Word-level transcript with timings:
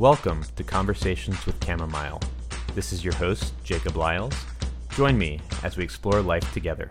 Welcome 0.00 0.44
to 0.56 0.64
Conversations 0.64 1.44
with 1.44 1.62
Chamomile. 1.62 2.22
This 2.74 2.90
is 2.90 3.04
your 3.04 3.12
host, 3.12 3.52
Jacob 3.62 3.98
Lyles. 3.98 4.32
Join 4.92 5.18
me 5.18 5.42
as 5.62 5.76
we 5.76 5.84
explore 5.84 6.22
life 6.22 6.54
together. 6.54 6.90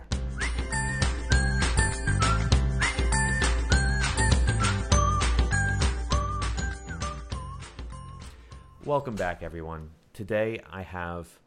Welcome 8.84 9.16
back, 9.16 9.42
everyone. 9.42 9.90
Today 10.12 10.60
I 10.70 10.82
have 10.82 11.40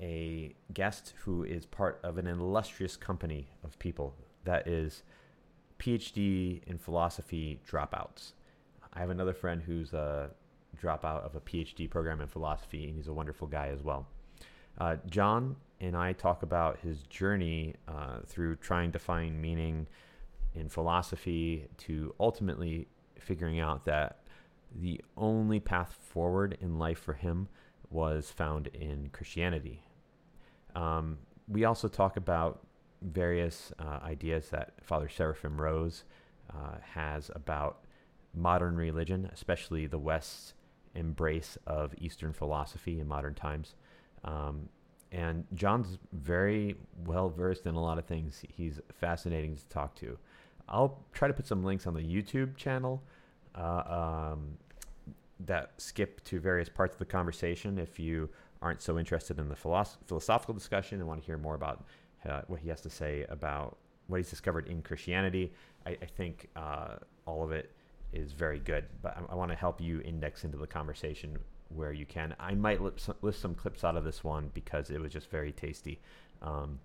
a 0.00 0.54
guest 0.72 1.14
who 1.24 1.42
is 1.42 1.66
part 1.66 1.98
of 2.04 2.16
an 2.16 2.28
illustrious 2.28 2.96
company 2.96 3.48
of 3.64 3.76
people 3.80 4.14
that 4.44 4.68
is 4.68 5.02
PhD 5.80 6.62
in 6.62 6.78
philosophy 6.78 7.58
dropouts. 7.68 8.34
I 8.92 9.00
have 9.00 9.10
another 9.10 9.34
friend 9.34 9.62
who's 9.62 9.92
a 9.92 10.30
dropout 10.82 11.24
of 11.24 11.34
a 11.34 11.40
PhD 11.40 11.88
program 11.88 12.20
in 12.20 12.28
philosophy, 12.28 12.84
and 12.86 12.96
he's 12.96 13.08
a 13.08 13.12
wonderful 13.12 13.46
guy 13.46 13.68
as 13.68 13.82
well. 13.82 14.06
Uh, 14.78 14.96
John 15.08 15.56
and 15.80 15.96
I 15.96 16.12
talk 16.12 16.42
about 16.42 16.78
his 16.80 17.02
journey 17.02 17.74
uh, 17.88 18.20
through 18.26 18.56
trying 18.56 18.92
to 18.92 18.98
find 18.98 19.40
meaning 19.40 19.86
in 20.54 20.68
philosophy 20.68 21.66
to 21.78 22.14
ultimately 22.20 22.88
figuring 23.18 23.60
out 23.60 23.84
that 23.84 24.18
the 24.74 25.00
only 25.16 25.60
path 25.60 25.98
forward 26.00 26.56
in 26.60 26.78
life 26.78 26.98
for 26.98 27.14
him 27.14 27.48
was 27.90 28.30
found 28.30 28.68
in 28.68 29.10
Christianity. 29.12 29.82
Um, 30.74 31.18
we 31.48 31.64
also 31.64 31.88
talk 31.88 32.16
about 32.16 32.66
various 33.02 33.72
uh, 33.78 33.98
ideas 34.02 34.48
that 34.50 34.72
Father 34.82 35.08
Seraphim 35.08 35.60
Rose 35.60 36.04
uh, 36.50 36.76
has 36.94 37.30
about 37.34 37.84
modern 38.34 38.76
religion, 38.76 39.28
especially 39.32 39.86
the 39.86 39.98
West's 39.98 40.54
embrace 40.94 41.58
of 41.66 41.94
Eastern 41.98 42.32
philosophy 42.32 43.00
in 43.00 43.08
modern 43.08 43.34
times. 43.34 43.74
Um, 44.24 44.68
and 45.10 45.44
John's 45.54 45.98
very 46.12 46.76
well 47.06 47.28
versed 47.28 47.66
in 47.66 47.74
a 47.74 47.80
lot 47.80 47.98
of 47.98 48.06
things. 48.06 48.42
He's 48.48 48.80
fascinating 48.92 49.56
to 49.56 49.68
talk 49.68 49.94
to. 49.96 50.18
I'll 50.68 51.04
try 51.12 51.28
to 51.28 51.34
put 51.34 51.46
some 51.46 51.62
links 51.62 51.86
on 51.86 51.94
the 51.94 52.00
YouTube 52.00 52.56
channel 52.56 53.02
uh, 53.54 54.30
um, 54.32 54.56
that 55.40 55.72
skip 55.76 56.24
to 56.24 56.40
various 56.40 56.68
parts 56.68 56.94
of 56.94 56.98
the 56.98 57.04
conversation 57.04 57.78
if 57.78 57.98
you 57.98 58.30
aren't 58.62 58.80
so 58.80 58.98
interested 58.98 59.38
in 59.38 59.48
the 59.48 59.56
philosoph- 59.56 59.98
philosophical 60.06 60.54
discussion 60.54 61.00
and 61.00 61.08
want 61.08 61.20
to 61.20 61.26
hear 61.26 61.36
more 61.36 61.54
about 61.54 61.84
uh, 62.28 62.42
what 62.46 62.60
he 62.60 62.68
has 62.68 62.80
to 62.80 62.90
say 62.90 63.26
about 63.28 63.76
what 64.06 64.18
he's 64.18 64.30
discovered 64.30 64.68
in 64.68 64.80
Christianity. 64.80 65.52
I, 65.84 65.90
I 65.90 66.06
think 66.06 66.48
uh, 66.56 66.94
all 67.26 67.42
of 67.42 67.50
it 67.50 67.72
is 68.12 68.32
very 68.32 68.58
good, 68.58 68.84
but 69.02 69.16
I, 69.16 69.32
I 69.32 69.34
want 69.34 69.50
to 69.50 69.56
help 69.56 69.80
you 69.80 70.00
index 70.00 70.44
into 70.44 70.56
the 70.56 70.66
conversation 70.66 71.38
where 71.74 71.92
you 71.92 72.06
can. 72.06 72.34
I 72.38 72.54
might 72.54 72.82
list 72.82 73.00
some, 73.00 73.16
list 73.22 73.40
some 73.40 73.54
clips 73.54 73.84
out 73.84 73.96
of 73.96 74.04
this 74.04 74.22
one 74.22 74.50
because 74.54 74.90
it 74.90 75.00
was 75.00 75.12
just 75.12 75.30
very 75.30 75.52
tasty. 75.52 76.00
Um, 76.42 76.80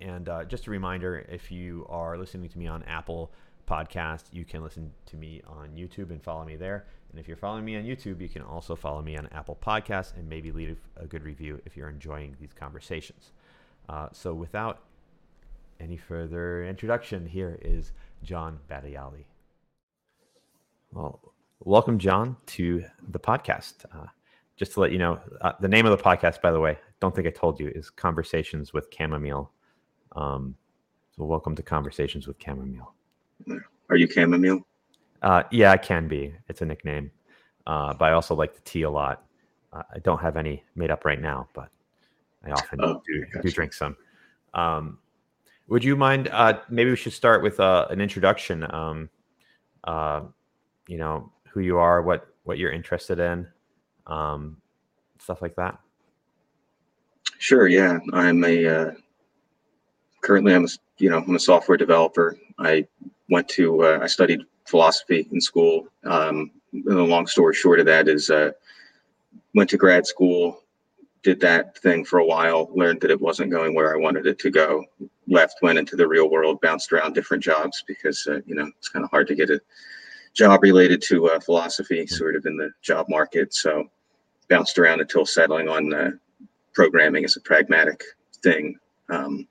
and 0.00 0.28
uh, 0.28 0.44
just 0.44 0.66
a 0.66 0.70
reminder 0.70 1.24
if 1.28 1.52
you 1.52 1.86
are 1.88 2.18
listening 2.18 2.48
to 2.48 2.58
me 2.58 2.66
on 2.66 2.82
Apple 2.84 3.30
Podcast, 3.68 4.24
you 4.32 4.44
can 4.44 4.62
listen 4.62 4.92
to 5.06 5.16
me 5.16 5.42
on 5.46 5.70
YouTube 5.76 6.10
and 6.10 6.22
follow 6.22 6.44
me 6.44 6.56
there. 6.56 6.86
And 7.10 7.20
if 7.20 7.28
you're 7.28 7.36
following 7.36 7.64
me 7.64 7.76
on 7.76 7.84
YouTube, 7.84 8.20
you 8.20 8.28
can 8.28 8.42
also 8.42 8.74
follow 8.74 9.02
me 9.02 9.16
on 9.16 9.28
Apple 9.32 9.58
Podcasts 9.64 10.16
and 10.16 10.28
maybe 10.28 10.50
leave 10.50 10.78
a 10.96 11.06
good 11.06 11.22
review 11.22 11.60
if 11.64 11.76
you're 11.76 11.90
enjoying 11.90 12.36
these 12.40 12.52
conversations. 12.54 13.32
Uh, 13.88 14.08
so, 14.12 14.32
without 14.32 14.80
any 15.78 15.96
further 15.96 16.64
introduction, 16.64 17.26
here 17.26 17.58
is 17.60 17.92
John 18.22 18.60
Battiali. 18.70 19.24
Well, 20.92 21.32
welcome, 21.60 21.98
John, 21.98 22.36
to 22.48 22.84
the 23.08 23.18
podcast. 23.18 23.86
Uh, 23.94 24.08
just 24.56 24.72
to 24.72 24.80
let 24.80 24.92
you 24.92 24.98
know, 24.98 25.18
uh, 25.40 25.52
the 25.58 25.68
name 25.68 25.86
of 25.86 25.96
the 25.96 26.04
podcast, 26.04 26.42
by 26.42 26.52
the 26.52 26.60
way, 26.60 26.76
don't 27.00 27.16
think 27.16 27.26
I 27.26 27.30
told 27.30 27.58
you, 27.58 27.68
is 27.74 27.88
Conversations 27.88 28.74
with 28.74 28.88
Chamomile. 28.94 29.50
Um, 30.14 30.54
so, 31.16 31.24
welcome 31.24 31.56
to 31.56 31.62
Conversations 31.62 32.26
with 32.26 32.36
Chamomile. 32.38 32.92
Are 33.88 33.96
you 33.96 34.06
chamomile? 34.06 34.66
Uh, 35.22 35.44
yeah, 35.50 35.70
I 35.72 35.78
can 35.78 36.08
be. 36.08 36.34
It's 36.50 36.60
a 36.60 36.66
nickname, 36.66 37.10
uh, 37.66 37.94
but 37.94 38.10
I 38.10 38.12
also 38.12 38.34
like 38.34 38.54
the 38.54 38.60
tea 38.60 38.82
a 38.82 38.90
lot. 38.90 39.24
Uh, 39.72 39.84
I 39.94 39.98
don't 40.00 40.20
have 40.20 40.36
any 40.36 40.62
made 40.74 40.90
up 40.90 41.06
right 41.06 41.20
now, 41.20 41.48
but 41.54 41.70
I 42.44 42.50
often 42.50 42.80
oh, 42.82 43.00
do, 43.06 43.40
do, 43.40 43.50
drink 43.50 43.72
some. 43.72 43.96
Um, 44.52 44.98
would 45.68 45.84
you 45.84 45.96
mind? 45.96 46.28
Uh, 46.30 46.58
maybe 46.68 46.90
we 46.90 46.96
should 46.96 47.14
start 47.14 47.42
with 47.42 47.60
uh, 47.60 47.86
an 47.88 48.02
introduction. 48.02 48.70
Um, 48.74 49.08
uh, 49.84 50.20
you 50.86 50.98
know 50.98 51.30
who 51.48 51.60
you 51.60 51.78
are, 51.78 52.02
what 52.02 52.28
what 52.44 52.58
you're 52.58 52.72
interested 52.72 53.18
in, 53.18 53.46
um, 54.06 54.56
stuff 55.18 55.42
like 55.42 55.56
that. 55.56 55.78
Sure. 57.38 57.68
Yeah, 57.68 57.98
I'm 58.12 58.44
a 58.44 58.66
uh, 58.66 58.90
currently 60.20 60.54
I'm 60.54 60.64
a 60.64 60.68
you 60.98 61.10
know 61.10 61.18
I'm 61.18 61.36
a 61.36 61.40
software 61.40 61.76
developer. 61.76 62.36
I 62.58 62.86
went 63.28 63.48
to 63.50 63.84
I 63.84 64.06
studied 64.06 64.42
philosophy 64.64 65.28
in 65.32 65.40
school. 65.40 65.88
Um, 66.04 66.50
the 66.72 66.94
long 66.94 67.26
story 67.26 67.54
short 67.54 67.80
of 67.80 67.86
that 67.86 68.08
is, 68.08 68.30
uh, 68.30 68.52
went 69.54 69.70
to 69.70 69.76
grad 69.76 70.06
school, 70.06 70.62
did 71.22 71.40
that 71.40 71.76
thing 71.78 72.04
for 72.04 72.18
a 72.18 72.24
while, 72.24 72.70
learned 72.74 73.00
that 73.02 73.10
it 73.10 73.20
wasn't 73.20 73.50
going 73.50 73.74
where 73.74 73.94
I 73.94 73.98
wanted 73.98 74.26
it 74.26 74.38
to 74.40 74.50
go, 74.50 74.84
left, 75.28 75.62
went 75.62 75.78
into 75.78 75.96
the 75.96 76.08
real 76.08 76.30
world, 76.30 76.60
bounced 76.60 76.92
around 76.92 77.12
different 77.12 77.42
jobs 77.42 77.84
because, 77.86 78.26
uh, 78.26 78.40
you 78.46 78.54
know, 78.54 78.70
it's 78.78 78.88
kind 78.88 79.04
of 79.04 79.10
hard 79.10 79.28
to 79.28 79.34
get 79.34 79.50
a 79.50 79.60
job 80.34 80.62
related 80.62 81.02
to 81.02 81.28
uh, 81.28 81.40
philosophy 81.40 82.06
sort 82.06 82.36
of 82.36 82.46
in 82.46 82.56
the 82.56 82.70
job 82.82 83.06
market. 83.08 83.54
So 83.54 83.90
bounced 84.48 84.78
around 84.78 85.00
until 85.00 85.26
settling 85.26 85.68
on 85.68 85.92
uh, 85.92 86.10
programming 86.74 87.24
as 87.24 87.36
a 87.36 87.40
pragmatic 87.40 88.02
thing. 88.42 88.76
Um, 89.08 89.46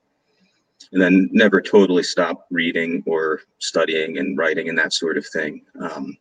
and 0.92 1.02
then 1.02 1.30
never 1.32 1.62
totally 1.62 2.04
stopped 2.04 2.46
reading 2.52 3.04
or 3.06 3.42
studying 3.60 4.18
and 4.18 4.38
writing 4.38 4.70
and 4.70 4.78
that 4.78 4.94
sort 4.94 5.18
of 5.18 5.26
thing. 5.26 5.62
Um, 5.80 6.18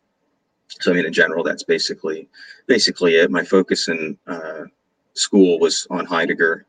so 0.79 0.91
I 0.91 0.95
mean, 0.95 1.05
in 1.05 1.13
general, 1.13 1.43
that's 1.43 1.63
basically 1.63 2.29
basically 2.67 3.15
it. 3.15 3.29
My 3.29 3.43
focus 3.43 3.89
in 3.89 4.17
uh, 4.27 4.63
school 5.13 5.59
was 5.59 5.85
on 5.89 6.05
Heidegger, 6.05 6.65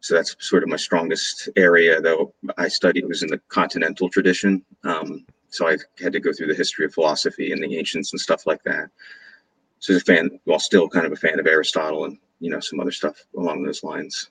so 0.00 0.14
that's 0.14 0.34
sort 0.40 0.64
of 0.64 0.68
my 0.68 0.76
strongest 0.76 1.48
area. 1.56 2.00
Though 2.00 2.34
I 2.58 2.66
studied 2.66 3.06
was 3.06 3.22
in 3.22 3.28
the 3.28 3.40
continental 3.48 4.08
tradition, 4.08 4.64
um, 4.82 5.24
so 5.50 5.68
I 5.68 5.76
had 6.00 6.12
to 6.12 6.20
go 6.20 6.32
through 6.32 6.46
the 6.46 6.54
history 6.54 6.86
of 6.86 6.94
philosophy 6.94 7.52
and 7.52 7.62
the 7.62 7.76
ancients 7.76 8.12
and 8.12 8.20
stuff 8.20 8.46
like 8.46 8.62
that. 8.64 8.88
So, 9.80 9.94
a 9.94 10.00
fan, 10.00 10.38
well, 10.46 10.58
still 10.58 10.88
kind 10.88 11.06
of 11.06 11.12
a 11.12 11.16
fan 11.16 11.40
of 11.40 11.46
Aristotle 11.46 12.04
and 12.04 12.18
you 12.38 12.50
know 12.50 12.60
some 12.60 12.80
other 12.80 12.92
stuff 12.92 13.16
along 13.36 13.62
those 13.62 13.82
lines. 13.82 14.30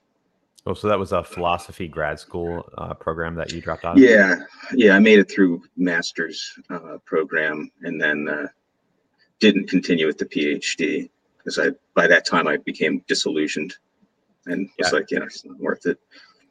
Oh, 0.65 0.73
so 0.73 0.87
that 0.87 0.99
was 0.99 1.11
a 1.11 1.23
philosophy 1.23 1.87
grad 1.87 2.19
school 2.19 2.69
uh, 2.77 2.93
program 2.93 3.35
that 3.35 3.51
you 3.51 3.61
dropped 3.61 3.85
out 3.85 3.97
of? 3.97 4.03
Yeah, 4.03 4.41
yeah, 4.73 4.95
I 4.95 4.99
made 4.99 5.19
it 5.19 5.31
through 5.31 5.63
master's 5.77 6.53
uh, 6.69 6.97
program 7.05 7.71
and 7.81 7.99
then 7.99 8.27
uh, 8.27 8.47
didn't 9.39 9.69
continue 9.69 10.05
with 10.05 10.17
the 10.17 10.25
PhD 10.25 11.09
because 11.37 11.57
I 11.57 11.69
by 11.95 12.07
that 12.07 12.25
time 12.25 12.47
I 12.47 12.57
became 12.57 13.03
disillusioned 13.07 13.75
and 14.45 14.69
was 14.77 14.93
like, 14.93 15.11
you 15.11 15.19
know, 15.19 15.25
it's 15.25 15.45
not 15.45 15.59
worth 15.59 15.85
it. 15.85 15.97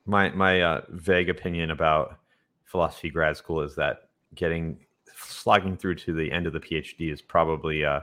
My 0.06 0.30
my 0.30 0.62
uh, 0.62 0.80
vague 0.88 1.28
opinion 1.28 1.70
about 1.70 2.18
philosophy 2.64 3.10
grad 3.10 3.36
school 3.36 3.62
is 3.62 3.74
that 3.76 4.07
getting 4.34 4.78
slogging 5.16 5.76
through 5.76 5.96
to 5.96 6.12
the 6.14 6.30
end 6.30 6.46
of 6.46 6.52
the 6.52 6.60
PhD 6.60 7.12
is 7.12 7.20
probably 7.20 7.84
uh, 7.84 8.00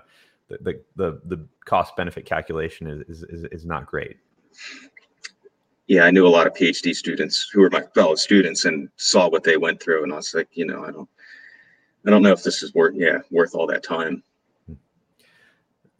the, 0.47 0.58
the 0.63 0.81
the 0.96 1.22
the 1.25 1.47
cost 1.66 1.96
benefit 1.96 2.25
calculation 2.25 3.03
is, 3.08 3.24
is 3.24 3.46
is 3.52 3.66
not 3.66 3.86
great 3.86 4.18
yeah, 5.88 6.03
I 6.03 6.12
knew 6.12 6.25
a 6.25 6.30
lot 6.30 6.47
of 6.47 6.53
PhD 6.53 6.96
students 6.96 7.47
who 7.53 7.62
were 7.62 7.69
my 7.69 7.84
fellow 7.94 8.16
students 8.16 8.66
and 8.66 8.90
saw 8.96 9.30
what 9.30 9.44
they 9.44 9.58
went 9.58 9.81
through, 9.81 10.03
and 10.03 10.12
I 10.12 10.16
was 10.16 10.34
like, 10.34 10.50
you 10.53 10.66
know, 10.66 10.84
I 10.84 10.91
don't, 10.91 11.09
I 12.06 12.09
don't 12.09 12.24
know 12.24 12.31
if 12.31 12.44
this 12.44 12.64
is 12.64 12.74
worth, 12.74 12.96
yeah, 12.96 13.19
worth 13.31 13.53
all 13.53 13.68
that 13.68 13.84
time. 13.84 14.24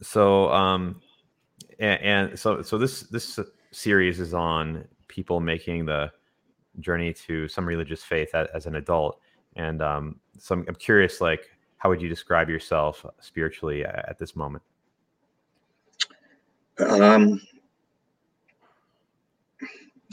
So, 0.02 0.52
um, 0.52 1.02
and, 1.80 2.02
and 2.02 2.40
so, 2.40 2.62
so 2.62 2.78
this 2.78 3.02
this 3.02 3.40
series 3.72 4.20
is 4.20 4.34
on 4.34 4.88
people 5.08 5.40
making 5.40 5.86
the 5.86 6.12
journey 6.80 7.14
to 7.14 7.48
some 7.48 7.66
religious 7.66 8.04
faith 8.04 8.34
as, 8.34 8.48
as 8.54 8.66
an 8.66 8.76
adult, 8.76 9.20
and 9.56 9.82
um, 9.82 10.20
so 10.38 10.56
I'm, 10.56 10.66
I'm 10.68 10.76
curious, 10.76 11.22
like, 11.22 11.50
how 11.78 11.90
would 11.90 12.02
you 12.02 12.10
describe 12.10 12.50
yourself 12.50 13.06
spiritually 13.20 13.86
at 13.86 14.18
this 14.20 14.36
moment? 14.36 14.64
Um, 16.80 17.42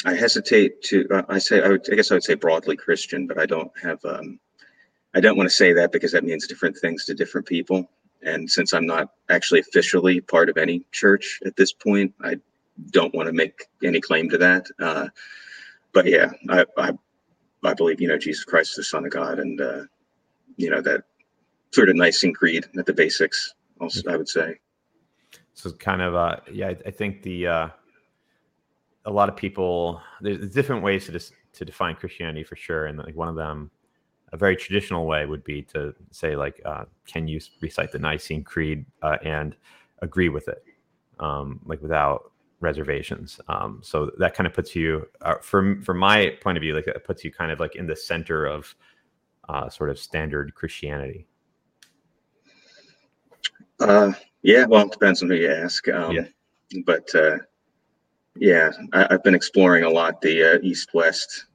I 0.04 0.14
hesitate 0.14 0.82
to. 0.82 1.06
Uh, 1.10 1.22
I 1.28 1.38
say 1.38 1.62
I, 1.62 1.68
would, 1.68 1.86
I 1.90 1.96
guess 1.96 2.10
I 2.10 2.14
would 2.14 2.24
say 2.24 2.34
broadly 2.34 2.76
Christian, 2.76 3.26
but 3.26 3.38
I 3.38 3.46
don't 3.46 3.70
have. 3.82 4.04
Um, 4.04 4.38
I 5.14 5.20
don't 5.20 5.36
want 5.36 5.48
to 5.48 5.54
say 5.54 5.72
that 5.72 5.92
because 5.92 6.12
that 6.12 6.24
means 6.24 6.46
different 6.46 6.76
things 6.76 7.04
to 7.06 7.14
different 7.14 7.46
people. 7.46 7.88
And 8.22 8.50
since 8.50 8.72
I'm 8.72 8.86
not 8.86 9.12
actually 9.28 9.60
officially 9.60 10.20
part 10.20 10.48
of 10.48 10.56
any 10.56 10.86
church 10.92 11.40
at 11.44 11.56
this 11.56 11.72
point, 11.72 12.14
I 12.22 12.36
don't 12.90 13.14
want 13.14 13.26
to 13.26 13.32
make 13.32 13.64
any 13.82 14.00
claim 14.00 14.28
to 14.30 14.38
that. 14.38 14.66
Uh, 14.78 15.08
but 15.92 16.06
yeah, 16.06 16.30
I, 16.48 16.64
I, 16.78 16.92
I 17.64 17.74
believe 17.74 18.00
you 18.00 18.08
know 18.08 18.18
Jesus 18.18 18.44
Christ 18.44 18.70
is 18.72 18.76
the 18.76 18.84
Son 18.84 19.04
of 19.04 19.12
God, 19.12 19.38
and 19.38 19.60
uh, 19.60 19.82
you 20.56 20.70
know 20.70 20.80
that 20.82 21.04
sort 21.72 21.88
of 21.88 21.96
Nicene 21.96 22.34
Creed 22.34 22.66
at 22.78 22.86
the 22.86 22.92
basics. 22.92 23.54
Also, 23.80 24.10
I 24.10 24.16
would 24.16 24.28
say. 24.28 24.58
so 25.54 25.70
kind 25.72 26.00
of 26.02 26.14
uh 26.14 26.36
yeah 26.52 26.68
I, 26.68 26.76
I 26.86 26.90
think 26.90 27.22
the 27.22 27.46
uh 27.46 27.68
a 29.04 29.10
lot 29.10 29.28
of 29.28 29.36
people 29.36 30.00
there's 30.20 30.50
different 30.50 30.82
ways 30.82 31.06
to 31.06 31.12
dis- 31.12 31.32
to 31.54 31.64
define 31.64 31.94
Christianity 31.96 32.44
for 32.44 32.56
sure, 32.56 32.86
and 32.86 32.98
like 32.98 33.14
one 33.14 33.28
of 33.28 33.36
them, 33.36 33.70
a 34.32 34.36
very 34.36 34.56
traditional 34.56 35.06
way 35.06 35.26
would 35.26 35.44
be 35.44 35.62
to 35.62 35.94
say 36.10 36.36
like, 36.36 36.60
uh, 36.64 36.84
can 37.06 37.28
you 37.28 37.40
recite 37.60 37.92
the 37.92 37.98
Nicene 37.98 38.42
Creed 38.44 38.86
uh, 39.02 39.18
and 39.22 39.54
agree 40.00 40.28
with 40.30 40.48
it, 40.48 40.64
um, 41.20 41.60
like 41.66 41.82
without 41.82 42.31
reservations. 42.62 43.40
Um, 43.48 43.80
so 43.82 44.10
that 44.18 44.34
kind 44.34 44.46
of 44.46 44.54
puts 44.54 44.74
you, 44.74 45.06
uh, 45.20 45.34
from 45.42 45.82
from 45.82 45.98
my 45.98 46.36
point 46.40 46.56
of 46.56 46.62
view, 46.62 46.74
like 46.74 46.86
it 46.86 47.04
puts 47.04 47.24
you 47.24 47.32
kind 47.32 47.52
of 47.52 47.60
like 47.60 47.76
in 47.76 47.86
the 47.86 47.96
center 47.96 48.46
of 48.46 48.74
uh, 49.48 49.68
sort 49.68 49.90
of 49.90 49.98
standard 49.98 50.54
Christianity. 50.54 51.26
Uh, 53.80 54.12
yeah, 54.42 54.64
well, 54.64 54.86
it 54.86 54.92
depends 54.92 55.22
on 55.22 55.28
who 55.28 55.34
you 55.34 55.50
ask. 55.50 55.88
Um, 55.88 56.12
yeah. 56.12 56.26
But 56.86 57.12
uh, 57.14 57.38
yeah, 58.36 58.70
I, 58.92 59.06
have 59.10 59.22
been 59.22 59.34
exploring 59.34 59.84
a 59.84 59.90
lot 59.90 60.20
the 60.20 60.54
uh, 60.54 60.58
East-West 60.62 61.46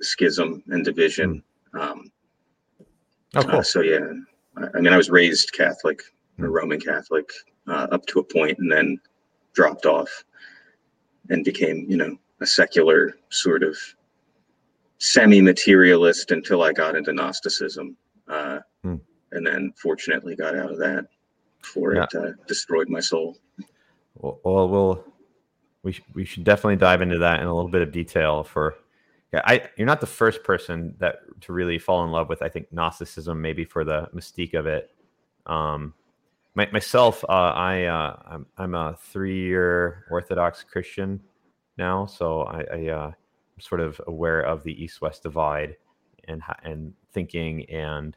schism 0.00 0.62
and 0.68 0.84
division. 0.84 1.42
Hmm. 1.72 1.80
Um, 1.80 2.12
oh, 3.34 3.42
cool. 3.42 3.58
Uh, 3.58 3.62
so 3.62 3.80
yeah, 3.80 4.06
I, 4.56 4.66
I, 4.74 4.80
mean, 4.80 4.92
I 4.92 4.96
was 4.96 5.10
raised 5.10 5.52
Catholic, 5.52 6.02
mm. 6.38 6.50
Roman 6.50 6.80
Catholic, 6.80 7.28
uh, 7.66 7.88
up 7.92 8.06
to 8.06 8.20
a 8.20 8.24
point, 8.24 8.58
and 8.58 8.70
then 8.70 8.98
dropped 9.54 9.86
off 9.86 10.24
and 11.30 11.44
became, 11.44 11.86
you 11.88 11.96
know, 11.96 12.16
a 12.40 12.46
secular 12.46 13.18
sort 13.30 13.62
of 13.62 13.76
semi-materialist 14.98 16.30
until 16.30 16.62
I 16.62 16.72
got 16.72 16.96
into 16.96 17.12
Gnosticism, 17.12 17.96
uh, 18.28 18.60
hmm. 18.82 18.96
and 19.32 19.46
then 19.46 19.72
fortunately 19.76 20.36
got 20.36 20.56
out 20.56 20.72
of 20.72 20.78
that 20.78 21.06
before 21.60 21.94
yeah. 21.94 22.04
it 22.04 22.14
uh, 22.14 22.32
destroyed 22.46 22.88
my 22.88 23.00
soul. 23.00 23.36
Well, 24.16 24.40
well, 24.44 24.68
we'll 24.68 25.04
we 25.82 25.92
sh- 25.92 26.02
we 26.14 26.24
should 26.24 26.44
definitely 26.44 26.76
dive 26.76 27.02
into 27.02 27.18
that 27.18 27.40
in 27.40 27.46
a 27.46 27.54
little 27.54 27.70
bit 27.70 27.82
of 27.82 27.92
detail. 27.92 28.44
For 28.44 28.76
yeah, 29.32 29.42
I 29.44 29.68
you're 29.76 29.86
not 29.86 30.00
the 30.00 30.06
first 30.06 30.42
person 30.42 30.94
that 30.98 31.20
to 31.42 31.52
really 31.52 31.78
fall 31.78 32.04
in 32.04 32.10
love 32.10 32.28
with. 32.28 32.42
I 32.42 32.48
think 32.48 32.72
Gnosticism, 32.72 33.40
maybe 33.40 33.64
for 33.64 33.84
the 33.84 34.08
mystique 34.14 34.54
of 34.54 34.66
it. 34.66 34.90
Um, 35.46 35.94
my, 36.58 36.68
myself, 36.72 37.24
uh, 37.28 37.52
I 37.54 37.84
uh, 37.84 38.16
I'm, 38.26 38.46
I'm 38.58 38.74
a 38.74 38.96
three 39.00 39.40
year 39.40 40.04
Orthodox 40.10 40.64
Christian 40.64 41.20
now, 41.78 42.04
so 42.04 42.42
I, 42.42 42.64
I 42.72 42.86
uh, 42.88 43.06
I'm 43.06 43.60
sort 43.60 43.80
of 43.80 44.00
aware 44.08 44.40
of 44.40 44.64
the 44.64 44.72
East 44.82 45.00
West 45.00 45.22
divide 45.22 45.76
and 46.26 46.42
and 46.64 46.92
thinking 47.12 47.64
and 47.70 48.16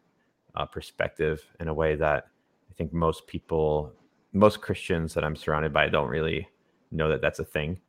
uh, 0.56 0.66
perspective 0.66 1.40
in 1.60 1.68
a 1.68 1.74
way 1.74 1.96
that 1.96 2.30
I 2.72 2.74
think 2.74 2.92
most 2.94 3.28
people, 3.28 3.94
most 4.34 4.60
Christians 4.60 5.14
that 5.14 5.24
I'm 5.24 5.36
surrounded 5.36 5.72
by, 5.72 5.88
don't 5.88 6.10
really 6.10 6.50
know 6.92 7.10
that 7.10 7.22
that's 7.22 7.40
a 7.40 7.46
thing. 7.46 7.80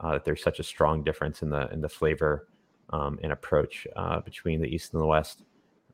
Uh, 0.00 0.14
that 0.14 0.24
there's 0.24 0.42
such 0.42 0.58
a 0.58 0.64
strong 0.64 1.04
difference 1.04 1.42
in 1.42 1.50
the 1.50 1.70
in 1.70 1.80
the 1.80 1.88
flavor 1.88 2.48
um, 2.92 3.20
and 3.22 3.30
approach 3.30 3.86
uh, 3.94 4.18
between 4.22 4.60
the 4.60 4.66
East 4.66 4.92
and 4.92 5.00
the 5.00 5.06
West. 5.06 5.44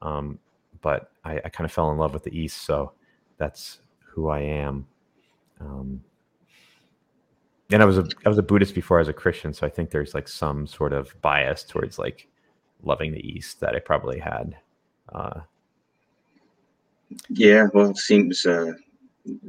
Um, 0.01 0.39
but 0.81 1.11
I, 1.23 1.37
I 1.45 1.49
kind 1.51 1.67
of 1.67 1.73
fell 1.73 1.91
in 1.93 1.99
love 1.99 2.15
with 2.15 2.23
the 2.23 2.35
East, 2.35 2.62
so 2.65 2.93
that's 3.37 3.81
who 4.17 4.31
I 4.31 4.41
am. 4.41 4.87
Um, 5.61 6.03
and 7.71 7.83
I 7.83 7.85
was 7.85 7.99
a 7.99 8.09
I 8.25 8.29
was 8.29 8.39
a 8.39 8.43
Buddhist 8.43 8.75
before 8.75 8.97
I 8.97 9.03
was 9.03 9.09
a 9.09 9.13
Christian, 9.13 9.53
so 9.53 9.67
I 9.67 9.71
think 9.71 9.91
there's 9.91 10.15
like 10.15 10.27
some 10.27 10.67
sort 10.67 10.93
of 10.93 11.15
bias 11.21 11.63
towards 11.63 11.99
like 11.99 12.27
loving 12.83 13.13
the 13.13 13.29
East 13.29 13.61
that 13.61 13.75
I 13.75 13.79
probably 13.79 14.19
had. 14.19 14.57
Uh, 15.13 15.41
yeah, 17.29 17.67
well, 17.75 17.91
it 17.91 17.99
seems 17.99 18.47
uh, 18.47 18.73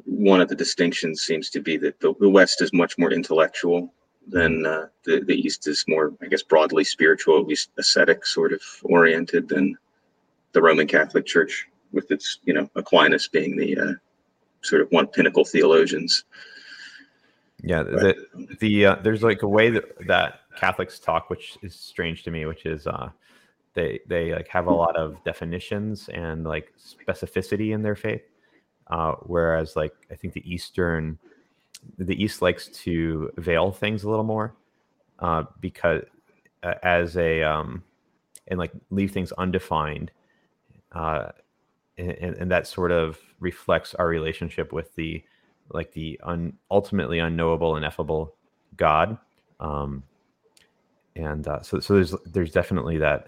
one 0.06 0.42
of 0.42 0.50
the 0.50 0.56
distinctions 0.56 1.22
seems 1.22 1.50
to 1.52 1.62
be 1.62 1.78
that 1.78 2.00
the, 2.00 2.14
the 2.20 2.30
West 2.30 2.62
is 2.62 2.74
much 2.74 2.98
more 2.98 3.12
intellectual 3.12 3.94
than 4.28 4.66
uh, 4.66 4.88
the 5.06 5.22
the 5.22 5.36
East 5.36 5.68
is 5.68 5.86
more, 5.88 6.14
I 6.22 6.26
guess, 6.26 6.44
broadly 6.44 6.84
spiritual, 6.84 7.40
at 7.40 7.48
least 7.48 7.70
ascetic 7.78 8.26
sort 8.26 8.52
of 8.52 8.62
oriented 8.84 9.48
than 9.48 9.78
the 10.52 10.62
Roman 10.62 10.88
Catholic 10.88 11.26
Church, 11.26 11.68
with 11.94 12.12
its 12.12 12.40
you 12.44 12.54
know 12.54 12.70
Aquinas 12.76 13.28
being 13.28 13.56
the 13.56 13.78
uh, 13.78 13.94
sort 14.68 14.82
of 14.82 14.90
one 14.92 15.08
pinnacle 15.08 15.46
theologians. 15.46 16.24
Yeah, 17.64 17.84
the 17.84 18.16
the 18.60 18.86
uh, 18.86 18.96
there's 19.02 19.24
like 19.24 19.42
a 19.42 19.48
way 19.48 19.70
that 19.72 20.08
that 20.08 20.42
Catholics 20.56 21.00
talk, 21.00 21.30
which 21.30 21.58
is 21.64 21.74
strange 21.76 22.24
to 22.24 22.32
me, 22.32 22.46
which 22.46 22.66
is 22.66 22.86
uh, 22.86 23.10
they 23.74 24.00
they 24.08 24.34
like 24.34 24.48
have 24.48 24.68
a 24.68 24.74
lot 24.74 24.96
of 24.96 25.24
definitions 25.24 26.10
and 26.10 26.44
like 26.44 26.74
specificity 26.78 27.74
in 27.74 27.82
their 27.82 27.96
faith, 27.96 28.22
uh, 28.88 29.14
whereas 29.24 29.76
like 29.76 29.94
I 30.12 30.16
think 30.16 30.34
the 30.34 30.52
Eastern, 30.52 31.18
the 31.98 32.22
East 32.22 32.42
likes 32.42 32.68
to 32.84 33.32
veil 33.38 33.72
things 33.72 34.04
a 34.04 34.10
little 34.10 34.26
more, 34.26 34.54
uh, 35.20 35.44
because 35.60 36.04
uh, 36.62 36.76
as 36.84 37.18
a 37.18 37.42
um, 37.42 37.84
and 38.48 38.60
like 38.60 38.72
leave 38.92 39.12
things 39.12 39.32
undefined, 39.34 40.12
uh, 40.92 41.30
and, 41.98 42.12
and 42.12 42.52
that 42.52 42.68
sort 42.68 42.92
of 42.92 43.20
reflects 43.40 43.96
our 43.96 44.08
relationship 44.08 44.72
with 44.72 44.94
the 44.96 45.24
like 45.70 45.92
the 45.92 46.20
un, 46.24 46.54
ultimately 46.72 47.20
unknowable, 47.20 47.76
ineffable 47.76 48.36
God. 48.78 49.18
Um, 49.60 50.04
and 51.16 51.48
uh, 51.48 51.62
so, 51.62 51.80
so 51.80 51.96
there's 51.96 52.16
there's 52.26 52.52
definitely 52.52 52.98
that 53.00 53.28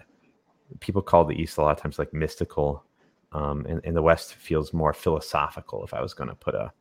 people 0.78 1.02
call 1.02 1.24
the 1.24 1.34
East 1.34 1.58
a 1.58 1.62
lot 1.62 1.76
of 1.76 1.82
times 1.82 1.98
like 1.98 2.14
mystical, 2.14 2.84
um, 3.32 3.66
and, 3.66 3.80
and 3.84 3.96
the 3.96 4.02
West 4.02 4.34
feels 4.34 4.72
more 4.72 4.92
philosophical. 4.92 5.84
If 5.84 5.92
I 5.92 6.00
was 6.00 6.14
going 6.14 6.28
to 6.28 6.36
put 6.36 6.54
a 6.54 6.72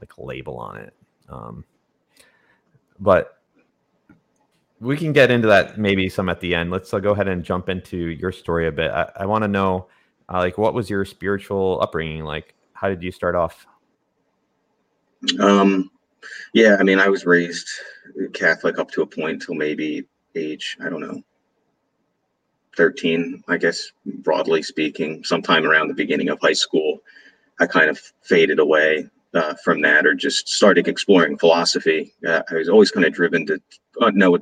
like 0.00 0.12
label 0.18 0.58
on 0.58 0.76
it, 0.76 0.94
um, 1.28 1.64
but 3.00 3.40
we 4.80 4.96
can 4.96 5.12
get 5.12 5.30
into 5.30 5.48
that 5.48 5.78
maybe 5.78 6.08
some 6.08 6.28
at 6.28 6.40
the 6.40 6.54
end. 6.54 6.70
Let's 6.70 6.92
uh, 6.92 6.98
go 6.98 7.12
ahead 7.12 7.28
and 7.28 7.42
jump 7.42 7.68
into 7.68 7.96
your 7.96 8.32
story 8.32 8.66
a 8.66 8.72
bit. 8.72 8.90
I, 8.90 9.10
I 9.20 9.26
want 9.26 9.42
to 9.42 9.48
know, 9.48 9.88
uh, 10.32 10.38
like, 10.38 10.58
what 10.58 10.74
was 10.74 10.88
your 10.88 11.04
spiritual 11.04 11.78
upbringing 11.82 12.24
like? 12.24 12.54
How 12.72 12.88
did 12.88 13.02
you 13.02 13.12
start 13.12 13.34
off? 13.34 13.66
Um, 15.40 15.90
yeah, 16.52 16.76
I 16.78 16.82
mean, 16.82 16.98
I 16.98 17.08
was 17.08 17.26
raised 17.26 17.68
Catholic 18.32 18.78
up 18.78 18.90
to 18.92 19.02
a 19.02 19.06
point 19.06 19.42
till 19.42 19.54
maybe 19.54 20.04
age, 20.34 20.76
I 20.84 20.88
don't 20.88 21.00
know, 21.00 21.22
13, 22.76 23.44
I 23.48 23.56
guess, 23.56 23.90
broadly 24.04 24.62
speaking. 24.62 25.22
Sometime 25.24 25.64
around 25.64 25.88
the 25.88 25.94
beginning 25.94 26.28
of 26.28 26.38
high 26.40 26.52
school, 26.52 27.00
I 27.60 27.66
kind 27.66 27.88
of 27.88 28.00
faded 28.22 28.58
away 28.58 29.08
uh, 29.34 29.54
from 29.64 29.80
that 29.82 30.06
or 30.06 30.14
just 30.14 30.48
started 30.48 30.88
exploring 30.88 31.38
philosophy. 31.38 32.12
Uh, 32.26 32.42
I 32.50 32.54
was 32.54 32.68
always 32.68 32.90
kind 32.90 33.06
of 33.06 33.12
driven 33.12 33.46
to 33.46 33.60
uh, 34.00 34.10
know, 34.10 34.38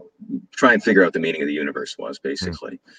try 0.53 0.73
and 0.73 0.83
figure 0.83 1.05
out 1.05 1.12
the 1.12 1.21
meaning 1.21 1.43
of 1.43 1.49
the 1.49 1.55
universe 1.55 1.97
was 1.99 2.19
basically. 2.19 2.73
Mm. 2.73 2.93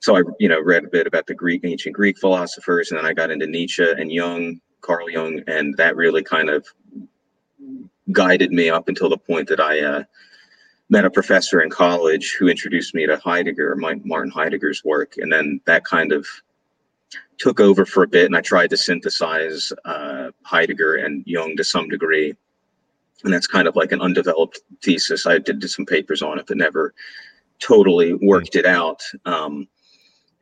So 0.00 0.16
I, 0.16 0.22
you 0.38 0.48
know, 0.48 0.60
read 0.60 0.84
a 0.84 0.88
bit 0.88 1.06
about 1.06 1.26
the 1.26 1.34
Greek, 1.34 1.62
ancient 1.64 1.94
Greek 1.94 2.18
philosophers, 2.18 2.90
and 2.90 2.98
then 2.98 3.06
I 3.06 3.12
got 3.12 3.30
into 3.30 3.46
Nietzsche 3.46 3.82
and 3.84 4.12
Jung, 4.12 4.60
Carl 4.80 5.10
Jung, 5.10 5.40
and 5.46 5.76
that 5.76 5.96
really 5.96 6.22
kind 6.22 6.50
of 6.50 6.66
guided 8.12 8.52
me 8.52 8.70
up 8.70 8.88
until 8.88 9.08
the 9.08 9.18
point 9.18 9.48
that 9.48 9.60
I 9.60 9.80
uh, 9.80 10.04
met 10.88 11.04
a 11.04 11.10
professor 11.10 11.60
in 11.60 11.70
college 11.70 12.36
who 12.38 12.48
introduced 12.48 12.94
me 12.94 13.06
to 13.06 13.16
Heidegger, 13.16 13.74
Martin 13.76 14.30
Heidegger's 14.30 14.84
work, 14.84 15.14
and 15.16 15.32
then 15.32 15.60
that 15.64 15.84
kind 15.84 16.12
of 16.12 16.26
took 17.38 17.60
over 17.60 17.84
for 17.84 18.02
a 18.02 18.08
bit. 18.08 18.26
And 18.26 18.36
I 18.36 18.40
tried 18.40 18.70
to 18.70 18.76
synthesize 18.76 19.72
uh, 19.84 20.30
Heidegger 20.42 20.96
and 20.96 21.24
Jung 21.26 21.56
to 21.56 21.64
some 21.64 21.88
degree, 21.88 22.34
and 23.24 23.32
that's 23.32 23.46
kind 23.46 23.66
of 23.66 23.76
like 23.76 23.92
an 23.92 24.00
undeveloped 24.00 24.60
thesis. 24.82 25.26
I 25.26 25.38
did, 25.38 25.58
did 25.58 25.70
some 25.70 25.86
papers 25.86 26.22
on 26.22 26.38
it, 26.38 26.46
but 26.46 26.56
never 26.56 26.94
totally 27.58 28.14
worked 28.14 28.54
it 28.54 28.66
out. 28.66 29.02
Um, 29.24 29.66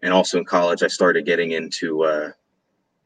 and 0.05 0.13
also 0.13 0.39
in 0.39 0.45
college, 0.45 0.85
I 0.85 0.89
started 0.89 1.27
getting 1.27 1.51
into 1.51 2.05
uh, 2.05 2.31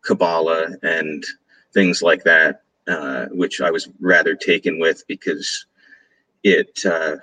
Kabbalah 0.02 0.76
and 0.82 1.24
things 1.72 2.02
like 2.02 2.24
that 2.24 2.62
uh, 2.88 3.26
which 3.26 3.60
I 3.60 3.70
was 3.70 3.88
rather 4.00 4.34
taken 4.34 4.78
with 4.78 5.06
because 5.06 5.66
it 6.42 6.80
uh, 6.86 7.16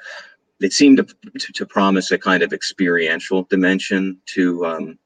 it 0.60 0.74
seemed 0.74 0.98
to, 0.98 1.04
to, 1.40 1.54
to, 1.54 1.66
promise 1.66 2.12
a 2.12 2.20
kind 2.20 2.44
of 2.44 2.54
experiential 2.54 3.44
dimension 3.44 4.20
to 4.28 4.64
um, 4.66 5.00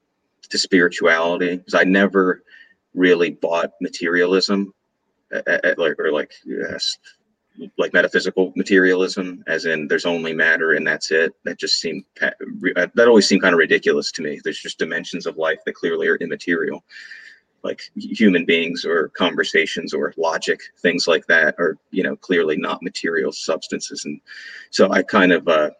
to 0.50 0.58
spirituality. 0.58 1.56
Because 1.56 1.74
I 1.74 1.84
never 1.84 2.42
really 2.94 3.30
bought 3.30 3.72
materialism 3.80 4.74
at, 5.32 5.48
at, 5.48 5.78
or 5.78 6.12
like 6.12 6.32
yes, 6.44 6.98
like 7.78 7.92
metaphysical 7.92 8.52
materialism 8.56 9.42
as 9.46 9.66
in 9.66 9.88
there's 9.88 10.06
only 10.06 10.32
matter 10.32 10.72
and 10.72 10.86
that's 10.86 11.10
it 11.10 11.32
that 11.44 11.58
just 11.58 11.80
seemed 11.80 12.04
that 12.20 13.08
always 13.08 13.26
seemed 13.26 13.42
kind 13.42 13.54
of 13.54 13.58
ridiculous 13.58 14.10
to 14.12 14.22
me. 14.22 14.40
There's 14.42 14.60
just 14.60 14.78
dimensions 14.78 15.26
of 15.26 15.36
life 15.36 15.58
that 15.66 15.74
clearly 15.74 16.08
are 16.08 16.16
immaterial. 16.16 16.84
Like 17.62 17.82
human 17.94 18.46
beings 18.46 18.86
or 18.86 19.08
conversations 19.10 19.92
or 19.92 20.14
logic 20.16 20.60
things 20.80 21.06
like 21.06 21.26
that 21.26 21.54
are 21.58 21.76
you 21.90 22.02
know 22.02 22.16
clearly 22.16 22.56
not 22.56 22.82
material 22.82 23.32
substances. 23.32 24.04
And 24.04 24.20
so 24.70 24.90
i 24.90 25.02
kind 25.02 25.32
of 25.32 25.46
uh, 25.46 25.70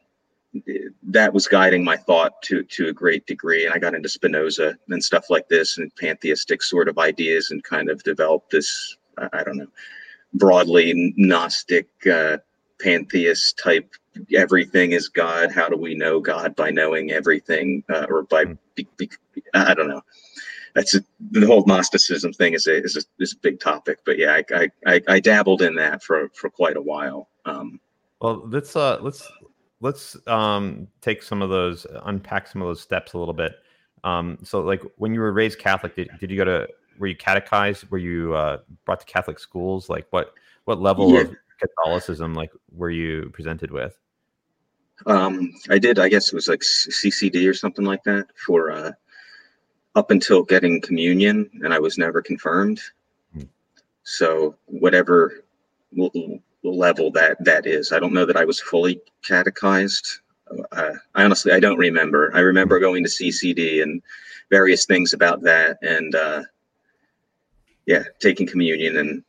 that 1.05 1.33
was 1.33 1.47
guiding 1.47 1.85
my 1.85 1.97
thought 1.97 2.43
to 2.43 2.63
to 2.65 2.89
a 2.89 2.93
great 2.93 3.27
degree. 3.27 3.65
And 3.65 3.75
i 3.75 3.79
got 3.79 3.95
into 3.95 4.09
spinoza 4.09 4.77
and 4.89 5.03
stuff 5.03 5.31
like 5.31 5.49
this 5.49 5.79
and 5.79 5.95
pantheistic 5.97 6.63
sort 6.63 6.89
of 6.89 6.99
ideas 6.99 7.51
and 7.51 7.65
kind 7.65 7.89
of 7.89 8.03
developed 8.03 8.51
this 8.51 8.97
i 9.33 9.43
don't 9.43 9.57
know 9.57 9.67
broadly 10.35 11.15
Gnostic, 11.17 11.89
uh, 12.07 12.39
pantheist 12.81 13.59
type. 13.59 13.95
Everything 14.35 14.93
is 14.93 15.09
God. 15.09 15.53
How 15.53 15.69
do 15.69 15.77
we 15.77 15.95
know 15.95 16.21
God 16.21 16.57
by 16.57 16.71
knowing 16.71 17.11
everything, 17.11 17.85
uh, 17.89 18.07
or 18.09 18.25
by? 18.25 18.45
Hmm. 18.45 18.53
Be, 18.75 18.87
be, 18.97 19.11
I 19.55 19.75
don't 19.75 19.89
know. 19.89 20.03
That's 20.75 20.95
a, 20.95 21.05
the 21.33 21.47
whole 21.47 21.65
Gnosticism 21.67 22.33
thing 22.33 22.55
is 22.55 22.67
a, 22.67 22.83
is 22.83 22.97
a 22.97 23.23
is 23.23 23.33
a 23.33 23.39
big 23.39 23.61
topic. 23.61 23.99
But 24.05 24.19
yeah, 24.19 24.41
I, 24.51 24.69
I 24.87 25.01
I 25.09 25.21
dabbled 25.21 25.63
in 25.63 25.75
that 25.77 26.03
for 26.03 26.29
for 26.35 26.51
quite 26.51 26.77
a 26.77 26.83
while. 26.83 27.29
Um, 27.45 27.81
well, 28.21 28.43
let's 28.49 28.77
uh 28.77 28.99
let's 29.01 29.27
let's 29.81 30.17
um 30.27 30.89
take 31.01 31.23
some 31.23 31.43
of 31.43 31.51
those 31.51 31.87
unpack 32.05 32.47
some 32.47 32.63
of 32.63 32.69
those 32.69 32.81
steps 32.81 33.15
a 33.15 33.19
little 33.19 33.35
bit. 33.35 33.53
Um, 34.05 34.39
so 34.43 34.61
like 34.61 34.83
when 34.97 35.13
you 35.15 35.21
were 35.21 35.33
raised 35.33 35.59
Catholic, 35.59 35.95
did, 35.97 36.11
did 36.21 36.31
you 36.31 36.37
go 36.37 36.45
to 36.45 36.69
were 37.00 37.07
you 37.07 37.16
catechized? 37.16 37.90
Were 37.90 37.99
you 37.99 38.35
uh, 38.35 38.59
brought 38.85 39.00
to 39.00 39.07
Catholic 39.07 39.38
schools? 39.38 39.88
Like 39.88 40.07
what 40.11 40.35
what 40.66 40.80
level 40.80 41.14
yeah. 41.14 41.23
of 41.23 41.35
Catholicism 41.59 42.35
like 42.35 42.52
were 42.71 42.90
you 42.90 43.30
presented 43.33 43.71
with? 43.71 43.99
Um, 45.07 45.54
I 45.71 45.78
did. 45.78 45.99
I 45.99 46.09
guess 46.09 46.28
it 46.28 46.35
was 46.35 46.47
like 46.47 46.61
CCD 46.61 47.49
or 47.49 47.54
something 47.54 47.85
like 47.85 48.04
that 48.04 48.26
for 48.37 48.71
uh, 48.71 48.92
up 49.95 50.11
until 50.11 50.42
getting 50.42 50.80
communion, 50.80 51.50
and 51.64 51.73
I 51.73 51.78
was 51.78 51.97
never 51.97 52.21
confirmed. 52.21 52.80
Hmm. 53.33 53.45
So 54.02 54.57
whatever 54.66 55.45
level 56.62 57.11
that 57.12 57.42
that 57.45 57.66
is, 57.66 57.92
I 57.92 57.99
don't 57.99 58.12
know 58.12 58.26
that 58.26 58.37
I 58.37 58.45
was 58.45 58.61
fully 58.61 59.00
catechized. 59.25 60.21
Uh, 60.73 60.92
I 61.14 61.25
honestly 61.25 61.52
I 61.52 61.61
don't 61.61 61.78
remember. 61.78 62.30
I 62.35 62.40
remember 62.40 62.78
going 62.78 63.02
to 63.04 63.11
CCD 63.11 63.83
and 63.83 64.02
various 64.50 64.85
things 64.85 65.14
about 65.14 65.40
that, 65.42 65.78
and 65.80 66.14
uh, 66.14 66.42
yeah, 67.87 68.05
taking 68.21 68.47
communion 68.47 68.97
and 68.97 69.25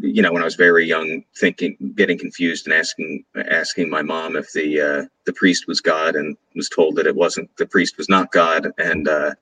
you 0.00 0.22
know 0.22 0.32
when 0.32 0.42
I 0.42 0.46
was 0.46 0.54
very 0.54 0.86
young, 0.86 1.24
thinking, 1.36 1.76
getting 1.96 2.18
confused 2.18 2.66
and 2.66 2.74
asking 2.74 3.24
asking 3.36 3.90
my 3.90 4.02
mom 4.02 4.36
if 4.36 4.52
the 4.52 4.80
uh, 4.80 5.04
the 5.24 5.32
priest 5.32 5.66
was 5.66 5.80
God, 5.80 6.16
and 6.16 6.36
was 6.54 6.68
told 6.68 6.96
that 6.96 7.06
it 7.06 7.16
wasn't. 7.16 7.54
The 7.56 7.66
priest 7.66 7.98
was 7.98 8.08
not 8.08 8.32
God, 8.32 8.72
and 8.78 9.08
uh, 9.08 9.34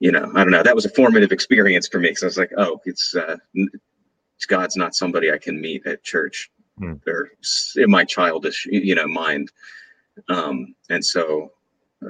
you 0.00 0.12
know 0.12 0.30
I 0.34 0.42
don't 0.42 0.50
know. 0.50 0.62
That 0.62 0.74
was 0.74 0.84
a 0.84 0.90
formative 0.90 1.32
experience 1.32 1.88
for 1.88 1.98
me 1.98 2.08
because 2.08 2.22
I 2.22 2.26
was 2.26 2.38
like, 2.38 2.52
oh, 2.56 2.80
it's 2.84 3.14
uh, 3.14 3.36
God's 4.48 4.76
not 4.76 4.94
somebody 4.94 5.30
I 5.30 5.38
can 5.38 5.60
meet 5.60 5.86
at 5.86 6.02
church 6.04 6.50
hmm. 6.78 6.94
or 7.06 7.30
in 7.76 7.90
my 7.90 8.04
childish 8.04 8.66
you 8.70 8.94
know 8.94 9.06
mind. 9.06 9.50
Um, 10.28 10.74
and 10.90 11.04
so, 11.04 11.52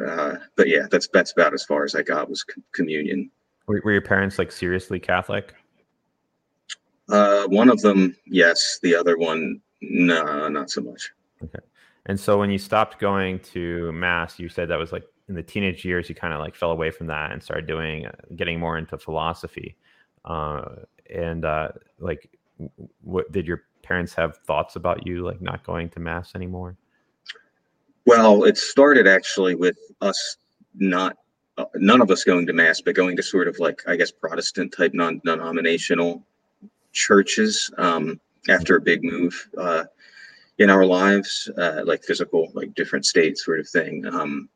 uh, 0.06 0.34
but 0.56 0.68
yeah, 0.68 0.86
that's 0.90 1.08
that's 1.08 1.32
about 1.32 1.54
as 1.54 1.64
far 1.64 1.84
as 1.84 1.94
I 1.94 2.02
got 2.02 2.28
was 2.28 2.44
communion. 2.72 3.30
Were, 3.66 3.80
were 3.84 3.92
your 3.92 4.02
parents 4.02 4.38
like 4.38 4.52
seriously 4.52 5.00
Catholic? 5.00 5.54
Uh, 7.08 7.46
one 7.48 7.68
of 7.68 7.80
them, 7.80 8.16
yes. 8.26 8.78
The 8.82 8.94
other 8.94 9.16
one, 9.16 9.60
no, 9.82 10.48
not 10.48 10.70
so 10.70 10.80
much. 10.80 11.12
Okay. 11.42 11.58
And 12.06 12.18
so 12.18 12.38
when 12.38 12.50
you 12.50 12.58
stopped 12.58 12.98
going 12.98 13.38
to 13.40 13.92
mass, 13.92 14.38
you 14.38 14.48
said 14.48 14.68
that 14.68 14.78
was 14.78 14.92
like 14.92 15.04
in 15.28 15.34
the 15.34 15.42
teenage 15.42 15.84
years, 15.84 16.08
you 16.08 16.14
kind 16.14 16.34
of 16.34 16.40
like 16.40 16.54
fell 16.54 16.70
away 16.70 16.90
from 16.90 17.06
that 17.08 17.32
and 17.32 17.42
started 17.42 17.66
doing, 17.66 18.06
uh, 18.06 18.12
getting 18.36 18.60
more 18.60 18.76
into 18.76 18.98
philosophy. 18.98 19.76
Uh, 20.24 20.64
and 21.14 21.44
uh, 21.44 21.68
like, 21.98 22.30
what 23.02 23.30
did 23.32 23.46
your 23.46 23.64
parents 23.82 24.14
have 24.14 24.38
thoughts 24.38 24.76
about 24.76 25.06
you 25.06 25.24
like 25.24 25.40
not 25.40 25.64
going 25.64 25.88
to 25.90 26.00
mass 26.00 26.34
anymore? 26.34 26.76
Well, 28.06 28.44
it 28.44 28.58
started 28.58 29.06
actually 29.06 29.54
with 29.54 29.78
us 30.02 30.36
not 30.74 31.16
none 31.74 32.00
of 32.00 32.10
us 32.10 32.24
going 32.24 32.46
to 32.46 32.52
mass, 32.52 32.80
but 32.80 32.94
going 32.94 33.16
to 33.16 33.22
sort 33.22 33.48
of 33.48 33.58
like 33.58 33.82
I 33.86 33.96
guess 33.96 34.10
Protestant 34.10 34.74
type 34.76 34.94
non-denominational 34.94 36.22
churches 36.92 37.70
um, 37.78 38.20
after 38.48 38.76
a 38.76 38.80
big 38.80 39.02
move 39.02 39.48
uh, 39.58 39.84
in 40.58 40.70
our 40.70 40.84
lives, 40.84 41.50
uh, 41.58 41.82
like 41.84 42.02
physical, 42.04 42.50
like 42.54 42.74
different 42.74 43.04
states 43.04 43.44
sort 43.44 43.60
of 43.60 43.68
thing. 43.68 44.06
Um, 44.06 44.48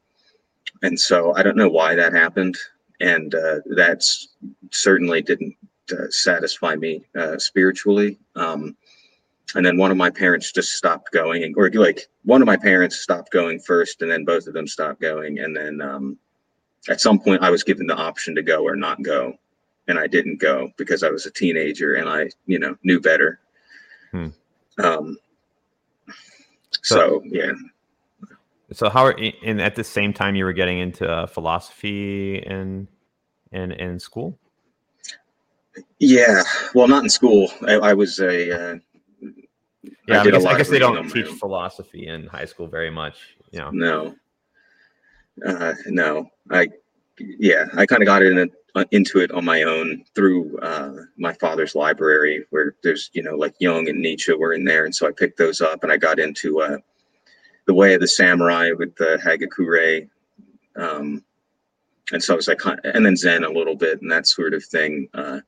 and 0.83 0.99
so 0.99 1.35
I 1.35 1.43
don't 1.43 1.57
know 1.57 1.69
why 1.69 1.95
that 1.95 2.13
happened, 2.13 2.57
and 3.01 3.35
uh, 3.35 3.57
that's 3.67 4.29
certainly 4.71 5.23
didn't 5.23 5.57
uh, 5.93 6.11
satisfy 6.11 6.77
me 6.77 7.05
uh, 7.19 7.39
spiritually. 7.39 8.19
Um, 8.37 8.77
and 9.55 9.65
then 9.65 9.79
one 9.79 9.91
of 9.91 9.97
my 9.97 10.11
parents 10.11 10.53
just 10.53 10.73
stopped 10.73 11.11
going, 11.13 11.55
or 11.57 11.71
like 11.71 12.09
one 12.25 12.43
of 12.43 12.47
my 12.47 12.57
parents 12.57 13.01
stopped 13.01 13.33
going 13.33 13.59
first, 13.61 14.03
and 14.03 14.11
then 14.11 14.25
both 14.25 14.47
of 14.47 14.53
them 14.55 14.67
stopped 14.67 15.01
going, 15.01 15.39
and 15.39 15.57
then 15.57 15.81
um, 15.81 16.19
at 16.89 17.01
some 17.01 17.19
point 17.19 17.43
I 17.43 17.51
was 17.51 17.63
given 17.63 17.87
the 17.87 17.97
option 17.97 18.35
to 18.35 18.43
go 18.43 18.63
or 18.65 18.77
not 18.77 19.03
go, 19.03 19.35
and 19.89 19.99
I 19.99 20.07
didn't 20.07 20.41
go 20.41 20.71
because 20.77 21.03
I 21.03 21.11
was 21.11 21.27
a 21.27 21.31
teenager 21.31 21.95
and 21.95 22.09
I, 22.09 22.31
you 22.47 22.59
know, 22.59 22.77
knew 22.83 23.01
better. 23.01 23.41
Hmm. 24.13 24.29
Um, 24.79 25.19
so, 26.83 26.97
so, 26.97 27.23
yeah. 27.25 27.53
So 28.73 28.91
how 28.91 29.05
are 29.05 29.19
and 29.45 29.61
at 29.61 29.75
the 29.75 29.85
same 29.85 30.13
time 30.13 30.35
you 30.35 30.45
were 30.45 30.53
getting 30.53 30.79
into 30.79 31.11
uh, 31.11 31.27
philosophy 31.27 32.43
and, 32.47 32.87
and, 33.51 33.73
in 33.73 33.99
school? 33.99 34.39
Yeah, 35.99 36.43
well, 36.75 36.87
not 36.87 37.05
in 37.05 37.11
school. 37.11 37.51
I, 37.67 37.75
I 37.75 37.95
was 37.95 38.21
a. 38.21 38.73
Uh, 38.73 38.79
yeah, 40.07 40.19
I, 40.19 40.21
I 40.21 40.31
guess, 40.31 40.45
I 40.45 40.59
guess 40.59 40.69
they 40.69 40.79
don't 40.79 41.09
teach 41.09 41.27
philosophy 41.27 42.07
in 42.07 42.27
high 42.27 42.45
school 42.45 42.67
very 42.67 42.91
much. 42.91 43.37
You 43.53 43.61
know. 43.61 43.71
No. 43.71 44.15
Uh, 45.45 45.75
no, 45.87 46.31
I 46.51 46.69
yeah, 47.19 47.67
I 47.77 47.87
kind 47.87 48.03
of 48.03 48.07
got 48.07 48.23
in 48.23 48.51
uh, 48.75 48.85
into 48.91 49.19
it 49.19 49.31
on 49.33 49.45
my 49.45 49.63
own 49.63 50.05
through 50.15 50.59
uh, 50.59 50.93
my 51.17 51.33
father's 51.35 51.75
library, 51.75 52.45
where 52.51 52.75
there's 52.83 53.11
you 53.13 53.23
know 53.23 53.35
like 53.35 53.55
Jung 53.59 53.89
and 53.89 54.01
Nietzsche 54.01 54.33
were 54.33 54.53
in 54.53 54.65
there, 54.65 54.85
and 54.85 54.95
so 54.95 55.07
I 55.07 55.13
picked 55.13 55.39
those 55.39 55.61
up, 55.61 55.83
and 55.83 55.93
I 55.93 55.97
got 55.97 56.19
into 56.19 56.61
uh, 56.61 56.79
the 57.67 57.75
Way 57.75 57.95
of 57.95 58.01
the 58.01 58.09
Samurai 58.09 58.71
with 58.73 58.95
the 58.97 59.19
Hagakure, 59.25 60.09
um, 60.77 61.25
and 62.13 62.23
so 62.23 62.35
I 62.35 62.37
was 62.37 62.49
like, 62.49 62.61
and 62.85 63.05
then 63.05 63.17
Zen 63.17 63.45
a 63.45 63.51
little 63.51 63.77
bit, 63.77 64.01
and 64.01 64.11
that 64.11 64.27
sort 64.27 64.55
of 64.55 64.65
thing. 64.65 65.09
Uh, 65.15 65.41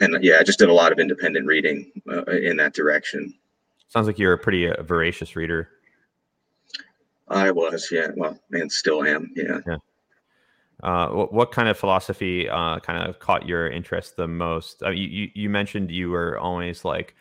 and 0.00 0.22
yeah, 0.22 0.36
I 0.38 0.42
just 0.42 0.58
did 0.58 0.68
a 0.68 0.74
lot 0.74 0.92
of 0.92 0.98
independent 0.98 1.46
reading 1.46 1.90
uh, 2.10 2.24
in 2.26 2.56
that 2.58 2.74
direction. 2.74 3.34
Sounds 3.88 4.06
like 4.06 4.18
you're 4.18 4.34
a 4.34 4.38
pretty 4.38 4.68
uh, 4.68 4.82
voracious 4.82 5.36
reader. 5.36 5.70
I 7.28 7.50
was, 7.50 7.88
yeah. 7.90 8.08
Well, 8.16 8.38
and 8.52 8.70
still 8.70 9.04
am, 9.04 9.32
yeah. 9.34 9.60
Yeah. 9.66 9.76
Uh, 10.82 11.08
what, 11.08 11.32
what, 11.32 11.52
kind 11.52 11.68
of 11.68 11.78
philosophy 11.78 12.48
uh, 12.48 12.78
kind 12.80 13.08
of 13.08 13.18
caught 13.18 13.48
your 13.48 13.68
interest 13.68 14.16
the 14.16 14.28
most? 14.28 14.82
Uh, 14.82 14.90
you, 14.90 15.30
you 15.34 15.48
mentioned 15.48 15.90
you 15.90 16.10
were 16.10 16.38
always 16.38 16.84
like 16.84 17.14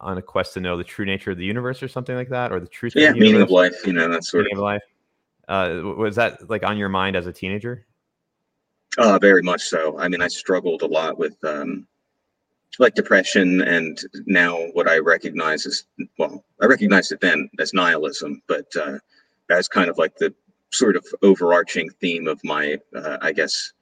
on 0.00 0.18
a 0.18 0.22
quest 0.22 0.54
to 0.54 0.60
know 0.60 0.76
the 0.76 0.84
true 0.84 1.04
nature 1.04 1.30
of 1.30 1.38
the 1.38 1.44
universe 1.44 1.82
or 1.82 1.88
something 1.88 2.14
like 2.14 2.28
that, 2.28 2.52
or 2.52 2.60
the 2.60 2.68
truth. 2.68 2.92
Yeah, 2.94 3.08
of 3.08 3.14
the 3.14 3.20
meaning 3.20 3.40
of 3.40 3.50
life. 3.50 3.74
You 3.86 3.94
know, 3.94 4.08
that 4.08 4.24
sort 4.24 4.44
meaning 4.44 4.58
of, 4.58 4.58
of 4.58 4.64
life. 4.64 4.82
Uh, 5.48 5.80
was 5.96 6.16
that 6.16 6.48
like 6.50 6.62
on 6.62 6.76
your 6.76 6.90
mind 6.90 7.16
as 7.16 7.26
a 7.26 7.32
teenager? 7.32 7.86
Uh, 8.98 9.18
very 9.18 9.42
much 9.42 9.62
so. 9.62 9.98
I 9.98 10.08
mean, 10.08 10.22
I 10.22 10.28
struggled 10.28 10.82
a 10.82 10.86
lot 10.86 11.18
with 11.18 11.42
um, 11.44 11.86
like 12.78 12.94
depression, 12.94 13.62
and 13.62 14.00
now 14.26 14.56
what 14.74 14.88
I 14.88 14.98
recognize 14.98 15.66
is 15.66 15.86
well, 16.18 16.44
I 16.60 16.66
recognized 16.66 17.12
it 17.12 17.20
then 17.20 17.48
as 17.58 17.72
nihilism, 17.72 18.42
but 18.46 18.66
uh, 18.76 18.98
as 19.50 19.68
kind 19.68 19.88
of 19.88 19.98
like 19.98 20.16
the 20.16 20.34
sort 20.70 20.96
of 20.96 21.04
overarching 21.22 21.88
theme 22.00 22.28
of 22.28 22.40
my, 22.44 22.78
uh, 22.94 23.18
I 23.22 23.32
guess, 23.32 23.72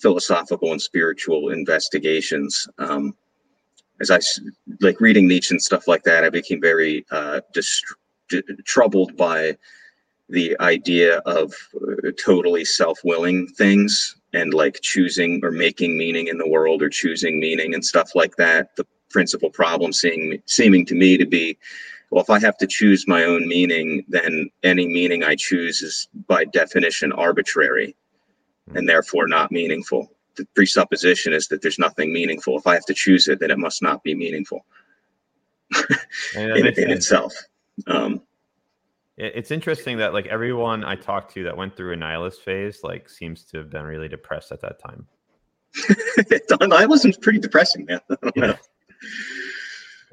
philosophical 0.00 0.72
and 0.72 0.82
spiritual 0.82 1.50
investigations. 1.50 2.68
Um, 2.78 3.14
as 4.00 4.10
I 4.10 4.18
like 4.80 5.00
reading 5.00 5.28
Nietzsche 5.28 5.54
and 5.54 5.62
stuff 5.62 5.86
like 5.86 6.02
that, 6.04 6.24
I 6.24 6.30
became 6.30 6.60
very 6.60 7.06
uh, 7.10 7.40
dist- 7.52 7.94
troubled 8.64 9.16
by 9.16 9.56
the 10.28 10.56
idea 10.60 11.18
of 11.18 11.54
uh, 11.76 12.10
totally 12.18 12.64
self-willing 12.64 13.46
things 13.48 14.16
and 14.32 14.54
like 14.54 14.80
choosing 14.80 15.40
or 15.44 15.50
making 15.50 15.96
meaning 15.96 16.28
in 16.28 16.38
the 16.38 16.48
world 16.48 16.82
or 16.82 16.88
choosing 16.88 17.38
meaning 17.38 17.74
and 17.74 17.84
stuff 17.84 18.14
like 18.14 18.34
that. 18.36 18.74
The 18.76 18.86
principal 19.10 19.50
problem 19.50 19.92
seeing 19.92 20.42
seeming 20.46 20.86
to 20.86 20.94
me 20.94 21.18
to 21.18 21.26
be 21.26 21.58
well, 22.12 22.22
if 22.22 22.28
I 22.28 22.38
have 22.40 22.58
to 22.58 22.66
choose 22.66 23.08
my 23.08 23.24
own 23.24 23.48
meaning, 23.48 24.04
then 24.06 24.50
any 24.62 24.86
meaning 24.86 25.24
I 25.24 25.34
choose 25.34 25.80
is 25.80 26.08
by 26.28 26.44
definition 26.44 27.10
arbitrary 27.10 27.96
hmm. 28.68 28.76
and 28.76 28.86
therefore 28.86 29.26
not 29.26 29.50
meaningful. 29.50 30.12
The 30.36 30.46
presupposition 30.54 31.32
is 31.32 31.48
that 31.48 31.62
there's 31.62 31.78
nothing 31.78 32.12
meaningful. 32.12 32.58
If 32.58 32.66
I 32.66 32.74
have 32.74 32.84
to 32.84 32.94
choose 32.94 33.28
it, 33.28 33.40
then 33.40 33.50
it 33.50 33.58
must 33.58 33.80
not 33.82 34.02
be 34.02 34.14
meaningful 34.14 34.66
in, 36.36 36.66
in 36.66 36.90
itself. 36.90 37.32
Um, 37.86 38.20
it's 39.16 39.50
interesting 39.50 39.96
that 39.98 40.12
like 40.12 40.26
everyone 40.26 40.84
I 40.84 40.96
talked 40.96 41.32
to 41.34 41.44
that 41.44 41.56
went 41.56 41.76
through 41.76 41.94
a 41.94 41.96
nihilist 41.96 42.42
phase 42.42 42.80
like 42.82 43.08
seems 43.08 43.44
to 43.44 43.58
have 43.58 43.70
been 43.70 43.84
really 43.84 44.08
depressed 44.08 44.52
at 44.52 44.60
that 44.60 44.78
time. 44.78 45.06
Nihilism's 46.68 47.16
pretty 47.16 47.38
depressing, 47.38 47.86
man. 47.86 48.00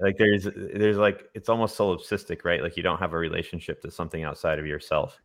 Like 0.02 0.18
there's 0.18 0.48
there's 0.56 0.98
like 0.98 1.30
it's 1.34 1.50
almost 1.50 1.78
solipsistic 1.78 2.46
right 2.46 2.62
like 2.62 2.78
you 2.78 2.84
don't 2.84 3.00
have 3.00 3.14
a 3.14 3.18
relationship 3.18 3.82
to 3.82 3.92
something 3.92 4.24
outside 4.24 4.60
of 4.60 4.66
yourself 4.66 5.20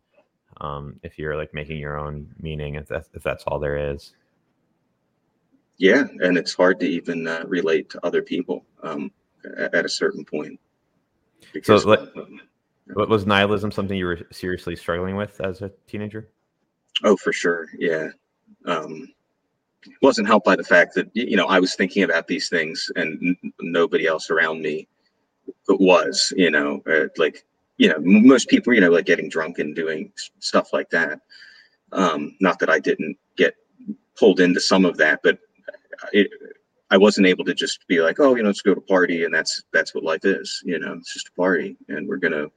um 0.61 0.99
if 1.03 1.17
you're 1.17 1.35
like 1.35 1.53
making 1.53 1.77
your 1.77 1.97
own 1.97 2.27
meaning 2.39 2.75
if 2.75 2.87
that's 2.87 3.09
if 3.13 3.23
that's 3.23 3.43
all 3.45 3.59
there 3.59 3.91
is 3.91 4.13
yeah, 5.77 6.05
and 6.19 6.37
it's 6.37 6.53
hard 6.53 6.79
to 6.79 6.87
even 6.87 7.27
uh, 7.27 7.43
relate 7.47 7.89
to 7.91 8.05
other 8.05 8.21
people 8.21 8.65
um, 8.83 9.11
at, 9.57 9.73
at, 9.75 9.85
a 9.85 9.89
certain 9.89 10.23
point. 10.23 10.59
Because, 11.53 11.83
so, 11.83 11.89
like, 11.89 11.99
what 12.93 13.09
was 13.09 13.25
nihilism 13.25 13.71
something 13.71 13.97
you 13.97 14.05
were 14.05 14.21
seriously 14.31 14.75
struggling 14.75 15.15
with 15.15 15.41
as 15.41 15.61
a 15.61 15.71
teenager? 15.87 16.29
Oh, 17.03 17.17
for 17.17 17.33
sure. 17.33 17.67
Yeah. 17.77 18.09
Um, 18.65 19.07
wasn't 20.01 20.27
helped 20.27 20.45
by 20.45 20.55
the 20.55 20.63
fact 20.63 20.95
that 20.95 21.09
you 21.13 21.37
know 21.37 21.47
I 21.47 21.59
was 21.59 21.75
thinking 21.75 22.03
about 22.03 22.27
these 22.27 22.49
things 22.49 22.91
and 22.95 23.37
n- 23.43 23.53
nobody 23.61 24.07
else 24.07 24.29
around 24.29 24.61
me 24.61 24.87
was. 25.67 26.33
You 26.35 26.51
know, 26.51 26.81
uh, 26.89 27.07
like 27.17 27.45
you 27.77 27.89
know 27.89 27.97
most 27.99 28.49
people 28.49 28.73
you 28.73 28.81
know 28.81 28.91
like 28.91 29.05
getting 29.05 29.29
drunk 29.29 29.59
and 29.59 29.75
doing 29.75 30.11
stuff 30.39 30.73
like 30.73 30.89
that. 30.91 31.19
Um, 31.91 32.35
not 32.41 32.59
that 32.59 32.69
I 32.69 32.79
didn't 32.79 33.17
get 33.37 33.55
pulled 34.17 34.39
into 34.39 34.59
some 34.59 34.85
of 34.85 34.97
that, 34.97 35.19
but 35.23 35.39
it, 36.11 36.29
I 36.91 36.97
wasn't 36.97 37.27
able 37.27 37.45
to 37.45 37.53
just 37.53 37.87
be 37.87 38.01
like, 38.01 38.19
oh, 38.19 38.35
you 38.35 38.43
know, 38.43 38.49
let's 38.49 38.61
go 38.61 38.75
to 38.75 38.81
party 38.81 39.23
and 39.23 39.33
that's 39.33 39.63
that's 39.73 39.93
what 39.95 40.03
life 40.03 40.25
is. 40.25 40.61
You 40.65 40.79
know, 40.79 40.93
it's 40.93 41.13
just 41.13 41.29
a 41.29 41.33
party, 41.33 41.77
and 41.89 42.07
we're 42.07 42.17
gonna 42.17 42.47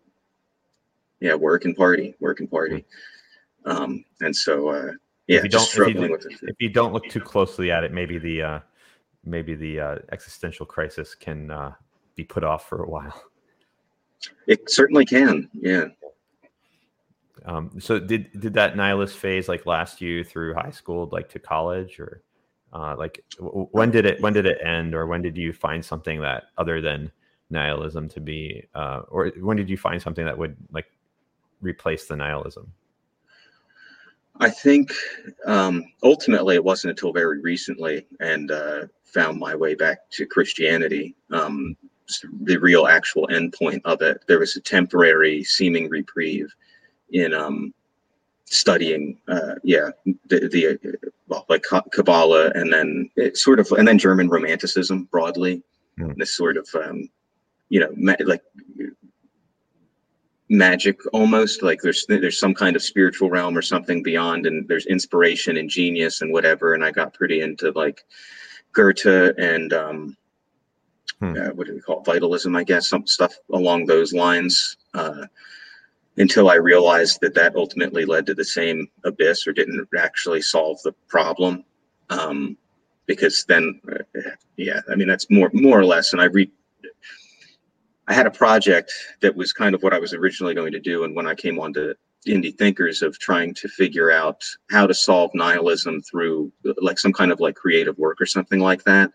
yeah 1.21 1.35
work 1.35 1.65
and 1.65 1.77
party, 1.77 2.15
work 2.21 2.41
and 2.41 2.51
party. 2.51 2.85
Um, 3.65 4.05
and 4.21 4.35
so 4.35 4.69
uh, 4.69 4.93
yeah, 5.29 5.39
if 5.39 5.45
you 5.45 5.51
don't 5.51 5.63
if 5.63 5.95
you, 5.95 6.19
if 6.43 6.57
you, 6.59 6.69
don't 6.71 6.93
look 6.93 7.07
too 7.09 7.21
closely 7.21 7.71
at 7.71 7.85
it, 7.85 7.93
maybe 7.93 8.19
the 8.19 8.43
uh, 8.43 8.61
maybe 9.25 9.55
the 9.55 9.79
uh, 9.79 9.97
existential 10.11 10.65
crisis 10.65 11.15
can 11.15 11.51
uh, 11.51 11.73
be 12.17 12.25
put 12.25 12.43
off 12.43 12.67
for 12.69 12.83
a 12.83 12.89
while. 12.89 13.23
It 14.47 14.71
certainly 14.71 15.05
can. 15.05 15.49
Yeah. 15.53 15.85
Um, 17.45 17.71
so 17.79 17.99
did 17.99 18.41
did 18.41 18.55
that 18.55 18.75
nihilist 18.75 19.19
phase 19.19 19.49
like 19.49 19.67
last 19.67 20.01
you 20.01 20.25
through 20.25 20.55
high 20.55 20.71
school, 20.71 21.09
like 21.13 21.29
to 21.31 21.39
college, 21.39 22.01
or 22.01 22.23
uh, 22.73 22.97
like 22.97 23.23
w- 23.37 23.69
when 23.73 23.91
did 23.91 24.07
it 24.07 24.21
when 24.23 24.33
did 24.33 24.47
it 24.47 24.59
end, 24.65 24.95
or 24.95 25.07
when 25.07 25.23
did 25.23 25.37
you 25.37 25.53
find 25.53 25.85
something 25.85 26.21
that 26.23 26.45
other 26.57 26.81
than 26.81 27.13
nihilism 27.51 28.09
to 28.09 28.21
be, 28.21 28.67
uh, 28.75 29.03
or 29.09 29.29
when 29.41 29.57
did 29.57 29.69
you 29.69 29.77
find 29.77 30.01
something 30.01 30.25
that 30.25 30.37
would 30.37 30.57
like 30.73 30.91
replace 31.61 32.07
the 32.07 32.17
nihilism? 32.17 32.73
I 34.41 34.51
think 34.51 34.93
um, 35.47 35.85
ultimately 36.03 36.55
it 36.55 36.65
wasn't 36.65 36.91
until 36.91 37.13
very 37.13 37.41
recently 37.41 38.07
and 38.21 38.51
uh, 38.51 38.87
found 39.05 39.39
my 39.39 39.55
way 39.55 39.75
back 39.75 40.11
to 40.13 40.27
Christianity. 40.27 41.15
Um, 41.31 41.77
the 42.43 42.57
real 42.57 42.87
actual 42.87 43.27
endpoint 43.29 43.83
of 43.85 44.01
it. 44.03 44.25
There 44.27 44.39
was 44.39 44.57
a 44.57 44.61
temporary 44.61 45.45
seeming 45.45 45.89
reprieve 45.89 46.55
in 47.11 47.35
um, 47.35 47.75
studying, 48.47 49.19
uh, 49.29 49.57
yeah, 49.63 49.91
the, 50.27 50.49
the 50.49 50.79
well, 51.27 51.45
like 51.49 51.65
Kabbalah 51.93 52.51
and 52.55 52.73
then 52.73 53.11
it 53.17 53.37
sort 53.37 53.61
of, 53.61 53.71
and 53.73 53.87
then 53.87 53.99
German 53.99 54.29
Romanticism 54.29 55.05
broadly. 55.11 55.63
Mm. 55.99 56.17
This 56.17 56.35
sort 56.35 56.57
of, 56.57 56.69
um, 56.75 57.09
you 57.69 57.81
know, 57.81 57.93
like 58.25 58.43
magic 60.49 61.01
almost 61.13 61.63
like 61.63 61.81
there's 61.83 62.07
there's 62.09 62.39
some 62.39 62.55
kind 62.55 62.75
of 62.75 62.83
spiritual 62.83 63.29
realm 63.29 63.57
or 63.57 63.63
something 63.63 64.03
beyond 64.03 64.47
and 64.47 64.67
there's 64.67 64.87
inspiration 64.87 65.59
and 65.59 65.69
genius 65.69 66.23
and 66.23 66.33
whatever 66.33 66.73
and 66.73 66.83
i 66.83 66.91
got 66.91 67.13
pretty 67.13 67.41
into 67.43 67.71
like 67.73 68.03
goethe 68.73 69.35
and 69.39 69.75
um 69.75 70.17
hmm. 71.21 71.35
uh, 71.37 71.51
what 71.51 71.67
do 71.67 71.75
we 71.75 71.81
call 71.81 72.01
it 72.01 72.07
vitalism 72.07 72.57
i 72.57 72.65
guess 72.65 72.89
some 72.89 73.07
stuff 73.07 73.35
along 73.53 73.85
those 73.85 74.15
lines 74.15 74.79
uh 74.95 75.27
until 76.17 76.49
i 76.49 76.55
realized 76.55 77.21
that 77.21 77.35
that 77.35 77.55
ultimately 77.55 78.07
led 78.07 78.25
to 78.25 78.35
the 78.35 78.45
same 78.45 78.89
abyss 79.05 79.47
or 79.47 79.53
didn't 79.53 79.87
actually 79.99 80.41
solve 80.41 80.81
the 80.83 80.93
problem 81.09 81.63
um 82.09 82.57
because 83.05 83.45
then 83.49 83.79
uh, 83.93 84.31
yeah 84.57 84.81
i 84.91 84.95
mean 84.95 85.09
that's 85.09 85.29
more 85.29 85.51
more 85.53 85.79
or 85.79 85.85
less 85.85 86.15
and 86.15 86.23
i 86.23 86.27
read 86.27 86.51
I 88.09 88.15
had 88.15 88.27
a 88.27 88.31
project 88.31 88.93
that 89.21 89.37
was 89.37 89.53
kind 89.53 89.75
of 89.75 89.83
what 89.83 89.93
I 89.93 89.99
was 89.99 90.15
originally 90.15 90.55
going 90.55 90.73
to 90.73 90.81
do. 90.81 91.05
And 91.05 91.15
when 91.15 91.27
I 91.27 91.35
came 91.35 91.61
on 91.61 91.75
to 91.75 91.95
indie 92.27 92.57
thinkers 92.57 93.03
of 93.03 93.19
trying 93.19 93.55
to 93.55 93.69
figure 93.69 94.11
out 94.11 94.43
how 94.71 94.87
to 94.87 94.95
solve 94.95 95.31
nihilism 95.35 96.01
through 96.03 96.51
like 96.79 96.99
some 96.99 97.13
kind 97.13 97.31
of 97.31 97.39
like 97.39 97.55
creative 97.55 97.97
work 97.99 98.21
or 98.21 98.27
something 98.27 98.61
like 98.61 98.83
that. 98.85 99.11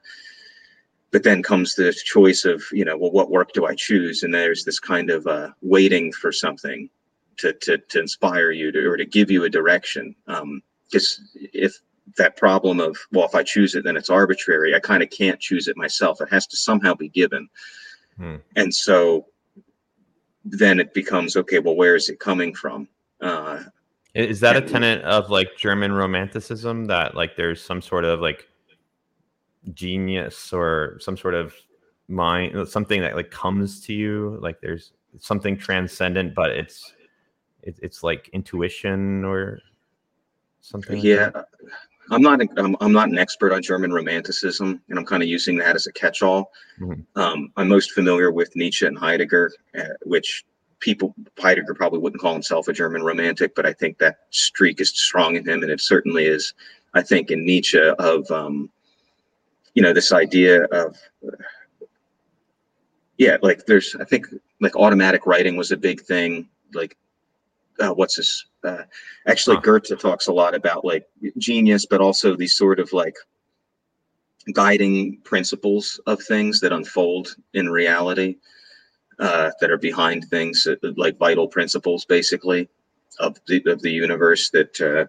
But 1.11 1.23
then 1.23 1.43
comes 1.43 1.75
the 1.75 1.93
choice 1.93 2.45
of, 2.45 2.63
you 2.71 2.85
know, 2.85 2.97
well, 2.97 3.11
what 3.11 3.29
work 3.29 3.51
do 3.53 3.65
I 3.65 3.75
choose? 3.75 4.23
And 4.23 4.33
there's 4.33 4.63
this 4.63 4.79
kind 4.79 5.09
of 5.09 5.27
uh, 5.27 5.49
waiting 5.61 6.11
for 6.11 6.31
something 6.31 6.89
to, 7.37 7.53
to, 7.53 7.77
to 7.77 7.99
inspire 7.99 8.51
you 8.51 8.71
to, 8.71 8.85
or 8.85 8.97
to 8.97 9.05
give 9.05 9.29
you 9.29 9.43
a 9.43 9.49
direction. 9.49 10.15
Because 10.25 11.19
um, 11.19 11.39
if 11.53 11.79
that 12.17 12.37
problem 12.37 12.79
of, 12.79 12.97
well, 13.11 13.25
if 13.25 13.35
I 13.35 13.43
choose 13.43 13.75
it, 13.75 13.83
then 13.83 13.97
it's 13.97 14.09
arbitrary, 14.09 14.75
I 14.75 14.79
kind 14.79 15.03
of 15.03 15.09
can't 15.09 15.39
choose 15.39 15.67
it 15.67 15.77
myself. 15.77 16.21
It 16.21 16.29
has 16.31 16.47
to 16.47 16.57
somehow 16.57 16.93
be 16.93 17.09
given. 17.09 17.47
Hmm. 18.17 18.35
And 18.55 18.73
so 18.73 19.27
then 20.45 20.79
it 20.79 20.93
becomes 20.93 21.35
okay, 21.37 21.59
well, 21.59 21.75
where 21.75 21.95
is 21.95 22.09
it 22.09 22.19
coming 22.19 22.53
from? 22.53 22.87
Uh, 23.21 23.63
is 24.13 24.39
that 24.41 24.55
a 24.55 24.61
tenet 24.61 25.01
of 25.03 25.29
like 25.29 25.57
German 25.57 25.91
romanticism 25.91 26.85
that 26.85 27.15
like 27.15 27.35
there's 27.35 27.63
some 27.63 27.81
sort 27.81 28.05
of 28.05 28.19
like 28.19 28.47
genius 29.73 30.53
or 30.53 30.97
some 30.99 31.17
sort 31.17 31.33
of 31.33 31.55
mind, 32.07 32.67
something 32.67 33.01
that 33.01 33.15
like 33.15 33.31
comes 33.31 33.81
to 33.85 33.93
you? 33.93 34.37
Like 34.41 34.61
there's 34.61 34.93
something 35.19 35.57
transcendent, 35.57 36.35
but 36.35 36.51
it's 36.51 36.93
it, 37.63 37.79
it's 37.81 38.03
like 38.03 38.29
intuition 38.33 39.23
or 39.23 39.59
something. 40.61 40.99
Yeah, 40.99 41.31
like 41.33 41.45
I'm 42.11 42.21
not 42.21 42.41
I'm, 42.57 42.75
I'm 42.81 42.91
not 42.91 43.09
an 43.09 43.17
expert 43.17 43.53
on 43.53 43.61
German 43.61 43.91
Romanticism, 43.91 44.81
and 44.89 44.99
I'm 44.99 45.05
kind 45.05 45.23
of 45.23 45.29
using 45.29 45.57
that 45.57 45.75
as 45.75 45.87
a 45.87 45.93
catch-all. 45.93 46.51
Mm-hmm. 46.79 47.19
Um, 47.19 47.51
I'm 47.55 47.67
most 47.67 47.91
familiar 47.91 48.31
with 48.31 48.55
Nietzsche 48.55 48.85
and 48.85 48.97
Heidegger, 48.97 49.51
uh, 49.77 49.83
which 50.03 50.45
people 50.79 51.15
Heidegger 51.39 51.73
probably 51.73 51.99
wouldn't 51.99 52.21
call 52.21 52.33
himself 52.33 52.67
a 52.67 52.73
German 52.73 53.03
Romantic, 53.03 53.55
but 53.55 53.65
I 53.65 53.73
think 53.73 53.97
that 53.99 54.17
streak 54.31 54.81
is 54.81 54.89
strong 54.89 55.35
in 55.35 55.47
him, 55.47 55.63
and 55.63 55.71
it 55.71 55.81
certainly 55.81 56.25
is. 56.25 56.53
I 56.93 57.01
think 57.01 57.31
in 57.31 57.45
Nietzsche 57.45 57.79
of 57.79 58.29
um, 58.29 58.69
you 59.73 59.81
know 59.81 59.93
this 59.93 60.11
idea 60.11 60.65
of 60.65 60.97
yeah, 63.17 63.37
like 63.41 63.65
there's 63.65 63.95
I 63.99 64.03
think 64.03 64.27
like 64.59 64.75
automatic 64.75 65.25
writing 65.25 65.55
was 65.55 65.71
a 65.71 65.77
big 65.77 66.01
thing, 66.01 66.49
like 66.73 66.97
uh, 67.79 67.93
what's 67.93 68.17
this? 68.17 68.45
Uh, 68.63 68.83
actually, 69.27 69.55
huh. 69.57 69.61
Goethe 69.61 69.99
talks 69.99 70.27
a 70.27 70.33
lot 70.33 70.55
about 70.55 70.85
like 70.85 71.07
genius, 71.37 71.85
but 71.85 72.01
also 72.01 72.35
these 72.35 72.55
sort 72.55 72.79
of 72.79 72.91
like 72.93 73.15
guiding 74.53 75.17
principles 75.23 75.99
of 76.05 76.21
things 76.21 76.59
that 76.59 76.73
unfold 76.73 77.35
in 77.53 77.69
reality, 77.69 78.37
uh, 79.19 79.51
that 79.61 79.71
are 79.71 79.77
behind 79.77 80.25
things, 80.25 80.67
uh, 80.67 80.75
like 80.97 81.17
vital 81.17 81.47
principles, 81.47 82.05
basically, 82.05 82.69
of 83.19 83.37
the 83.47 83.61
of 83.67 83.81
the 83.81 83.91
universe 83.91 84.49
that. 84.49 84.79
Uh, 84.81 85.07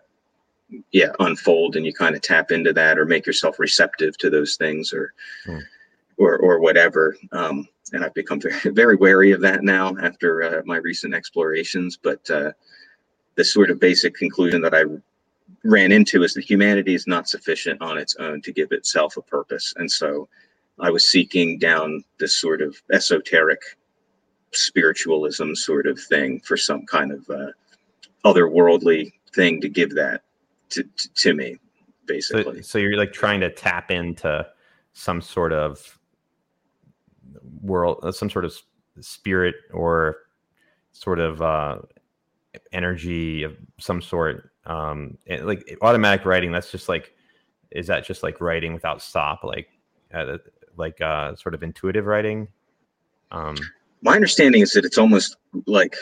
yeah, 0.92 1.12
unfold 1.20 1.76
and 1.76 1.84
you 1.84 1.92
kind 1.92 2.16
of 2.16 2.22
tap 2.22 2.50
into 2.50 2.72
that 2.72 2.98
or 2.98 3.04
make 3.04 3.26
yourself 3.26 3.58
receptive 3.58 4.16
to 4.18 4.30
those 4.30 4.56
things 4.56 4.92
or 4.92 5.12
hmm. 5.44 5.58
or 6.16 6.38
or 6.38 6.58
whatever. 6.58 7.16
Um, 7.32 7.68
and 7.92 8.04
I've 8.04 8.14
become 8.14 8.40
very, 8.40 8.72
very 8.72 8.96
wary 8.96 9.32
of 9.32 9.40
that 9.42 9.62
now 9.62 9.96
after 10.02 10.42
uh, 10.42 10.62
my 10.64 10.76
recent 10.76 11.14
explorations. 11.14 11.98
But 12.02 12.28
uh, 12.30 12.52
the 13.36 13.44
sort 13.44 13.70
of 13.70 13.80
basic 13.80 14.14
conclusion 14.14 14.62
that 14.62 14.74
I 14.74 14.84
ran 15.64 15.92
into 15.92 16.22
is 16.22 16.34
that 16.34 16.44
humanity 16.44 16.94
is 16.94 17.06
not 17.06 17.28
sufficient 17.28 17.80
on 17.82 17.98
its 17.98 18.16
own 18.16 18.40
to 18.42 18.52
give 18.52 18.72
itself 18.72 19.16
a 19.16 19.22
purpose, 19.22 19.74
and 19.76 19.90
so 19.90 20.28
I 20.78 20.90
was 20.90 21.04
seeking 21.04 21.58
down 21.58 22.04
this 22.18 22.36
sort 22.36 22.60
of 22.60 22.76
esoteric 22.92 23.60
spiritualism 24.52 25.54
sort 25.54 25.86
of 25.86 25.98
thing 25.98 26.40
for 26.40 26.56
some 26.56 26.86
kind 26.86 27.12
of 27.12 27.28
uh, 27.30 27.50
otherworldly 28.24 29.12
thing 29.34 29.60
to 29.60 29.68
give 29.68 29.94
that 29.94 30.22
to, 30.70 30.82
to, 30.82 31.14
to 31.14 31.34
me, 31.34 31.58
basically. 32.06 32.62
So, 32.62 32.62
so 32.62 32.78
you're 32.78 32.96
like 32.96 33.12
trying 33.12 33.40
to 33.40 33.50
tap 33.50 33.90
into 33.90 34.46
some 34.92 35.20
sort 35.20 35.52
of 35.52 35.98
world, 37.60 38.14
some 38.14 38.30
sort 38.30 38.44
of 38.44 38.56
spirit 39.00 39.54
or 39.72 40.18
sort 40.92 41.18
of 41.18 41.42
uh, 41.42 41.78
energy 42.72 43.42
of 43.42 43.56
some 43.78 44.02
sort. 44.02 44.50
Um, 44.66 45.18
like 45.42 45.76
automatic 45.82 46.24
writing, 46.24 46.52
that's 46.52 46.70
just 46.70 46.88
like, 46.88 47.14
is 47.70 47.86
that 47.88 48.04
just 48.04 48.22
like 48.22 48.40
writing 48.40 48.72
without 48.72 49.02
stop, 49.02 49.44
like, 49.44 49.68
uh, 50.12 50.38
like 50.76 51.00
uh, 51.00 51.34
sort 51.36 51.54
of 51.54 51.62
intuitive 51.62 52.06
writing? 52.06 52.48
Um, 53.30 53.56
My 54.02 54.14
understanding 54.14 54.62
is 54.62 54.72
that 54.72 54.84
it's 54.84 54.98
almost 54.98 55.36
like 55.66 55.96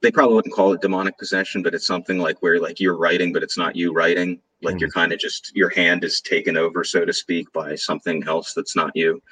they 0.00 0.10
probably 0.10 0.34
wouldn't 0.34 0.54
call 0.54 0.72
it 0.72 0.80
demonic 0.80 1.18
possession, 1.18 1.62
but 1.62 1.74
it's 1.74 1.86
something 1.86 2.18
like 2.18 2.42
where 2.42 2.60
like 2.60 2.80
you're 2.80 2.96
writing, 2.96 3.32
but 3.32 3.42
it's 3.42 3.58
not 3.58 3.76
you 3.76 3.92
writing. 3.92 4.40
Like 4.62 4.74
mm-hmm. 4.74 4.80
you're 4.80 4.90
kind 4.90 5.12
of 5.12 5.18
just 5.18 5.54
your 5.54 5.70
hand 5.70 6.04
is 6.04 6.20
taken 6.20 6.56
over, 6.56 6.84
so 6.84 7.04
to 7.04 7.12
speak, 7.12 7.52
by 7.52 7.74
something 7.74 8.24
else 8.26 8.52
that's 8.54 8.76
not 8.76 8.92
you. 8.94 9.22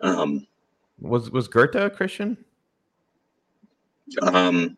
Um, 0.00 0.46
was 1.00 1.30
was 1.30 1.48
Goethe 1.48 1.74
a 1.76 1.90
Christian? 1.90 2.36
Um, 4.22 4.76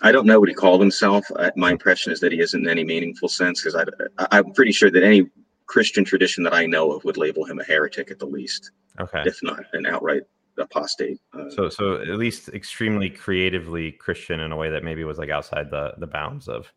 I 0.00 0.10
don't 0.10 0.26
know 0.26 0.40
what 0.40 0.48
he 0.48 0.54
called 0.54 0.80
himself. 0.80 1.24
I, 1.36 1.52
my 1.56 1.70
impression 1.70 2.12
is 2.12 2.20
that 2.20 2.32
he 2.32 2.40
isn't 2.40 2.60
in 2.60 2.68
any 2.68 2.84
meaningful 2.84 3.28
sense 3.28 3.62
because 3.62 3.74
I, 4.18 4.26
I'm 4.30 4.52
pretty 4.52 4.72
sure 4.72 4.90
that 4.90 5.02
any 5.02 5.26
Christian 5.66 6.04
tradition 6.04 6.44
that 6.44 6.54
I 6.54 6.66
know 6.66 6.92
of 6.92 7.04
would 7.04 7.16
label 7.16 7.44
him 7.44 7.58
a 7.60 7.64
heretic 7.64 8.10
at 8.10 8.18
the 8.18 8.26
least, 8.26 8.70
Okay. 9.00 9.22
if 9.26 9.38
not 9.42 9.64
an 9.72 9.86
outright 9.86 10.22
apostate. 10.58 11.18
Uh, 11.32 11.48
So 11.50 11.68
so 11.68 11.96
at 12.02 12.18
least 12.18 12.48
extremely 12.50 13.08
creatively 13.10 13.92
Christian 13.92 14.40
in 14.40 14.52
a 14.52 14.56
way 14.56 14.70
that 14.70 14.84
maybe 14.84 15.04
was 15.04 15.18
like 15.18 15.30
outside 15.30 15.70
the 15.70 15.94
the 15.98 16.06
bounds 16.06 16.48
of 16.48 16.70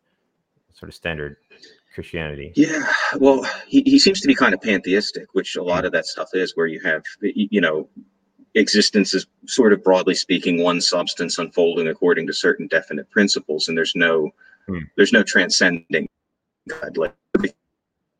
sort 0.72 0.88
of 0.88 0.94
standard 0.94 1.36
Christianity. 1.94 2.52
Yeah, 2.54 2.90
well, 3.18 3.46
he, 3.66 3.82
he 3.86 3.98
seems 3.98 4.20
to 4.20 4.28
be 4.28 4.34
kind 4.34 4.52
of 4.54 4.60
pantheistic, 4.60 5.26
which 5.32 5.56
a 5.56 5.62
lot 5.62 5.84
of 5.86 5.92
that 5.92 6.04
stuff 6.06 6.28
is, 6.34 6.54
where 6.54 6.66
you 6.66 6.80
have, 6.80 7.02
you 7.22 7.60
know, 7.62 7.88
existence 8.56 9.14
is 9.14 9.26
sort 9.46 9.72
of 9.72 9.84
broadly 9.84 10.14
speaking 10.14 10.62
one 10.62 10.80
substance 10.80 11.38
unfolding 11.38 11.88
according 11.88 12.26
to 12.26 12.32
certain 12.32 12.66
definite 12.66 13.08
principles, 13.10 13.68
and 13.68 13.76
there's 13.76 13.94
no, 13.94 14.30
Hmm. 14.66 14.80
there's 14.96 15.12
no 15.12 15.22
transcending 15.22 16.08
God, 16.68 16.96
like 16.96 17.14
everything 17.36 17.54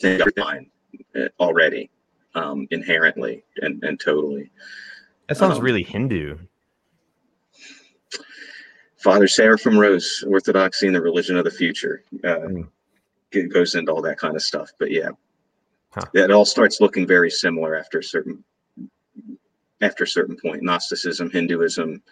is 0.00 0.22
fine 0.38 0.70
uh, 1.16 1.28
already, 1.40 1.90
um, 2.34 2.68
inherently 2.70 3.42
and, 3.62 3.82
and 3.82 3.98
totally. 3.98 4.50
That 5.28 5.36
sounds 5.36 5.58
Um, 5.58 5.64
really 5.64 5.82
Hindu. 5.82 6.38
Father 8.98 9.26
Seraphim 9.26 9.78
Rose, 9.78 10.22
Orthodoxy 10.26 10.86
and 10.86 10.94
the 10.94 11.02
Religion 11.02 11.36
of 11.36 11.44
the 11.44 11.50
Future, 11.50 12.04
uh, 12.24 12.40
Hmm. 12.40 12.62
goes 13.50 13.74
into 13.74 13.92
all 13.92 14.02
that 14.02 14.18
kind 14.18 14.36
of 14.36 14.42
stuff. 14.42 14.70
But 14.78 14.90
yeah, 14.90 15.10
Huh. 15.90 16.06
it 16.14 16.30
all 16.30 16.44
starts 16.44 16.80
looking 16.80 17.06
very 17.06 17.30
similar 17.30 17.74
after 17.76 17.98
a 17.98 18.04
certain 18.04 18.44
after 19.82 20.04
a 20.04 20.08
certain 20.08 20.36
point. 20.36 20.62
Gnosticism, 20.62 21.30
Hinduism, 21.30 22.02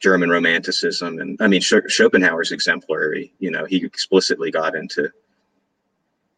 German 0.00 0.30
Romanticism, 0.30 1.18
and 1.20 1.36
I 1.40 1.46
mean 1.48 1.60
Sch- 1.60 1.74
Schopenhauer's 1.88 2.52
exemplary. 2.52 3.32
You 3.38 3.50
know, 3.50 3.64
he 3.64 3.84
explicitly 3.84 4.50
got 4.50 4.74
into 4.74 5.10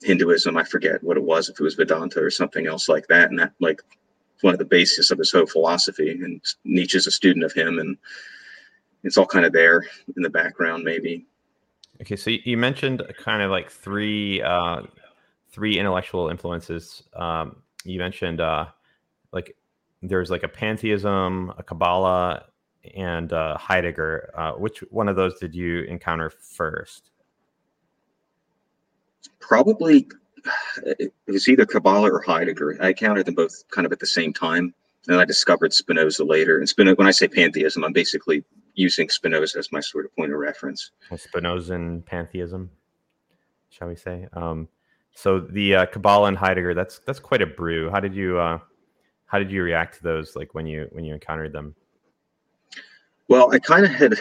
Hinduism. 0.03 0.57
I 0.57 0.65
forget 0.65 1.03
what 1.03 1.17
it 1.17 1.25
was, 1.25 1.49
if 1.49 1.59
it 1.59 1.63
was 1.63 1.75
Vedanta 1.75 2.21
or 2.21 2.31
something 2.31 2.67
else 2.67 2.89
like 2.89 3.07
that, 3.09 3.31
and 3.31 3.39
that 3.39 3.53
like 3.61 3.81
one 4.43 4.55
of 4.55 4.59
the 4.59 4.65
basis 4.65 5.11
of 5.11 5.19
his 5.19 5.33
whole 5.33 5.47
philosophy. 5.47 6.11
And 6.11 6.41
Nietzsche's 6.65 7.09
a 7.09 7.11
student 7.11 7.45
of 7.45 7.53
him, 7.53 7.79
and 7.81 7.97
it's 9.03 9.17
all 9.17 9.27
kind 9.27 9.45
of 9.45 9.53
there 9.53 9.85
in 10.17 10.23
the 10.23 10.31
background, 10.31 10.85
maybe. 10.85 11.27
Okay, 12.01 12.15
so 12.15 12.31
you- 12.31 12.43
you 12.45 12.57
mentioned 12.57 13.03
kind 13.19 13.43
of 13.43 13.51
like 13.51 13.71
three 13.71 14.41
uh, 14.41 14.83
three 15.51 15.79
intellectual 15.79 16.29
influences. 16.29 17.03
Um, 17.17 17.63
you 17.85 17.99
mentioned 17.99 18.41
uh, 18.41 18.67
like 19.33 19.57
there's 20.03 20.31
like 20.31 20.43
a 20.43 20.49
pantheism, 20.49 21.53
a 21.59 21.63
Kabbalah, 21.63 22.45
and 22.97 23.33
uh, 23.33 23.57
Heidegger. 23.59 24.31
Uh, 24.37 24.53
which 24.53 24.81
one 24.91 25.09
of 25.09 25.17
those 25.17 25.39
did 25.39 25.55
you 25.55 25.83
encounter 25.83 26.31
first? 26.31 27.11
Probably 29.41 30.09
it 30.83 31.13
was 31.27 31.49
either 31.49 31.67
Kabbalah 31.67 32.11
or 32.11 32.21
Heidegger. 32.21 32.77
I 32.81 32.89
encountered 32.89 33.27
them 33.27 33.35
both 33.35 33.65
kind 33.71 33.87
of 33.87 33.93
at 33.93 33.99
the 33.99 34.07
same 34.07 34.33
time. 34.33 34.75
And 35.07 35.21
I 35.21 35.25
discovered 35.25 35.73
Spinoza 35.73 36.25
later. 36.25 36.59
And 36.59 36.69
Spinoza, 36.69 36.97
when 36.97 37.07
I 37.07 37.13
say 37.13 37.29
pantheism, 37.29 37.85
I'm 37.85 37.93
basically 37.93 38.45
using 38.75 39.09
Spinoza 39.09 39.59
as 39.59 39.73
my 39.73 39.81
sort 39.81 40.05
of 40.05 40.15
point 40.15 40.33
of 40.33 40.39
reference. 40.39 40.91
Spinozan 41.11 42.05
pantheism, 42.05 42.71
shall 43.71 43.89
we 43.89 43.97
say? 43.97 44.29
Um, 44.35 44.69
so 45.15 45.41
the 45.41 45.77
uh, 45.77 45.87
Kabbalah 45.87 46.29
and 46.29 46.37
Heidegger. 46.37 46.75
That's 46.75 47.01
that's 47.01 47.19
quite 47.19 47.43
a 47.43 47.47
brew. 47.47 47.91
How 47.91 48.01
did 48.01 48.15
you 48.15 48.39
uh, 48.39 48.59
how 49.29 49.39
did 49.39 49.51
you 49.51 49.63
react 49.63 49.97
to 49.99 50.03
those? 50.03 50.35
Like 50.35 50.55
when 50.55 50.67
you 50.67 50.89
when 50.91 51.05
you 51.05 51.15
encountered 51.15 51.53
them? 51.53 51.75
Well, 53.29 53.53
I 53.53 53.59
kind 53.59 53.85
of 53.85 53.93
had 53.93 54.15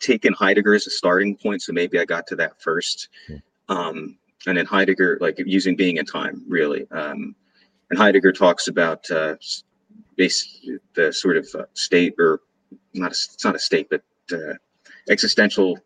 taken 0.00 0.32
Heidegger 0.34 0.74
as 0.74 0.86
a 0.86 0.90
starting 0.90 1.36
point, 1.36 1.62
so 1.62 1.72
maybe 1.72 1.98
I 1.98 2.04
got 2.04 2.26
to 2.28 2.36
that 2.36 2.60
first. 2.62 3.08
Hmm. 3.26 3.36
Um, 3.68 4.18
and 4.46 4.58
then 4.58 4.66
Heidegger, 4.66 5.18
like 5.20 5.38
using 5.38 5.74
Being 5.74 5.98
and 5.98 6.10
Time, 6.10 6.44
really. 6.46 6.86
Um, 6.90 7.34
and 7.88 7.98
Heidegger 7.98 8.32
talks 8.32 8.68
about 8.68 9.10
uh, 9.10 9.36
base, 10.16 10.60
the 10.94 11.12
sort 11.12 11.38
of 11.38 11.48
uh, 11.54 11.64
state, 11.72 12.14
or 12.18 12.40
not, 12.92 13.12
a, 13.12 13.14
it's 13.14 13.44
not 13.44 13.54
a 13.54 13.58
state, 13.58 13.88
but 13.90 14.02
uh, 14.30 14.54
existential. 15.08 15.78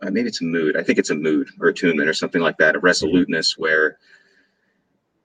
Uh, 0.00 0.10
maybe 0.10 0.28
it's 0.28 0.40
a 0.40 0.44
mood. 0.44 0.76
I 0.76 0.82
think 0.84 0.98
it's 0.98 1.10
a 1.10 1.14
mood 1.14 1.48
or 1.60 1.68
attunement 1.68 2.08
or 2.08 2.14
something 2.14 2.40
like 2.40 2.56
that. 2.58 2.76
A 2.76 2.78
resoluteness 2.78 3.58
where 3.58 3.98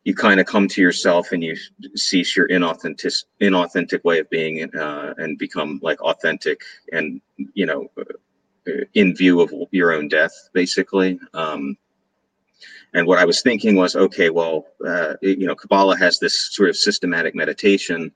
you 0.03 0.15
kind 0.15 0.39
of 0.39 0.45
come 0.45 0.67
to 0.67 0.81
yourself 0.81 1.31
and 1.31 1.43
you 1.43 1.55
cease 1.95 2.35
your 2.35 2.47
inauthentic 2.47 3.23
inauthentic 3.41 4.03
way 4.03 4.19
of 4.19 4.29
being 4.29 4.73
uh, 4.75 5.13
and 5.17 5.37
become 5.37 5.79
like 5.83 6.01
authentic 6.01 6.61
and 6.91 7.21
you 7.53 7.65
know 7.65 7.87
uh, 7.97 8.71
in 8.93 9.15
view 9.15 9.41
of 9.41 9.51
your 9.71 9.93
own 9.93 10.07
death 10.07 10.49
basically. 10.53 11.19
Um, 11.33 11.77
and 12.95 13.05
what 13.05 13.19
i 13.19 13.25
was 13.25 13.43
thinking 13.43 13.75
was 13.75 13.95
okay 13.95 14.31
well 14.31 14.65
uh, 14.87 15.13
you 15.21 15.45
know 15.45 15.55
kabbalah 15.55 15.97
has 15.97 16.17
this 16.17 16.51
sort 16.51 16.69
of 16.69 16.75
systematic 16.75 17.35
meditation 17.35 18.11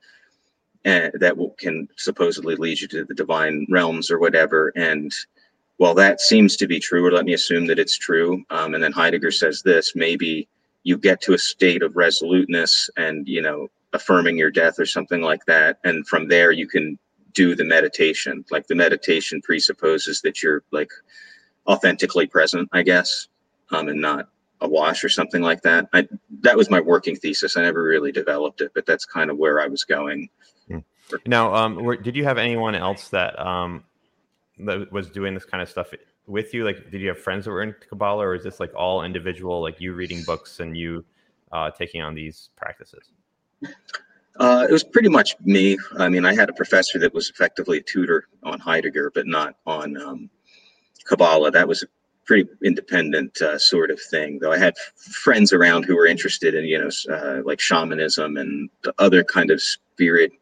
and 0.84 1.12
that 1.14 1.36
will, 1.36 1.50
can 1.58 1.88
supposedly 1.96 2.56
lead 2.56 2.80
you 2.80 2.88
to 2.88 3.04
the 3.04 3.14
divine 3.14 3.66
realms 3.70 4.10
or 4.10 4.18
whatever. 4.18 4.72
And 4.76 5.12
well 5.78 5.94
that 5.94 6.20
seems 6.20 6.56
to 6.56 6.66
be 6.66 6.78
true 6.78 7.04
or 7.04 7.12
let 7.12 7.24
me 7.24 7.32
assume 7.32 7.66
that 7.66 7.78
it's 7.78 7.98
true 7.98 8.44
um, 8.50 8.74
and 8.74 8.84
then 8.84 8.92
heidegger 8.92 9.32
says 9.32 9.60
this 9.62 9.96
maybe 9.96 10.48
you 10.84 10.96
get 10.96 11.20
to 11.22 11.34
a 11.34 11.38
state 11.38 11.82
of 11.82 11.96
resoluteness 11.96 12.88
and 12.96 13.26
you 13.26 13.42
know 13.42 13.68
affirming 13.92 14.38
your 14.38 14.50
death 14.50 14.78
or 14.78 14.86
something 14.86 15.22
like 15.22 15.44
that. 15.46 15.78
And 15.84 16.06
from 16.06 16.28
there 16.28 16.52
you 16.52 16.68
can 16.68 16.98
do 17.32 17.54
the 17.54 17.64
meditation. 17.64 18.44
Like 18.50 18.66
the 18.68 18.74
meditation 18.74 19.40
presupposes 19.42 20.20
that 20.22 20.42
you're 20.42 20.62
like 20.70 20.90
authentically 21.66 22.26
present 22.26 22.68
i 22.72 22.82
guess 22.82 23.28
um, 23.72 23.88
and 23.88 23.98
not 23.98 24.28
a 24.60 24.68
wash 24.68 25.02
or 25.02 25.08
something 25.08 25.40
like 25.40 25.62
that. 25.62 25.88
I, 25.94 26.06
that 26.42 26.58
was 26.58 26.70
my 26.70 26.78
working 26.78 27.16
thesis. 27.16 27.56
I 27.56 27.62
never 27.62 27.82
really 27.82 28.12
developed 28.12 28.60
it 28.60 28.72
but 28.74 28.86
that's 28.86 29.04
kind 29.04 29.30
of 29.30 29.38
where 29.38 29.60
i 29.60 29.66
was 29.66 29.84
going. 29.84 30.28
Now, 31.26 31.54
um, 31.54 31.96
did 32.02 32.16
you 32.16 32.24
have 32.24 32.38
anyone 32.38 32.74
else 32.74 33.08
that 33.10 33.38
um, 33.38 33.84
that 34.58 34.90
was 34.92 35.10
doing 35.10 35.34
this 35.34 35.44
kind 35.44 35.62
of 35.62 35.68
stuff 35.68 35.92
with 36.26 36.54
you? 36.54 36.64
Like, 36.64 36.90
did 36.90 37.00
you 37.00 37.08
have 37.08 37.18
friends 37.18 37.44
that 37.44 37.50
were 37.50 37.62
in 37.62 37.74
Kabbalah, 37.88 38.26
or 38.26 38.34
is 38.34 38.44
this 38.44 38.60
like 38.60 38.74
all 38.74 39.04
individual, 39.04 39.60
like 39.60 39.80
you 39.80 39.94
reading 39.94 40.22
books 40.24 40.60
and 40.60 40.76
you 40.76 41.04
uh, 41.52 41.70
taking 41.70 42.02
on 42.02 42.14
these 42.14 42.50
practices? 42.56 43.10
Uh, 44.40 44.66
it 44.68 44.72
was 44.72 44.82
pretty 44.82 45.08
much 45.08 45.36
me. 45.40 45.78
I 45.98 46.08
mean, 46.08 46.24
I 46.24 46.34
had 46.34 46.48
a 46.48 46.52
professor 46.52 46.98
that 46.98 47.14
was 47.14 47.30
effectively 47.30 47.78
a 47.78 47.82
tutor 47.82 48.26
on 48.42 48.58
Heidegger, 48.58 49.12
but 49.14 49.26
not 49.26 49.56
on 49.66 49.96
um, 49.96 50.30
Kabbalah. 51.04 51.50
That 51.52 51.68
was 51.68 51.82
a 51.84 51.86
pretty 52.24 52.48
independent 52.64 53.40
uh, 53.40 53.58
sort 53.58 53.90
of 53.90 54.00
thing. 54.00 54.38
Though 54.40 54.52
I 54.52 54.58
had 54.58 54.74
friends 54.96 55.52
around 55.52 55.84
who 55.84 55.94
were 55.94 56.06
interested 56.06 56.54
in, 56.54 56.64
you 56.64 56.78
know, 56.78 57.14
uh, 57.14 57.42
like 57.44 57.60
shamanism 57.60 58.36
and 58.36 58.70
the 58.82 58.92
other 58.98 59.22
kind 59.22 59.50
of 59.50 59.62
spiritual 59.62 60.38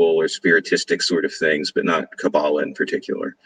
or 0.00 0.24
spiritistic 0.24 1.02
sort 1.02 1.24
of 1.24 1.32
things, 1.32 1.70
but 1.70 1.84
not 1.84 2.16
Kabbalah 2.18 2.62
in 2.62 2.74
particular. 2.74 3.36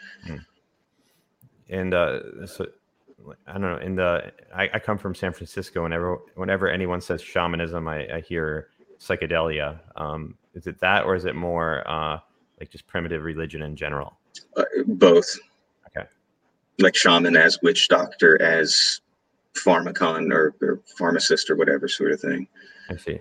And 1.69 1.93
uh, 1.93 2.45
so, 2.45 2.67
I 3.47 3.53
don't 3.53 3.61
know. 3.61 3.77
In 3.77 3.95
the 3.95 4.31
I, 4.55 4.69
I 4.73 4.79
come 4.79 4.97
from 4.97 5.13
San 5.13 5.33
Francisco. 5.33 5.83
Whenever 5.83 6.17
whenever 6.35 6.69
anyone 6.69 7.01
says 7.01 7.21
shamanism, 7.21 7.87
I, 7.87 8.07
I 8.15 8.21
hear 8.21 8.69
psychedelia. 8.99 9.79
Um, 9.95 10.35
is 10.53 10.67
it 10.67 10.79
that, 10.79 11.05
or 11.05 11.15
is 11.15 11.25
it 11.25 11.35
more 11.35 11.83
uh, 11.87 12.19
like 12.59 12.69
just 12.69 12.87
primitive 12.87 13.23
religion 13.23 13.61
in 13.63 13.75
general? 13.75 14.17
Uh, 14.55 14.63
both. 14.85 15.37
Okay. 15.87 16.07
Like 16.79 16.95
shaman 16.95 17.35
as 17.35 17.59
witch 17.61 17.87
doctor 17.89 18.41
as 18.41 19.01
pharmacon 19.53 20.31
or, 20.31 20.55
or 20.61 20.81
pharmacist 20.97 21.49
or 21.49 21.55
whatever 21.55 21.87
sort 21.87 22.11
of 22.11 22.21
thing. 22.21 22.47
I 22.89 22.95
see. 22.95 23.19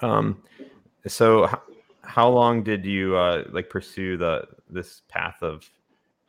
Um, 0.00 0.42
so 1.06 1.46
h- 1.46 1.54
how 2.02 2.28
long 2.28 2.62
did 2.62 2.84
you 2.84 3.16
uh, 3.16 3.44
like 3.50 3.68
pursue 3.68 4.16
the 4.16 4.46
this 4.70 5.02
path 5.08 5.42
of 5.42 5.68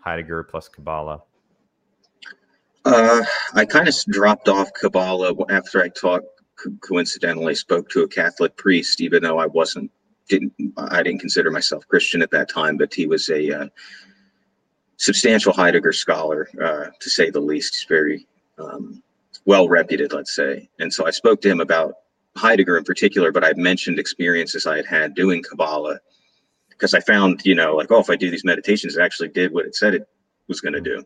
Heidegger 0.06 0.44
plus 0.44 0.70
Kabbalah? 0.70 1.24
Uh, 2.86 3.24
I 3.54 3.66
kind 3.66 3.88
of 3.88 3.96
dropped 4.10 4.48
off 4.48 4.72
Kabbalah 4.80 5.34
after 5.50 5.82
I 5.82 5.90
talked. 5.90 6.28
co- 6.56 6.78
Coincidentally, 6.82 7.56
spoke 7.56 7.90
to 7.90 8.04
a 8.04 8.08
Catholic 8.08 8.56
priest, 8.56 9.02
even 9.02 9.24
though 9.24 9.40
I 9.40 9.48
wasn't 9.48 9.92
didn't 10.28 10.54
I 10.78 11.04
didn't 11.04 11.20
consider 11.20 11.52
myself 11.52 11.88
Christian 11.88 12.22
at 12.22 12.32
that 12.32 12.50
time, 12.50 12.78
but 12.78 12.94
he 12.94 13.08
was 13.08 13.30
a 13.30 13.62
uh, 13.62 13.68
substantial 14.98 15.54
Heidegger 15.54 15.94
scholar, 15.94 16.50
uh, 16.64 16.86
to 17.00 17.10
say 17.10 17.30
the 17.30 17.40
least. 17.40 17.76
He's 17.76 17.88
very 17.88 18.28
um, 18.58 19.02
well 19.46 19.68
reputed, 19.68 20.14
let's 20.14 20.36
say. 20.36 20.70
And 20.80 20.94
so 20.94 21.06
I 21.08 21.12
spoke 21.12 21.42
to 21.42 21.50
him 21.50 21.62
about 21.62 21.96
Heidegger 22.38 22.78
in 22.78 22.84
particular, 22.84 23.32
but 23.32 23.44
I 23.44 23.54
mentioned 23.56 24.00
experiences 24.00 24.66
I 24.68 24.78
had 24.78 24.86
had 24.86 25.16
doing 25.16 25.44
Kabbalah 25.44 26.00
because 26.78 26.94
I 26.94 27.00
found, 27.00 27.42
you 27.46 27.56
know, 27.56 27.76
like, 27.76 27.92
oh, 27.92 28.00
if 28.00 28.10
I 28.10 28.16
do 28.16 28.30
these 28.30 28.46
meditations, 28.46 28.96
it 28.96 29.02
actually 29.02 29.30
did 29.30 29.54
what 29.54 29.66
it 29.66 29.76
said 29.76 29.96
it 29.96 30.08
was 30.48 30.62
going 30.62 30.74
to 30.74 30.82
do. 30.82 31.04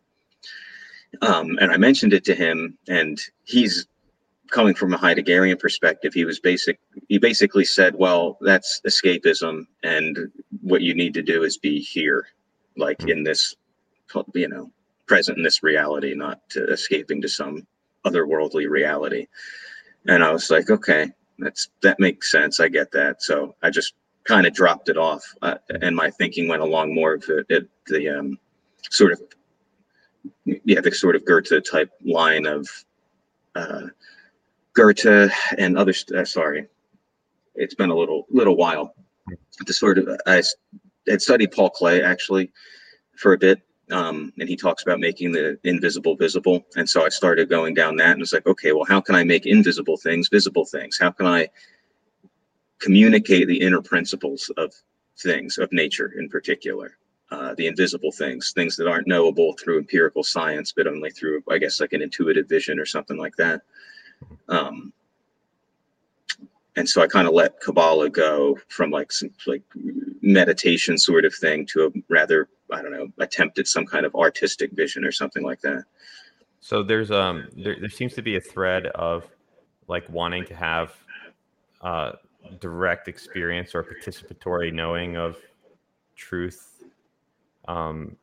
Um, 1.22 1.58
and 1.60 1.72
I 1.72 1.78
mentioned 1.78 2.14
it 2.14 2.24
to 2.26 2.36
him, 2.36 2.78
and 2.88 3.20
he's 3.44 3.88
coming 4.52 4.74
from 4.74 4.94
a 4.94 4.98
Heideggerian 4.98 5.60
perspective. 5.60 6.14
He 6.14 6.26
was 6.26 6.40
basic. 6.40 6.80
He 7.08 7.18
basically 7.18 7.66
said, 7.66 7.96
"Well, 7.96 8.38
that's 8.42 8.82
escapism, 8.88 9.66
and 9.84 10.32
what 10.62 10.82
you 10.82 10.94
need 10.94 11.14
to 11.16 11.24
do 11.24 11.44
is 11.44 11.58
be 11.58 11.80
here, 11.80 12.28
like 12.78 13.08
in 13.08 13.24
this, 13.24 13.56
you 14.36 14.48
know, 14.48 14.72
present 15.08 15.38
in 15.38 15.44
this 15.44 15.64
reality, 15.64 16.14
not 16.14 16.48
to 16.50 16.66
escaping 16.68 17.22
to 17.22 17.28
some 17.28 17.66
otherworldly 18.06 18.70
reality." 18.70 19.28
And 20.08 20.24
I 20.24 20.32
was 20.32 20.50
like, 20.50 20.70
okay, 20.70 21.12
that's 21.40 21.70
that 21.82 22.00
makes 22.00 22.32
sense. 22.32 22.60
I 22.60 22.68
get 22.70 22.92
that. 22.92 23.22
So 23.22 23.56
I 23.62 23.70
just 23.70 23.94
kind 24.30 24.46
of 24.46 24.54
dropped 24.54 24.90
it 24.90 24.98
off, 24.98 25.24
uh, 25.42 25.56
and 25.82 25.96
my 25.96 26.12
thinking 26.12 26.48
went 26.48 26.62
along 26.62 26.94
more 26.94 27.16
of 27.16 27.24
it, 27.30 27.46
it 27.50 27.68
the 27.88 28.08
um, 28.10 28.38
sort 28.92 29.12
of 29.12 29.22
yeah, 30.46 30.82
the 30.82 30.92
sort 30.92 31.16
of 31.16 31.26
Goethe 31.26 31.64
type 31.70 31.90
line 32.06 32.46
of 32.46 32.70
uh, 33.56 33.88
Goethe 34.74 35.32
and 35.58 35.78
other. 35.78 35.94
Uh, 36.16 36.26
sorry, 36.26 36.68
it's 37.56 37.74
been 37.74 37.90
a 37.90 37.96
little 37.96 38.28
little 38.30 38.56
while. 38.56 38.94
The 39.66 39.74
sort 39.74 39.98
of 39.98 40.08
I 40.28 40.44
had 41.08 41.22
studied 41.24 41.52
Paul 41.52 41.72
Klee 41.72 42.04
actually 42.04 42.52
for 43.18 43.34
a 43.34 43.38
bit, 43.38 43.64
um, 43.90 44.32
and 44.40 44.48
he 44.48 44.56
talks 44.56 44.84
about 44.84 45.00
making 45.00 45.32
the 45.32 45.58
invisible 45.64 46.16
visible. 46.16 46.64
And 46.76 46.88
so 46.88 47.04
I 47.04 47.10
started 47.10 47.50
going 47.50 47.74
down 47.74 47.96
that, 47.96 48.12
and 48.12 48.22
it's 48.22 48.34
like, 48.34 48.46
okay, 48.46 48.74
well, 48.74 48.86
how 48.86 49.02
can 49.02 49.16
I 49.16 49.24
make 49.24 49.48
invisible 49.48 49.98
things 49.98 50.30
visible 50.30 50.66
things? 50.66 51.00
How 51.00 51.10
can 51.10 51.26
I 51.26 51.50
communicate 52.80 53.48
the 53.48 53.60
inner 53.60 53.82
principles 53.82 54.52
of 54.58 54.74
things 55.18 55.58
of 55.58 55.72
nature 55.72 56.14
in 56.18 56.30
particular? 56.30 56.98
Uh, 57.32 57.54
the 57.56 57.68
invisible 57.68 58.12
things, 58.12 58.54
things 58.54 58.76
that 58.76 58.88
aren't 58.88 59.08
knowable 59.08 59.54
through 59.54 59.78
empirical 59.78 60.24
science, 60.24 60.74
but 60.76 60.88
only 60.88 61.12
through, 61.12 61.44
I 61.48 61.60
guess, 61.60 61.80
like 61.80 61.94
an 61.94 62.02
intuitive 62.02 62.50
vision 62.50 62.80
or 62.80 62.88
something 62.88 63.18
like 63.18 63.36
that. 63.36 63.62
Um, 64.48 64.92
and 66.76 66.90
so 66.90 67.02
I 67.02 67.08
kind 67.08 67.28
of 67.28 67.34
let 67.34 67.60
Kabbalah 67.60 68.10
go 68.10 68.58
from 68.70 68.90
like 68.90 69.12
some 69.12 69.30
like 69.46 69.62
meditation 70.22 70.98
sort 70.98 71.26
of 71.26 71.36
thing 71.36 71.66
to 71.68 71.86
a 71.86 71.90
rather, 72.10 72.50
I 72.72 72.82
don't 72.82 72.92
know, 72.92 73.08
attempt 73.20 73.60
at 73.60 73.68
some 73.68 73.86
kind 73.86 74.06
of 74.06 74.16
artistic 74.16 74.72
vision 74.72 75.04
or 75.04 75.12
something 75.12 75.44
like 75.44 75.62
that. 75.62 75.84
So 76.62 76.82
there's 76.82 77.12
um 77.12 77.48
there, 77.56 77.76
there 77.80 77.90
seems 77.90 78.14
to 78.14 78.22
be 78.22 78.38
a 78.38 78.42
thread 78.42 78.88
of 78.88 79.28
like 79.88 80.08
wanting 80.10 80.46
to 80.46 80.56
have 80.56 80.94
uh 81.82 82.14
direct 82.60 83.08
experience 83.08 83.76
or 83.76 83.84
participatory 83.84 84.74
knowing 84.74 85.18
of 85.18 85.38
truth 86.16 86.84
um, 87.68 88.16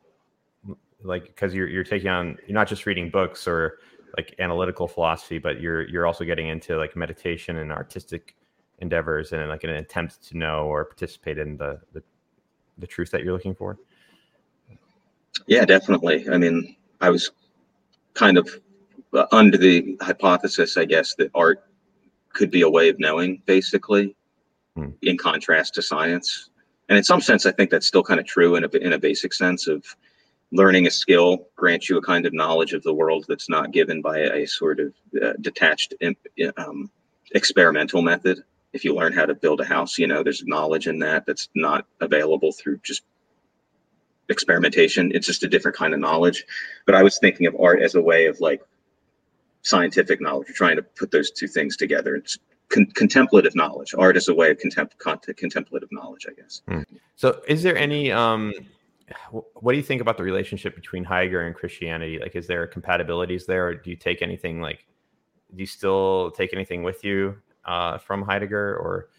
like 1.03 1.27
because 1.27 1.53
you're 1.53 1.67
you're 1.67 1.83
taking 1.83 2.09
on 2.09 2.37
you're 2.47 2.55
not 2.55 2.67
just 2.67 2.85
reading 2.85 3.09
books 3.09 3.47
or 3.47 3.79
like 4.15 4.35
analytical 4.39 4.87
philosophy, 4.87 5.37
but 5.37 5.61
you're 5.61 5.87
you're 5.87 6.05
also 6.05 6.25
getting 6.25 6.47
into 6.47 6.77
like 6.77 6.95
meditation 6.95 7.57
and 7.57 7.71
artistic 7.71 8.35
endeavors 8.79 9.31
and 9.31 9.47
like 9.49 9.63
an 9.63 9.71
attempt 9.71 10.27
to 10.27 10.37
know 10.37 10.65
or 10.65 10.85
participate 10.85 11.37
in 11.37 11.57
the 11.57 11.79
the, 11.93 12.03
the 12.77 12.87
truth 12.87 13.11
that 13.11 13.23
you're 13.23 13.33
looking 13.33 13.55
for. 13.55 13.77
Yeah, 15.45 15.65
definitely. 15.65 16.27
I 16.29 16.37
mean, 16.37 16.75
I 16.99 17.09
was 17.09 17.31
kind 18.13 18.37
of 18.37 18.49
uh, 19.13 19.27
under 19.31 19.57
the 19.57 19.97
hypothesis, 20.01 20.77
I 20.77 20.85
guess, 20.85 21.13
that 21.15 21.29
art 21.35 21.63
could 22.37 22.51
be 22.51 22.61
a 22.61 22.69
way 22.69 22.87
of 22.87 22.99
knowing, 22.99 23.41
basically, 23.45 24.15
hmm. 24.75 24.91
in 25.01 25.17
contrast 25.17 25.73
to 25.73 25.81
science. 25.81 26.49
And 26.89 26.97
in 26.97 27.03
some 27.03 27.19
sense 27.19 27.45
i 27.45 27.51
think 27.51 27.69
that's 27.69 27.87
still 27.87 28.03
kind 28.03 28.19
of 28.19 28.25
true 28.25 28.55
in 28.55 28.63
a, 28.63 28.69
in 28.77 28.93
a 28.93 28.97
basic 28.97 29.33
sense 29.33 29.67
of 29.67 29.83
learning 30.51 30.87
a 30.87 30.91
skill 30.91 31.49
grants 31.57 31.89
you 31.89 31.97
a 31.97 32.01
kind 32.01 32.25
of 32.25 32.33
knowledge 32.33 32.71
of 32.73 32.81
the 32.83 32.93
world 32.93 33.25
that's 33.27 33.49
not 33.49 33.73
given 33.73 34.01
by 34.01 34.19
a, 34.19 34.45
sort 34.47 34.79
of 34.79 34.93
uh, 35.21 35.33
detached 35.41 35.93
um, 36.55 36.89
experimental 37.35 38.01
method. 38.01 38.41
If 38.71 38.85
you 38.85 38.95
learn 38.95 39.11
how 39.11 39.25
to 39.25 39.35
build 39.35 39.59
a 39.59 39.65
house 39.65 39.97
you 39.97 40.07
know 40.07 40.23
there's 40.23 40.43
knowledge 40.45 40.87
in 40.87 40.99
that 40.99 41.25
that's 41.25 41.49
not 41.55 41.85
available 41.99 42.53
through 42.53 42.79
just 42.83 43.03
experimentation. 44.29 45.11
It's 45.13 45.27
just 45.27 45.43
a 45.43 45.47
different 45.47 45.77
kind 45.77 45.93
of 45.93 45.99
knowledge. 45.99 46.45
But 46.85 46.95
i 46.95 47.03
was 47.03 47.19
thinking 47.19 47.47
of 47.47 47.55
art 47.59 47.81
as 47.81 47.95
a 47.95 48.01
way 48.01 48.27
of 48.27 48.39
like 48.39 48.61
scientific 49.67 50.21
knowledge 50.21 50.47
You're 50.47 50.55
trying 50.55 50.77
to 50.77 50.83
put 50.83 51.11
those 51.11 51.31
two 51.31 51.47
things 51.47 51.75
together 51.77 52.15
it's 52.15 52.37
con- 52.69 52.87
contemplative 52.93 53.55
knowledge. 53.55 53.93
Art 53.97 54.17
is 54.17 54.27
a 54.27 54.33
way 54.33 54.51
of 54.51 54.57
contem- 54.57 55.37
contemplative 55.37 55.89
knowledge, 55.91 56.25
I 56.29 56.33
guess. 56.33 56.61
Hmm. 56.67 56.81
So, 57.15 57.41
is 57.47 57.63
there 57.63 57.77
any? 57.77 58.11
Um, 58.11 58.53
what 59.31 59.71
do 59.71 59.77
you 59.77 59.83
think 59.83 60.01
about 60.01 60.17
the 60.17 60.23
relationship 60.23 60.75
between 60.75 61.03
Heidegger 61.03 61.47
and 61.47 61.55
Christianity? 61.55 62.19
Like, 62.19 62.35
is 62.35 62.47
there 62.47 62.67
compatibilities 62.67 63.45
there, 63.45 63.67
or 63.67 63.75
do 63.75 63.89
you 63.89 63.95
take 63.95 64.21
anything 64.21 64.61
like? 64.61 64.85
Do 65.55 65.61
you 65.61 65.67
still 65.67 66.31
take 66.31 66.53
anything 66.53 66.83
with 66.83 67.03
you 67.03 67.37
uh, 67.65 67.97
from 67.97 68.21
Heidegger, 68.21 68.77
or 68.77 69.09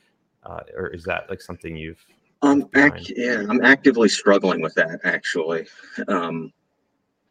uh, 0.45 0.61
or 0.77 0.89
is 0.89 1.05
that 1.05 1.29
like 1.31 1.41
something 1.41 1.77
you've? 1.77 2.05
Um, 2.43 2.69
ac- 2.77 3.15
yeah, 3.17 3.45
I'm 3.49 3.65
actively 3.65 4.09
struggling 4.09 4.61
with 4.61 4.75
that 4.75 5.01
actually. 5.05 5.67
Um, 6.07 6.53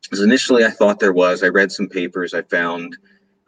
because 0.04 0.22
initially 0.22 0.64
I 0.64 0.70
thought 0.70 1.00
there 1.00 1.14
was. 1.14 1.44
I 1.44 1.48
read 1.48 1.72
some 1.72 1.88
papers. 1.88 2.34
I 2.34 2.42
found 2.44 2.98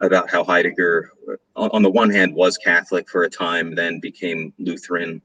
about 0.00 0.30
how 0.30 0.44
Heidegger, 0.44 1.12
on, 1.56 1.82
the 1.82 1.90
one 1.90 2.10
hand, 2.10 2.34
was 2.34 2.56
Catholic 2.56 3.08
for 3.08 3.24
a 3.24 3.30
time, 3.30 3.74
then 3.74 4.00
became 4.00 4.52
Lutheran, 4.58 5.20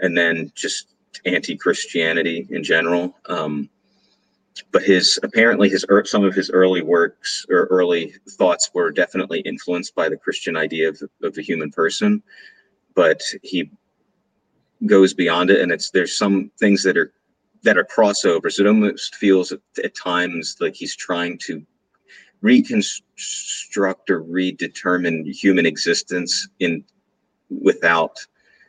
and 0.00 0.16
then 0.16 0.50
just 0.54 0.88
anti-Christianity 1.24 2.46
in 2.50 2.62
general. 2.62 3.16
Um, 3.26 3.68
but 4.72 4.82
his 4.82 5.20
apparently 5.22 5.68
his 5.68 5.86
some 6.04 6.24
of 6.24 6.34
his 6.34 6.50
early 6.50 6.82
works 6.82 7.46
or 7.48 7.68
early 7.70 8.14
thoughts 8.30 8.70
were 8.74 8.90
definitely 8.90 9.40
influenced 9.40 9.94
by 9.94 10.08
the 10.08 10.16
Christian 10.16 10.56
idea 10.56 10.88
of, 10.88 11.00
of 11.22 11.34
the 11.34 11.42
human 11.42 11.70
person, 11.70 12.22
but 12.94 13.22
he 13.42 13.70
goes 14.86 15.14
beyond 15.14 15.50
it, 15.50 15.60
and 15.60 15.70
it's 15.70 15.90
there's 15.90 16.16
some 16.16 16.50
things 16.58 16.82
that 16.82 16.96
are 16.96 17.12
that 17.62 17.76
are 17.76 17.84
crossovers. 17.84 18.60
It 18.60 18.66
almost 18.66 19.14
feels 19.16 19.52
at, 19.52 19.60
at 19.82 19.94
times 19.94 20.56
like 20.60 20.74
he's 20.74 20.96
trying 20.96 21.38
to 21.46 21.64
reconstruct 22.40 24.10
or 24.10 24.22
redetermine 24.22 25.30
human 25.32 25.66
existence 25.66 26.48
in 26.60 26.84
without 27.50 28.16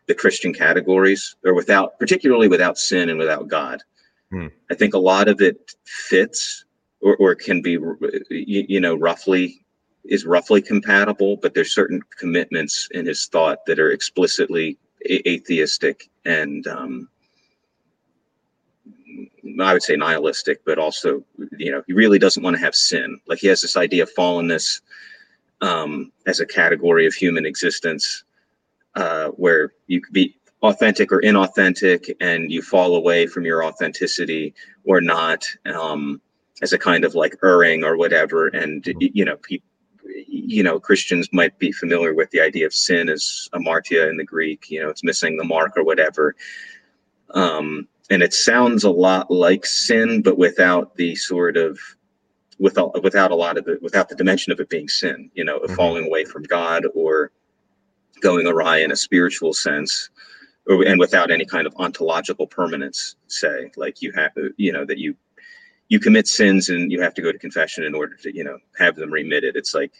the 0.08 0.15
Christian 0.15 0.54
categories 0.54 1.36
or 1.45 1.54
without 1.54 1.99
particularly 1.99 2.47
without 2.47 2.78
sin 2.78 3.10
and 3.10 3.19
without 3.19 3.47
God. 3.47 3.84
Hmm. 4.32 4.47
I 4.71 4.75
think 4.75 4.93
a 4.93 4.99
lot 4.99 5.28
of 5.28 5.41
it 5.41 5.75
fits 5.86 6.65
or, 7.02 7.15
or 7.17 7.36
can 7.36 7.62
be 7.62 7.71
you, 7.71 8.65
you 8.67 8.80
know 8.80 8.95
roughly 8.95 9.65
is 10.06 10.25
roughly 10.25 10.62
compatible, 10.62 11.38
but 11.38 11.54
there's 11.54 11.73
certain 11.73 12.02
commitments 12.17 12.88
in 12.91 13.06
his 13.06 13.28
thought 13.28 13.65
that 13.67 13.80
are 13.80 13.91
explicitly 13.91 14.78
atheistic 15.08 16.10
and 16.25 16.65
um, 16.67 17.10
I 19.61 19.73
would 19.73 19.83
say 19.83 19.95
nihilistic, 19.95 20.63
but 20.65 20.77
also, 20.77 21.23
you 21.57 21.71
know, 21.71 21.83
he 21.87 21.93
really 21.93 22.19
doesn't 22.19 22.43
want 22.43 22.55
to 22.55 22.61
have 22.61 22.75
sin. 22.75 23.19
Like 23.27 23.39
he 23.39 23.47
has 23.47 23.61
this 23.61 23.77
idea 23.77 24.03
of 24.03 24.13
fallenness 24.13 24.81
um, 25.61 26.11
as 26.27 26.39
a 26.39 26.45
category 26.45 27.05
of 27.05 27.13
human 27.13 27.45
existence, 27.45 28.23
uh, 28.95 29.27
where 29.29 29.73
you 29.87 30.01
could 30.01 30.13
be 30.13 30.35
authentic 30.61 31.11
or 31.11 31.21
inauthentic, 31.21 32.13
and 32.21 32.51
you 32.51 32.61
fall 32.61 32.95
away 32.95 33.27
from 33.27 33.45
your 33.45 33.63
authenticity 33.63 34.53
or 34.83 35.01
not, 35.01 35.45
um, 35.65 36.21
as 36.61 36.73
a 36.73 36.77
kind 36.77 37.05
of 37.05 37.15
like 37.15 37.35
erring 37.43 37.83
or 37.83 37.97
whatever. 37.97 38.47
And 38.47 38.85
you 38.99 39.25
know, 39.25 39.37
people 39.37 39.69
you 40.27 40.63
know, 40.63 40.79
Christians 40.79 41.29
might 41.31 41.57
be 41.59 41.71
familiar 41.71 42.13
with 42.13 42.31
the 42.31 42.41
idea 42.41 42.65
of 42.65 42.73
sin 42.73 43.09
as 43.09 43.47
amartia 43.53 44.09
in 44.09 44.17
the 44.17 44.23
Greek, 44.23 44.69
you 44.69 44.81
know, 44.81 44.89
it's 44.89 45.03
missing 45.03 45.37
the 45.37 45.43
mark 45.43 45.77
or 45.77 45.83
whatever. 45.83 46.35
Um, 47.31 47.87
and 48.09 48.23
it 48.23 48.33
sounds 48.33 48.83
a 48.83 48.89
lot 48.89 49.29
like 49.29 49.65
sin, 49.65 50.21
but 50.21 50.37
without 50.37 50.95
the 50.95 51.15
sort 51.15 51.57
of 51.57 51.79
without 52.57 53.03
without 53.03 53.31
a 53.31 53.35
lot 53.35 53.57
of 53.57 53.67
it, 53.67 53.81
without 53.81 54.09
the 54.09 54.15
dimension 54.15 54.51
of 54.51 54.59
it 54.59 54.69
being 54.69 54.87
sin, 54.87 55.29
you 55.33 55.43
know, 55.43 55.59
mm-hmm. 55.59 55.75
falling 55.75 56.05
away 56.05 56.25
from 56.25 56.43
God 56.43 56.85
or 56.95 57.31
going 58.21 58.47
awry 58.47 58.77
in 58.77 58.91
a 58.91 58.95
spiritual 58.95 59.53
sense, 59.53 60.09
or, 60.67 60.83
and 60.85 60.99
without 60.99 61.31
any 61.31 61.45
kind 61.45 61.67
of 61.67 61.73
ontological 61.77 62.47
permanence. 62.47 63.15
Say, 63.27 63.71
like 63.77 64.01
you 64.01 64.11
have, 64.13 64.31
you 64.57 64.71
know, 64.71 64.85
that 64.85 64.97
you 64.97 65.15
you 65.87 65.99
commit 65.99 66.27
sins 66.27 66.69
and 66.69 66.91
you 66.91 67.01
have 67.01 67.13
to 67.15 67.21
go 67.21 67.31
to 67.31 67.37
confession 67.37 67.83
in 67.83 67.95
order 67.95 68.15
to, 68.15 68.35
you 68.35 68.43
know, 68.43 68.57
have 68.77 68.95
them 68.95 69.11
remitted. 69.11 69.55
It's 69.55 69.73
like 69.73 69.91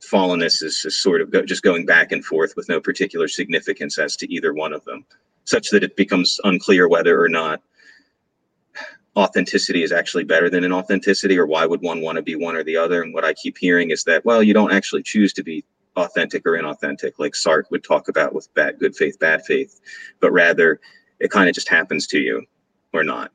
fallenness 0.00 0.62
is 0.62 0.80
just 0.82 1.02
sort 1.02 1.20
of 1.20 1.30
go, 1.30 1.42
just 1.42 1.62
going 1.62 1.86
back 1.86 2.12
and 2.12 2.24
forth 2.24 2.54
with 2.56 2.68
no 2.68 2.80
particular 2.80 3.28
significance 3.28 3.98
as 3.98 4.16
to 4.16 4.32
either 4.32 4.52
one 4.52 4.72
of 4.72 4.84
them 4.84 5.04
such 5.46 5.70
that 5.70 5.82
it 5.82 5.96
becomes 5.96 6.38
unclear 6.44 6.88
whether 6.88 7.20
or 7.20 7.28
not 7.28 7.62
authenticity 9.16 9.82
is 9.82 9.92
actually 9.92 10.24
better 10.24 10.50
than 10.50 10.62
inauthenticity 10.62 11.36
or 11.38 11.46
why 11.46 11.64
would 11.64 11.80
one 11.80 12.02
want 12.02 12.16
to 12.16 12.22
be 12.22 12.34
one 12.34 12.54
or 12.54 12.62
the 12.62 12.76
other? 12.76 13.02
And 13.02 13.14
what 13.14 13.24
i 13.24 13.32
keep 13.32 13.56
hearing 13.56 13.90
is 13.90 14.04
that 14.04 14.24
well 14.24 14.42
you 14.42 14.52
don't 14.52 14.72
actually 14.72 15.02
choose 15.02 15.32
to 15.34 15.42
be 15.42 15.64
authentic 15.96 16.46
or 16.46 16.52
inauthentic 16.52 17.12
like 17.18 17.32
sartre 17.32 17.70
would 17.70 17.82
talk 17.82 18.08
about 18.08 18.34
with 18.34 18.52
bad 18.52 18.78
good 18.78 18.94
faith 18.94 19.18
bad 19.18 19.42
faith 19.46 19.80
but 20.20 20.30
rather 20.30 20.78
it 21.20 21.30
kind 21.30 21.48
of 21.48 21.54
just 21.54 21.70
happens 21.70 22.06
to 22.06 22.18
you 22.18 22.44
or 22.92 23.02
not. 23.02 23.32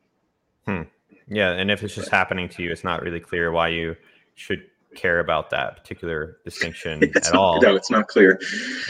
Hmm. 0.65 0.84
yeah 1.28 1.54
and 1.54 1.71
if 1.71 1.82
it's 1.82 1.95
just 1.95 2.10
happening 2.10 2.47
to 2.50 2.62
you 2.62 2.71
it's 2.71 2.84
not 2.84 3.02
really 3.02 3.19
clear 3.19 3.52
why 3.52 3.69
you 3.69 3.95
should 4.36 4.63
care 4.95 5.19
about 5.19 5.50
that 5.50 5.78
particular 5.78 6.38
distinction 6.45 7.04
at 7.15 7.34
all. 7.34 7.60
no 7.62 7.76
it's 7.76 7.89
not 7.89 8.08
clear. 8.08 8.39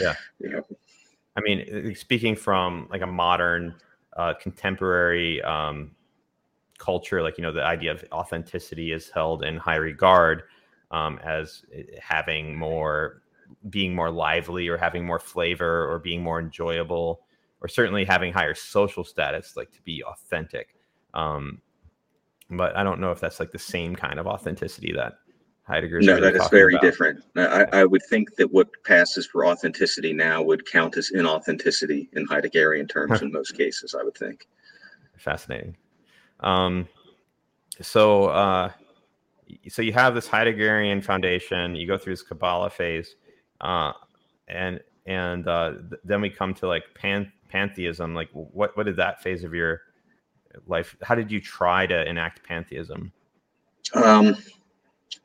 Yeah, 0.00 0.14
yeah. 0.40 0.60
I 1.36 1.40
mean, 1.40 1.90
uh, 1.90 1.94
speaking 1.94 2.36
from 2.36 2.88
like 2.90 3.02
a 3.02 3.06
modern, 3.06 3.74
uh, 4.16 4.34
contemporary 4.34 5.42
um, 5.42 5.92
culture, 6.78 7.22
like 7.22 7.38
you 7.38 7.42
know, 7.42 7.52
the 7.52 7.64
idea 7.64 7.92
of 7.92 8.04
authenticity 8.12 8.92
is 8.92 9.10
held 9.10 9.42
in 9.44 9.56
high 9.56 9.76
regard 9.76 10.42
um, 10.90 11.18
as 11.22 11.64
uh, 11.76 11.82
having 12.00 12.56
more 12.56 13.22
being 13.68 13.94
more 13.94 14.10
lively 14.10 14.68
or 14.68 14.76
having 14.76 15.04
more 15.04 15.18
flavor 15.18 15.90
or 15.90 15.98
being 15.98 16.22
more 16.22 16.40
enjoyable 16.40 17.20
or 17.60 17.68
certainly 17.68 18.04
having 18.04 18.32
higher 18.32 18.54
social 18.54 19.04
status, 19.04 19.56
like 19.56 19.70
to 19.70 19.80
be 19.82 20.02
authentic. 20.02 20.74
Um, 21.14 21.60
but 22.50 22.76
I 22.76 22.82
don't 22.82 23.00
know 23.00 23.12
if 23.12 23.20
that's 23.20 23.40
like 23.40 23.52
the 23.52 23.58
same 23.58 23.94
kind 23.94 24.18
of 24.18 24.26
authenticity 24.26 24.92
that 24.94 25.18
Heidegger's. 25.64 26.04
No, 26.04 26.14
really 26.14 26.32
that 26.32 26.42
is 26.42 26.48
very 26.48 26.74
about. 26.74 26.82
different. 26.82 27.24
I, 27.36 27.66
I 27.72 27.84
would 27.84 28.02
think 28.08 28.34
that 28.36 28.52
what 28.52 28.68
passes 28.84 29.26
for 29.26 29.46
authenticity 29.46 30.12
now 30.12 30.42
would 30.42 30.66
count 30.70 30.96
as 30.96 31.10
inauthenticity 31.14 32.08
in 32.14 32.26
Heideggerian 32.26 32.88
terms 32.88 33.22
in 33.22 33.30
most 33.30 33.56
cases, 33.56 33.94
I 33.98 34.02
would 34.02 34.16
think. 34.16 34.48
Fascinating. 35.16 35.76
Um, 36.40 36.88
so, 37.80 38.26
uh, 38.26 38.70
so 39.68 39.82
you 39.82 39.92
have 39.92 40.14
this 40.14 40.28
Heideggerian 40.28 41.02
foundation. 41.02 41.76
You 41.76 41.86
go 41.86 41.96
through 41.96 42.14
this 42.14 42.22
Kabbalah 42.22 42.70
phase, 42.70 43.14
uh, 43.60 43.92
and 44.48 44.80
and 45.06 45.46
uh, 45.46 45.74
th- 45.88 46.00
then 46.04 46.20
we 46.20 46.28
come 46.28 46.54
to 46.54 46.66
like 46.66 46.84
pan- 46.94 47.32
pantheism. 47.48 48.14
Like, 48.14 48.30
what 48.32 48.76
what 48.76 48.86
did 48.86 48.96
that 48.96 49.22
phase 49.22 49.44
of 49.44 49.54
your 49.54 49.82
life? 50.66 50.96
How 51.02 51.14
did 51.14 51.30
you 51.30 51.40
try 51.40 51.86
to 51.86 52.08
enact 52.08 52.42
pantheism? 52.42 53.12
Um, 53.94 54.36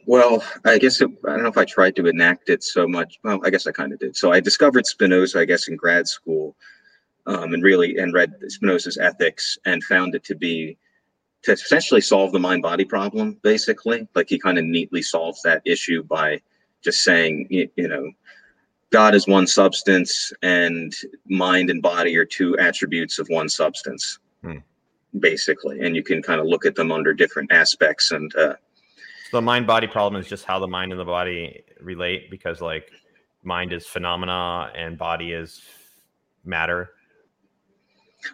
well, 0.05 0.43
I 0.65 0.77
guess 0.77 1.01
it, 1.01 1.09
I 1.25 1.31
don't 1.31 1.43
know 1.43 1.49
if 1.49 1.57
I 1.57 1.65
tried 1.65 1.95
to 1.97 2.07
enact 2.07 2.49
it 2.49 2.63
so 2.63 2.87
much. 2.87 3.19
Well, 3.23 3.39
I 3.43 3.49
guess 3.49 3.67
I 3.67 3.71
kind 3.71 3.93
of 3.93 3.99
did. 3.99 4.15
So 4.15 4.31
I 4.31 4.39
discovered 4.39 4.85
Spinoza, 4.85 5.39
I 5.39 5.45
guess, 5.45 5.67
in 5.67 5.75
grad 5.75 6.07
school, 6.07 6.55
um, 7.25 7.53
and 7.53 7.63
really 7.63 7.97
and 7.97 8.13
read 8.13 8.33
Spinoza's 8.47 8.97
Ethics 8.97 9.57
and 9.65 9.83
found 9.83 10.15
it 10.15 10.23
to 10.25 10.35
be 10.35 10.77
to 11.43 11.51
essentially 11.51 12.01
solve 12.01 12.31
the 12.31 12.39
mind-body 12.39 12.85
problem. 12.85 13.37
Basically, 13.43 14.07
like 14.15 14.29
he 14.29 14.39
kind 14.39 14.57
of 14.57 14.65
neatly 14.65 15.01
solves 15.01 15.41
that 15.43 15.61
issue 15.65 16.03
by 16.03 16.41
just 16.83 17.03
saying, 17.03 17.47
you, 17.49 17.69
you 17.75 17.87
know, 17.87 18.11
God 18.89 19.13
is 19.13 19.27
one 19.27 19.47
substance, 19.47 20.31
and 20.41 20.93
mind 21.25 21.69
and 21.69 21.81
body 21.81 22.15
are 22.17 22.25
two 22.25 22.57
attributes 22.57 23.19
of 23.19 23.27
one 23.27 23.49
substance. 23.49 24.19
Hmm. 24.41 24.59
Basically, 25.19 25.79
and 25.81 25.95
you 25.95 26.03
can 26.03 26.21
kind 26.21 26.39
of 26.39 26.47
look 26.47 26.65
at 26.65 26.75
them 26.75 26.91
under 26.91 27.13
different 27.13 27.51
aspects 27.51 28.11
and. 28.11 28.33
Uh, 28.35 28.55
So 29.29 29.37
the 29.37 29.41
mind 29.41 29.67
body 29.67 29.87
problem 29.87 30.21
is 30.21 30.27
just 30.27 30.45
how 30.45 30.59
the 30.59 30.67
mind 30.67 30.91
and 30.91 30.99
the 30.99 31.05
body 31.05 31.63
relate 31.81 32.31
because 32.31 32.61
like 32.61 32.91
mind 33.43 33.73
is 33.73 33.85
phenomena 33.85 34.71
and 34.75 34.97
body 34.97 35.33
is 35.33 35.61
matter. 36.45 36.91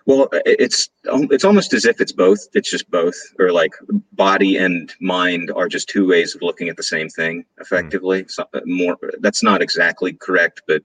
Well, 0.05 0.29
it's 0.45 0.89
it's 1.03 1.43
almost 1.43 1.73
as 1.73 1.85
if 1.85 1.99
it's 1.99 2.11
both. 2.11 2.47
It's 2.53 2.69
just 2.69 2.89
both, 2.89 3.15
or 3.39 3.51
like 3.51 3.73
body 4.13 4.57
and 4.57 4.93
mind 5.01 5.51
are 5.51 5.67
just 5.67 5.89
two 5.89 6.07
ways 6.07 6.35
of 6.35 6.41
looking 6.41 6.69
at 6.69 6.77
the 6.77 6.83
same 6.83 7.09
thing. 7.09 7.45
Effectively, 7.59 8.25
so 8.27 8.45
uh, 8.53 8.61
more 8.65 8.97
that's 9.19 9.43
not 9.43 9.61
exactly 9.61 10.13
correct, 10.13 10.61
but 10.67 10.83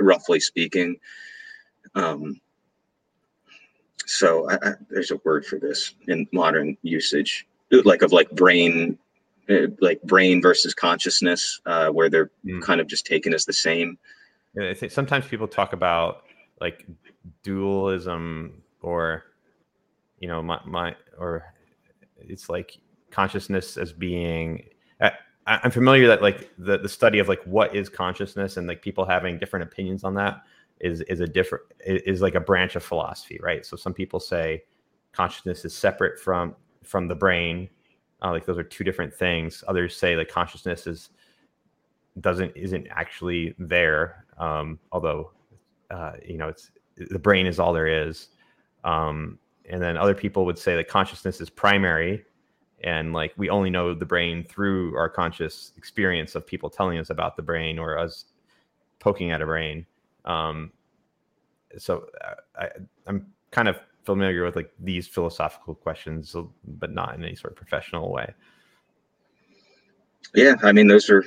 roughly 0.00 0.40
speaking. 0.40 0.96
Um, 1.94 2.40
so 4.06 4.50
I, 4.50 4.54
I, 4.54 4.72
there's 4.88 5.10
a 5.10 5.20
word 5.24 5.46
for 5.46 5.58
this 5.58 5.94
in 6.08 6.26
modern 6.32 6.76
usage, 6.82 7.46
like 7.84 8.02
of 8.02 8.12
like 8.12 8.30
brain, 8.32 8.98
like 9.80 10.00
brain 10.02 10.40
versus 10.40 10.74
consciousness, 10.74 11.60
uh, 11.66 11.88
where 11.88 12.08
they're 12.08 12.30
Mm. 12.44 12.62
kind 12.62 12.80
of 12.80 12.86
just 12.86 13.06
taken 13.06 13.34
as 13.34 13.44
the 13.44 13.52
same. 13.52 13.98
And 14.56 14.64
I 14.66 14.74
think 14.74 14.92
sometimes 14.92 15.26
people 15.26 15.48
talk 15.48 15.72
about 15.72 16.24
like 16.60 16.86
dualism 17.42 18.62
or 18.82 19.24
you 20.18 20.28
know 20.28 20.42
my, 20.42 20.60
my 20.64 20.96
or 21.18 21.44
it's 22.18 22.48
like 22.48 22.78
consciousness 23.10 23.76
as 23.76 23.92
being 23.92 24.64
I, 25.46 25.58
I'm 25.64 25.70
familiar 25.70 26.06
that 26.08 26.22
like 26.22 26.50
the, 26.58 26.78
the 26.78 26.88
study 26.88 27.18
of 27.18 27.28
like 27.28 27.42
what 27.44 27.74
is 27.74 27.88
consciousness 27.88 28.56
and 28.56 28.68
like 28.68 28.82
people 28.82 29.04
having 29.04 29.38
different 29.38 29.64
opinions 29.64 30.04
on 30.04 30.14
that 30.14 30.42
is 30.80 31.00
is 31.02 31.20
a 31.20 31.26
different 31.26 31.64
is 31.80 32.20
like 32.22 32.34
a 32.34 32.40
branch 32.40 32.76
of 32.76 32.84
philosophy 32.84 33.38
right 33.42 33.64
so 33.66 33.76
some 33.76 33.92
people 33.94 34.20
say 34.20 34.62
consciousness 35.12 35.64
is 35.64 35.74
separate 35.74 36.18
from 36.20 36.54
from 36.82 37.08
the 37.08 37.14
brain 37.14 37.68
uh, 38.22 38.30
like 38.30 38.44
those 38.44 38.58
are 38.58 38.62
two 38.62 38.84
different 38.84 39.12
things. 39.12 39.64
Others 39.68 39.96
say 39.96 40.16
like 40.16 40.28
consciousness 40.28 40.86
is 40.86 41.10
doesn't 42.20 42.54
isn't 42.56 42.86
actually 42.90 43.54
there 43.58 44.26
um 44.36 44.78
although 44.92 45.30
uh 45.90 46.12
you 46.26 46.36
know 46.36 46.48
it's 46.48 46.70
the 46.96 47.18
brain 47.18 47.46
is 47.46 47.58
all 47.58 47.72
there 47.72 47.86
is. 47.86 48.28
Um 48.84 49.38
and 49.68 49.80
then 49.80 49.96
other 49.96 50.14
people 50.14 50.44
would 50.44 50.58
say 50.58 50.74
that 50.76 50.88
consciousness 50.88 51.40
is 51.40 51.48
primary 51.48 52.24
and 52.82 53.12
like 53.12 53.32
we 53.36 53.48
only 53.48 53.70
know 53.70 53.94
the 53.94 54.04
brain 54.04 54.44
through 54.44 54.96
our 54.96 55.08
conscious 55.08 55.72
experience 55.76 56.34
of 56.34 56.46
people 56.46 56.68
telling 56.68 56.98
us 56.98 57.10
about 57.10 57.36
the 57.36 57.42
brain 57.42 57.78
or 57.78 57.98
us 57.98 58.26
poking 58.98 59.30
at 59.30 59.40
a 59.40 59.46
brain. 59.46 59.86
Um 60.24 60.72
so 61.78 62.06
uh, 62.24 62.34
I, 62.58 62.68
i'm 63.06 63.26
kind 63.52 63.68
of 63.68 63.78
familiar 64.12 64.44
with 64.44 64.56
like 64.56 64.72
these 64.78 65.06
philosophical 65.06 65.74
questions 65.74 66.34
but 66.64 66.92
not 66.92 67.14
in 67.14 67.24
any 67.24 67.36
sort 67.36 67.52
of 67.52 67.56
professional 67.56 68.10
way 68.12 68.32
Yeah, 70.34 70.54
I 70.62 70.72
mean 70.72 70.86
those 70.86 71.10
are 71.10 71.24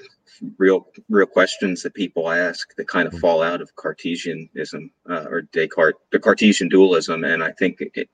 real 0.57 0.87
real 1.09 1.25
questions 1.25 1.83
that 1.83 1.93
people 1.93 2.29
ask 2.29 2.75
that 2.75 2.87
kind 2.87 3.07
of 3.07 3.13
Mhm. 3.13 3.19
fall 3.19 3.41
out 3.41 3.61
of 3.61 3.75
Cartesianism 3.75 4.91
uh, 5.09 5.25
or 5.31 5.41
Descartes, 5.55 5.99
the 6.11 6.19
Cartesian 6.19 6.69
dualism, 6.69 7.23
and 7.23 7.43
I 7.43 7.51
think 7.59 7.73
it, 7.81 8.09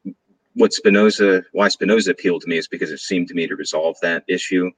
what 0.56 0.74
Spinoza, 0.74 1.44
why 1.52 1.68
Spinoza 1.70 2.12
appealed 2.12 2.42
to 2.42 2.50
me 2.50 2.58
is 2.58 2.68
because 2.68 2.92
it 2.92 3.00
seemed 3.00 3.28
to 3.30 3.34
me 3.36 3.48
to 3.48 3.56
resolve 3.56 3.96
that 4.02 4.24
issue 4.28 4.72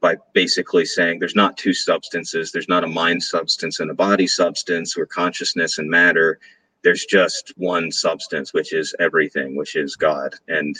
by 0.00 0.16
basically 0.34 0.86
saying 0.86 1.18
there's 1.18 1.34
not 1.44 1.56
two 1.56 1.74
substances, 1.74 2.52
there's 2.52 2.68
not 2.68 2.84
a 2.84 2.86
mind 3.02 3.22
substance 3.22 3.80
and 3.80 3.90
a 3.90 3.94
body 3.94 4.26
substance 4.26 4.96
or 4.96 5.06
consciousness 5.06 5.78
and 5.78 5.88
matter. 5.88 6.38
There's 6.82 7.04
just 7.04 7.52
one 7.56 7.90
substance, 7.92 8.54
which 8.54 8.72
is 8.72 8.94
everything, 9.00 9.56
which 9.56 9.76
is 9.76 9.96
God, 9.96 10.34
and 10.48 10.76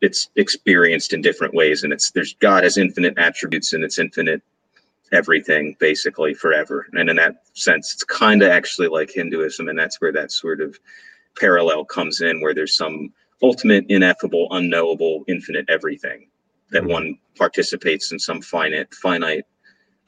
it's 0.00 0.30
experienced 0.36 1.12
in 1.12 1.20
different 1.22 1.54
ways. 1.54 1.82
And 1.84 1.92
it's 1.92 2.10
there's 2.12 2.34
god 2.40 2.64
has 2.64 2.78
infinite 2.78 3.18
attributes 3.18 3.72
and 3.74 3.84
it's 3.84 3.98
infinite 3.98 4.42
everything 5.12 5.76
basically 5.80 6.34
forever. 6.34 6.86
And 6.94 7.10
in 7.10 7.16
that 7.16 7.42
sense 7.54 7.92
it's 7.92 8.04
kind 8.04 8.42
of 8.42 8.48
actually 8.50 8.88
like 8.88 9.10
hinduism. 9.12 9.68
And 9.68 9.78
that's 9.78 10.00
where 10.00 10.12
that 10.12 10.32
sort 10.32 10.60
of 10.60 10.78
parallel 11.38 11.84
comes 11.84 12.20
in 12.22 12.40
where 12.40 12.54
there's 12.54 12.76
some 12.76 13.12
ultimate 13.42 13.84
ineffable 13.88 14.48
unknowable 14.52 15.24
infinite 15.28 15.66
everything 15.68 16.28
that 16.70 16.84
Mhm. 16.84 16.90
one 16.90 17.18
participates 17.36 18.12
in 18.12 18.18
some 18.18 18.40
finite 18.40 18.94
finite 18.94 19.44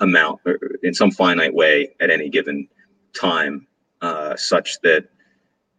amount 0.00 0.40
or 0.46 0.58
in 0.82 0.94
some 0.94 1.10
finite 1.10 1.52
way 1.52 1.94
at 2.00 2.10
any 2.10 2.28
given 2.30 2.66
time 3.14 3.66
uh, 4.00 4.34
such 4.36 4.80
that 4.80 5.04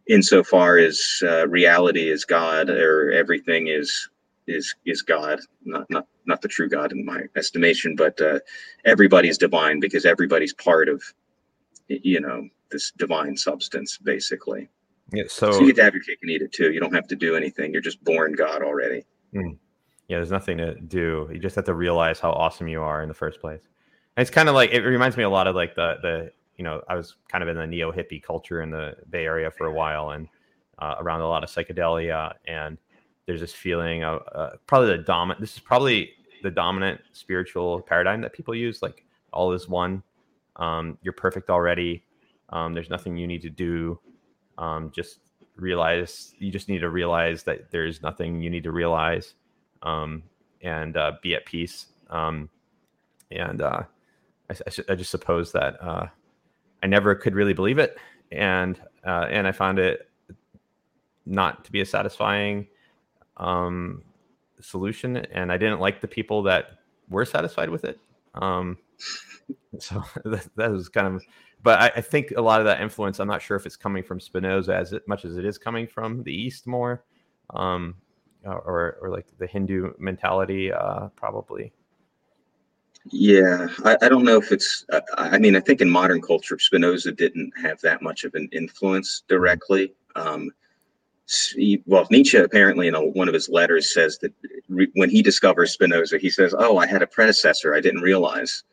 insofar 0.08 0.78
as 0.78 1.22
uh, 1.22 1.48
reality 1.48 2.10
is 2.10 2.24
God 2.24 2.70
or 2.70 3.10
everything 3.12 3.68
is 3.68 4.08
is 4.46 4.74
is 4.84 5.02
God, 5.02 5.40
not 5.64 5.88
not 5.90 6.06
not 6.26 6.42
the 6.42 6.48
true 6.48 6.68
God 6.68 6.92
in 6.92 7.04
my 7.04 7.22
estimation, 7.36 7.96
but 7.96 8.20
uh, 8.20 8.40
everybody's 8.84 9.38
divine 9.38 9.80
because 9.80 10.04
everybody's 10.04 10.54
part 10.54 10.88
of 10.88 11.02
you 11.88 12.20
know 12.20 12.48
this 12.70 12.92
divine 12.96 13.36
substance 13.36 13.98
basically. 13.98 14.68
yeah 15.12 15.24
So 15.28 15.52
so 15.52 15.60
you 15.60 15.66
get 15.68 15.76
to 15.76 15.84
have 15.84 15.94
your 15.94 16.02
cake 16.02 16.18
and 16.22 16.30
eat 16.30 16.42
it 16.42 16.52
too. 16.52 16.72
You 16.72 16.80
don't 16.80 16.94
have 16.94 17.08
to 17.08 17.16
do 17.16 17.36
anything. 17.36 17.72
You're 17.72 17.82
just 17.82 18.02
born 18.04 18.32
God 18.32 18.62
already. 18.62 19.04
yeah 20.08 20.18
there's 20.18 20.30
nothing 20.30 20.58
to 20.58 20.74
do 20.80 21.28
you 21.32 21.38
just 21.38 21.56
have 21.56 21.64
to 21.64 21.74
realize 21.74 22.20
how 22.20 22.30
awesome 22.30 22.68
you 22.68 22.82
are 22.82 23.02
in 23.02 23.08
the 23.08 23.14
first 23.14 23.40
place 23.40 23.62
and 24.16 24.22
it's 24.22 24.30
kind 24.30 24.48
of 24.48 24.54
like 24.54 24.70
it 24.70 24.82
reminds 24.82 25.16
me 25.16 25.24
a 25.24 25.28
lot 25.28 25.46
of 25.46 25.54
like 25.54 25.74
the 25.74 25.96
the 26.02 26.32
you 26.56 26.64
know 26.64 26.82
i 26.88 26.94
was 26.94 27.16
kind 27.28 27.42
of 27.42 27.48
in 27.48 27.56
the 27.56 27.66
neo 27.66 27.92
hippie 27.92 28.22
culture 28.22 28.62
in 28.62 28.70
the 28.70 28.94
bay 29.10 29.24
area 29.24 29.50
for 29.50 29.66
a 29.66 29.72
while 29.72 30.10
and 30.10 30.28
uh, 30.78 30.96
around 30.98 31.20
a 31.20 31.28
lot 31.28 31.44
of 31.44 31.50
psychedelia 31.50 32.32
and 32.46 32.78
there's 33.26 33.40
this 33.40 33.54
feeling 33.54 34.02
of 34.02 34.22
uh, 34.34 34.50
probably 34.66 34.96
the 34.96 35.02
dominant 35.02 35.40
this 35.40 35.54
is 35.54 35.60
probably 35.60 36.10
the 36.42 36.50
dominant 36.50 37.00
spiritual 37.12 37.80
paradigm 37.80 38.20
that 38.20 38.32
people 38.32 38.54
use 38.54 38.82
like 38.82 39.04
all 39.32 39.52
is 39.52 39.68
one 39.68 40.02
um, 40.56 40.98
you're 41.02 41.12
perfect 41.12 41.48
already 41.50 42.04
um, 42.50 42.74
there's 42.74 42.90
nothing 42.90 43.16
you 43.16 43.26
need 43.26 43.42
to 43.42 43.50
do 43.50 43.98
um, 44.58 44.90
just 44.94 45.18
realize 45.56 46.34
you 46.38 46.50
just 46.50 46.68
need 46.68 46.80
to 46.80 46.90
realize 46.90 47.42
that 47.44 47.70
there's 47.70 48.02
nothing 48.02 48.40
you 48.40 48.50
need 48.50 48.64
to 48.64 48.72
realize 48.72 49.34
um, 49.82 50.22
and 50.62 50.96
uh, 50.96 51.12
be 51.22 51.34
at 51.34 51.46
peace. 51.46 51.86
Um, 52.10 52.48
and 53.30 53.62
uh, 53.62 53.82
I, 54.50 54.54
I, 54.54 54.92
I 54.92 54.94
just 54.94 55.10
suppose 55.10 55.52
that 55.52 55.80
uh, 55.82 56.06
I 56.84 56.86
never 56.86 57.14
could 57.14 57.34
really 57.34 57.54
believe 57.54 57.78
it, 57.78 57.96
and 58.30 58.78
uh, 59.06 59.26
and 59.30 59.48
I 59.48 59.52
found 59.52 59.78
it 59.78 60.06
not 61.24 61.64
to 61.64 61.72
be 61.72 61.80
a 61.80 61.86
satisfying 61.86 62.66
um, 63.38 64.02
solution, 64.60 65.16
and 65.16 65.50
I 65.50 65.56
didn't 65.56 65.80
like 65.80 66.02
the 66.02 66.08
people 66.08 66.42
that 66.42 66.80
were 67.08 67.24
satisfied 67.24 67.70
with 67.70 67.84
it. 67.84 67.98
Um, 68.34 68.76
so 69.78 70.04
that, 70.26 70.46
that 70.56 70.70
was 70.70 70.90
kind 70.90 71.06
of, 71.06 71.24
but 71.62 71.80
I, 71.80 71.92
I 71.96 72.00
think 72.02 72.32
a 72.36 72.42
lot 72.42 72.60
of 72.60 72.66
that 72.66 72.82
influence. 72.82 73.18
I'm 73.18 73.28
not 73.28 73.40
sure 73.40 73.56
if 73.56 73.64
it's 73.64 73.76
coming 73.76 74.02
from 74.02 74.20
Spinoza 74.20 74.76
as 74.76 74.92
it, 74.92 75.08
much 75.08 75.24
as 75.24 75.38
it 75.38 75.46
is 75.46 75.56
coming 75.56 75.86
from 75.86 76.22
the 76.22 76.32
East 76.32 76.66
more. 76.66 77.02
Um, 77.54 77.94
or 78.44 78.98
or 79.00 79.08
like 79.08 79.26
the 79.38 79.46
Hindu 79.46 79.94
mentality, 79.98 80.70
uh, 80.70 81.08
probably. 81.16 81.72
Yeah, 83.10 83.68
I, 83.84 83.96
I 84.00 84.08
don't 84.08 84.24
know 84.24 84.38
if 84.38 84.50
it's. 84.50 84.84
Uh, 84.90 85.00
I 85.14 85.38
mean, 85.38 85.56
I 85.56 85.60
think 85.60 85.80
in 85.80 85.90
modern 85.90 86.22
culture, 86.22 86.58
Spinoza 86.58 87.12
didn't 87.12 87.52
have 87.60 87.80
that 87.82 88.00
much 88.00 88.24
of 88.24 88.34
an 88.34 88.48
influence 88.52 89.24
directly. 89.28 89.92
Um, 90.16 90.50
well, 91.86 92.06
Nietzsche 92.10 92.38
apparently 92.38 92.88
in 92.88 92.94
a, 92.94 93.02
one 93.02 93.28
of 93.28 93.34
his 93.34 93.48
letters 93.48 93.92
says 93.92 94.18
that 94.18 94.32
re, 94.68 94.88
when 94.94 95.10
he 95.10 95.22
discovers 95.22 95.72
Spinoza, 95.72 96.18
he 96.18 96.30
says, 96.30 96.54
"Oh, 96.56 96.78
I 96.78 96.86
had 96.86 97.02
a 97.02 97.06
predecessor. 97.06 97.74
I 97.74 97.80
didn't 97.80 98.00
realize." 98.00 98.64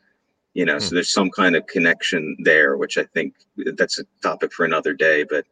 You 0.54 0.66
know, 0.66 0.76
hmm. 0.76 0.80
so 0.80 0.96
there's 0.96 1.14
some 1.14 1.30
kind 1.32 1.56
of 1.58 1.68
connection 1.68 2.38
there, 2.44 2.78
which 2.78 2.98
I 2.98 3.04
think 3.04 3.36
that's 3.58 4.00
a 4.00 4.06
topic 4.22 4.54
for 4.54 4.66
another 4.66 4.94
day. 4.94 5.26
But 5.30 5.46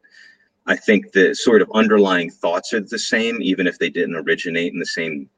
I 0.66 0.76
think 0.76 1.12
the 1.12 1.34
sort 1.34 1.60
of 1.60 1.70
underlying 1.74 2.30
thoughts 2.30 2.72
are 2.72 2.80
the 2.80 2.98
same, 2.98 3.42
even 3.42 3.66
if 3.66 3.78
they 3.78 3.90
didn't 3.90 4.16
originate 4.16 4.72
in 4.72 4.78
the 4.78 4.86
same 4.86 5.28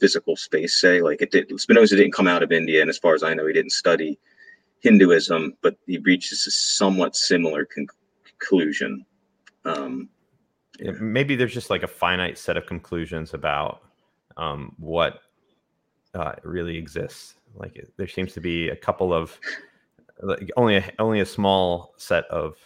physical 0.00 0.36
space. 0.36 0.80
Say, 0.80 1.00
like 1.00 1.22
it 1.22 1.30
did. 1.30 1.50
Spinoza 1.60 1.96
didn't 1.96 2.12
come 2.12 2.26
out 2.28 2.42
of 2.42 2.52
India, 2.52 2.80
and 2.80 2.90
as 2.90 2.98
far 2.98 3.14
as 3.14 3.22
I 3.22 3.34
know, 3.34 3.46
he 3.46 3.52
didn't 3.52 3.70
study 3.72 4.18
Hinduism, 4.80 5.56
but 5.62 5.76
he 5.86 5.98
reaches 5.98 6.46
a 6.46 6.50
somewhat 6.50 7.16
similar 7.16 7.64
con- 7.64 7.86
conclusion. 8.24 9.04
Um, 9.64 10.08
yeah. 10.78 10.92
maybe 11.00 11.34
there's 11.34 11.54
just 11.54 11.70
like 11.70 11.82
a 11.82 11.88
finite 11.88 12.38
set 12.38 12.56
of 12.56 12.66
conclusions 12.66 13.34
about 13.34 13.82
um, 14.36 14.74
what 14.78 15.20
uh, 16.14 16.32
really 16.44 16.76
exists. 16.76 17.34
Like 17.54 17.76
it, 17.76 17.92
there 17.96 18.06
seems 18.06 18.32
to 18.34 18.40
be 18.40 18.68
a 18.68 18.76
couple 18.76 19.12
of 19.12 19.38
like 20.22 20.50
only 20.56 20.76
a, 20.76 20.92
only 20.98 21.20
a 21.20 21.26
small 21.26 21.94
set 21.96 22.24
of 22.26 22.56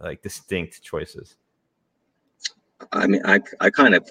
like 0.00 0.22
distinct 0.22 0.82
choices. 0.82 1.36
I 2.92 3.06
mean, 3.06 3.22
I 3.24 3.40
I 3.60 3.70
kind 3.70 3.94
of 3.94 4.10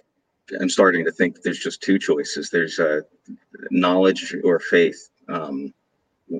I'm 0.59 0.69
starting 0.69 1.05
to 1.05 1.11
think 1.11 1.41
there's 1.41 1.59
just 1.59 1.81
two 1.81 1.99
choices. 1.99 2.49
There's 2.49 2.79
uh, 2.79 3.01
knowledge 3.71 4.35
or 4.43 4.59
faith, 4.59 5.09
um, 5.27 5.73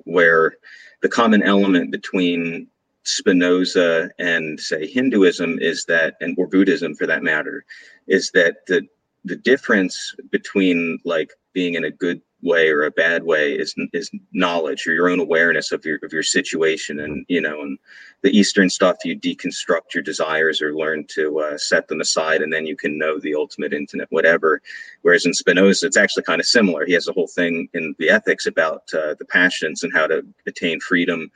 where 0.05 0.55
the 1.01 1.10
common 1.10 1.43
element 1.43 1.91
between 1.91 2.68
Spinoza 3.03 4.10
and 4.20 4.60
say 4.60 4.88
Hinduism 4.88 5.60
is 5.60 5.86
that, 5.86 6.16
and 6.22 6.36
or 6.38 6.47
Buddhism 6.47 6.95
for 6.95 7.05
that 7.08 7.24
matter, 7.24 7.66
is 8.08 8.32
that 8.32 8.66
the 8.68 8.88
the 9.26 9.36
difference 9.36 10.16
between 10.32 10.99
like 11.03 11.32
being 11.53 11.74
in 11.74 11.84
a 11.84 11.91
good 11.91 12.22
way 12.43 12.69
or 12.69 12.83
a 12.83 12.91
bad 12.91 13.23
way 13.23 13.53
is 13.53 13.73
is 13.93 14.11
knowledge 14.31 14.85
or 14.85 14.93
your 14.93 15.09
own 15.09 15.19
awareness 15.19 15.71
of 15.71 15.83
your 15.83 15.99
of 16.03 16.13
your 16.13 16.23
situation 16.23 16.99
and 16.99 17.25
you 17.27 17.41
know 17.41 17.61
and 17.61 17.79
the 18.21 18.38
eastern 18.38 18.69
stuff 18.69 18.97
you 19.03 19.19
deconstruct 19.19 19.93
your 19.93 20.03
desires 20.03 20.61
or 20.61 20.75
learn 20.75 21.05
to 21.07 21.39
uh, 21.39 21.57
set 21.57 21.88
them 21.88 21.99
aside 21.99 22.41
and 22.41 22.53
then 22.53 22.65
you 22.65 22.75
can 22.75 22.97
know 22.97 23.19
the 23.19 23.33
ultimate 23.33 23.73
infinite 23.73 24.07
whatever. 24.11 24.61
Whereas 25.01 25.25
in 25.25 25.33
spinoza 25.33 25.88
it's 25.88 25.97
actually 25.97 26.23
kind 26.23 26.39
of 26.39 26.45
similar. 26.47 26.85
He 26.85 26.93
has 26.93 27.07
a 27.07 27.13
whole 27.13 27.27
thing 27.27 27.69
in 27.73 27.95
the 27.97 28.09
ethics 28.09 28.45
about 28.45 28.83
uh, 28.93 29.15
the 29.17 29.25
passions 29.25 29.83
and 29.83 29.93
how 29.93 30.05
to 30.07 30.23
attain 30.45 30.79
freedom 30.79 31.31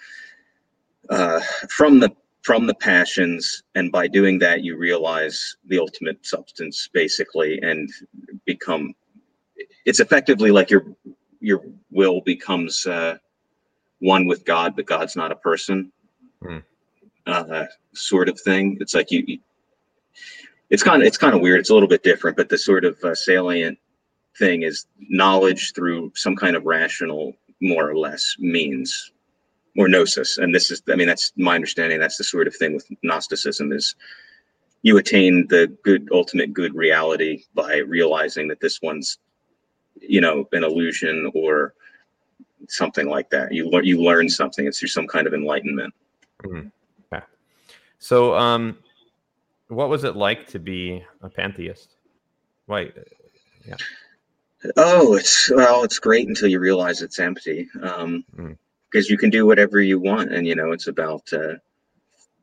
uh, 1.09 1.41
from 1.69 1.99
the 1.99 2.15
from 2.43 2.67
the 2.67 2.75
passions. 2.75 3.63
And 3.73 3.91
by 3.91 4.07
doing 4.07 4.37
that 4.39 4.63
you 4.63 4.77
realize 4.77 5.55
the 5.65 5.79
ultimate 5.79 6.25
substance 6.25 6.89
basically 6.93 7.59
and 7.61 7.89
become 8.45 8.93
it's 9.86 9.99
effectively 9.99 10.51
like 10.51 10.69
your 10.69 10.86
your 11.39 11.61
will 11.89 12.21
becomes 12.21 12.86
uh, 12.86 13.17
one 13.99 14.25
with 14.25 14.45
god 14.45 14.75
but 14.75 14.86
god's 14.86 15.15
not 15.15 15.32
a 15.32 15.36
person 15.36 15.91
mm. 16.43 16.63
uh, 17.27 17.65
sort 17.93 18.29
of 18.29 18.39
thing 18.39 18.77
it's 18.79 18.93
like 18.93 19.11
you, 19.11 19.23
you 19.27 19.39
it's 20.69 20.84
kind 20.84 21.01
of 21.01 21.07
it's 21.07 21.17
kind 21.17 21.36
of 21.36 21.41
weird 21.41 21.59
it's 21.59 21.69
a 21.69 21.73
little 21.73 21.89
bit 21.89 22.03
different 22.03 22.38
but 22.38 22.49
the 22.49 22.57
sort 22.57 22.86
of 22.86 22.97
uh, 23.03 23.15
salient 23.15 23.77
thing 24.38 24.63
is 24.63 24.86
knowledge 25.09 25.73
through 25.73 26.11
some 26.15 26.36
kind 26.36 26.55
of 26.55 26.65
rational 26.65 27.34
more 27.61 27.89
or 27.89 27.95
less 27.95 28.36
means 28.39 29.11
or 29.77 29.88
gnosis. 29.88 30.38
And 30.38 30.53
this 30.53 30.71
is, 30.71 30.82
I 30.89 30.95
mean, 30.95 31.07
that's 31.07 31.32
my 31.38 31.55
understanding. 31.55 31.99
That's 31.99 32.17
the 32.17 32.23
sort 32.23 32.47
of 32.47 32.55
thing 32.55 32.73
with 32.73 32.88
Gnosticism 33.03 33.71
is 33.71 33.95
you 34.82 34.97
attain 34.97 35.47
the 35.47 35.75
good, 35.84 36.09
ultimate 36.11 36.53
good 36.53 36.73
reality 36.73 37.43
by 37.53 37.77
realizing 37.77 38.47
that 38.49 38.59
this 38.59 38.82
one's, 38.82 39.19
you 40.01 40.21
know, 40.21 40.47
an 40.51 40.63
illusion 40.63 41.31
or 41.33 41.73
something 42.67 43.07
like 43.07 43.29
that. 43.29 43.53
You 43.53 43.69
learn, 43.69 43.85
you 43.85 44.01
learn 44.01 44.29
something. 44.29 44.65
It's 44.65 44.79
through 44.79 44.89
some 44.89 45.07
kind 45.07 45.27
of 45.27 45.33
enlightenment. 45.33 45.93
Mm-hmm. 46.43 46.67
Okay. 47.13 47.25
So, 47.99 48.35
um, 48.35 48.77
what 49.67 49.89
was 49.89 50.03
it 50.03 50.15
like 50.15 50.47
to 50.47 50.59
be 50.59 51.03
a 51.21 51.29
pantheist? 51.29 51.95
Why? 52.65 52.91
Yeah. 53.65 53.75
Oh, 54.77 55.15
it's 55.15 55.49
well, 55.49 55.83
it's 55.83 55.97
great 55.97 56.27
until 56.27 56.47
you 56.47 56.59
realize 56.59 57.01
it's 57.01 57.19
empty. 57.19 57.67
Um, 57.81 58.23
mm 58.35 58.57
because 58.91 59.09
you 59.09 59.17
can 59.17 59.29
do 59.29 59.45
whatever 59.45 59.81
you 59.81 59.99
want 59.99 60.33
and 60.33 60.45
you 60.45 60.55
know 60.55 60.71
it's 60.71 60.87
about 60.87 61.31
uh, 61.33 61.53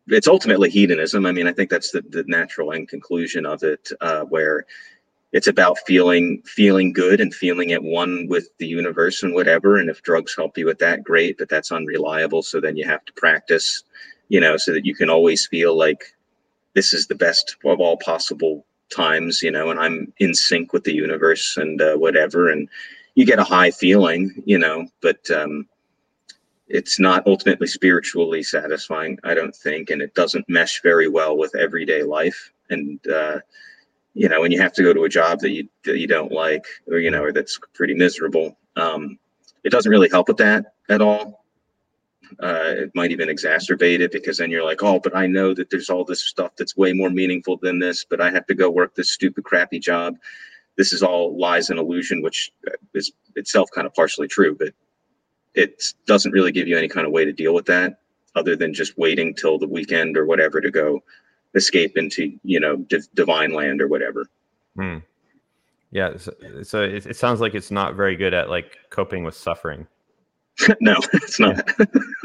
it's 0.08 0.28
ultimately 0.28 0.70
hedonism 0.70 1.26
i 1.26 1.32
mean 1.32 1.46
i 1.46 1.52
think 1.52 1.70
that's 1.70 1.90
the, 1.90 2.02
the 2.08 2.24
natural 2.26 2.72
end 2.72 2.88
conclusion 2.88 3.44
of 3.46 3.62
it 3.62 3.90
uh, 4.00 4.22
where 4.24 4.64
it's 5.32 5.46
about 5.46 5.78
feeling 5.86 6.42
feeling 6.44 6.92
good 6.92 7.20
and 7.20 7.34
feeling 7.34 7.72
at 7.72 7.82
one 7.82 8.26
with 8.28 8.48
the 8.58 8.66
universe 8.66 9.22
and 9.22 9.34
whatever. 9.34 9.76
And 9.76 9.90
if 9.90 10.02
drugs 10.02 10.34
help 10.36 10.56
you 10.56 10.66
with 10.66 10.78
that 10.78 11.04
great 11.04 11.38
but 11.38 11.48
that's 11.48 11.72
unreliable. 11.72 12.42
So 12.42 12.60
then 12.60 12.76
you 12.76 12.86
have 12.86 13.04
to 13.04 13.12
practice 13.14 13.84
you 14.28 14.40
know 14.40 14.56
so 14.56 14.72
that 14.72 14.86
you 14.86 14.94
can 14.94 15.10
always 15.10 15.46
feel 15.46 15.76
like 15.76 16.14
this 16.74 16.92
is 16.92 17.06
the 17.06 17.14
best 17.14 17.56
of 17.64 17.80
all 17.80 17.96
possible 17.98 18.64
times 18.94 19.42
you 19.42 19.50
know 19.50 19.70
and 19.70 19.78
i'm 19.80 20.10
in 20.18 20.32
sync 20.34 20.72
with 20.72 20.84
the 20.84 20.94
universe 20.94 21.56
and 21.56 21.80
uh, 21.82 21.94
whatever. 21.96 22.50
And 22.50 22.68
you 23.14 23.26
get 23.26 23.38
a 23.38 23.44
high 23.44 23.70
feeling 23.70 24.42
you 24.46 24.58
know 24.58 24.86
but 25.02 25.18
um 25.30 25.66
it's 26.68 26.98
not 27.00 27.26
ultimately 27.26 27.66
spiritually 27.66 28.42
satisfying, 28.42 29.18
I 29.24 29.34
don't 29.34 29.56
think, 29.56 29.90
and 29.90 30.02
it 30.02 30.14
doesn't 30.14 30.48
mesh 30.48 30.82
very 30.82 31.08
well 31.08 31.36
with 31.36 31.54
everyday 31.56 32.02
life. 32.02 32.52
And 32.70 33.00
uh, 33.08 33.38
you 34.14 34.28
know, 34.28 34.40
when 34.40 34.50
you 34.50 34.60
have 34.60 34.72
to 34.74 34.82
go 34.82 34.92
to 34.92 35.04
a 35.04 35.08
job 35.08 35.40
that 35.40 35.50
you 35.50 35.68
that 35.84 35.98
you 35.98 36.06
don't 36.06 36.32
like, 36.32 36.64
or 36.88 36.98
you 36.98 37.10
know, 37.10 37.22
or 37.22 37.32
that's 37.32 37.58
pretty 37.74 37.94
miserable, 37.94 38.56
um, 38.76 39.18
it 39.64 39.70
doesn't 39.70 39.90
really 39.90 40.08
help 40.10 40.28
with 40.28 40.38
that 40.38 40.72
at 40.88 41.00
all. 41.00 41.44
Uh, 42.42 42.74
it 42.76 42.90
might 42.94 43.10
even 43.10 43.28
exacerbate 43.28 44.00
it 44.00 44.12
because 44.12 44.36
then 44.36 44.50
you're 44.50 44.64
like, 44.64 44.82
oh, 44.82 45.00
but 45.00 45.16
I 45.16 45.26
know 45.26 45.54
that 45.54 45.70
there's 45.70 45.88
all 45.88 46.04
this 46.04 46.20
stuff 46.20 46.52
that's 46.56 46.76
way 46.76 46.92
more 46.92 47.10
meaningful 47.10 47.56
than 47.56 47.78
this, 47.78 48.04
but 48.04 48.20
I 48.20 48.30
have 48.30 48.46
to 48.46 48.54
go 48.54 48.70
work 48.70 48.94
this 48.94 49.12
stupid, 49.12 49.44
crappy 49.44 49.78
job. 49.78 50.16
This 50.76 50.92
is 50.92 51.02
all 51.02 51.38
lies 51.38 51.70
and 51.70 51.78
illusion, 51.78 52.22
which 52.22 52.52
is 52.94 53.12
itself 53.34 53.70
kind 53.74 53.86
of 53.86 53.94
partially 53.94 54.28
true, 54.28 54.54
but 54.54 54.74
it 55.54 55.82
doesn't 56.06 56.32
really 56.32 56.52
give 56.52 56.68
you 56.68 56.76
any 56.76 56.88
kind 56.88 57.06
of 57.06 57.12
way 57.12 57.24
to 57.24 57.32
deal 57.32 57.54
with 57.54 57.66
that 57.66 57.98
other 58.34 58.54
than 58.54 58.74
just 58.74 58.96
waiting 58.98 59.34
till 59.34 59.58
the 59.58 59.66
weekend 59.66 60.16
or 60.16 60.26
whatever 60.26 60.60
to 60.60 60.70
go 60.70 61.02
escape 61.54 61.96
into 61.96 62.38
you 62.42 62.60
know 62.60 62.84
divine 63.14 63.52
land 63.52 63.80
or 63.80 63.88
whatever. 63.88 64.26
Hmm. 64.76 64.98
yeah 65.90 66.16
so, 66.16 66.32
so 66.62 66.82
it, 66.82 67.04
it, 67.06 67.16
sounds 67.16 67.40
like 67.40 67.54
it's 67.54 67.72
not 67.72 67.96
very 67.96 68.14
good 68.14 68.32
at 68.32 68.48
like 68.48 68.76
coping 68.90 69.24
with 69.24 69.34
suffering. 69.34 69.86
No 70.80 70.96
it's 71.12 71.38
not. 71.40 71.68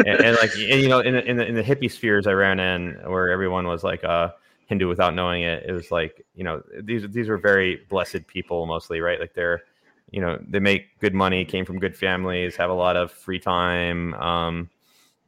And, 0.05 0.19
and, 0.19 0.37
like 0.37 0.51
and, 0.55 0.81
you 0.81 0.87
know 0.87 0.99
in 0.99 1.13
the, 1.13 1.23
in 1.23 1.37
the 1.37 1.45
in 1.47 1.55
the 1.55 1.63
hippie 1.63 1.91
spheres 1.91 2.27
i 2.27 2.31
ran 2.31 2.59
in 2.59 2.99
where 3.05 3.29
everyone 3.29 3.67
was 3.67 3.83
like 3.83 4.03
uh 4.03 4.29
hindu 4.67 4.87
without 4.87 5.13
knowing 5.13 5.43
it 5.43 5.63
it 5.67 5.71
was 5.71 5.91
like 5.91 6.25
you 6.35 6.43
know 6.43 6.61
these 6.81 7.07
these 7.09 7.29
were 7.29 7.37
very 7.37 7.81
blessed 7.89 8.25
people 8.27 8.65
mostly 8.65 9.01
right? 9.01 9.19
Like 9.19 9.33
they're 9.33 9.63
you 10.11 10.21
know 10.21 10.39
they 10.47 10.59
make 10.59 10.99
good 10.99 11.13
money 11.13 11.45
came 11.45 11.65
from 11.65 11.79
good 11.79 11.95
families 11.95 12.55
have 12.55 12.69
a 12.69 12.73
lot 12.73 12.95
of 12.95 13.11
free 13.11 13.39
time 13.39 14.13
um, 14.15 14.69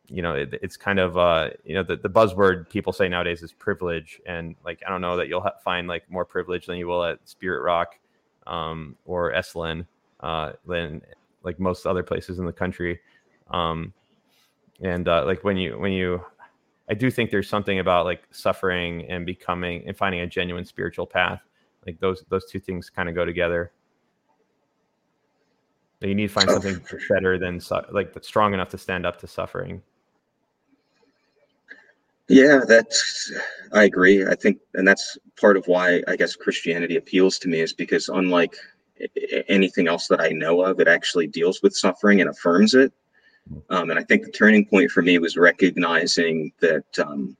you 0.07 0.21
know 0.21 0.33
it, 0.33 0.57
it's 0.61 0.77
kind 0.77 0.99
of 0.99 1.17
uh, 1.17 1.49
you 1.63 1.73
know 1.73 1.83
the, 1.83 1.95
the 1.95 2.09
buzzword 2.09 2.69
people 2.69 2.93
say 2.93 3.07
nowadays 3.07 3.41
is 3.41 3.51
privilege. 3.53 4.21
And 4.25 4.55
like 4.63 4.81
i 4.85 4.89
don't 4.89 5.01
know 5.01 5.17
that 5.17 5.27
you'll 5.27 5.41
ha- 5.41 5.57
find 5.63 5.87
like 5.87 6.09
more 6.09 6.25
privilege 6.25 6.65
than 6.65 6.77
you 6.77 6.87
will 6.87 7.03
at 7.03 7.19
spirit 7.27 7.61
rock 7.61 7.97
um, 8.47 8.95
or 9.05 9.33
Esalen 9.33 9.85
uh, 10.21 10.53
than 10.67 11.01
like 11.43 11.59
most 11.59 11.85
other 11.85 12.03
places 12.03 12.39
in 12.39 12.45
the 12.45 12.53
country. 12.53 12.99
Um, 13.51 13.93
and 14.81 15.07
uh, 15.07 15.25
like 15.25 15.43
when 15.43 15.57
you 15.57 15.77
when 15.79 15.91
you 15.91 16.21
i 16.89 16.93
do 16.93 17.09
think 17.09 17.31
there's 17.31 17.47
something 17.47 17.79
about 17.79 18.05
like 18.05 18.23
suffering 18.31 19.05
and 19.09 19.25
becoming 19.25 19.83
and 19.87 19.95
finding 19.95 20.21
a 20.21 20.27
genuine 20.27 20.65
spiritual 20.65 21.05
path. 21.05 21.41
Like 21.85 21.99
those 21.99 22.25
those 22.29 22.45
two 22.45 22.59
things 22.59 22.89
kind 22.89 23.07
of 23.07 23.15
go 23.15 23.25
together. 23.25 23.71
You 26.01 26.13
need 26.13 26.27
to 26.27 26.33
find 26.33 26.49
something 26.49 26.79
better 27.09 27.39
than 27.39 27.61
like 27.91 28.13
strong 28.21 28.53
enough 28.53 28.69
to 28.69 28.77
stand 28.77 29.05
up 29.05 29.17
to 29.21 29.27
suffering. 29.27 29.81
Yeah, 32.28 32.61
that's 32.67 33.32
I 33.71 33.84
agree. 33.84 34.26
I 34.26 34.36
think, 34.36 34.59
and 34.73 34.88
that's 34.88 35.17
part 35.39 35.57
of 35.57 35.67
why 35.67 36.01
I 36.07 36.15
guess 36.15 36.36
Christianity 36.36 36.97
appeals 36.97 37.38
to 37.39 37.47
me 37.47 37.59
is 37.61 37.73
because 37.73 38.09
unlike 38.09 38.55
anything 39.47 39.88
else 39.88 40.07
that 40.07 40.21
I 40.21 40.30
know 40.30 40.61
of, 40.61 40.80
it 40.80 40.88
actually 40.88 41.28
deals 41.28 41.61
with 41.61 41.76
suffering 41.76 42.21
and 42.21 42.30
affirms 42.30 42.73
it. 42.73 42.91
Um, 43.69 43.91
and 43.91 43.99
I 43.99 44.03
think 44.03 44.26
the 44.26 44.32
turning 44.32 44.65
point 44.65 44.89
for 44.89 45.03
me 45.03 45.19
was 45.19 45.38
recognizing 45.38 46.51
that 46.61 46.86
um, 46.97 47.38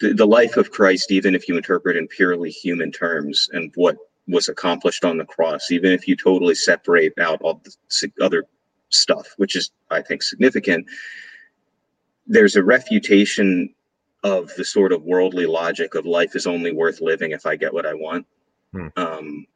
the, 0.00 0.12
the 0.12 0.26
life 0.26 0.58
of 0.58 0.70
Christ, 0.70 1.10
even 1.10 1.34
if 1.34 1.48
you 1.48 1.56
interpret 1.56 1.96
in 1.96 2.08
purely 2.08 2.50
human 2.50 2.92
terms, 2.92 3.48
and 3.52 3.72
what 3.74 3.96
was 4.26 4.48
accomplished 4.48 5.04
on 5.06 5.16
the 5.16 5.24
cross, 5.24 5.70
even 5.70 5.92
if 5.92 6.06
you 6.06 6.14
totally 6.14 6.54
separate 6.54 7.18
out 7.18 7.40
all 7.40 7.62
the 7.64 8.12
other 8.20 8.44
stuff, 8.90 9.28
which 9.38 9.56
is 9.56 9.70
I 9.90 10.02
think 10.02 10.22
significant. 10.22 10.86
There's 12.26 12.56
a 12.56 12.62
refutation 12.62 13.74
of 14.24 14.52
the 14.56 14.64
sort 14.64 14.92
of 14.92 15.02
worldly 15.04 15.46
logic 15.46 15.94
of 15.94 16.06
life 16.06 16.34
is 16.34 16.46
only 16.46 16.72
worth 16.72 17.00
living 17.00 17.30
if 17.30 17.46
I 17.46 17.56
get 17.56 17.72
what 17.72 17.86
I 17.86 17.94
want. 17.94 18.26
Hmm. 18.72 18.88
Um, 18.96 19.46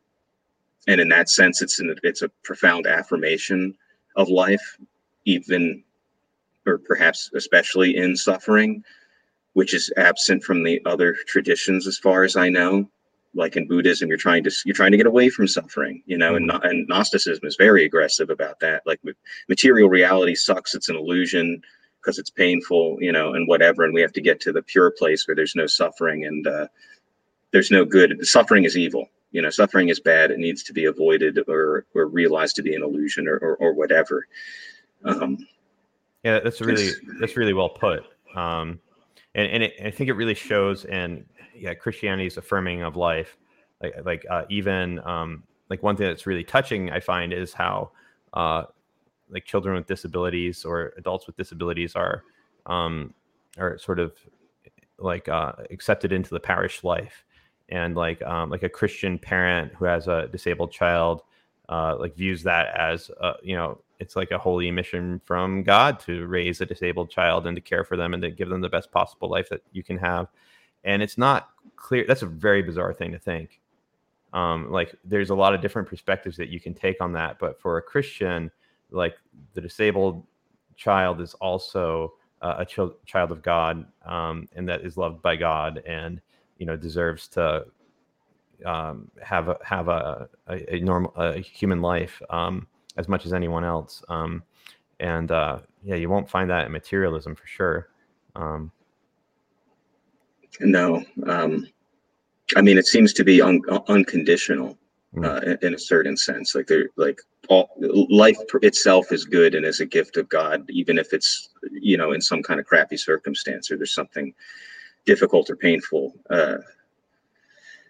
and 0.87 1.01
in 1.01 1.09
that 1.09 1.29
sense, 1.29 1.63
it's 1.63 1.81
an, 1.81 1.95
it's 2.03 2.23
a 2.23 2.31
profound 2.45 2.87
affirmation 2.87 3.75
of 4.17 4.29
life, 4.29 4.79
even 5.25 5.83
or 6.67 6.79
perhaps 6.79 7.31
especially 7.35 7.97
in 7.97 8.17
suffering, 8.17 8.85
which 9.55 9.75
is 9.75 9.93
absent 9.97 10.45
from 10.45 10.63
the 10.63 10.81
other 10.87 11.17
traditions, 11.27 11.87
as 11.87 11.99
far 11.99 12.23
as 12.23 12.37
I 12.37 12.49
know. 12.49 12.89
Like 13.35 13.57
in 13.57 13.67
Buddhism, 13.67 14.09
you're 14.09 14.19
trying 14.19 14.45
to 14.45 14.51
you're 14.65 14.75
trying 14.75 14.91
to 14.91 14.97
get 14.99 15.07
away 15.07 15.31
from 15.31 15.49
suffering, 15.49 16.03
you 16.07 16.19
know, 16.19 16.35
and, 16.35 16.51
hmm. 16.51 16.59
and 16.63 16.87
Gnosticism 16.87 17.47
is 17.47 17.57
very 17.57 17.85
aggressive 17.85 18.31
about 18.31 18.61
that. 18.61 18.83
Like 18.87 19.01
material 19.49 19.89
reality 19.89 20.35
sucks; 20.35 20.75
it's 20.75 20.89
an 20.89 20.97
illusion 20.97 21.63
because 22.03 22.19
it's 22.19 22.31
painful, 22.31 22.99
you 23.01 23.13
know, 23.13 23.35
and 23.35 23.47
whatever. 23.47 23.85
And 23.85 23.95
we 23.95 24.01
have 24.01 24.13
to 24.13 24.21
get 24.21 24.41
to 24.41 24.53
the 24.53 24.63
pure 24.63 24.91
place 24.91 25.27
where 25.27 25.35
there's 25.35 25.55
no 25.55 25.67
suffering 25.67 26.25
and 26.25 26.47
uh, 26.47 26.67
there's 27.53 27.71
no 27.71 27.85
good. 27.85 28.27
Suffering 28.27 28.65
is 28.65 28.77
evil. 28.77 29.09
You 29.31 29.41
know, 29.41 29.51
suffering 29.51 29.89
is 29.89 30.01
bad. 30.01 30.31
It 30.31 30.39
needs 30.39 30.63
to 30.65 30.73
be 30.73 30.85
avoided 30.87 31.39
or 31.49 31.87
or 31.95 32.07
realized 32.07 32.57
to 32.57 32.63
be 32.63 32.75
an 32.75 32.83
illusion 32.83 33.29
or 33.29 33.39
or, 33.39 33.57
or 33.57 33.73
whatever. 33.75 34.27
Um, 35.05 35.39
yeah, 36.23 36.41
that's 36.41 36.61
really 36.61 36.91
that's 37.21 37.37
really 37.37 37.55
well 37.55 37.71
put. 37.71 38.05
Um, 38.37 38.81
and 39.35 39.49
and 39.51 39.63
it, 39.63 39.75
I 39.85 39.91
think 39.91 40.11
it 40.11 40.15
really 40.15 40.35
shows 40.35 40.85
in 40.85 41.25
yeah 41.55 41.75
Christianity's 41.75 42.37
affirming 42.37 42.83
of 42.83 42.97
life. 42.97 43.37
Like 43.81 43.95
like 44.05 44.27
uh, 44.31 44.45
even 44.51 45.01
um, 45.07 45.45
like 45.71 45.83
one 45.83 45.97
thing 45.97 46.09
that's 46.09 46.27
really 46.27 46.45
touching 46.45 46.91
I 46.91 47.01
find 47.01 47.33
is 47.33 47.55
how 47.55 47.93
uh, 48.35 48.65
like 49.33 49.45
children 49.45 49.75
with 49.75 49.87
disabilities 49.87 50.65
or 50.65 50.93
adults 50.97 51.27
with 51.27 51.37
disabilities 51.37 51.97
are 51.97 52.23
um, 52.67 53.15
are 53.59 53.79
sort 53.79 53.99
of 53.99 54.13
like 54.99 55.29
uh, 55.29 55.53
accepted 55.71 56.13
into 56.13 56.31
the 56.31 56.41
parish 56.41 56.85
life. 56.85 57.25
And 57.69 57.97
like 57.97 58.21
um, 58.23 58.51
like 58.51 58.65
a 58.65 58.69
christian 58.69 59.19
parent 59.19 59.73
who 59.73 59.87
has 59.87 60.07
a 60.07 60.29
disabled 60.31 60.73
child 60.73 61.23
uh, 61.71 61.97
like 61.99 62.15
views 62.15 62.43
that 62.43 62.75
as 62.77 63.11
uh, 63.21 63.35
you 63.43 63.57
know 63.57 63.81
it's 63.99 64.15
like 64.15 64.31
a 64.31 64.37
holy 64.37 64.71
mission 64.71 65.23
from 65.25 65.63
god 65.63 65.99
to 66.01 66.27
raise 66.27 66.61
a 66.61 66.67
disabled 66.67 67.09
child 67.09 67.47
and 67.47 67.57
to 67.57 67.63
care 67.63 67.83
for 67.83 67.97
them 67.97 68.13
and 68.13 68.23
to 68.23 68.31
give 68.31 68.51
them 68.51 68.61
the 68.61 68.69
best 68.69 68.91
possible 68.93 69.31
life 69.31 69.49
that 69.49 69.63
you 69.73 69.83
can 69.83 69.97
have. 69.97 70.27
And 70.85 71.03
it's 71.03 71.17
not 71.17 71.51
clear 71.77 72.05
that's 72.07 72.23
a 72.23 72.27
very 72.27 72.61
bizarre 72.63 72.93
thing 72.93 73.13
to 73.13 73.19
think. 73.19 73.61
Um, 74.35 74.71
like 74.71 74.95
there's 75.05 75.31
a 75.31 75.35
lot 75.35 75.55
of 75.55 75.63
different 75.63 75.89
perspectives 75.89 76.37
that 76.37 76.49
you 76.49 76.61
can 76.61 76.75
take 76.75 77.01
on 77.01 77.13
that 77.13 77.39
but 77.39 77.61
for 77.61 77.77
a 77.77 77.83
christian 77.83 78.51
like 78.93 79.17
the 79.55 79.61
disabled 79.61 80.25
child 80.77 81.21
is 81.21 81.35
also 81.35 82.15
uh, 82.41 82.57
a 82.59 82.65
ch- 82.65 82.95
child 83.07 83.31
of 83.31 83.43
God 83.43 83.87
um, 84.07 84.49
and 84.55 84.69
that 84.69 84.83
is 84.83 84.97
loved 84.97 85.23
by 85.23 85.37
God 85.37 85.83
and 85.87 86.21
you 86.59 86.67
know 86.67 86.77
deserves 86.77 87.29
to 87.29 87.65
um, 88.65 89.11
have 89.23 89.49
a, 89.49 89.59
have 89.65 89.89
a, 89.89 90.29
a, 90.49 90.77
a 90.77 90.81
normal 90.81 91.13
a 91.17 91.39
human 91.39 91.81
life 91.81 92.21
um, 92.31 92.67
as 92.97 93.09
much 93.09 93.27
as 93.27 93.33
anyone 93.33 93.65
else. 93.65 94.03
Um, 94.09 94.43
and 95.01 95.31
uh, 95.31 95.61
yeah, 95.83 95.97
you 95.97 96.09
won't 96.09 96.29
find 96.29 96.49
that 96.51 96.67
in 96.67 96.73
materialism 96.73 97.35
for 97.35 97.47
sure. 97.47 97.89
Um, 98.37 98.71
no, 100.61 101.05
um, 101.27 101.67
I 102.57 102.63
mean 102.63 102.79
it 102.79 102.87
seems 102.87 103.13
to 103.15 103.25
be 103.25 103.41
un- 103.41 103.63
unconditional 103.89 104.79
mm. 105.15 105.25
uh, 105.25 105.41
in, 105.41 105.69
in, 105.69 105.75
a 105.75 105.79
certain 105.79 106.17
sense. 106.17 106.55
Like 106.55 106.67
they're 106.67 106.91
like 106.97 107.21
all 107.49 107.71
life 108.11 108.39
itself 108.63 109.13
is 109.13 109.25
good 109.25 109.55
and 109.55 109.67
is 109.67 109.81
a 109.81 109.87
gift 109.87 110.17
of 110.17 110.29
God, 110.29 110.69
even 110.71 110.99
if 110.99 111.13
it's 111.13 111.49
you 111.71 111.97
know 111.97 112.13
in 112.13 112.21
some 112.21 112.43
kind 112.43 112.61
of 112.61 112.67
crappy 112.67 112.97
circumstance 112.97 113.71
or 113.71 113.77
there's 113.77 113.95
something 113.95 114.35
difficult 115.05 115.51
or 115.51 115.57
painful. 115.57 116.15
Uh, 116.31 116.59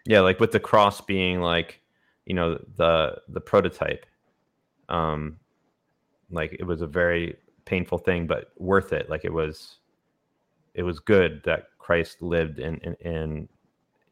yeah, 0.05 0.20
like 0.20 0.40
with 0.40 0.53
the 0.53 0.61
cross 0.61 1.00
being 1.00 1.40
like 1.40 1.80
you 2.26 2.34
know 2.34 2.59
the 2.76 3.20
the 3.28 3.40
prototype. 3.40 4.07
Um, 4.88 5.38
like 6.30 6.57
it 6.59 6.64
was 6.64 6.80
a 6.80 6.86
very 6.86 7.36
painful 7.64 7.98
thing, 7.98 8.26
but 8.26 8.53
worth 8.57 8.92
it. 8.92 9.09
Like 9.09 9.24
it 9.24 9.32
was, 9.32 9.78
it 10.74 10.82
was 10.82 10.98
good 10.98 11.42
that 11.44 11.68
Christ 11.78 12.22
lived 12.22 12.59
in 12.59 12.78
in, 13.00 13.48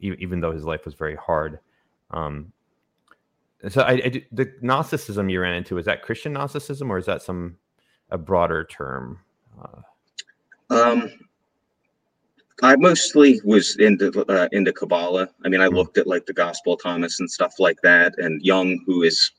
even 0.00 0.40
though 0.40 0.52
his 0.52 0.64
life 0.64 0.84
was 0.84 0.94
very 0.94 1.16
hard. 1.16 1.60
Um, 2.10 2.52
so 3.68 3.82
I, 3.82 3.92
I, 3.92 4.26
the 4.32 4.52
Gnosticism 4.62 5.28
you 5.28 5.40
ran 5.40 5.54
into 5.54 5.78
is 5.78 5.86
that 5.86 6.02
Christian 6.02 6.32
Gnosticism 6.32 6.90
or 6.90 6.98
is 6.98 7.06
that 7.06 7.22
some 7.22 7.56
a 8.10 8.18
broader 8.18 8.64
term? 8.64 9.20
Uh, 9.62 10.74
um, 10.74 11.10
I 12.62 12.76
mostly 12.76 13.40
was 13.44 13.76
into 13.76 14.24
uh, 14.28 14.48
into 14.52 14.72
Kabbalah. 14.72 15.28
I 15.44 15.48
mean, 15.48 15.60
I 15.60 15.66
mm-hmm. 15.66 15.76
looked 15.76 15.98
at 15.98 16.06
like 16.06 16.26
the 16.26 16.32
Gospel 16.32 16.76
Thomas 16.76 17.20
and 17.20 17.30
stuff 17.30 17.54
like 17.58 17.80
that. 17.82 18.14
And 18.18 18.42
Jung, 18.42 18.82
who 18.86 19.02
is 19.02 19.30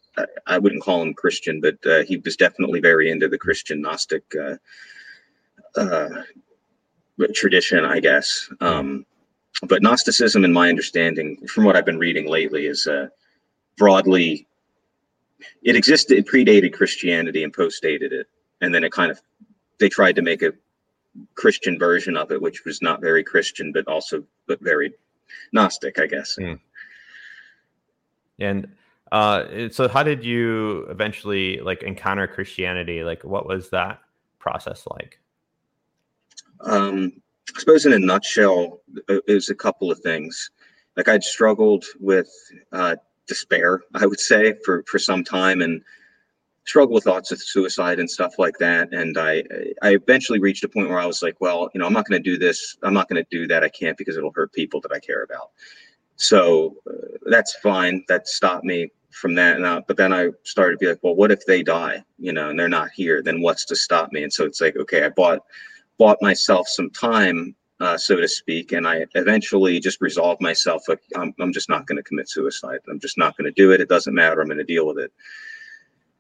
I 0.47 0.57
wouldn't 0.57 0.83
call 0.83 1.01
him 1.01 1.13
Christian, 1.13 1.61
but 1.61 1.77
uh, 1.85 2.03
he 2.03 2.17
was 2.17 2.35
definitely 2.35 2.79
very 2.79 3.09
into 3.09 3.27
the 3.27 3.37
Christian 3.37 3.81
Gnostic 3.81 4.23
uh, 4.35 4.55
uh 5.79 6.09
tradition, 7.33 7.85
I 7.85 7.99
guess. 7.99 8.49
Hmm. 8.59 8.65
Um, 8.65 9.05
but 9.63 9.81
Gnosticism, 9.81 10.43
in 10.43 10.51
my 10.51 10.69
understanding, 10.69 11.37
from 11.47 11.65
what 11.65 11.75
I've 11.75 11.85
been 11.85 11.99
reading 11.99 12.27
lately, 12.27 12.65
is 12.65 12.87
uh, 12.87 13.07
broadly 13.77 14.47
it 15.63 15.75
existed 15.75 16.17
it 16.17 16.27
predated 16.27 16.73
christianity 16.73 17.43
and 17.43 17.53
postdated 17.55 18.11
it. 18.11 18.27
And 18.61 18.73
then 18.73 18.83
it 18.83 18.91
kind 18.91 19.11
of 19.11 19.21
they 19.79 19.89
tried 19.89 20.15
to 20.15 20.21
make 20.21 20.41
a 20.41 20.53
christian 21.35 21.77
version 21.77 22.15
of 22.15 22.31
it 22.31 22.41
which 22.41 22.63
was 22.63 22.81
not 22.81 23.01
very 23.01 23.23
christian 23.23 23.71
but 23.73 23.85
also 23.87 24.23
but 24.47 24.61
very 24.61 24.93
gnostic 25.51 25.99
i 25.99 26.05
guess. 26.07 26.37
Mm. 26.39 26.59
and 28.39 28.67
uh 29.11 29.69
so 29.71 29.87
how 29.89 30.03
did 30.03 30.23
you 30.23 30.85
eventually 30.89 31.59
like 31.59 31.83
encounter 31.83 32.27
christianity? 32.27 33.03
Like 33.03 33.23
what 33.23 33.45
was 33.45 33.69
that 33.71 33.99
process 34.39 34.87
like? 34.89 35.19
Um 36.61 37.13
i 37.55 37.59
suppose 37.59 37.85
in 37.85 37.93
a 37.93 37.99
nutshell 37.99 38.81
it 39.09 39.23
was 39.27 39.49
a 39.49 39.55
couple 39.55 39.91
of 39.91 39.99
things. 39.99 40.51
Like 40.95 41.09
i'd 41.09 41.23
struggled 41.23 41.83
with 41.99 42.29
uh 42.71 42.95
despair, 43.27 43.81
I 43.93 44.05
would 44.05 44.19
say, 44.19 44.55
for 44.65 44.83
for 44.87 44.99
some 44.99 45.23
time, 45.23 45.61
and 45.61 45.81
struggle 46.65 46.93
with 46.93 47.03
thoughts 47.03 47.31
of 47.31 47.41
suicide 47.41 47.99
and 47.99 48.09
stuff 48.09 48.35
like 48.37 48.57
that. 48.59 48.93
And 48.93 49.17
I 49.17 49.43
I 49.81 49.95
eventually 49.95 50.39
reached 50.39 50.63
a 50.63 50.69
point 50.69 50.89
where 50.89 50.99
I 50.99 51.05
was 51.05 51.21
like, 51.21 51.37
well, 51.39 51.69
you 51.73 51.79
know, 51.79 51.85
I'm 51.85 51.93
not 51.93 52.07
going 52.07 52.21
to 52.21 52.29
do 52.29 52.37
this. 52.37 52.77
I'm 52.83 52.93
not 52.93 53.09
going 53.09 53.23
to 53.23 53.29
do 53.31 53.47
that. 53.47 53.63
I 53.63 53.69
can't 53.69 53.97
because 53.97 54.17
it'll 54.17 54.31
hurt 54.33 54.53
people 54.53 54.81
that 54.81 54.91
I 54.91 54.99
care 54.99 55.23
about. 55.23 55.51
So 56.15 56.77
uh, 56.87 57.17
that's 57.25 57.55
fine. 57.55 58.03
That 58.07 58.27
stopped 58.27 58.63
me 58.63 58.91
from 59.11 59.35
that. 59.35 59.55
And 59.55 59.65
I, 59.65 59.81
but 59.87 59.97
then 59.97 60.13
I 60.13 60.29
started 60.43 60.73
to 60.73 60.77
be 60.77 60.87
like, 60.87 60.99
well, 61.01 61.15
what 61.15 61.31
if 61.31 61.45
they 61.45 61.63
die? 61.63 62.03
You 62.19 62.31
know, 62.31 62.49
and 62.49 62.59
they're 62.59 62.69
not 62.69 62.91
here? 62.95 63.21
Then 63.23 63.41
what's 63.41 63.65
to 63.65 63.75
stop 63.75 64.11
me? 64.11 64.23
And 64.23 64.31
so 64.31 64.45
it's 64.45 64.61
like, 64.61 64.75
okay, 64.77 65.03
I 65.03 65.09
bought 65.09 65.39
bought 65.97 66.17
myself 66.21 66.67
some 66.67 66.89
time 66.89 67.55
uh, 67.81 67.97
so 67.97 68.15
to 68.15 68.27
speak. 68.27 68.71
And 68.71 68.87
I 68.87 69.05
eventually 69.15 69.79
just 69.79 69.99
resolved 70.01 70.39
myself. 70.39 70.83
Like, 70.87 71.01
I'm, 71.15 71.33
I'm 71.39 71.51
just 71.51 71.67
not 71.67 71.87
going 71.87 71.97
to 71.97 72.03
commit 72.03 72.29
suicide. 72.29 72.79
I'm 72.87 72.99
just 72.99 73.17
not 73.17 73.35
going 73.35 73.45
to 73.45 73.51
do 73.51 73.71
it. 73.71 73.81
It 73.81 73.89
doesn't 73.89 74.13
matter. 74.13 74.39
I'm 74.39 74.47
going 74.47 74.59
to 74.59 74.63
deal 74.63 74.85
with 74.85 74.99
it. 74.99 75.11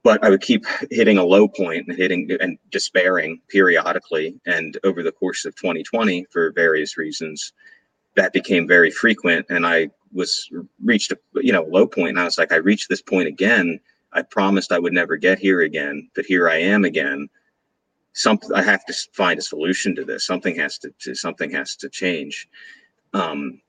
But 0.03 0.23
I 0.23 0.29
would 0.31 0.41
keep 0.41 0.65
hitting 0.89 1.19
a 1.19 1.23
low 1.23 1.47
point 1.47 1.87
and 1.87 1.95
hitting 1.95 2.29
and 2.41 2.57
despairing 2.71 3.39
periodically. 3.47 4.39
And 4.47 4.79
over 4.83 5.03
the 5.03 5.11
course 5.11 5.45
of 5.45 5.55
2020, 5.55 6.25
for 6.31 6.51
various 6.51 6.97
reasons, 6.97 7.53
that 8.15 8.33
became 8.33 8.67
very 8.67 8.89
frequent. 8.89 9.45
And 9.49 9.65
I 9.65 9.91
was 10.11 10.49
reached 10.83 11.11
a 11.11 11.19
you 11.35 11.53
know 11.53 11.67
low 11.69 11.85
point. 11.85 12.09
And 12.09 12.19
I 12.19 12.25
was 12.25 12.39
like, 12.39 12.51
I 12.51 12.57
reached 12.57 12.89
this 12.89 13.03
point 13.03 13.27
again. 13.27 13.79
I 14.13 14.23
promised 14.23 14.71
I 14.71 14.79
would 14.79 14.93
never 14.93 15.15
get 15.15 15.37
here 15.37 15.61
again, 15.61 16.09
but 16.15 16.25
here 16.25 16.49
I 16.49 16.57
am 16.57 16.83
again 16.83 17.29
something 18.13 18.51
I 18.53 18.61
have 18.61 18.85
to 18.85 18.93
find 19.13 19.39
a 19.39 19.43
solution 19.43 19.95
to 19.95 20.05
this. 20.05 20.25
Something 20.25 20.55
has 20.57 20.77
to, 20.79 20.93
to 20.99 21.15
something 21.15 21.51
has 21.51 21.75
to 21.77 21.89
change. 21.89 22.47
Um, 23.13 23.61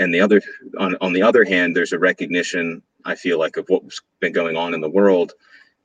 and 0.00 0.12
the 0.12 0.20
other 0.20 0.42
on 0.78 0.96
on 1.00 1.12
the 1.12 1.22
other 1.22 1.44
hand, 1.44 1.76
there's 1.76 1.92
a 1.92 1.98
recognition 1.98 2.82
I 3.04 3.14
feel 3.14 3.38
like 3.38 3.56
of 3.56 3.66
what's 3.68 4.00
been 4.20 4.32
going 4.32 4.56
on 4.56 4.74
in 4.74 4.80
the 4.80 4.90
world 4.90 5.32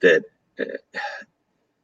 that 0.01 0.23
uh, 0.59 0.63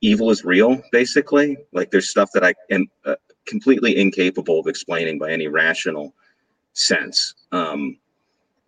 evil 0.01 0.31
is 0.31 0.43
real. 0.43 0.81
Basically, 0.91 1.57
like 1.71 1.91
there's 1.91 2.09
stuff 2.09 2.29
that 2.33 2.43
I 2.43 2.53
am 2.71 2.87
uh, 3.05 3.15
completely 3.45 3.97
incapable 3.97 4.59
of 4.59 4.67
explaining 4.67 5.19
by 5.19 5.31
any 5.31 5.47
rational 5.47 6.13
sense. 6.73 7.35
Um, 7.51 7.97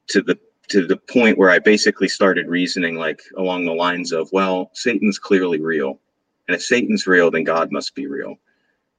to 0.07 0.21
the 0.21 0.37
to 0.67 0.85
the 0.85 0.97
point 0.97 1.37
where 1.37 1.49
I 1.49 1.59
basically 1.59 2.07
started 2.07 2.47
reasoning 2.47 2.95
like 2.95 3.21
along 3.37 3.65
the 3.65 3.73
lines 3.73 4.11
of, 4.11 4.29
well, 4.31 4.71
Satan's 4.73 5.19
clearly 5.19 5.61
real 5.61 5.99
and 6.47 6.55
if 6.55 6.61
Satan's 6.61 7.07
real, 7.07 7.31
then 7.31 7.43
God 7.43 7.71
must 7.71 7.95
be 7.95 8.07
real. 8.07 8.35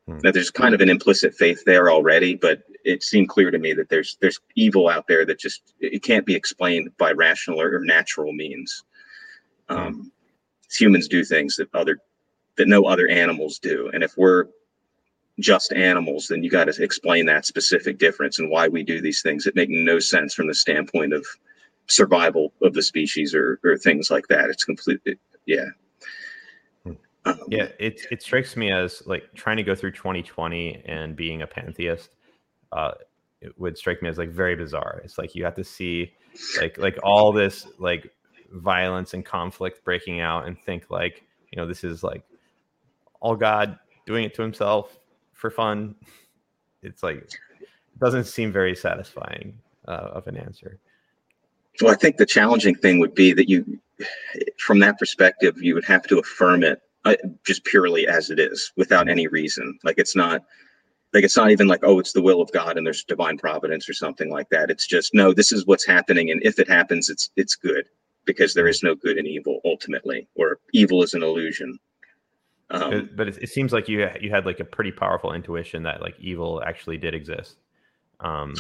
Hmm. 0.07 0.19
Now, 0.23 0.33
there's 0.33 0.51
kind 0.51 0.75
of 0.75 0.81
an 0.81 0.89
implicit 0.89 1.35
faith 1.35 1.63
there 1.65 1.91
already, 1.91 2.35
but 2.35 2.63
it 2.85 3.03
seemed 3.03 3.29
clear 3.29 3.51
to 3.51 3.59
me 3.59 3.73
that 3.73 3.89
there's 3.89 4.17
there's 4.21 4.41
evil 4.55 4.89
out 4.89 5.07
there 5.09 5.25
that 5.27 5.39
just 5.39 5.75
it 5.81 6.03
can't 6.03 6.27
be 6.27 6.35
explained 6.35 6.91
by 6.99 7.13
rational 7.13 7.61
or, 7.61 7.81
natural 7.81 8.33
means. 8.33 8.85
Hmm. 9.69 9.77
Um, 9.77 10.13
humans 10.71 11.09
do 11.09 11.25
things 11.25 11.57
that 11.57 11.69
other 11.75 11.99
that 12.57 12.69
no 12.69 12.85
other 12.85 13.09
animals 13.09 13.59
do. 13.59 13.91
And 13.93 14.03
if 14.03 14.17
we're 14.17 14.47
just 15.39 15.73
animals, 15.73 16.29
then 16.29 16.43
you 16.43 16.51
got 16.51 16.65
to 16.65 16.83
explain 16.83 17.27
that 17.27 17.45
specific 17.45 17.99
difference 17.99 18.39
and 18.39 18.51
why 18.51 18.69
we 18.69 18.83
do 18.83 19.01
these 19.01 19.23
things 19.23 19.45
that 19.45 19.55
make 19.55 19.69
no 19.69 19.99
sense 19.99 20.33
from 20.35 20.47
the 20.47 20.55
standpoint 20.55 21.13
of 21.13 21.27
survival 21.89 22.53
of 22.63 22.73
the 22.73 22.83
species 22.83 23.35
or, 23.35 23.61
or 23.63 23.77
things 23.77 24.11
like 24.11 24.27
that. 24.29 24.49
It's 24.49 24.65
completely, 24.65 25.19
yeah. 25.45 25.67
Yeah, 27.49 27.69
it, 27.79 28.07
it 28.11 28.23
strikes 28.23 28.57
me 28.57 28.71
as 28.71 29.03
like 29.07 29.33
trying 29.35 29.57
to 29.57 29.63
go 29.63 29.75
through 29.75 29.93
2020 29.93 30.83
and 30.87 31.17
being 31.17 31.43
a 31.43 31.47
pantheist. 31.47 32.11
Uh, 32.73 32.93
it 33.41 33.59
would 33.59 33.77
strike 33.77 34.03
me 34.03 34.09
as 34.09 34.19
like 34.19 34.31
very 34.31 34.57
bizarre. 34.57 35.01
It's 35.05 35.19
like 35.19 35.35
you 35.35 35.45
have 35.45 35.55
to 35.57 35.65
see 35.65 36.13
like 36.61 36.79
like 36.79 36.99
all 37.03 37.33
this 37.33 37.67
like 37.79 38.11
violence 38.53 39.15
and 39.15 39.25
conflict 39.25 39.85
breaking 39.85 40.21
out 40.21 40.47
and 40.47 40.59
think 40.59 40.91
like 40.91 41.23
you 41.53 41.57
know 41.57 41.67
this 41.67 41.85
is 41.85 42.03
like 42.03 42.23
all 43.21 43.37
God 43.37 43.79
doing 44.07 44.25
it 44.25 44.35
to 44.35 44.43
himself 44.43 44.99
for 45.33 45.51
fun. 45.51 45.95
It's 46.83 47.03
like 47.03 47.19
it 47.19 48.01
doesn't 48.01 48.25
seem 48.25 48.53
very 48.53 48.75
satisfying 48.75 49.59
uh, 49.87 50.11
of 50.13 50.27
an 50.27 50.37
answer. 50.37 50.79
Well, 51.81 51.93
I 51.93 51.97
think 51.97 52.17
the 52.17 52.27
challenging 52.27 52.75
thing 52.75 53.01
would 53.01 53.15
be 53.15 53.35
that 53.35 53.51
you, 53.51 53.79
from 54.59 54.79
that 54.79 54.99
perspective, 54.99 55.61
you 55.61 55.75
would 55.75 55.85
have 55.85 56.05
to 56.05 56.19
affirm 56.19 56.63
it 56.63 56.81
uh, 57.07 57.17
just 57.45 57.65
purely 57.65 58.07
as 58.07 58.31
it 58.31 58.39
is, 58.39 58.73
without 58.77 59.09
any 59.09 59.27
reason. 59.27 59.79
Like 59.85 59.99
it's 59.99 60.17
not, 60.17 60.43
like 61.15 61.25
it's 61.25 61.37
not 61.37 61.51
even 61.51 61.69
like 61.69 61.81
oh, 61.83 61.99
it's 61.99 62.13
the 62.13 62.23
will 62.23 62.43
of 62.43 62.53
God 62.53 62.77
and 62.77 62.87
there's 62.87 63.05
divine 63.05 63.39
providence 63.39 63.89
or 63.89 63.95
something 63.95 64.31
like 64.31 64.49
that. 64.51 64.71
It's 64.71 64.87
just 64.87 65.15
no, 65.15 65.33
this 65.33 65.53
is 65.53 65.67
what's 65.67 65.87
happening, 65.87 66.31
and 66.31 66.43
if 66.43 66.59
it 66.59 66.69
happens, 66.69 67.09
it's 67.09 67.31
it's 67.37 67.55
good 67.55 67.89
because 68.25 68.53
there 68.53 68.69
is 68.69 68.83
no 68.83 68.95
good 68.95 69.17
and 69.17 69.27
evil 69.27 69.61
ultimately, 69.65 70.29
or 70.35 70.59
evil 70.73 71.03
is 71.03 71.15
an 71.15 71.23
illusion. 71.23 71.79
Um, 72.69 73.11
but 73.15 73.29
it, 73.29 73.39
it, 73.43 73.49
seems 73.51 73.73
like 73.73 73.89
you 73.89 74.09
you 74.21 74.31
had 74.31 74.45
like 74.45 74.59
a 74.59 74.65
pretty 74.65 74.91
powerful 74.91 75.33
intuition 75.33 75.85
that 75.85 76.03
like 76.03 76.19
evil 76.19 76.63
actually 76.67 76.99
did 76.99 77.15
exist. 77.15 77.57
Um, 78.19 78.55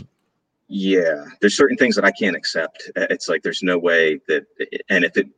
yeah, 0.68 1.24
there's 1.40 1.56
certain 1.56 1.76
things 1.76 1.96
that 1.96 2.04
I 2.04 2.12
can't 2.12 2.36
accept. 2.36 2.90
It's 2.96 3.28
like 3.28 3.42
there's 3.42 3.62
no 3.62 3.78
way 3.78 4.20
that, 4.28 4.46
and 4.88 5.04
if 5.04 5.16
it 5.16 5.28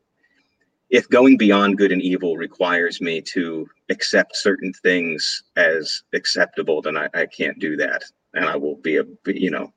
if 0.91 1.09
going 1.09 1.36
beyond 1.36 1.78
good 1.78 1.93
and 1.93 2.01
evil 2.01 2.36
requires 2.36 3.01
me 3.01 3.20
to 3.20 3.68
accept 3.91 4.36
certain 4.36 4.72
things 4.72 5.43
as 5.57 6.03
acceptable, 6.14 6.80
then 6.80 6.97
I, 6.97 7.09
I 7.14 7.26
can't 7.26 7.59
do 7.59 7.76
that, 7.76 8.05
and 8.34 8.47
I 8.47 8.57
will 8.57 8.76
be 8.76 8.97
a 8.97 9.05
you 9.26 9.51
know, 9.51 9.72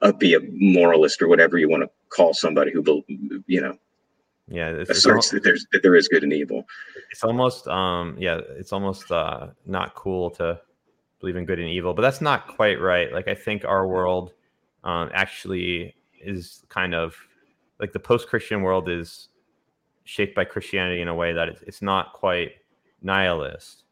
a, 0.00 0.12
be 0.12 0.34
a 0.34 0.40
moralist 0.52 1.20
or 1.22 1.28
whatever 1.28 1.58
you 1.58 1.68
want 1.68 1.82
to 1.82 1.90
call 2.08 2.34
somebody 2.34 2.72
who 2.72 3.02
you 3.46 3.60
know 3.60 3.76
yeah 4.48 4.68
it's, 4.68 4.90
asserts 4.90 5.26
it's 5.26 5.30
that 5.30 5.44
there's 5.44 5.66
that 5.72 5.82
there 5.82 5.94
is 5.94 6.08
good 6.08 6.24
and 6.24 6.32
evil. 6.32 6.64
It's 7.10 7.24
almost 7.24 7.68
um 7.68 8.16
yeah 8.18 8.40
it's 8.50 8.72
almost 8.72 9.10
uh 9.10 9.48
not 9.66 9.94
cool 9.94 10.30
to 10.32 10.60
believe 11.20 11.36
in 11.36 11.44
good 11.44 11.60
and 11.60 11.68
evil 11.68 11.94
but 11.94 12.02
that's 12.02 12.20
not 12.20 12.48
quite 12.48 12.80
right. 12.80 13.12
Like 13.12 13.28
i 13.28 13.34
think 13.34 13.64
our 13.64 13.86
world 13.86 14.32
um 14.84 15.10
actually 15.14 15.94
is 16.20 16.64
kind 16.68 16.94
of 16.94 17.16
like 17.78 17.92
the 17.92 18.00
post-christian 18.00 18.62
world 18.62 18.88
is 18.88 19.28
shaped 20.04 20.34
by 20.34 20.44
christianity 20.44 21.00
in 21.00 21.08
a 21.08 21.14
way 21.14 21.32
that 21.32 21.48
it's, 21.48 21.62
it's 21.62 21.82
not 21.82 22.12
quite 22.12 22.52
nihilist 23.02 23.84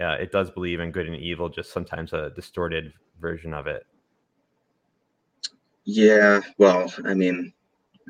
uh, 0.00 0.16
it 0.20 0.32
does 0.32 0.50
believe 0.50 0.80
in 0.80 0.90
good 0.90 1.06
and 1.06 1.16
evil 1.16 1.48
just 1.48 1.72
sometimes 1.72 2.12
a 2.12 2.30
distorted 2.30 2.92
version 3.20 3.54
of 3.54 3.66
it 3.66 3.86
yeah 5.84 6.40
well 6.58 6.92
i 7.04 7.14
mean 7.14 7.52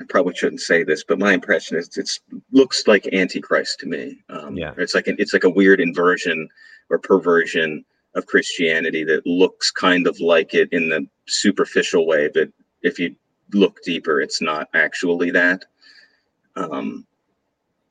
I 0.01 0.05
probably 0.09 0.35
shouldn't 0.35 0.61
say 0.61 0.83
this, 0.83 1.05
but 1.05 1.19
my 1.19 1.33
impression 1.33 1.77
is 1.77 1.97
it 1.97 2.11
looks 2.51 2.89
like 2.89 3.07
Antichrist 3.13 3.79
to 3.81 3.87
me. 3.87 4.19
Um, 4.29 4.57
yeah, 4.57 4.75
it's 4.77 4.95
like 4.95 5.07
an, 5.07 5.17
it's 5.19 5.33
like 5.33 5.45
a 5.45 5.51
weird 5.51 5.81
inversion 5.81 6.49
or 6.91 6.99
perversion 6.99 7.85
of 8.15 8.27
Christianity 8.27 9.05
that 9.05 9.27
looks 9.27 9.71
kind 9.71 10.07
of 10.07 10.19
like 10.21 10.55
it 10.55 10.69
in 10.73 10.89
the 10.89 11.07
superficial 11.27 12.07
way, 12.07 12.29
but 12.33 12.49
if 12.83 12.99
you 12.99 13.15
look 13.53 13.83
deeper, 13.83 14.21
it's 14.21 14.41
not 14.41 14.69
actually 14.75 15.31
that. 15.31 15.65
Um, 16.57 17.07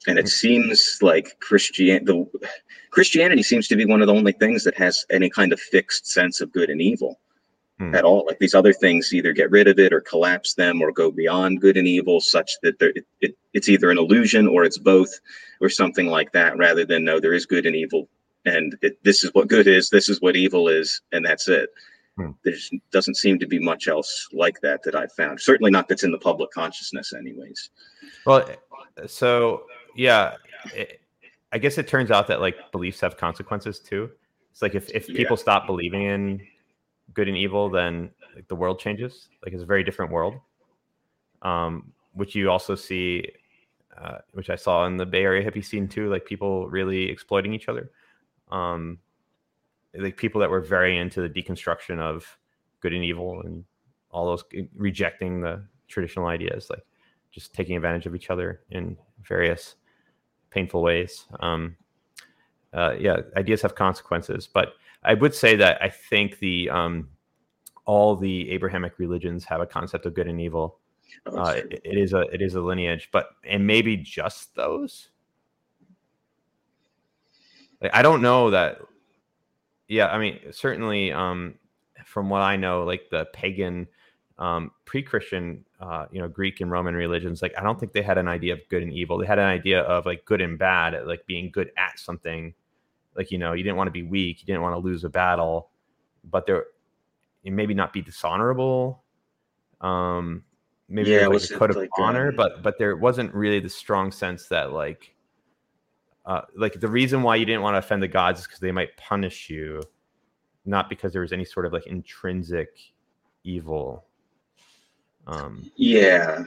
and 0.08 0.20
it 0.20 0.28
seems 0.28 1.00
like 1.02 1.40
Christian 1.40 2.06
the 2.06 2.26
Christianity 2.92 3.42
seems 3.42 3.68
to 3.68 3.76
be 3.76 3.86
one 3.86 4.02
of 4.02 4.08
the 4.08 4.14
only 4.14 4.34
things 4.34 4.64
that 4.64 4.78
has 4.78 5.06
any 5.10 5.30
kind 5.30 5.52
of 5.52 5.60
fixed 5.60 6.06
sense 6.06 6.42
of 6.42 6.52
good 6.52 6.70
and 6.70 6.80
evil 6.82 7.20
hmm. 7.80 7.96
at 7.96 8.04
all. 8.04 8.24
Like 8.28 8.38
these 8.40 8.54
other 8.54 8.72
things 8.72 9.14
either 9.14 9.34
get 9.34 9.50
rid 9.50 9.68
of 9.68 9.80
it 9.80 9.92
or 9.92 10.00
collapse 10.00 10.54
them 10.54 10.82
or 10.82 10.92
go 10.92 11.10
beyond 11.10 11.62
good 11.62 11.76
and 11.76 11.88
evil, 11.88 12.22
such 12.22 12.52
that 12.62 12.80
it, 12.82 13.06
it, 13.22 13.36
it's 13.54 13.68
either 13.68 13.90
an 13.90 13.98
illusion 13.98 14.48
or 14.48 14.64
it's 14.64 14.78
both 14.78 15.12
or 15.60 15.70
something 15.70 16.08
like 16.08 16.32
that, 16.34 16.56
rather 16.58 16.86
than 16.86 17.04
no, 17.04 17.20
there 17.20 17.34
is 17.34 17.46
good 17.46 17.66
and 17.66 17.76
evil. 17.76 18.08
And 18.46 18.78
it, 18.82 19.04
this 19.04 19.24
is 19.24 19.34
what 19.34 19.48
good 19.48 19.68
is, 19.68 19.90
this 19.90 20.10
is 20.10 20.22
what 20.22 20.36
evil 20.36 20.68
is, 20.68 21.02
and 21.12 21.26
that's 21.26 21.48
it. 21.48 21.70
Hmm. 22.18 22.32
There 22.44 22.54
doesn't 22.92 23.18
seem 23.18 23.40
to 23.40 23.48
be 23.48 23.58
much 23.58 23.88
else 23.88 24.28
like 24.34 24.62
that 24.62 24.84
that 24.84 24.94
I've 24.94 25.14
found. 25.14 25.42
Certainly 25.42 25.72
not 25.72 25.88
that's 25.88 26.04
in 26.04 26.12
the 26.12 26.20
public 26.20 26.52
consciousness, 26.52 27.12
anyways. 27.12 27.72
Well, 28.28 28.48
so 29.08 29.64
yeah, 29.96 30.36
it, 30.74 31.02
I 31.52 31.58
guess 31.58 31.78
it 31.78 31.88
turns 31.88 32.12
out 32.12 32.28
that 32.28 32.42
like 32.42 32.72
beliefs 32.72 33.00
have 33.02 33.18
consequences 33.18 33.80
too. 33.80 34.10
It's 34.52 34.62
like 34.62 34.76
if, 34.76 34.90
if 34.90 35.08
people 35.08 35.38
yeah. 35.38 35.42
stop 35.42 35.68
believing 35.68 36.04
in 36.04 36.42
good 37.14 37.28
and 37.28 37.38
evil, 37.38 37.70
then 37.70 38.12
like, 38.36 38.48
the 38.48 38.56
world 38.56 38.80
changes. 38.80 39.30
Like 39.44 39.54
it's 39.54 39.64
a 39.64 39.66
very 39.66 39.84
different 39.84 40.12
world, 40.12 40.36
um, 41.42 41.92
which 42.14 42.36
you 42.36 42.50
also 42.50 42.76
see, 42.76 43.28
uh, 44.00 44.20
which 44.32 44.50
I 44.50 44.56
saw 44.56 44.86
in 44.86 44.98
the 44.98 45.06
Bay 45.06 45.24
Area 45.24 45.50
hippie 45.50 45.64
scene 45.64 45.88
too. 45.88 46.10
Like 46.10 46.26
people 46.26 46.68
really 46.70 47.10
exploiting 47.10 47.54
each 47.54 47.70
other. 47.70 47.92
Um, 48.52 49.00
like 49.96 50.18
people 50.18 50.42
that 50.42 50.50
were 50.50 50.62
very 50.62 50.98
into 50.98 51.22
the 51.22 51.30
deconstruction 51.30 52.00
of 52.00 52.38
good 52.80 52.94
and 52.94 53.04
evil 53.04 53.42
and 53.42 53.64
all 54.10 54.26
those 54.26 54.44
rejecting 54.76 55.42
the 55.42 55.64
traditional 55.88 56.28
ideas, 56.28 56.68
like 56.70 56.86
just 57.32 57.54
taking 57.54 57.76
advantage 57.76 58.06
of 58.06 58.16
each 58.16 58.30
other 58.30 58.62
in 58.70 58.98
various 59.24 59.76
painful 60.54 60.82
ways. 60.82 61.26
Um, 61.40 61.76
uh, 62.74 62.96
yeah, 63.00 63.18
ideas 63.38 63.62
have 63.62 63.76
consequences, 63.76 64.48
but 64.52 64.74
I 65.04 65.14
would 65.14 65.34
say 65.36 65.56
that 65.58 65.82
I 65.82 65.90
think 65.90 66.40
the 66.40 66.70
um, 66.70 67.10
all 67.86 68.16
the 68.16 68.50
Abrahamic 68.52 69.00
religions 69.00 69.44
have 69.46 69.62
a 69.62 69.66
concept 69.66 70.06
of 70.06 70.14
good 70.14 70.28
and 70.28 70.40
evil. 70.40 70.80
Oh, 71.26 71.38
uh, 71.38 71.52
it, 71.52 71.82
it 71.84 71.98
is 71.98 72.14
a 72.14 72.22
it 72.34 72.42
is 72.42 72.56
a 72.56 72.62
lineage, 72.62 73.10
but 73.12 73.30
and 73.46 73.66
maybe 73.66 73.98
just 73.98 74.56
those. 74.56 75.10
Like, 77.82 77.94
I 77.94 78.02
don't 78.02 78.22
know 78.22 78.50
that. 78.52 78.80
Yeah, 79.90 80.08
I 80.08 80.18
mean, 80.18 80.40
certainly, 80.52 81.12
um, 81.12 81.56
from 82.06 82.30
what 82.30 82.42
I 82.42 82.56
know, 82.56 82.84
like 82.84 83.10
the 83.12 83.26
pagan, 83.34 83.88
um, 84.44 84.72
pre-Christian, 84.86 85.64
uh, 85.80 86.08
you 86.12 86.20
know, 86.20 86.28
Greek 86.28 86.60
and 86.60 86.70
Roman 86.70 86.96
religions, 86.96 87.42
like 87.42 87.54
I 87.58 87.64
don't 87.64 87.80
think 87.80 87.94
they 87.94 88.02
had 88.02 88.18
an 88.18 88.28
idea 88.28 88.54
of 88.54 88.60
good 88.70 88.84
and 88.84 88.92
evil. 88.92 89.18
They 89.18 89.26
had 89.26 89.40
an 89.40 89.46
idea 89.46 89.82
of 89.82 90.06
like 90.06 90.26
good 90.26 90.42
and 90.42 90.58
bad, 90.60 90.96
like 91.06 91.26
being 91.26 91.50
good 91.52 91.72
at 91.78 91.98
something. 91.98 92.54
Like 93.16 93.32
you 93.32 93.38
know 93.38 93.54
you 93.54 93.64
didn't 93.64 93.78
want 93.78 93.88
to 93.88 93.92
be 93.92 94.04
weak 94.04 94.42
you 94.42 94.48
didn't 94.48 94.64
want 94.64 94.74
to 94.74 94.80
lose 94.80 95.04
a 95.04 95.10
battle 95.10 95.70
but 96.24 96.46
there 96.46 96.66
maybe 97.44 97.74
not 97.74 97.94
be 97.94 98.02
dishonorable. 98.02 99.04
Um 99.82 100.44
maybe 100.90 101.12
yeah, 101.12 101.28
like 101.28 101.44
a 101.44 101.54
code 101.54 101.70
of 101.70 101.76
like, 101.76 101.90
honor 101.98 102.30
um, 102.30 102.36
but 102.36 102.64
but 102.64 102.78
there 102.78 102.96
wasn't 102.96 103.34
really 103.34 103.60
the 103.60 103.70
strong 103.70 104.12
sense 104.12 104.48
that 104.48 104.72
like 104.72 105.14
uh 106.26 106.42
like 106.56 106.80
the 106.80 106.88
reason 106.88 107.24
why 107.24 107.36
you 107.36 107.46
didn't 107.46 107.62
want 107.62 107.76
to 107.76 107.80
offend 107.80 108.02
the 108.02 108.08
gods 108.08 108.42
is 108.42 108.48
because 108.48 108.60
they 108.60 108.72
might 108.72 108.96
punish 108.98 109.50
you 109.50 109.82
not 110.66 110.90
because 110.90 111.12
there 111.12 111.22
was 111.22 111.34
any 111.34 111.46
sort 111.46 111.66
of 111.66 111.74
like 111.74 111.86
intrinsic 111.88 112.70
evil 113.44 114.06
um 115.28 115.70
yeah. 115.76 116.44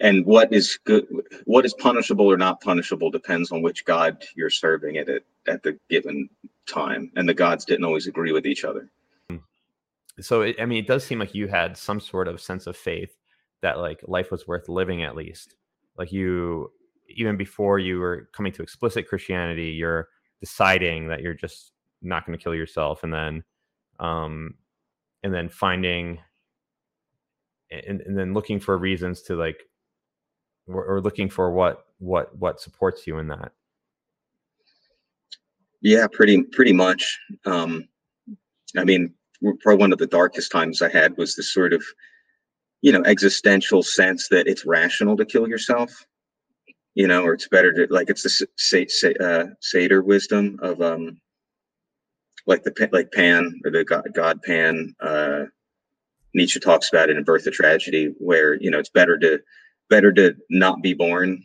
And 0.00 0.26
what 0.26 0.52
is 0.52 0.78
good 0.84 1.06
what 1.44 1.64
is 1.64 1.74
punishable 1.74 2.30
or 2.30 2.36
not 2.36 2.60
punishable 2.60 3.10
depends 3.10 3.50
on 3.50 3.62
which 3.62 3.84
god 3.84 4.24
you're 4.34 4.50
serving 4.50 4.96
it 4.96 5.08
at, 5.08 5.22
at 5.46 5.62
the 5.62 5.78
given 5.88 6.28
time. 6.66 7.10
And 7.16 7.28
the 7.28 7.34
gods 7.34 7.64
didn't 7.64 7.84
always 7.84 8.06
agree 8.06 8.32
with 8.32 8.46
each 8.46 8.64
other. 8.64 8.88
So 10.20 10.42
it, 10.42 10.56
i 10.60 10.66
mean 10.66 10.82
it 10.82 10.86
does 10.86 11.04
seem 11.04 11.18
like 11.18 11.34
you 11.34 11.48
had 11.48 11.76
some 11.76 12.00
sort 12.00 12.28
of 12.28 12.40
sense 12.40 12.66
of 12.66 12.76
faith 12.76 13.16
that 13.62 13.78
like 13.78 14.00
life 14.06 14.30
was 14.30 14.46
worth 14.46 14.68
living 14.68 15.02
at 15.02 15.16
least. 15.16 15.56
Like 15.96 16.12
you 16.12 16.70
even 17.08 17.36
before 17.36 17.78
you 17.78 17.98
were 17.98 18.28
coming 18.32 18.52
to 18.52 18.62
explicit 18.62 19.08
christianity 19.08 19.70
you're 19.70 20.08
deciding 20.40 21.08
that 21.08 21.20
you're 21.20 21.34
just 21.34 21.72
not 22.02 22.26
going 22.26 22.36
to 22.36 22.42
kill 22.42 22.54
yourself 22.54 23.02
and 23.02 23.12
then 23.12 23.42
um 24.00 24.54
and 25.22 25.32
then 25.32 25.48
finding 25.48 26.18
and, 27.70 28.00
and 28.02 28.18
then 28.18 28.34
looking 28.34 28.60
for 28.60 28.78
reasons 28.78 29.22
to 29.22 29.36
like 29.36 29.62
or, 30.66 30.84
or 30.84 31.00
looking 31.00 31.28
for 31.28 31.50
what 31.50 31.86
what 31.98 32.36
what 32.38 32.60
supports 32.60 33.06
you 33.06 33.18
in 33.18 33.28
that 33.28 33.52
yeah 35.80 36.06
pretty 36.10 36.42
pretty 36.42 36.72
much 36.72 37.18
um 37.44 37.86
i 38.76 38.84
mean 38.84 39.12
probably 39.60 39.80
one 39.80 39.92
of 39.92 39.98
the 39.98 40.06
darkest 40.06 40.50
times 40.50 40.82
i 40.82 40.88
had 40.88 41.16
was 41.16 41.36
this 41.36 41.52
sort 41.52 41.72
of 41.72 41.84
you 42.82 42.92
know 42.92 43.02
existential 43.04 43.82
sense 43.82 44.28
that 44.28 44.46
it's 44.46 44.64
rational 44.64 45.16
to 45.16 45.24
kill 45.24 45.48
yourself 45.48 46.06
you 46.96 47.06
know, 47.06 47.22
or 47.24 47.34
it's 47.34 47.46
better 47.46 47.72
to 47.72 47.86
like 47.92 48.08
it's 48.08 48.22
the 48.22 48.46
say, 48.56 48.86
say, 48.86 49.14
uh, 49.20 49.48
satyr 49.60 50.02
wisdom 50.02 50.58
of 50.62 50.80
um, 50.80 51.20
like 52.46 52.64
the 52.64 52.88
like 52.90 53.12
Pan 53.12 53.60
or 53.64 53.70
the 53.70 53.84
God, 53.84 54.04
God 54.14 54.42
Pan. 54.42 54.94
Uh, 54.98 55.44
Nietzsche 56.36 56.60
talks 56.60 56.90
about 56.92 57.08
it 57.08 57.16
in 57.16 57.24
Birth 57.24 57.46
of 57.46 57.54
Tragedy, 57.54 58.14
where 58.18 58.54
you 58.54 58.70
know 58.70 58.78
it's 58.78 58.90
better 58.90 59.18
to 59.18 59.40
better 59.88 60.12
to 60.12 60.36
not 60.50 60.82
be 60.82 60.92
born 60.92 61.42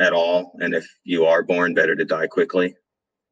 at 0.00 0.14
all, 0.14 0.52
and 0.60 0.74
if 0.74 0.86
you 1.04 1.26
are 1.26 1.42
born, 1.42 1.74
better 1.74 1.94
to 1.94 2.04
die 2.06 2.26
quickly. 2.26 2.74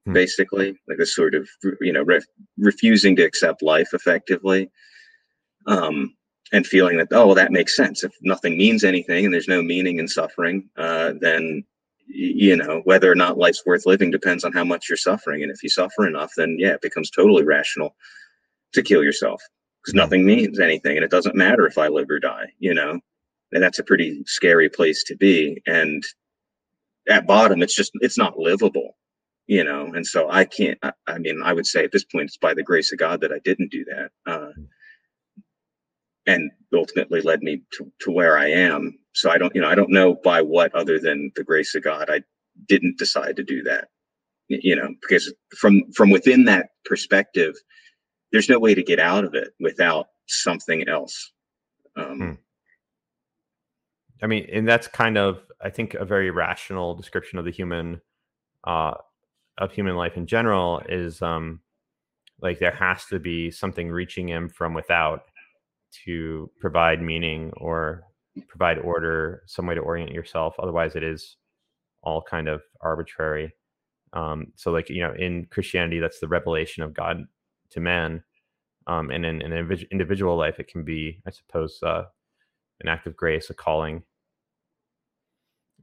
Hmm. 0.05 0.13
Basically, 0.13 0.79
like 0.87 0.99
a 0.99 1.07
sort 1.07 1.35
of 1.35 1.49
you 1.81 1.93
know 1.93 2.03
ref, 2.03 2.25
refusing 2.59 3.17
to 3.17 3.25
accept 3.25 3.63
life 3.63 3.89
effectively, 3.95 4.71
um, 5.67 6.15
and 6.53 6.67
feeling 6.67 6.99
that 6.99 7.09
oh 7.13 7.27
well, 7.27 7.35
that 7.35 7.53
makes 7.53 7.75
sense. 7.75 8.05
If 8.05 8.13
nothing 8.21 8.59
means 8.59 8.85
anything 8.85 9.25
and 9.25 9.33
there's 9.33 9.49
no 9.49 9.63
meaning 9.63 9.99
in 9.99 10.09
suffering, 10.09 10.69
uh, 10.77 11.15
then 11.21 11.65
you 12.07 12.55
know 12.55 12.83
whether 12.85 13.11
or 13.11 13.15
not 13.15 13.39
life's 13.39 13.65
worth 13.65 13.87
living 13.87 14.11
depends 14.11 14.45
on 14.45 14.53
how 14.53 14.65
much 14.65 14.89
you're 14.89 14.97
suffering 14.97 15.43
and 15.43 15.53
if 15.53 15.63
you 15.63 15.69
suffer 15.69 16.07
enough 16.07 16.33
then 16.39 16.57
yeah 16.59 16.73
it 16.73 16.81
becomes 16.81 17.11
totally 17.11 17.45
rational 17.45 17.95
to 18.73 18.83
kill 18.83 19.05
yourself 19.05 19.43
because 19.89 19.95
nothing 19.95 20.27
means 20.27 20.61
anything 20.61 20.97
and 20.97 21.05
it 21.05 21.11
doesn't 21.11 21.35
matter 21.35 21.67
if 21.67 21.79
i 21.79 21.89
live 21.89 22.11
or 22.11 22.19
die 22.19 22.53
you 22.59 22.75
know? 22.75 23.01
And 23.53 23.63
that's 23.63 23.79
a 23.79 23.85
pretty 23.85 24.23
scary 24.27 24.69
place 24.69 25.03
to 25.05 25.17
be 25.17 25.63
and 25.67 26.03
at 27.09 27.27
bottom 27.27 27.63
it's 27.63 27.75
just 27.75 27.93
it's 28.03 28.19
not 28.19 28.39
livable 28.39 28.97
you 29.47 29.65
know? 29.65 29.87
And 29.95 30.07
so 30.07 30.29
i 30.31 30.45
can't 30.45 30.79
i, 30.83 30.93
I 31.07 31.19
mean 31.19 31.41
i 31.43 31.55
would 31.55 31.67
say 31.67 31.85
at 31.85 31.93
this 31.93 32.05
point 32.05 32.27
it's 32.27 32.37
by 32.37 32.53
the 32.53 32.63
grace 32.63 32.93
of 32.93 32.99
god 32.99 33.23
that 33.23 33.33
i 33.33 33.39
didn't 33.45 33.71
do 33.71 33.85
that 33.87 34.11
uh, 34.27 34.53
and 36.27 36.51
ultimately 36.75 37.23
led 37.23 37.43
me 37.43 37.63
to, 37.73 37.91
to 38.01 38.11
where 38.11 38.37
i 38.37 38.49
am. 38.49 38.99
So 39.15 39.31
i 39.31 39.39
don't 39.39 39.55
you 39.55 39.63
know 39.63 39.69
i 39.69 39.75
don't 39.75 39.91
know 39.91 40.17
by 40.23 40.43
what 40.43 40.75
other 40.75 40.99
than 40.99 41.33
the 41.35 41.45
grace 41.45 41.75
of 41.75 41.83
god 41.83 42.11
i 42.11 42.21
didn't 42.67 42.99
decide 42.99 43.37
to 43.37 43.45
do 43.45 43.63
that 43.63 43.89
you 44.49 44.75
know? 44.75 44.89
Because 45.03 45.33
from 45.57 45.83
from 45.93 46.11
within 46.11 46.45
that 46.45 46.71
perspective 46.85 47.55
there's 48.33 48.49
no 48.49 48.59
way 48.59 48.75
to 48.75 48.83
get 48.83 48.99
out 48.99 49.25
of 49.25 49.35
it 49.35 49.55
without 49.61 50.09
something 50.27 50.89
else 50.89 51.33
um, 51.97 52.19
hmm. 52.19 52.33
I 54.23 54.27
mean, 54.27 54.49
and 54.53 54.67
that's 54.67 54.89
kind 54.89 55.17
of, 55.17 55.41
I 55.63 55.71
think, 55.71 55.95
a 55.95 56.05
very 56.05 56.31
rational 56.31 56.95
description 56.95 57.39
of 57.39 57.45
the 57.45 57.51
human, 57.51 58.01
uh, 58.65 58.95
of 59.59 59.73
human 59.73 59.97
life 59.97 60.17
in 60.17 60.27
general 60.27 60.83
is 60.89 61.23
um, 61.23 61.61
like 62.41 62.59
there 62.59 62.73
has 62.73 63.05
to 63.07 63.19
be 63.19 63.51
something 63.51 63.91
reaching 63.91 64.29
him 64.29 64.49
from 64.49 64.75
without 64.75 65.23
to 66.05 66.51
provide 66.61 67.03
meaning 67.03 67.53
or 67.57 68.05
provide 68.49 68.79
order, 68.79 69.43
some 69.47 69.67
way 69.67 69.75
to 69.75 69.81
orient 69.81 70.13
yourself. 70.13 70.55
Otherwise, 70.59 70.97
it 70.97 71.03
is 71.03 71.37
all 72.03 72.23
kind 72.23 72.49
of 72.49 72.63
arbitrary. 72.81 73.53
Um, 74.13 74.49
so, 74.57 74.71
like 74.71 74.91
you 74.91 75.03
know, 75.03 75.13
in 75.13 75.47
Christianity, 75.51 75.99
that's 75.99 76.21
the 76.21 76.29
revelation 76.29 76.83
of 76.83 76.95
God 76.95 77.25
to 77.71 77.81
man, 77.81 78.23
um, 78.87 79.11
and 79.11 79.25
in 79.25 79.43
an 79.43 79.87
individual 79.91 80.37
life, 80.37 80.59
it 80.59 80.69
can 80.69 80.85
be, 80.85 81.21
I 81.27 81.31
suppose, 81.31 81.79
uh, 81.83 82.05
an 82.81 82.89
act 82.89 83.07
of 83.07 83.17
grace, 83.17 83.51
a 83.51 83.55
calling. 83.55 84.03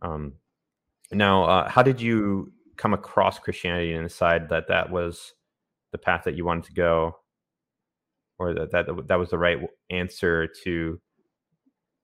Um, 0.01 0.33
now, 1.11 1.45
uh, 1.45 1.69
how 1.69 1.83
did 1.83 2.01
you 2.01 2.51
come 2.77 2.93
across 2.93 3.39
Christianity 3.39 3.93
and 3.93 4.07
decide 4.07 4.49
that 4.49 4.67
that 4.67 4.89
was 4.89 5.33
the 5.91 5.97
path 5.97 6.23
that 6.25 6.35
you 6.35 6.45
wanted 6.45 6.65
to 6.65 6.73
go, 6.73 7.17
or 8.37 8.53
that 8.53 8.71
that 8.71 9.07
that 9.07 9.19
was 9.19 9.29
the 9.29 9.37
right 9.37 9.59
answer 9.89 10.47
to 10.63 10.99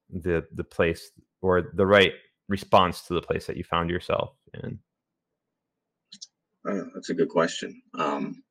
the 0.09 0.45
the 0.53 0.63
place 0.63 1.11
or 1.41 1.71
the 1.73 1.85
right 1.85 2.13
response 2.47 3.01
to 3.03 3.13
the 3.13 3.21
place 3.21 3.47
that 3.47 3.57
you 3.57 3.63
found 3.63 3.89
yourself 3.89 4.35
in? 4.53 4.79
Uh, 6.69 6.83
that's 6.93 7.09
a 7.09 7.15
good 7.15 7.29
question. 7.29 7.81
Um, 7.97 8.43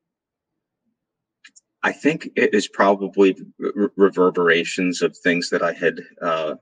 I 1.83 1.91
think 1.91 2.29
it 2.35 2.53
is 2.53 2.67
probably 2.67 3.35
re- 3.57 3.89
reverberations 3.95 5.01
of 5.01 5.17
things 5.17 5.49
that 5.49 5.63
I 5.63 5.73
had 5.73 5.99
uh, 6.21 6.55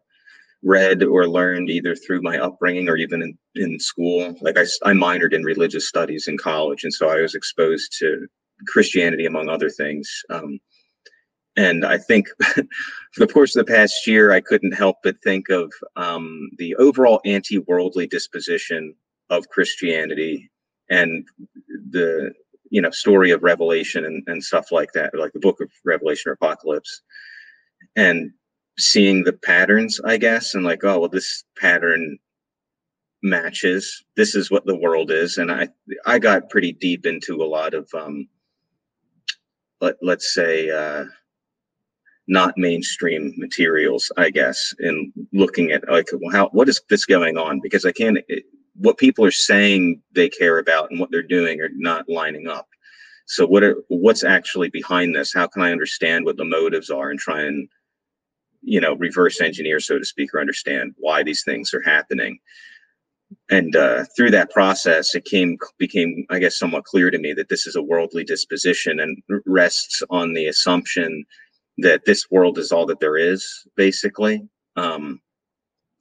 read 0.63 1.03
or 1.03 1.27
learned 1.27 1.69
either 1.69 1.95
through 1.95 2.21
my 2.21 2.37
upbringing 2.37 2.89
or 2.89 2.97
even 2.97 3.21
in, 3.21 3.37
in 3.55 3.79
school. 3.79 4.35
Like 4.41 4.57
I, 4.57 4.63
I 4.83 4.93
minored 4.93 5.33
in 5.33 5.43
religious 5.43 5.87
studies 5.87 6.27
in 6.27 6.37
college, 6.37 6.83
and 6.83 6.93
so 6.93 7.09
I 7.09 7.21
was 7.21 7.35
exposed 7.35 7.95
to 7.99 8.27
Christianity 8.67 9.25
among 9.25 9.49
other 9.49 9.69
things. 9.69 10.09
Um, 10.29 10.59
and 11.55 11.85
I 11.85 11.97
think 11.97 12.27
for 12.41 12.63
the 13.17 13.27
course 13.27 13.55
of 13.55 13.65
the 13.65 13.71
past 13.71 14.07
year, 14.07 14.31
I 14.31 14.41
couldn't 14.41 14.73
help 14.73 14.97
but 15.03 15.21
think 15.23 15.49
of 15.49 15.71
um, 15.95 16.49
the 16.57 16.75
overall 16.75 17.19
anti-worldly 17.25 18.07
disposition 18.07 18.95
of 19.29 19.49
Christianity 19.49 20.49
and 20.89 21.25
the 21.91 22.33
you 22.69 22.81
know 22.81 22.91
story 22.91 23.31
of 23.31 23.43
revelation 23.43 24.05
and, 24.05 24.23
and 24.27 24.43
stuff 24.43 24.71
like 24.71 24.91
that 24.93 25.11
like 25.17 25.33
the 25.33 25.39
book 25.39 25.61
of 25.61 25.69
revelation 25.85 26.29
or 26.29 26.33
apocalypse. 26.33 27.01
And 27.95 28.31
seeing 28.77 29.23
the 29.23 29.33
patterns 29.33 29.99
i 30.05 30.17
guess 30.17 30.55
and 30.55 30.63
like 30.63 30.83
oh 30.85 30.99
well 30.99 31.09
this 31.09 31.43
pattern 31.57 32.17
matches. 33.21 34.05
This 34.15 34.35
is 34.35 34.49
what 34.49 34.65
the 34.65 34.77
world 34.77 35.11
is. 35.11 35.37
And 35.37 35.51
i 35.51 35.67
i 36.05 36.19
got 36.19 36.49
pretty 36.49 36.73
deep 36.73 37.05
into 37.05 37.43
a 37.43 37.45
lot 37.45 37.73
of 37.73 37.89
um 37.93 38.27
let, 39.81 39.95
let's 40.01 40.33
say 40.33 40.69
uh 40.69 41.05
not 42.27 42.53
mainstream 42.57 43.33
materials 43.37 44.11
i 44.17 44.29
guess 44.29 44.73
in 44.79 45.11
looking 45.33 45.71
at 45.71 45.89
like 45.89 46.07
well, 46.13 46.31
how 46.31 46.49
what 46.49 46.69
is 46.69 46.81
this 46.89 47.05
going 47.05 47.37
on? 47.37 47.59
Because 47.61 47.85
i 47.85 47.91
can't 47.91 48.19
what 48.79 48.97
people 48.97 49.25
are 49.25 49.31
saying 49.31 50.01
they 50.13 50.29
care 50.29 50.57
about 50.57 50.89
and 50.89 50.99
what 50.99 51.11
they're 51.11 51.21
doing 51.21 51.61
are 51.61 51.69
not 51.75 52.07
lining 52.09 52.47
up. 52.47 52.67
So 53.27 53.45
what 53.45 53.63
are 53.63 53.75
what's 53.89 54.23
actually 54.23 54.69
behind 54.69 55.15
this? 55.15 55.33
How 55.33 55.47
can 55.47 55.61
I 55.61 55.71
understand 55.71 56.25
what 56.25 56.37
the 56.37 56.45
motives 56.45 56.89
are 56.89 57.11
and 57.11 57.19
try 57.19 57.41
and 57.41 57.67
you 58.61 58.81
know 58.81 58.95
reverse 58.95 59.41
engineer, 59.41 59.79
so 59.79 59.99
to 59.99 60.05
speak, 60.05 60.33
or 60.33 60.39
understand 60.39 60.93
why 60.97 61.23
these 61.23 61.43
things 61.43 61.73
are 61.73 61.83
happening? 61.83 62.39
And 63.51 63.75
uh, 63.75 64.05
through 64.15 64.31
that 64.31 64.49
process, 64.49 65.13
it 65.13 65.25
came 65.25 65.57
became, 65.77 66.25
I 66.31 66.39
guess, 66.39 66.57
somewhat 66.57 66.85
clear 66.85 67.11
to 67.11 67.19
me 67.19 67.33
that 67.33 67.49
this 67.49 67.67
is 67.67 67.75
a 67.75 67.83
worldly 67.83 68.23
disposition 68.23 68.99
and 68.99 69.21
rests 69.45 70.01
on 70.09 70.33
the 70.33 70.47
assumption 70.47 71.25
that 71.79 72.05
this 72.05 72.31
world 72.31 72.57
is 72.57 72.71
all 72.71 72.85
that 72.87 72.99
there 72.99 73.17
is, 73.17 73.67
basically. 73.75 74.41
Um, 74.75 75.21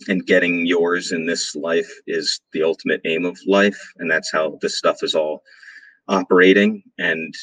and 0.06 0.26
getting 0.26 0.64
yours 0.66 1.12
in 1.12 1.26
this 1.26 1.56
life 1.56 1.90
is 2.06 2.40
the 2.52 2.62
ultimate 2.62 3.00
aim 3.04 3.24
of 3.24 3.38
life 3.46 3.80
and 3.96 4.10
that's 4.10 4.30
how 4.30 4.58
this 4.62 4.78
stuff 4.78 5.02
is 5.02 5.14
all 5.14 5.42
operating. 6.06 6.82
And 6.98 7.34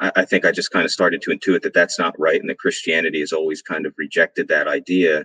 I, 0.00 0.12
I, 0.16 0.24
think 0.24 0.44
i 0.44 0.50
just 0.50 0.72
kind 0.72 0.84
of 0.84 0.90
started 0.90 1.22
to 1.22 1.30
intuit 1.30 1.62
that 1.62 1.72
that's 1.72 1.98
not 1.98 2.18
right 2.18 2.40
and 2.40 2.50
that 2.50 2.58
christianity 2.58 3.20
has 3.20 3.32
always 3.32 3.62
kind 3.62 3.86
of 3.86 3.94
rejected 3.96 4.48
that 4.48 4.66
idea. 4.66 5.24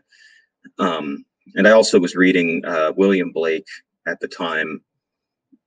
Um, 0.78 1.26
and 1.56 1.68
i 1.68 1.72
also 1.72 2.00
was 2.00 2.16
reading 2.16 2.64
uh, 2.64 2.94
william 2.96 3.32
blake 3.32 3.66
at 4.08 4.20
the 4.20 4.28
time 4.28 4.82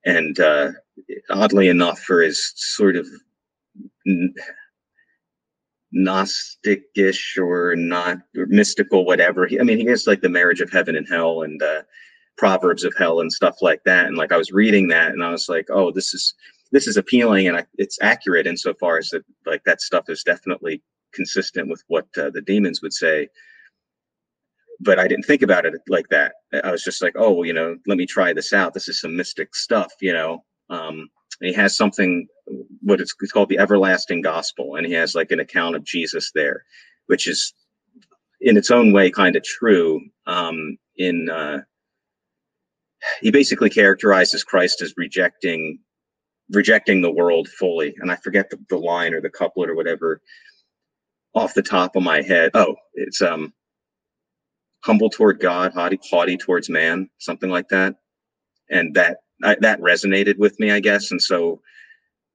and 0.05 0.39
uh, 0.39 0.71
oddly 1.29 1.67
enough 1.67 1.99
for 1.99 2.21
his 2.21 2.53
sort 2.55 2.95
of 2.95 3.05
Gnosticish 5.95 7.37
or 7.37 7.75
not 7.75 8.17
or 8.35 8.45
mystical, 8.47 9.05
whatever. 9.05 9.47
He, 9.47 9.59
I 9.59 9.63
mean, 9.63 9.77
he 9.77 9.85
has 9.85 10.07
like 10.07 10.21
the 10.21 10.29
marriage 10.29 10.61
of 10.61 10.71
heaven 10.71 10.95
and 10.95 11.07
hell 11.07 11.43
and 11.43 11.61
uh, 11.61 11.83
proverbs 12.37 12.83
of 12.83 12.93
hell 12.97 13.19
and 13.19 13.31
stuff 13.31 13.57
like 13.61 13.83
that. 13.85 14.05
And 14.05 14.17
like 14.17 14.31
I 14.31 14.37
was 14.37 14.51
reading 14.51 14.87
that, 14.89 15.11
and 15.11 15.23
I 15.23 15.31
was 15.31 15.49
like, 15.49 15.67
oh, 15.69 15.91
this 15.91 16.13
is 16.13 16.33
this 16.71 16.87
is 16.87 16.97
appealing, 16.97 17.47
and 17.47 17.57
I, 17.57 17.65
it's 17.77 17.97
accurate 18.01 18.47
insofar 18.47 18.97
as 18.97 19.09
that 19.09 19.23
like 19.45 19.63
that 19.63 19.81
stuff 19.81 20.05
is 20.09 20.23
definitely 20.23 20.81
consistent 21.13 21.69
with 21.69 21.83
what 21.87 22.05
uh, 22.17 22.29
the 22.29 22.41
demons 22.41 22.81
would 22.81 22.93
say. 22.93 23.29
But 24.79 24.99
I 24.99 25.07
didn't 25.07 25.25
think 25.25 25.41
about 25.41 25.65
it 25.65 25.73
like 25.87 26.07
that. 26.09 26.33
I 26.63 26.71
was 26.71 26.83
just 26.83 27.01
like, 27.01 27.13
oh, 27.17 27.43
you 27.43 27.53
know, 27.53 27.77
let 27.87 27.97
me 27.97 28.05
try 28.05 28.33
this 28.33 28.53
out. 28.53 28.73
This 28.73 28.87
is 28.87 29.01
some 29.01 29.15
mystic 29.15 29.55
stuff, 29.55 29.91
you 30.01 30.13
know. 30.13 30.43
Um, 30.69 31.09
he 31.41 31.53
has 31.53 31.75
something 31.75 32.27
what 32.81 33.01
it's, 33.01 33.13
it's 33.21 33.31
called 33.31 33.49
the 33.49 33.59
everlasting 33.59 34.21
gospel 34.21 34.75
and 34.75 34.85
he 34.85 34.93
has 34.93 35.15
like 35.15 35.31
an 35.31 35.39
account 35.39 35.75
of 35.75 35.83
jesus 35.83 36.31
there 36.33 36.63
which 37.07 37.27
is 37.27 37.53
in 38.41 38.57
its 38.57 38.71
own 38.71 38.91
way 38.91 39.09
kind 39.09 39.35
of 39.35 39.43
true 39.43 39.99
um, 40.27 40.77
in 40.97 41.29
uh, 41.29 41.59
he 43.21 43.31
basically 43.31 43.69
characterizes 43.69 44.43
christ 44.43 44.81
as 44.81 44.93
rejecting 44.97 45.79
rejecting 46.51 47.01
the 47.01 47.11
world 47.11 47.47
fully 47.49 47.95
and 47.99 48.11
i 48.11 48.15
forget 48.15 48.49
the, 48.49 48.57
the 48.69 48.77
line 48.77 49.13
or 49.13 49.21
the 49.21 49.29
couplet 49.29 49.69
or 49.69 49.75
whatever 49.75 50.21
off 51.35 51.53
the 51.53 51.61
top 51.61 51.95
of 51.95 52.03
my 52.03 52.21
head. 52.21 52.51
Oh 52.53 52.75
it's 52.95 53.21
um 53.21 53.53
humble 54.83 55.09
toward 55.09 55.39
god 55.39 55.73
haughty, 55.73 55.99
haughty 56.09 56.37
towards 56.37 56.69
man 56.69 57.09
something 57.19 57.49
like 57.49 57.67
that 57.69 57.95
and 58.69 58.95
that 58.95 59.17
I, 59.43 59.55
that 59.61 59.79
resonated 59.81 60.37
with 60.37 60.59
me, 60.59 60.71
I 60.71 60.79
guess, 60.79 61.11
and 61.11 61.21
so 61.21 61.61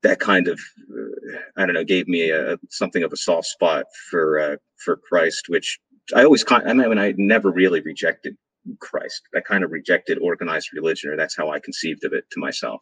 that 0.02 0.20
kind 0.20 0.48
of 0.48 0.60
uh, 0.92 1.38
I 1.56 1.66
don't 1.66 1.74
know 1.74 1.84
gave 1.84 2.08
me 2.08 2.30
a 2.30 2.58
something 2.70 3.02
of 3.02 3.12
a 3.12 3.16
soft 3.16 3.46
spot 3.48 3.86
for 4.10 4.40
uh, 4.40 4.56
for 4.84 4.96
Christ, 5.08 5.46
which 5.48 5.78
I 6.14 6.24
always 6.24 6.44
I 6.48 6.72
mean 6.72 6.98
I 6.98 7.14
never 7.16 7.50
really 7.50 7.80
rejected 7.82 8.36
Christ. 8.80 9.22
I 9.34 9.40
kind 9.40 9.64
of 9.64 9.70
rejected 9.70 10.18
organized 10.18 10.70
religion, 10.74 11.10
or 11.10 11.16
that's 11.16 11.36
how 11.36 11.50
I 11.50 11.60
conceived 11.60 12.04
of 12.04 12.12
it 12.12 12.24
to 12.32 12.40
myself. 12.40 12.80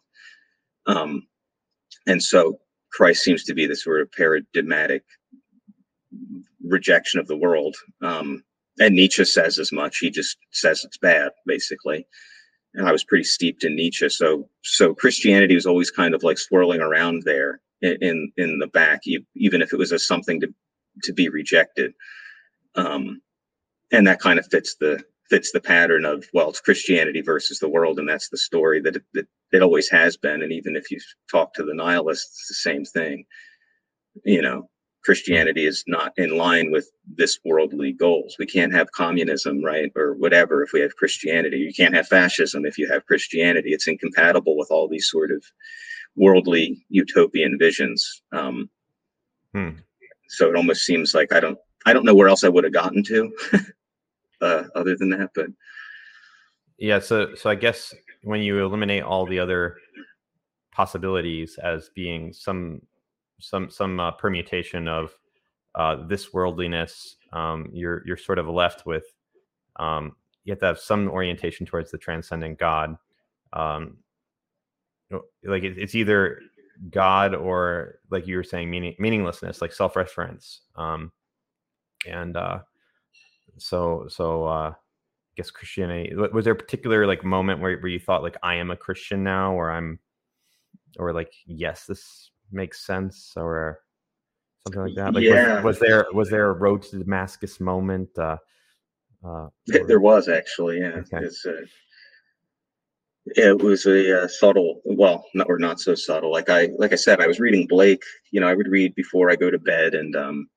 Um, 0.87 1.27
and 2.07 2.21
so 2.21 2.59
Christ 2.91 3.23
seems 3.23 3.43
to 3.45 3.53
be 3.53 3.67
this 3.67 3.83
sort 3.83 4.01
of 4.01 4.11
paradigmatic 4.11 5.03
rejection 6.63 7.19
of 7.19 7.27
the 7.27 7.37
world. 7.37 7.75
Um, 8.01 8.43
and 8.79 8.95
Nietzsche 8.95 9.25
says 9.25 9.59
as 9.59 9.71
much. 9.71 9.97
He 9.99 10.09
just 10.09 10.37
says 10.51 10.83
it's 10.83 10.97
bad, 10.97 11.31
basically. 11.45 12.07
And 12.73 12.87
I 12.87 12.91
was 12.91 13.03
pretty 13.03 13.25
steeped 13.25 13.63
in 13.63 13.75
Nietzsche, 13.75 14.07
so 14.09 14.49
so 14.63 14.93
Christianity 14.93 15.55
was 15.55 15.65
always 15.65 15.91
kind 15.91 16.13
of 16.13 16.23
like 16.23 16.37
swirling 16.37 16.79
around 16.79 17.23
there 17.25 17.59
in 17.81 18.31
in, 18.37 18.59
the 18.59 18.67
back, 18.67 19.01
even 19.35 19.61
if 19.61 19.73
it 19.73 19.77
was 19.77 19.91
a 19.91 19.99
something 19.99 20.39
to 20.41 20.53
to 21.03 21.13
be 21.13 21.29
rejected. 21.29 21.93
Um, 22.75 23.21
and 23.91 24.07
that 24.07 24.21
kind 24.21 24.39
of 24.39 24.47
fits 24.49 24.75
the 24.79 25.03
fits 25.29 25.51
the 25.51 25.61
pattern 25.61 26.05
of 26.05 26.25
well, 26.33 26.49
it's 26.49 26.61
Christianity 26.61 27.21
versus 27.21 27.59
the 27.59 27.69
world, 27.69 27.99
and 27.99 28.07
that's 28.07 28.29
the 28.29 28.37
story 28.37 28.81
that 28.81 28.97
it, 28.97 29.03
that 29.13 29.27
it 29.51 29.61
always 29.61 29.89
has 29.89 30.15
been. 30.17 30.41
And 30.41 30.51
even 30.51 30.75
if 30.75 30.91
you 30.91 30.99
talk 31.29 31.53
to 31.55 31.63
the 31.63 31.73
nihilists, 31.73 32.39
it's 32.39 32.47
the 32.47 32.69
same 32.69 32.85
thing. 32.85 33.25
You 34.25 34.41
know, 34.41 34.69
Christianity 35.03 35.65
is 35.65 35.83
not 35.87 36.13
in 36.17 36.37
line 36.37 36.71
with 36.71 36.91
this 37.07 37.39
worldly 37.43 37.91
goals. 37.91 38.35
We 38.37 38.45
can't 38.45 38.73
have 38.73 38.91
communism, 38.91 39.63
right? 39.63 39.91
Or 39.95 40.13
whatever 40.13 40.63
if 40.63 40.73
we 40.73 40.81
have 40.81 40.95
Christianity. 40.95 41.57
You 41.57 41.73
can't 41.73 41.95
have 41.95 42.07
fascism 42.07 42.65
if 42.65 42.77
you 42.77 42.87
have 42.89 43.05
Christianity. 43.05 43.73
It's 43.73 43.87
incompatible 43.87 44.57
with 44.57 44.69
all 44.69 44.87
these 44.87 45.09
sort 45.09 45.31
of 45.31 45.43
worldly 46.15 46.85
utopian 46.89 47.57
visions. 47.57 48.21
Um, 48.31 48.69
hmm. 49.53 49.71
So 50.29 50.49
it 50.49 50.55
almost 50.55 50.85
seems 50.85 51.13
like 51.13 51.33
I 51.33 51.39
don't 51.39 51.57
I 51.85 51.93
don't 51.93 52.05
know 52.05 52.15
where 52.15 52.29
else 52.29 52.43
I 52.43 52.49
would 52.49 52.63
have 52.63 52.73
gotten 52.73 53.03
to 53.03 53.31
uh, 54.41 54.63
other 54.75 54.95
than 54.95 55.09
that, 55.09 55.31
but 55.33 55.47
yeah. 56.77 56.99
So 56.99 57.33
so 57.35 57.49
I 57.49 57.55
guess 57.55 57.93
when 58.23 58.41
you 58.41 58.63
eliminate 58.63 59.03
all 59.03 59.25
the 59.25 59.39
other 59.39 59.77
possibilities 60.71 61.57
as 61.61 61.89
being 61.95 62.33
some 62.33 62.81
some 63.41 63.69
some 63.69 63.99
uh, 63.99 64.11
permutation 64.11 64.87
of 64.87 65.15
uh, 65.75 66.07
this 66.07 66.33
worldliness, 66.33 67.17
um, 67.33 67.69
you're 67.73 68.03
you're 68.05 68.17
sort 68.17 68.39
of 68.39 68.47
left 68.47 68.85
with 68.85 69.05
um, 69.77 70.15
you 70.43 70.51
have 70.51 70.59
to 70.59 70.65
have 70.65 70.79
some 70.79 71.09
orientation 71.09 71.65
towards 71.65 71.91
the 71.91 71.97
transcendent 71.97 72.59
God. 72.59 72.97
Um, 73.53 73.97
like 75.43 75.63
it, 75.63 75.77
it's 75.77 75.95
either 75.95 76.39
God 76.89 77.35
or 77.35 77.99
like 78.09 78.27
you 78.27 78.37
were 78.37 78.43
saying, 78.43 78.69
meaning 78.69 78.95
meaninglessness, 78.97 79.61
like 79.61 79.73
self-reference. 79.73 80.61
Um, 80.75 81.11
and 82.07 82.35
uh, 82.35 82.59
so 83.57 84.05
so 84.07 84.45
uh, 84.45 84.71
I 84.71 84.75
guess 85.35 85.51
Christianity. 85.51 86.15
Was 86.15 86.45
there 86.45 86.53
a 86.53 86.57
particular 86.57 87.05
like 87.05 87.23
moment 87.23 87.61
where 87.61 87.77
where 87.77 87.91
you 87.91 87.99
thought 87.99 88.23
like 88.23 88.37
I 88.43 88.55
am 88.55 88.71
a 88.71 88.77
Christian 88.77 89.23
now, 89.23 89.53
or 89.53 89.71
I'm, 89.71 89.99
or 90.97 91.13
like 91.13 91.33
yes, 91.45 91.85
this 91.85 92.31
makes 92.51 92.85
sense, 92.85 93.33
or 93.35 93.79
something 94.63 94.81
like 94.81 94.95
that? 94.95 95.13
Like, 95.13 95.23
yeah. 95.23 95.55
Was, 95.61 95.63
was, 95.63 95.79
there 95.79 96.05
was 96.13 96.29
there 96.29 96.49
a 96.49 96.53
road 96.53 96.83
to 96.83 96.99
Damascus 96.99 97.59
moment? 97.59 98.09
Uh, 98.17 98.37
uh, 99.23 99.27
or... 99.27 99.51
There 99.65 99.99
was 99.99 100.27
actually, 100.29 100.79
yeah. 100.79 101.01
Okay. 101.13 101.27
Uh, 101.45 101.51
it 103.25 103.61
was 103.61 103.85
a 103.85 104.23
uh, 104.23 104.27
subtle, 104.27 104.81
well, 104.83 105.25
not 105.35 105.47
or 105.47 105.59
not 105.59 105.79
so 105.79 105.93
subtle. 105.93 106.31
Like 106.31 106.49
I 106.49 106.69
like 106.77 106.91
I 106.91 106.95
said, 106.95 107.21
I 107.21 107.27
was 107.27 107.39
reading 107.39 107.67
Blake. 107.67 108.03
You 108.31 108.41
know, 108.41 108.47
I 108.47 108.55
would 108.55 108.67
read 108.67 108.95
before 108.95 109.29
I 109.29 109.35
go 109.35 109.51
to 109.51 109.59
bed, 109.59 109.93
and 109.93 110.15
um, 110.15 110.49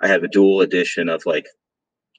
I 0.00 0.08
have 0.08 0.22
a 0.22 0.28
dual 0.28 0.60
edition 0.60 1.08
of 1.08 1.26
like 1.26 1.46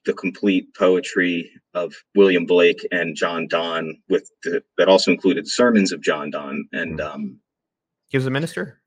the 0.04 0.12
complete 0.14 0.74
poetry 0.74 1.50
of 1.74 1.94
William 2.14 2.46
Blake 2.46 2.86
and 2.90 3.16
John 3.16 3.46
Donne, 3.48 3.98
with 4.08 4.30
the, 4.42 4.62
that 4.78 4.88
also 4.88 5.10
included 5.10 5.48
sermons 5.48 5.92
of 5.92 6.02
John 6.02 6.30
Donne. 6.30 6.66
And 6.72 7.00
hmm. 7.00 7.06
um, 7.06 7.40
he 8.08 8.16
was 8.16 8.26
a 8.26 8.30
minister 8.30 8.79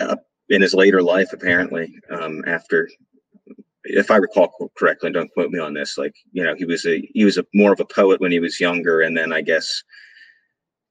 uh, 0.00 0.16
in 0.48 0.62
his 0.62 0.74
later 0.74 1.02
life, 1.02 1.32
apparently. 1.32 1.92
Um, 2.10 2.44
after, 2.46 2.88
if 3.84 4.10
I 4.10 4.16
recall 4.16 4.70
correctly, 4.76 5.12
don't 5.12 5.32
quote 5.32 5.50
me 5.50 5.58
on 5.58 5.74
this. 5.74 5.98
Like 5.98 6.14
you 6.32 6.44
know, 6.44 6.54
he 6.54 6.64
was 6.64 6.86
a 6.86 7.08
he 7.14 7.24
was 7.24 7.38
a 7.38 7.46
more 7.54 7.72
of 7.72 7.80
a 7.80 7.84
poet 7.84 8.20
when 8.20 8.32
he 8.32 8.40
was 8.40 8.60
younger, 8.60 9.02
and 9.02 9.16
then 9.16 9.32
I 9.32 9.42
guess 9.42 9.82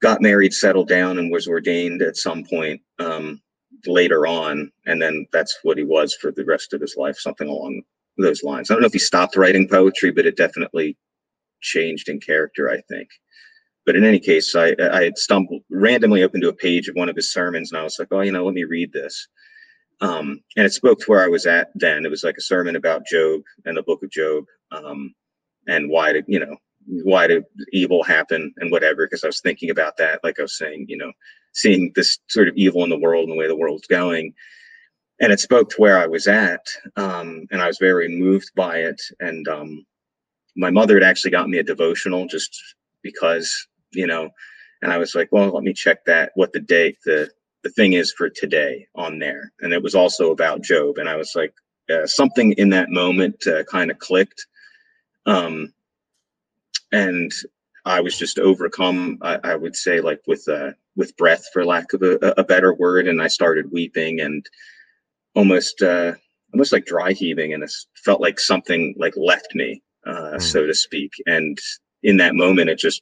got 0.01 0.21
married, 0.21 0.53
settled 0.53 0.87
down, 0.87 1.17
and 1.19 1.31
was 1.31 1.47
ordained 1.47 2.01
at 2.01 2.17
some 2.17 2.43
point. 2.43 2.81
Um, 2.99 3.41
later 3.85 4.25
on, 4.25 4.71
and 4.85 5.01
then 5.01 5.27
that's 5.31 5.59
what 5.63 5.77
he 5.77 5.83
was 5.83 6.15
for 6.15 6.31
the 6.31 6.45
rest 6.45 6.73
of 6.73 6.81
his 6.81 6.95
life, 6.97 7.17
something 7.17 7.47
along 7.47 7.81
those 8.17 8.43
lines. 8.43 8.69
I 8.69 8.73
don't 8.73 8.81
know 8.81 8.87
if 8.87 8.93
he 8.93 8.99
stopped 8.99 9.35
writing 9.35 9.67
poetry, 9.67 10.11
but 10.11 10.25
it 10.25 10.37
definitely 10.37 10.97
changed 11.61 12.09
in 12.09 12.19
character, 12.19 12.69
I 12.69 12.81
think. 12.89 13.09
But 13.85 13.95
in 13.95 14.03
any 14.03 14.19
case, 14.19 14.55
I 14.55 14.75
I 14.91 15.03
had 15.03 15.17
stumbled 15.17 15.54
randomly 15.85 16.23
opened 16.23 16.41
to 16.43 16.49
a 16.49 16.63
page 16.67 16.87
of 16.87 16.95
one 16.95 17.09
of 17.09 17.15
his 17.15 17.31
sermons, 17.31 17.71
and 17.71 17.79
I 17.79 17.83
was 17.83 17.97
like, 17.99 18.07
oh, 18.11 18.21
you 18.21 18.31
know, 18.31 18.43
let 18.43 18.55
me 18.55 18.63
read 18.63 18.91
this. 18.91 19.27
Um, 20.01 20.41
and 20.57 20.65
it 20.65 20.73
spoke 20.73 20.99
to 20.99 21.05
where 21.05 21.23
I 21.23 21.27
was 21.27 21.45
at 21.45 21.69
then. 21.75 22.05
It 22.05 22.11
was 22.11 22.23
like 22.23 22.37
a 22.37 22.41
sermon 22.41 22.75
about 22.75 23.05
Job 23.05 23.41
and 23.65 23.77
the 23.77 23.83
book 23.83 24.01
of 24.03 24.09
Job, 24.09 24.45
um, 24.71 25.13
and 25.67 25.89
why 25.89 26.11
to, 26.13 26.23
you 26.27 26.39
know, 26.39 26.57
why 27.03 27.27
did 27.27 27.43
evil 27.71 28.03
happen 28.03 28.53
and 28.57 28.71
whatever. 28.71 29.05
Because 29.05 29.23
I 29.23 29.27
was 29.27 29.41
thinking 29.41 29.69
about 29.69 29.97
that, 29.97 30.23
like 30.23 30.39
I 30.39 30.43
was 30.43 30.57
saying, 30.57 30.87
you 30.89 30.97
know, 30.97 31.11
seeing 31.53 31.91
this 31.95 32.19
sort 32.27 32.47
of 32.47 32.55
evil 32.57 32.83
in 32.83 32.89
the 32.89 32.99
world 33.05 33.23
and 33.23 33.33
the 33.33 33.39
way 33.39 33.47
the 33.47 33.55
world's 33.55 33.87
going. 33.87 34.33
And 35.21 35.31
it 35.31 35.39
spoke 35.39 35.69
to 35.69 35.81
where 35.81 35.97
I 35.97 36.07
was 36.07 36.27
at. 36.27 36.65
Um, 36.97 37.47
and 37.51 37.61
I 37.61 37.67
was 37.67 37.77
very 37.79 38.09
moved 38.09 38.51
by 38.55 38.79
it. 38.79 39.01
And 39.19 39.47
um, 39.47 39.85
my 40.55 40.71
mother 40.71 40.95
had 40.95 41.03
actually 41.03 41.31
got 41.31 41.49
me 41.49 41.57
a 41.59 41.63
devotional 41.63 42.27
just 42.27 42.51
because, 43.01 43.49
you 43.93 44.07
know, 44.07 44.29
and 44.81 44.91
I 44.91 44.97
was 44.97 45.15
like, 45.15 45.29
well, 45.31 45.49
let 45.49 45.63
me 45.63 45.73
check 45.73 46.05
that, 46.05 46.31
what 46.35 46.53
the 46.53 46.59
date, 46.59 46.97
the, 47.05 47.29
the 47.63 47.69
thing 47.69 47.93
is 47.93 48.13
for 48.13 48.29
today 48.29 48.87
on 48.95 49.19
there. 49.19 49.51
And 49.61 49.73
it 49.73 49.81
was 49.81 49.95
also 49.95 50.31
about 50.31 50.61
Job. 50.61 50.97
And 50.97 51.09
I 51.09 51.15
was 51.15 51.33
like, 51.35 51.53
uh, 51.89 52.05
something 52.05 52.53
in 52.53 52.69
that 52.69 52.89
moment 52.89 53.45
uh, 53.47 53.63
kind 53.63 53.91
of 53.91 53.99
clicked. 53.99 54.45
Um, 55.25 55.73
and 56.91 57.31
I 57.85 58.01
was 58.01 58.17
just 58.17 58.39
overcome. 58.39 59.19
I, 59.21 59.39
I 59.43 59.55
would 59.55 59.75
say, 59.75 60.01
like 60.01 60.21
with 60.27 60.47
uh, 60.47 60.71
with 60.95 61.15
breath, 61.17 61.45
for 61.53 61.65
lack 61.65 61.93
of 61.93 62.01
a, 62.01 62.33
a, 62.37 62.43
better 62.43 62.73
word, 62.73 63.07
and 63.07 63.21
I 63.21 63.27
started 63.27 63.71
weeping 63.71 64.21
and 64.21 64.45
almost 65.35 65.81
uh, 65.81 66.13
almost 66.53 66.73
like 66.73 66.85
dry 66.85 67.11
heaving, 67.11 67.53
and 67.53 67.63
it 67.63 67.71
felt 68.03 68.21
like 68.21 68.39
something 68.39 68.95
like 68.97 69.13
left 69.15 69.53
me, 69.53 69.83
uh, 70.07 70.33
mm. 70.35 70.41
so 70.41 70.65
to 70.65 70.73
speak. 70.73 71.11
And 71.27 71.57
in 72.03 72.17
that 72.17 72.35
moment, 72.35 72.69
it 72.69 72.79
just, 72.79 73.01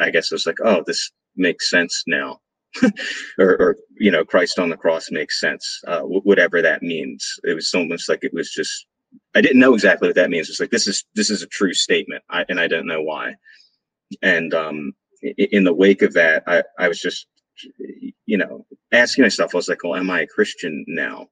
I 0.00 0.10
guess, 0.10 0.30
it 0.30 0.34
was 0.34 0.46
like, 0.46 0.58
oh, 0.64 0.82
this 0.86 1.10
makes 1.36 1.70
sense 1.70 2.04
now. 2.06 2.40
or, 3.38 3.56
or, 3.60 3.76
you 3.98 4.10
know, 4.10 4.24
Christ 4.24 4.58
on 4.58 4.68
the 4.68 4.76
cross 4.76 5.10
makes 5.10 5.40
sense, 5.40 5.80
uh, 5.86 6.02
whatever 6.02 6.60
that 6.60 6.82
means. 6.82 7.38
It 7.44 7.54
was 7.54 7.72
almost 7.74 8.08
like 8.08 8.22
it 8.22 8.34
was 8.34 8.50
just 8.50 8.86
I 9.34 9.40
didn't 9.40 9.60
know 9.60 9.74
exactly 9.74 10.08
what 10.08 10.16
that 10.16 10.30
means. 10.30 10.48
It's 10.48 10.60
like 10.60 10.70
this 10.70 10.86
is 10.86 11.04
this 11.14 11.30
is 11.30 11.42
a 11.42 11.46
true 11.46 11.74
statement, 11.74 12.22
I, 12.30 12.44
and 12.48 12.60
I 12.60 12.68
don't 12.68 12.86
know 12.86 13.02
why. 13.02 13.34
And 14.22 14.54
um, 14.54 14.92
in 15.22 15.64
the 15.64 15.74
wake 15.74 16.02
of 16.02 16.12
that, 16.14 16.42
I, 16.46 16.62
I 16.78 16.88
was 16.88 17.00
just, 17.00 17.26
you 18.26 18.38
know, 18.38 18.66
asking 18.92 19.22
myself, 19.22 19.54
I 19.54 19.58
was 19.58 19.68
like, 19.68 19.82
well, 19.82 19.96
am 19.96 20.10
I 20.10 20.22
a 20.22 20.26
Christian 20.26 20.84
now? 20.86 21.26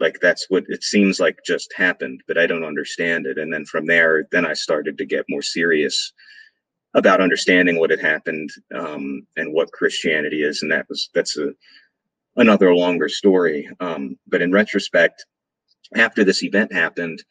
Like 0.00 0.18
that's 0.20 0.46
what 0.48 0.64
it 0.68 0.82
seems 0.82 1.20
like 1.20 1.38
just 1.46 1.72
happened, 1.76 2.22
but 2.26 2.38
I 2.38 2.46
don't 2.46 2.64
understand 2.64 3.26
it. 3.26 3.38
And 3.38 3.52
then 3.52 3.66
from 3.66 3.86
there, 3.86 4.26
then 4.32 4.46
I 4.46 4.54
started 4.54 4.96
to 4.98 5.04
get 5.04 5.26
more 5.28 5.42
serious 5.42 6.12
about 6.94 7.20
understanding 7.20 7.78
what 7.78 7.90
had 7.90 8.00
happened 8.00 8.50
um, 8.74 9.26
and 9.36 9.52
what 9.52 9.72
Christianity 9.72 10.42
is. 10.42 10.62
And 10.62 10.72
that 10.72 10.88
was 10.88 11.10
that's 11.14 11.36
a 11.36 11.52
another 12.36 12.74
longer 12.74 13.08
story. 13.08 13.68
Um, 13.80 14.16
but 14.26 14.42
in 14.42 14.52
retrospect, 14.52 15.24
after 15.96 16.24
this 16.24 16.42
event 16.42 16.72
happened, 16.72 17.22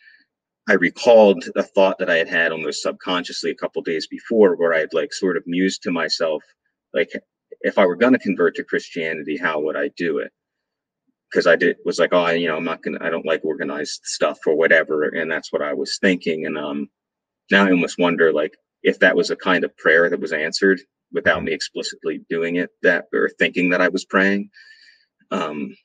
I 0.70 0.74
recalled 0.74 1.44
a 1.56 1.64
thought 1.64 1.98
that 1.98 2.10
I 2.10 2.18
had 2.18 2.28
had 2.30 2.52
almost 2.52 2.84
subconsciously 2.84 3.50
a 3.52 3.56
couple 3.56 3.82
days 3.82 4.06
before, 4.08 4.56
where 4.56 4.74
I 4.74 4.80
had 4.80 4.94
like 4.94 5.14
sort 5.14 5.38
of 5.38 5.44
mused 5.48 5.82
to 5.84 5.92
myself, 5.92 6.44
like, 6.94 7.12
if 7.62 7.78
I 7.78 7.86
were 7.86 7.96
going 7.96 8.14
to 8.14 8.20
convert 8.20 8.56
to 8.56 8.64
Christianity, 8.64 9.36
how 9.36 9.60
would 9.62 9.76
I 9.76 9.90
do 9.98 10.20
it? 10.20 10.32
Because 11.30 11.46
I 11.46 11.56
did 11.56 11.78
was 11.86 12.00
like, 12.00 12.12
oh, 12.12 12.28
you 12.30 12.48
know, 12.48 12.58
I'm 12.58 12.64
not 12.64 12.82
gonna, 12.82 12.98
I 13.02 13.10
don't 13.10 13.26
like 13.26 13.46
organized 13.46 14.02
stuff 14.04 14.40
or 14.48 14.56
whatever, 14.56 15.04
and 15.04 15.32
that's 15.32 15.52
what 15.54 15.62
I 15.62 15.74
was 15.74 15.98
thinking. 16.00 16.46
And 16.46 16.58
um, 16.58 16.90
now 17.52 17.66
I 17.66 17.72
almost 17.72 18.00
wonder, 18.00 18.34
like, 18.34 18.58
if 18.82 19.00
that 19.00 19.16
was 19.16 19.30
a 19.30 19.36
kind 19.36 19.64
of 19.64 19.76
prayer 19.78 20.10
that 20.10 20.20
was 20.20 20.32
answered 20.34 20.80
without 21.12 21.44
me 21.44 21.52
explicitly 21.52 22.22
doing 22.30 22.56
it, 22.56 22.70
that 22.82 23.06
or 23.14 23.30
thinking 23.38 23.70
that 23.70 23.82
I 23.82 23.90
was 23.90 24.06
praying. 24.06 24.50
Um, 25.32 25.76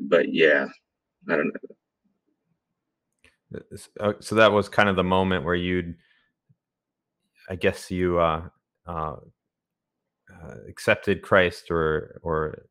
but 0.00 0.32
yeah, 0.32 0.68
I 1.28 1.36
don't 1.36 1.52
know. 3.52 3.60
Uh, 4.00 4.12
so 4.20 4.34
that 4.34 4.52
was 4.52 4.68
kind 4.68 4.88
of 4.88 4.96
the 4.96 5.04
moment 5.04 5.44
where 5.44 5.54
you'd, 5.54 5.94
I 7.48 7.56
guess 7.56 7.90
you 7.90 8.18
uh, 8.18 8.48
uh, 8.86 9.16
uh, 10.32 10.54
accepted 10.68 11.22
Christ, 11.22 11.70
or 11.70 12.18
or 12.22 12.66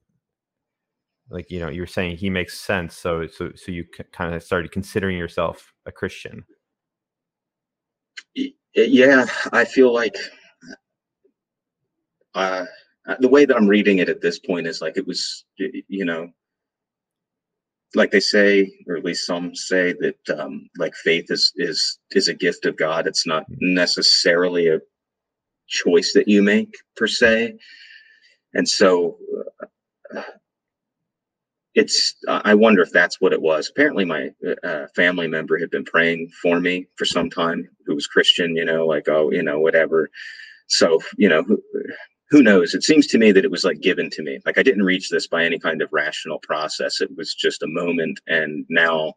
like 1.32 1.50
you 1.50 1.60
know 1.60 1.70
you're 1.70 1.88
saying 1.88 2.18
he 2.18 2.30
makes 2.30 2.60
sense. 2.60 2.96
So 2.96 3.28
so 3.28 3.52
so 3.56 3.72
you 3.72 3.86
kind 4.12 4.36
of 4.36 4.44
started 4.44 4.72
considering 4.72 5.18
yourself 5.18 5.74
a 5.86 5.92
Christian. 5.92 6.46
Yeah, 8.74 9.26
I 9.52 9.66
feel 9.66 9.94
like 9.94 10.16
uh, 12.36 12.66
the 13.20 13.28
way 13.28 13.46
that 13.46 13.56
I'm 13.56 13.68
reading 13.68 14.00
it 14.00 14.10
at 14.10 14.22
this 14.22 14.40
point 14.40 14.68
is 14.68 14.82
like 14.82 14.98
it 14.98 15.08
was, 15.08 15.46
you 15.58 16.06
know, 16.06 16.30
like 17.96 18.12
they 18.12 18.20
say, 18.22 18.72
or 18.88 18.96
at 18.96 19.04
least 19.04 19.26
some 19.26 19.54
say 19.54 19.94
that 20.00 20.40
um, 20.40 20.70
like 20.78 20.94
faith 20.96 21.26
is 21.30 21.52
is 21.58 22.00
is 22.12 22.28
a 22.28 22.34
gift 22.34 22.66
of 22.66 22.78
God. 22.78 23.08
It's 23.08 23.28
not 23.28 23.46
necessarily 23.60 24.68
a 24.68 24.80
choice 25.68 26.14
that 26.14 26.28
you 26.28 26.42
make 26.42 26.74
per 26.96 27.08
se, 27.08 27.58
and 28.54 28.68
so 28.68 29.18
uh, 30.16 30.22
it's. 31.74 32.16
I 32.28 32.54
wonder 32.54 32.82
if 32.82 32.92
that's 32.92 33.22
what 33.22 33.34
it 33.34 33.42
was. 33.42 33.70
Apparently, 33.70 34.06
my 34.06 34.30
uh, 34.64 34.88
family 34.96 35.28
member 35.28 35.58
had 35.58 35.70
been 35.70 35.86
praying 35.86 36.30
for 36.42 36.60
me 36.60 36.88
for 36.98 37.06
some 37.06 37.30
time, 37.30 37.68
who 37.86 37.96
was 37.96 38.08
Christian. 38.08 38.56
You 38.56 38.66
know, 38.66 38.86
like 38.86 39.08
oh, 39.08 39.32
you 39.32 39.44
know, 39.44 39.60
whatever. 39.60 40.10
So 40.68 41.00
you 41.18 41.30
know, 41.30 41.46
who 42.32 42.42
knows? 42.42 42.74
It 42.74 42.84
seems 42.84 43.08
to 43.08 43.18
me 43.18 43.32
that 43.34 43.46
it 43.46 43.52
was 43.52 43.64
like 43.64 43.82
given 43.82 44.10
to 44.12 44.24
me. 44.24 44.40
Like 44.46 44.58
I 44.58 44.64
didn't 44.64 44.84
reach 44.84 45.10
this 45.10 45.28
by 45.28 45.46
any 45.46 45.60
kind 45.60 45.82
of 45.82 45.90
rational 45.92 46.40
process. 46.40 47.02
It 47.02 47.16
was 47.16 47.36
just 47.36 47.62
a 47.62 47.68
moment. 47.68 48.20
And 48.26 48.66
now, 48.70 49.14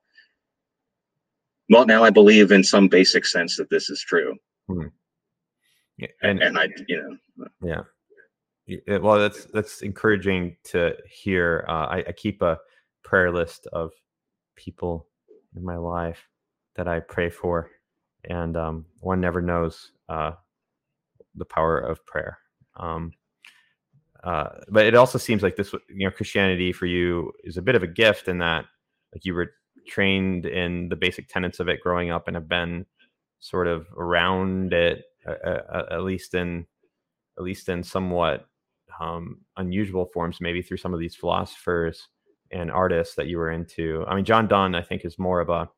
well, 1.70 1.86
now 1.86 2.02
I 2.02 2.11
believe 2.11 2.50
in 2.50 2.64
some 2.64 2.88
basic 2.88 3.24
sense 3.24 3.57
that 3.57 3.70
this 3.70 3.88
is 3.88 4.00
true. 4.00 4.34
Hmm. 4.68 4.88
Yeah, 5.96 6.09
and, 6.22 6.42
and 6.42 6.59
I, 6.59 6.68
you 6.88 7.00
know, 7.36 7.46
yeah. 7.62 7.82
Yeah. 8.67 8.99
Well, 8.99 9.19
that's 9.19 9.47
that's 9.47 9.83
encouraging 9.83 10.57
to 10.65 10.95
hear. 11.09 11.65
Uh, 11.69 11.87
I, 11.87 12.05
I 12.09 12.12
keep 12.12 12.43
a 12.43 12.59
prayer 13.03 13.31
list 13.31 13.67
of 13.73 13.93
people 14.57 15.07
in 15.57 15.65
my 15.65 15.77
life 15.77 16.29
that 16.77 16.89
I 16.89 17.01
pray 17.01 17.31
for, 17.31 17.71
and 18.29 18.57
um, 18.57 18.87
one 19.01 19.21
never 19.21 19.41
knows 19.41 19.93
uh, 20.09 20.33
the 21.35 21.45
power 21.45 21.79
of 21.79 22.05
prayer. 22.07 22.39
Um, 22.77 23.12
uh, 24.25 24.49
but 24.69 24.87
it 24.87 24.95
also 24.95 25.19
seems 25.19 25.43
like 25.43 25.57
this, 25.57 25.73
you 25.73 26.07
know, 26.07 26.11
Christianity 26.11 26.73
for 26.73 26.87
you 26.87 27.31
is 27.45 27.59
a 27.59 27.62
bit 27.62 27.75
of 27.75 27.83
a 27.83 27.87
gift 27.87 28.27
in 28.27 28.39
that, 28.39 28.65
like, 29.12 29.25
you 29.25 29.35
were 29.35 29.53
trained 29.87 30.47
in 30.47 30.89
the 30.89 30.97
basic 30.97 31.29
tenets 31.29 31.61
of 31.61 31.69
it 31.69 31.81
growing 31.83 32.11
up 32.11 32.27
and 32.27 32.35
have 32.35 32.49
been 32.49 32.87
sort 33.41 33.67
of 33.67 33.87
around 33.99 34.73
it, 34.73 35.05
at 35.27 36.03
least 36.03 36.35
in, 36.35 36.67
at 37.37 37.45
least 37.45 37.69
in 37.69 37.83
somewhat 37.83 38.47
um, 39.01 39.38
unusual 39.57 40.07
forms, 40.12 40.40
maybe 40.40 40.62
through 40.62 40.78
some 40.78 40.95
of 40.95 41.01
these 41.01 41.16
philosophers 41.16 42.09
and 42.51 42.70
artists 42.70 43.14
that 43.16 43.26
you 43.26 43.38
were 43.38 43.51
into. 43.51 44.05
I 44.07 44.14
mean, 44.14 44.24
John 44.24 44.47
Donne, 44.47 44.74
I 44.74 44.82
think, 44.82 45.05
is 45.05 45.18
more 45.18 45.40
of 45.40 45.49
a 45.49 45.68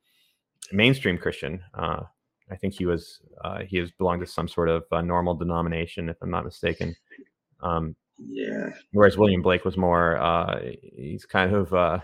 mainstream 0.73 1.19
Christian. 1.19 1.63
Uh, 1.75 2.03
I 2.51 2.57
think 2.57 2.75
he 2.75 2.87
was 2.87 3.21
uh, 3.45 3.61
he 3.61 3.79
has 3.79 3.91
belonged 3.91 4.21
to 4.21 4.27
some 4.27 4.49
sort 4.49 4.69
of 4.69 4.85
uh, 4.93 5.03
normal 5.03 5.35
denomination, 5.35 6.09
if 6.09 6.17
I'm 6.23 6.31
not 6.31 6.45
mistaken. 6.45 6.95
Um, 7.63 7.97
yeah. 8.19 8.71
Whereas 8.93 9.19
William 9.19 9.43
Blake 9.43 9.65
was 9.65 9.77
more 9.77 10.17
uh, 10.17 10.61
he's 10.97 11.25
kind 11.25 11.55
of 11.55 11.73
uh, 11.75 12.01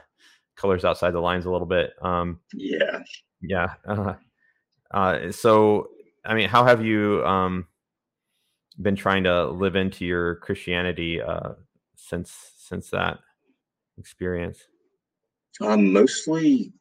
colors 0.57 0.85
outside 0.85 1.13
the 1.13 1.21
lines 1.21 1.47
a 1.47 1.51
little 1.51 1.67
bit. 1.67 1.93
Um, 2.03 2.41
yeah. 2.55 3.01
Yeah. 3.41 3.75
Uh, 3.87 4.15
uh, 4.93 5.33
so, 5.33 5.89
I 6.25 6.35
mean, 6.35 6.49
how 6.49 6.65
have 6.65 6.85
you 6.85 7.25
um, 7.25 7.67
been 8.81 8.97
trying 8.97 9.25
to 9.25 9.47
live 9.47 9.77
into 9.77 10.05
your 10.05 10.37
Christianity 10.37 11.21
uh, 11.21 11.51
since 11.95 12.53
since 12.57 12.91
that 12.91 13.19
experience? 13.99 14.59
Um, 15.61 15.93
mostly 15.93 16.73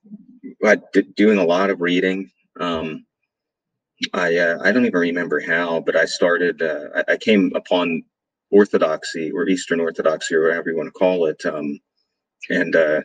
doing 1.16 1.38
a 1.38 1.44
lot 1.44 1.70
of 1.70 1.82
reading. 1.82 2.32
Um, 2.60 3.06
I 4.14 4.38
uh, 4.38 4.60
I 4.64 4.72
don't 4.72 4.86
even 4.86 5.00
remember 5.00 5.40
how, 5.40 5.80
but 5.82 5.96
I 5.96 6.06
started. 6.06 6.62
Uh, 6.62 6.88
I, 6.96 7.14
I, 7.14 7.18
came 7.18 7.52
upon 7.56 8.04
Orthodoxy 8.50 9.32
or 9.32 9.48
Eastern 9.48 9.80
Orthodoxy 9.80 10.36
or 10.36 10.44
whatever 10.44 10.72
you 10.72 10.78
want 10.78 10.88
to 10.88 10.92
call 10.92 11.26
it, 11.26 11.46
um, 11.46 11.80
and 12.50 12.76
uh, 12.76 13.02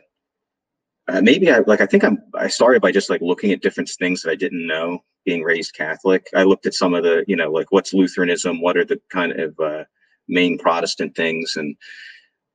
uh, 1.07 1.21
maybe 1.21 1.51
I 1.51 1.59
like. 1.59 1.81
I 1.81 1.85
think 1.85 2.03
I'm. 2.03 2.17
I 2.33 2.47
started 2.47 2.81
by 2.81 2.91
just 2.91 3.09
like 3.09 3.21
looking 3.21 3.51
at 3.51 3.61
different 3.61 3.89
things 3.89 4.21
that 4.21 4.31
I 4.31 4.35
didn't 4.35 4.65
know. 4.65 5.03
Being 5.27 5.43
raised 5.43 5.75
Catholic, 5.75 6.23
I 6.33 6.43
looked 6.43 6.65
at 6.65 6.73
some 6.81 6.93
of 6.93 7.03
the, 7.03 7.25
you 7.27 7.35
know, 7.35 7.51
like 7.51 7.69
what's 7.69 7.93
Lutheranism, 7.93 8.61
what 8.61 8.77
are 8.77 8.85
the 8.85 8.99
kind 9.11 9.33
of 9.33 9.59
uh, 9.59 9.83
main 10.27 10.57
Protestant 10.57 11.15
things, 11.15 11.55
and 11.57 11.75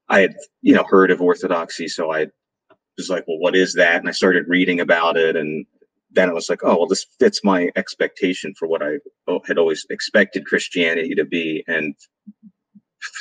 I 0.08 0.20
had, 0.20 0.34
you 0.62 0.74
know, 0.74 0.84
heard 0.88 1.10
of 1.10 1.20
Orthodoxy, 1.20 1.86
so 1.86 2.12
I 2.18 2.28
was 2.96 3.10
like, 3.10 3.24
well, 3.28 3.38
what 3.38 3.54
is 3.54 3.74
that? 3.74 4.00
And 4.00 4.08
I 4.08 4.12
started 4.12 4.48
reading 4.48 4.80
about 4.80 5.18
it, 5.18 5.36
and 5.36 5.66
then 6.10 6.30
I 6.30 6.32
was 6.32 6.48
like, 6.48 6.62
oh, 6.64 6.76
well, 6.78 6.86
this 6.86 7.06
fits 7.18 7.40
my 7.44 7.70
expectation 7.76 8.54
for 8.58 8.66
what 8.68 8.82
I 8.82 8.92
had 9.46 9.58
always 9.58 9.84
expected 9.90 10.46
Christianity 10.46 11.14
to 11.14 11.24
be. 11.24 11.64
And 11.66 11.94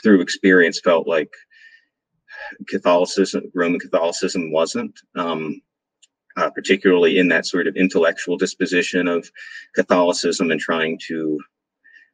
through 0.02 0.22
experience, 0.22 0.80
felt 0.80 1.08
like 1.08 1.34
Catholicism, 2.68 3.43
Roman 3.54 3.80
Catholicism 3.80 4.52
wasn't, 4.52 4.99
um, 5.16 5.62
uh, 6.38 6.50
particularly 6.52 7.20
in 7.20 7.30
that 7.30 7.46
sort 7.46 7.68
of 7.68 7.76
intellectual 7.76 8.38
disposition 8.38 9.08
of 9.08 9.30
Catholicism 9.76 10.52
and 10.52 10.60
trying 10.60 11.00
to 11.08 11.40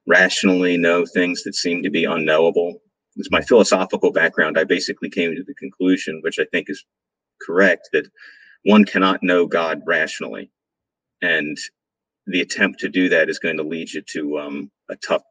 rationally 0.07 0.78
know 0.78 1.05
things 1.05 1.43
that 1.43 1.55
seem 1.55 1.84
to 1.84 1.89
be 1.89 2.05
unknowable. 2.05 2.82
It's 3.18 3.32
my 3.32 3.41
philosophical 3.41 4.11
background. 4.11 4.57
I 4.57 4.63
basically 4.63 5.09
came 5.09 5.36
to 5.36 5.43
the 5.43 5.55
conclusion, 5.55 6.22
which 6.24 6.39
I 6.39 6.45
think 6.51 6.70
is 6.70 6.86
correct, 7.41 7.89
that 7.93 8.07
one 8.63 8.86
cannot 8.86 9.24
know 9.24 9.45
God 9.47 9.82
rationally 9.86 10.49
and 11.22 11.57
the 12.28 12.41
attempt 12.41 12.80
to 12.82 12.89
do 12.89 13.09
that 13.09 13.30
is 13.30 13.39
going 13.39 13.57
to 13.57 13.63
lead 13.63 13.91
you 13.91 14.01
to 14.01 14.39
um, 14.39 14.72
a 14.89 14.95
tough 14.97 15.24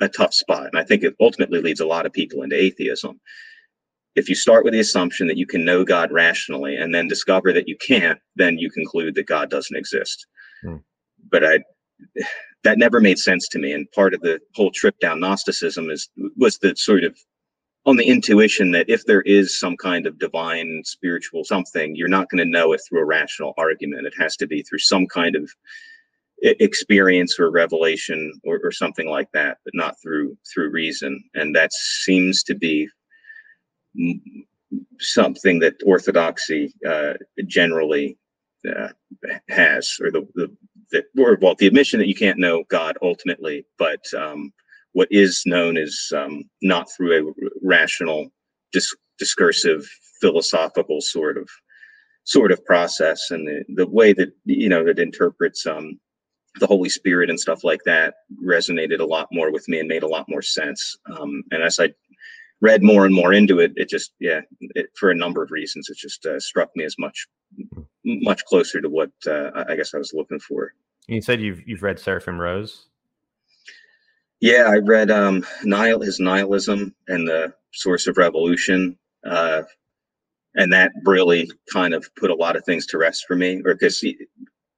a 0.00 0.08
tough 0.08 0.32
spot 0.32 0.66
and 0.66 0.78
i 0.78 0.84
think 0.84 1.02
it 1.02 1.14
ultimately 1.20 1.60
leads 1.60 1.80
a 1.80 1.86
lot 1.86 2.06
of 2.06 2.12
people 2.12 2.42
into 2.42 2.56
atheism 2.56 3.20
if 4.18 4.28
you 4.28 4.34
start 4.34 4.64
with 4.64 4.72
the 4.72 4.80
assumption 4.80 5.26
that 5.26 5.36
you 5.36 5.46
can 5.46 5.64
know 5.64 5.84
god 5.84 6.10
rationally 6.12 6.76
and 6.76 6.94
then 6.94 7.08
discover 7.08 7.52
that 7.52 7.68
you 7.68 7.76
can't 7.86 8.18
then 8.36 8.58
you 8.58 8.70
conclude 8.70 9.14
that 9.14 9.26
god 9.26 9.50
doesn't 9.50 9.76
exist 9.76 10.26
hmm. 10.62 10.76
but 11.30 11.44
i 11.44 11.58
that 12.64 12.78
never 12.78 13.00
made 13.00 13.18
sense 13.18 13.48
to 13.48 13.58
me 13.58 13.72
and 13.72 13.90
part 13.92 14.14
of 14.14 14.20
the 14.20 14.38
whole 14.54 14.70
trip 14.70 14.98
down 15.00 15.20
gnosticism 15.20 15.90
is 15.90 16.08
was 16.36 16.58
the 16.58 16.74
sort 16.76 17.04
of 17.04 17.16
on 17.88 17.96
the 17.96 18.06
intuition 18.06 18.70
that 18.72 18.90
if 18.90 19.06
there 19.06 19.22
is 19.22 19.58
some 19.58 19.74
kind 19.76 20.06
of 20.06 20.18
divine 20.18 20.82
spiritual 20.84 21.42
something, 21.42 21.96
you're 21.96 22.06
not 22.06 22.28
going 22.28 22.44
to 22.44 22.50
know 22.50 22.74
it 22.74 22.82
through 22.86 23.00
a 23.00 23.04
rational 23.06 23.54
argument. 23.56 24.06
It 24.06 24.12
has 24.18 24.36
to 24.36 24.46
be 24.46 24.62
through 24.62 24.80
some 24.80 25.06
kind 25.06 25.34
of 25.34 25.50
experience 26.42 27.40
or 27.40 27.50
revelation 27.50 28.38
or, 28.44 28.60
or 28.62 28.72
something 28.72 29.08
like 29.08 29.28
that, 29.32 29.58
but 29.64 29.74
not 29.74 29.96
through 30.02 30.36
through 30.52 30.70
reason. 30.70 31.22
And 31.34 31.56
that 31.56 31.72
seems 31.72 32.42
to 32.44 32.54
be 32.54 32.88
something 35.00 35.58
that 35.60 35.76
orthodoxy 35.84 36.72
uh, 36.86 37.14
generally 37.46 38.18
uh, 38.68 38.88
has, 39.48 39.96
or 40.00 40.10
the, 40.10 40.26
the, 40.34 40.54
the 40.90 41.04
or 41.22 41.38
well, 41.40 41.54
the 41.58 41.66
admission 41.66 41.98
that 42.00 42.08
you 42.08 42.14
can't 42.14 42.38
know 42.38 42.64
God 42.68 42.98
ultimately, 43.02 43.64
but 43.78 44.04
um, 44.16 44.52
what 44.92 45.08
is 45.10 45.42
known 45.46 45.76
is 45.76 46.12
um, 46.16 46.42
not 46.62 46.88
through 46.90 47.28
a 47.28 47.48
rational, 47.62 48.28
dis- 48.72 48.96
discursive, 49.18 49.88
philosophical 50.20 51.00
sort 51.00 51.38
of 51.38 51.48
sort 52.24 52.52
of 52.52 52.64
process, 52.64 53.30
and 53.30 53.46
the, 53.46 53.64
the 53.74 53.86
way 53.86 54.12
that 54.12 54.30
you 54.44 54.68
know 54.68 54.84
that 54.84 54.98
interprets 54.98 55.66
um, 55.66 55.98
the 56.58 56.66
Holy 56.66 56.88
Spirit 56.88 57.30
and 57.30 57.38
stuff 57.38 57.64
like 57.64 57.80
that 57.84 58.14
resonated 58.44 59.00
a 59.00 59.04
lot 59.04 59.28
more 59.32 59.52
with 59.52 59.68
me 59.68 59.78
and 59.78 59.88
made 59.88 60.02
a 60.02 60.08
lot 60.08 60.28
more 60.28 60.42
sense. 60.42 60.96
Um, 61.16 61.42
and 61.52 61.62
as 61.62 61.78
I 61.78 61.90
read 62.60 62.82
more 62.82 63.06
and 63.06 63.14
more 63.14 63.32
into 63.32 63.60
it, 63.60 63.72
it 63.76 63.88
just 63.88 64.12
yeah, 64.20 64.40
it, 64.60 64.86
for 64.98 65.10
a 65.10 65.14
number 65.14 65.42
of 65.42 65.50
reasons, 65.50 65.88
it 65.88 65.96
just 65.96 66.26
uh, 66.26 66.40
struck 66.40 66.70
me 66.74 66.84
as 66.84 66.96
much 66.98 67.26
much 68.04 68.44
closer 68.44 68.80
to 68.80 68.88
what 68.88 69.10
uh, 69.26 69.64
I 69.68 69.76
guess 69.76 69.94
I 69.94 69.98
was 69.98 70.12
looking 70.14 70.40
for. 70.40 70.72
You 71.06 71.22
said 71.22 71.40
you've 71.40 71.66
you've 71.66 71.82
read 71.82 71.98
Seraphim 71.98 72.40
Rose. 72.40 72.86
Yeah, 74.40 74.68
I 74.68 74.76
read 74.76 75.10
um, 75.10 75.44
Nihil, 75.64 76.00
his 76.00 76.20
nihilism 76.20 76.94
and 77.08 77.26
the 77.26 77.52
source 77.72 78.06
of 78.06 78.18
revolution, 78.18 78.96
uh, 79.26 79.62
and 80.54 80.72
that 80.72 80.92
really 81.04 81.50
kind 81.72 81.92
of 81.92 82.08
put 82.14 82.30
a 82.30 82.34
lot 82.34 82.54
of 82.54 82.64
things 82.64 82.86
to 82.86 82.98
rest 82.98 83.24
for 83.26 83.34
me, 83.36 83.60
or 83.64 83.74
because 83.74 83.98
he 83.98 84.16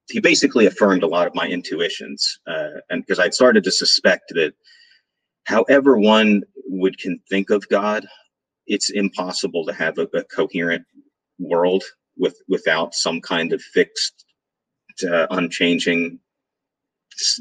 he 0.09 0.19
basically 0.19 0.65
affirmed 0.65 1.03
a 1.03 1.07
lot 1.07 1.27
of 1.27 1.35
my 1.35 1.47
intuitions, 1.47 2.39
uh, 2.47 2.79
and 2.89 3.03
because 3.03 3.19
I'd 3.19 3.33
started 3.33 3.63
to 3.65 3.71
suspect 3.71 4.33
that, 4.35 4.53
however 5.45 5.97
one 5.97 6.43
would 6.65 6.97
can 6.97 7.19
think 7.29 7.49
of 7.49 7.67
God, 7.69 8.05
it's 8.67 8.89
impossible 8.89 9.65
to 9.65 9.73
have 9.73 9.97
a, 9.97 10.07
a 10.13 10.23
coherent 10.23 10.85
world 11.39 11.83
with 12.17 12.37
without 12.47 12.93
some 12.93 13.21
kind 13.21 13.53
of 13.53 13.61
fixed, 13.61 14.25
uh, 15.09 15.27
unchanging, 15.31 16.19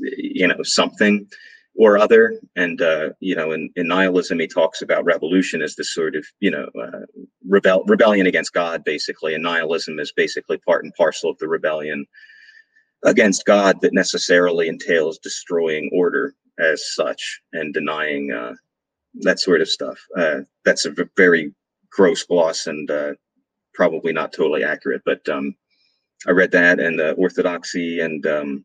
you 0.02 0.48
know, 0.48 0.62
something 0.62 1.28
or 1.76 1.98
other. 1.98 2.38
And, 2.56 2.80
uh, 2.82 3.10
you 3.20 3.34
know, 3.34 3.52
in, 3.52 3.70
in, 3.76 3.88
nihilism, 3.88 4.38
he 4.40 4.46
talks 4.46 4.82
about 4.82 5.04
revolution 5.04 5.62
as 5.62 5.76
this 5.76 5.94
sort 5.94 6.16
of, 6.16 6.26
you 6.40 6.50
know, 6.50 6.68
uh, 6.80 7.06
rebel 7.46 7.84
rebellion 7.86 8.26
against 8.26 8.52
God, 8.52 8.84
basically. 8.84 9.34
And 9.34 9.42
nihilism 9.42 9.98
is 9.98 10.12
basically 10.12 10.58
part 10.58 10.84
and 10.84 10.94
parcel 10.94 11.30
of 11.30 11.38
the 11.38 11.48
rebellion 11.48 12.06
against 13.04 13.46
God 13.46 13.80
that 13.80 13.94
necessarily 13.94 14.68
entails 14.68 15.18
destroying 15.18 15.90
order 15.92 16.34
as 16.58 16.92
such 16.94 17.40
and 17.52 17.72
denying 17.72 18.32
uh, 18.32 18.54
that 19.14 19.40
sort 19.40 19.60
of 19.60 19.68
stuff. 19.68 19.98
Uh, 20.16 20.40
that's 20.64 20.86
a 20.86 20.94
very 21.16 21.52
gross 21.90 22.22
gloss 22.22 22.66
and 22.66 22.90
uh, 22.90 23.12
probably 23.74 24.12
not 24.12 24.32
totally 24.32 24.64
accurate, 24.64 25.02
but 25.04 25.26
um, 25.28 25.54
I 26.26 26.32
read 26.32 26.52
that 26.52 26.80
and 26.80 26.98
the 26.98 27.12
Orthodoxy 27.12 28.00
and 28.00 28.26
um, 28.26 28.64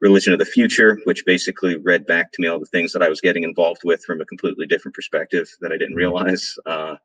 Religion 0.00 0.32
of 0.32 0.38
the 0.38 0.44
Future, 0.44 0.98
which 1.04 1.24
basically 1.24 1.76
read 1.76 2.06
back 2.06 2.32
to 2.32 2.42
me 2.42 2.48
all 2.48 2.58
the 2.58 2.66
things 2.66 2.92
that 2.92 3.02
I 3.02 3.08
was 3.08 3.20
getting 3.20 3.44
involved 3.44 3.82
with 3.84 4.02
from 4.04 4.20
a 4.20 4.26
completely 4.26 4.66
different 4.66 4.94
perspective 4.94 5.48
that 5.60 5.72
I 5.72 5.76
didn't 5.76 5.90
mm-hmm. 5.90 5.98
realize. 5.98 6.54
Uh, 6.66 6.96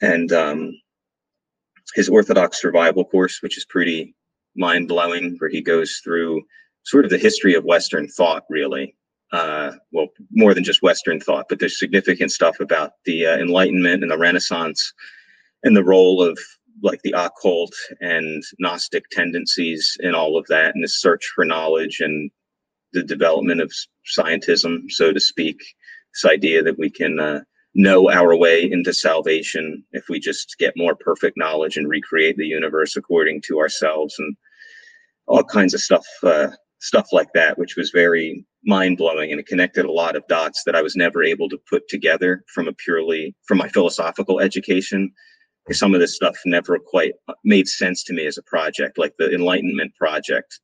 and 0.00 0.32
um, 0.32 0.72
his 1.94 2.08
Orthodox 2.08 2.60
Survival 2.60 3.04
course, 3.04 3.42
which 3.42 3.58
is 3.58 3.64
pretty 3.64 4.14
mind 4.56 4.88
blowing, 4.88 5.36
where 5.38 5.50
he 5.50 5.60
goes 5.60 6.00
through 6.04 6.42
sort 6.84 7.04
of 7.04 7.10
the 7.10 7.18
history 7.18 7.54
of 7.54 7.64
Western 7.64 8.08
thought, 8.08 8.44
really. 8.48 8.94
Uh, 9.32 9.72
well, 9.92 10.08
more 10.30 10.52
than 10.52 10.62
just 10.62 10.82
Western 10.82 11.18
thought, 11.18 11.46
but 11.48 11.58
there's 11.58 11.78
significant 11.78 12.30
stuff 12.30 12.60
about 12.60 12.92
the 13.06 13.26
uh, 13.26 13.38
Enlightenment 13.38 14.02
and 14.02 14.12
the 14.12 14.18
Renaissance 14.18 14.92
and 15.62 15.74
the 15.74 15.84
role 15.84 16.22
of 16.22 16.38
like 16.82 17.00
the 17.02 17.14
occult 17.16 17.72
and 18.00 18.42
Gnostic 18.58 19.08
tendencies 19.10 19.96
and 20.00 20.14
all 20.14 20.36
of 20.36 20.46
that, 20.48 20.74
and 20.74 20.84
the 20.84 20.88
search 20.88 21.24
for 21.34 21.44
knowledge 21.44 22.00
and 22.00 22.30
the 22.92 23.02
development 23.02 23.60
of 23.62 23.72
scientism, 24.18 24.90
so 24.90 25.12
to 25.12 25.20
speak. 25.20 25.58
This 26.14 26.30
idea 26.30 26.62
that 26.62 26.78
we 26.78 26.90
can 26.90 27.18
uh, 27.18 27.40
know 27.74 28.10
our 28.10 28.36
way 28.36 28.70
into 28.70 28.92
salvation 28.92 29.82
if 29.92 30.08
we 30.08 30.20
just 30.20 30.56
get 30.58 30.74
more 30.76 30.94
perfect 30.94 31.38
knowledge 31.38 31.76
and 31.76 31.88
recreate 31.88 32.36
the 32.36 32.46
universe 32.46 32.96
according 32.96 33.40
to 33.42 33.58
ourselves 33.58 34.14
and 34.18 34.36
all 35.26 35.42
kinds 35.42 35.72
of 35.72 35.80
stuff 35.80 36.06
uh, 36.22 36.48
stuff 36.80 37.08
like 37.12 37.32
that 37.32 37.56
which 37.58 37.76
was 37.76 37.90
very 37.90 38.44
mind-blowing 38.64 39.30
and 39.30 39.40
it 39.40 39.46
connected 39.46 39.84
a 39.84 39.92
lot 39.92 40.16
of 40.16 40.26
dots 40.28 40.62
that 40.64 40.76
i 40.76 40.82
was 40.82 40.96
never 40.96 41.22
able 41.22 41.48
to 41.48 41.58
put 41.68 41.86
together 41.88 42.44
from 42.52 42.68
a 42.68 42.72
purely 42.72 43.34
from 43.46 43.58
my 43.58 43.68
philosophical 43.68 44.40
education 44.40 45.10
some 45.70 45.94
of 45.94 46.00
this 46.00 46.16
stuff 46.16 46.36
never 46.44 46.78
quite 46.78 47.12
made 47.44 47.68
sense 47.68 48.02
to 48.04 48.12
me 48.12 48.26
as 48.26 48.38
a 48.38 48.42
project 48.42 48.98
like 48.98 49.14
the 49.18 49.32
enlightenment 49.32 49.92
project 49.96 50.60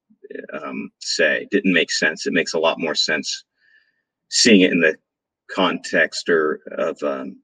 um, 0.53 0.90
say 1.01 1.46
didn't 1.51 1.72
make 1.72 1.90
sense 1.90 2.26
it 2.26 2.32
makes 2.32 2.55
a 2.55 2.59
lot 2.59 2.78
more 2.78 2.94
sense 2.94 3.44
seeing 4.30 4.61
it 4.61 4.72
in 4.72 4.80
the 4.80 4.94
context 5.51 6.28
or 6.28 6.61
of 6.76 7.03
um, 7.03 7.36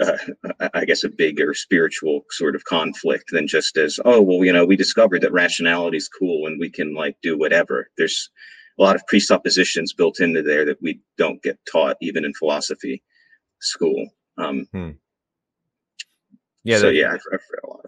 uh, 0.00 0.16
I 0.74 0.84
guess 0.84 1.04
a 1.04 1.08
bigger 1.08 1.54
spiritual 1.54 2.24
sort 2.30 2.54
of 2.54 2.64
conflict 2.64 3.30
than 3.32 3.46
just 3.46 3.76
as 3.76 3.98
oh 4.04 4.20
well 4.20 4.44
you 4.44 4.52
know 4.52 4.64
we 4.64 4.76
discovered 4.76 5.22
that 5.22 5.32
rationality 5.32 5.96
is 5.96 6.08
cool 6.08 6.46
and 6.46 6.58
we 6.60 6.70
can 6.70 6.94
like 6.94 7.16
do 7.22 7.36
whatever. 7.36 7.90
There's 7.96 8.30
a 8.78 8.82
lot 8.82 8.96
of 8.96 9.06
presuppositions 9.06 9.92
built 9.92 10.20
into 10.20 10.42
there 10.42 10.64
that 10.64 10.80
we 10.80 11.00
don't 11.16 11.42
get 11.42 11.58
taught 11.70 11.96
even 12.00 12.24
in 12.24 12.32
philosophy 12.34 13.02
school. 13.60 14.06
Um, 14.36 14.66
hmm. 14.72 14.90
Yeah. 16.64 16.78
So 16.78 16.86
that, 16.86 16.94
yeah, 16.94 17.08
I've, 17.08 17.20
I've, 17.32 17.40
read 17.50 17.60
a 17.64 17.66
lot. 17.66 17.86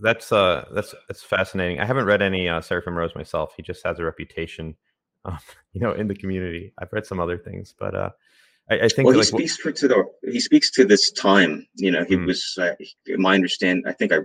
That's 0.00 0.32
uh 0.32 0.66
that's 0.72 0.94
that's 1.08 1.22
fascinating. 1.22 1.80
I 1.80 1.84
haven't 1.84 2.06
read 2.06 2.22
any 2.22 2.48
uh, 2.48 2.60
Seraphim 2.60 2.96
Rose 2.96 3.14
myself. 3.14 3.54
He 3.56 3.62
just 3.62 3.84
has 3.84 3.98
a 3.98 4.04
reputation, 4.04 4.74
um, 5.24 5.38
you 5.72 5.80
know, 5.80 5.92
in 5.92 6.08
the 6.08 6.14
community. 6.14 6.72
I've 6.78 6.92
read 6.92 7.06
some 7.06 7.20
other 7.20 7.38
things, 7.38 7.74
but 7.78 7.94
uh, 7.94 8.10
I, 8.70 8.80
I 8.80 8.88
think 8.88 9.06
well, 9.06 9.16
he 9.16 9.22
speaks 9.22 9.56
for 9.56 9.72
to 9.72 9.88
the 9.88 10.04
he 10.24 10.40
speaks 10.40 10.70
to 10.72 10.84
this 10.84 11.12
time. 11.12 11.66
You 11.74 11.90
know, 11.90 12.04
he 12.04 12.16
mm. 12.16 12.26
was 12.26 12.58
uh, 12.60 12.72
my 13.16 13.34
understand. 13.34 13.84
I 13.86 13.92
think 13.92 14.12
I 14.12 14.18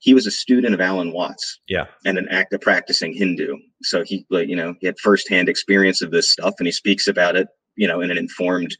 he 0.00 0.14
was 0.14 0.26
a 0.26 0.30
student 0.30 0.74
of 0.74 0.80
Alan 0.80 1.12
Watts. 1.12 1.60
Yeah, 1.68 1.86
and 2.04 2.18
an 2.18 2.28
active 2.30 2.60
practicing 2.60 3.14
Hindu. 3.14 3.56
So 3.82 4.02
he 4.04 4.26
like 4.30 4.48
you 4.48 4.56
know 4.56 4.74
he 4.80 4.86
had 4.86 4.98
firsthand 4.98 5.48
experience 5.48 6.02
of 6.02 6.10
this 6.10 6.32
stuff, 6.32 6.54
and 6.58 6.66
he 6.66 6.72
speaks 6.72 7.06
about 7.06 7.36
it. 7.36 7.48
You 7.76 7.88
know, 7.88 8.00
in 8.00 8.10
an 8.10 8.18
informed, 8.18 8.76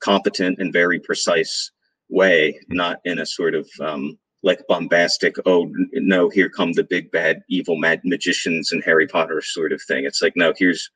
competent, 0.00 0.58
and 0.58 0.72
very 0.72 1.00
precise 1.00 1.70
way, 2.08 2.52
mm. 2.52 2.76
not 2.76 2.98
in 3.04 3.18
a 3.18 3.26
sort 3.26 3.54
of 3.54 3.68
um, 3.80 4.18
like 4.42 4.62
bombastic, 4.68 5.34
oh 5.44 5.70
no, 5.94 6.28
here 6.28 6.48
come 6.48 6.72
the 6.72 6.84
big 6.84 7.10
bad 7.10 7.40
evil 7.48 7.76
mad 7.76 8.00
magicians 8.04 8.70
and 8.72 8.82
Harry 8.84 9.06
Potter 9.06 9.40
sort 9.42 9.72
of 9.72 9.82
thing. 9.82 10.04
It's 10.04 10.22
like 10.22 10.34
no, 10.36 10.52
here's 10.56 10.90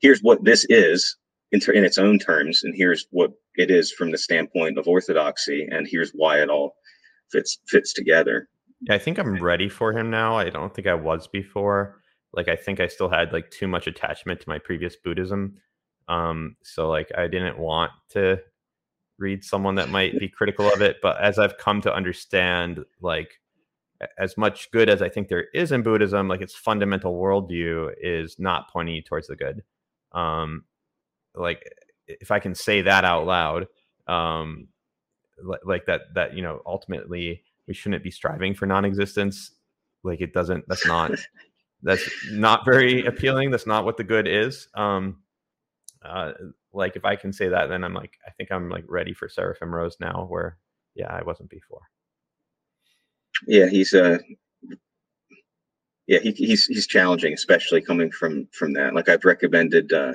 here's 0.00 0.20
what 0.20 0.44
this 0.44 0.66
is 0.68 1.16
in, 1.52 1.60
in 1.74 1.84
its 1.84 1.98
own 1.98 2.18
terms, 2.18 2.62
and 2.64 2.74
here's 2.76 3.06
what 3.10 3.32
it 3.54 3.70
is 3.70 3.92
from 3.92 4.10
the 4.10 4.18
standpoint 4.18 4.78
of 4.78 4.88
orthodoxy, 4.88 5.66
and 5.70 5.86
here's 5.88 6.10
why 6.10 6.40
it 6.40 6.50
all 6.50 6.74
fits 7.30 7.58
fits 7.68 7.92
together. 7.92 8.48
Yeah, 8.82 8.94
I 8.94 8.98
think 8.98 9.18
I'm 9.18 9.42
ready 9.42 9.68
for 9.68 9.92
him 9.92 10.10
now. 10.10 10.36
I 10.36 10.50
don't 10.50 10.72
think 10.74 10.86
I 10.86 10.94
was 10.94 11.26
before. 11.26 12.00
Like 12.32 12.48
I 12.48 12.56
think 12.56 12.80
I 12.80 12.86
still 12.86 13.08
had 13.08 13.32
like 13.32 13.50
too 13.50 13.66
much 13.66 13.86
attachment 13.86 14.40
to 14.40 14.48
my 14.48 14.58
previous 14.58 14.96
Buddhism. 14.96 15.56
Um, 16.08 16.56
so 16.62 16.88
like 16.88 17.10
I 17.16 17.26
didn't 17.26 17.58
want 17.58 17.90
to 18.10 18.40
read 19.18 19.44
someone 19.44 19.76
that 19.76 19.90
might 19.90 20.18
be 20.18 20.28
critical 20.28 20.72
of 20.72 20.80
it. 20.82 20.98
But 21.02 21.20
as 21.20 21.38
I've 21.38 21.58
come 21.58 21.80
to 21.82 21.94
understand, 21.94 22.84
like 23.00 23.40
as 24.18 24.36
much 24.36 24.70
good 24.70 24.88
as 24.88 25.02
I 25.02 25.08
think 25.08 25.28
there 25.28 25.46
is 25.54 25.72
in 25.72 25.82
Buddhism, 25.82 26.28
like 26.28 26.40
its 26.40 26.54
fundamental 26.54 27.14
worldview 27.14 27.92
is 28.00 28.36
not 28.38 28.70
pointing 28.70 29.02
towards 29.02 29.28
the 29.28 29.36
good. 29.36 29.62
Um, 30.12 30.64
like 31.34 31.64
if 32.06 32.30
I 32.30 32.38
can 32.40 32.54
say 32.54 32.82
that 32.82 33.04
out 33.04 33.26
loud, 33.26 33.68
um, 34.06 34.68
like 35.64 35.86
that 35.86 36.02
that 36.14 36.34
you 36.34 36.42
know 36.42 36.62
ultimately 36.66 37.42
we 37.68 37.74
shouldn't 37.74 38.02
be 38.02 38.10
striving 38.10 38.54
for 38.54 38.66
non-existence. 38.66 39.52
Like 40.02 40.20
it 40.20 40.32
doesn't. 40.32 40.66
That's 40.66 40.86
not. 40.86 41.12
that's 41.82 42.08
not 42.32 42.64
very 42.64 43.06
appealing. 43.06 43.50
That's 43.52 43.66
not 43.66 43.84
what 43.84 43.96
the 43.96 44.04
good 44.04 44.26
is. 44.26 44.66
Um, 44.74 45.18
uh, 46.04 46.32
like 46.72 46.96
if 46.96 47.04
I 47.04 47.14
can 47.14 47.32
say 47.32 47.48
that, 47.48 47.68
then 47.68 47.84
I'm 47.84 47.94
like 47.94 48.18
I 48.26 48.30
think 48.30 48.50
I'm 48.50 48.68
like 48.68 48.84
ready 48.88 49.12
for 49.12 49.28
Seraphim 49.28 49.72
Rose 49.72 49.96
now, 50.00 50.26
where 50.28 50.58
yeah 50.94 51.12
I 51.12 51.22
wasn't 51.22 51.50
before. 51.50 51.82
Yeah, 53.46 53.68
he's 53.68 53.94
uh 53.94 54.18
yeah 56.06 56.18
he, 56.20 56.32
he's 56.32 56.66
he's 56.66 56.86
challenging, 56.86 57.34
especially 57.34 57.80
coming 57.80 58.10
from 58.10 58.48
from 58.52 58.72
that. 58.72 58.94
Like 58.94 59.08
I've 59.08 59.24
recommended 59.24 59.92
uh 59.92 60.14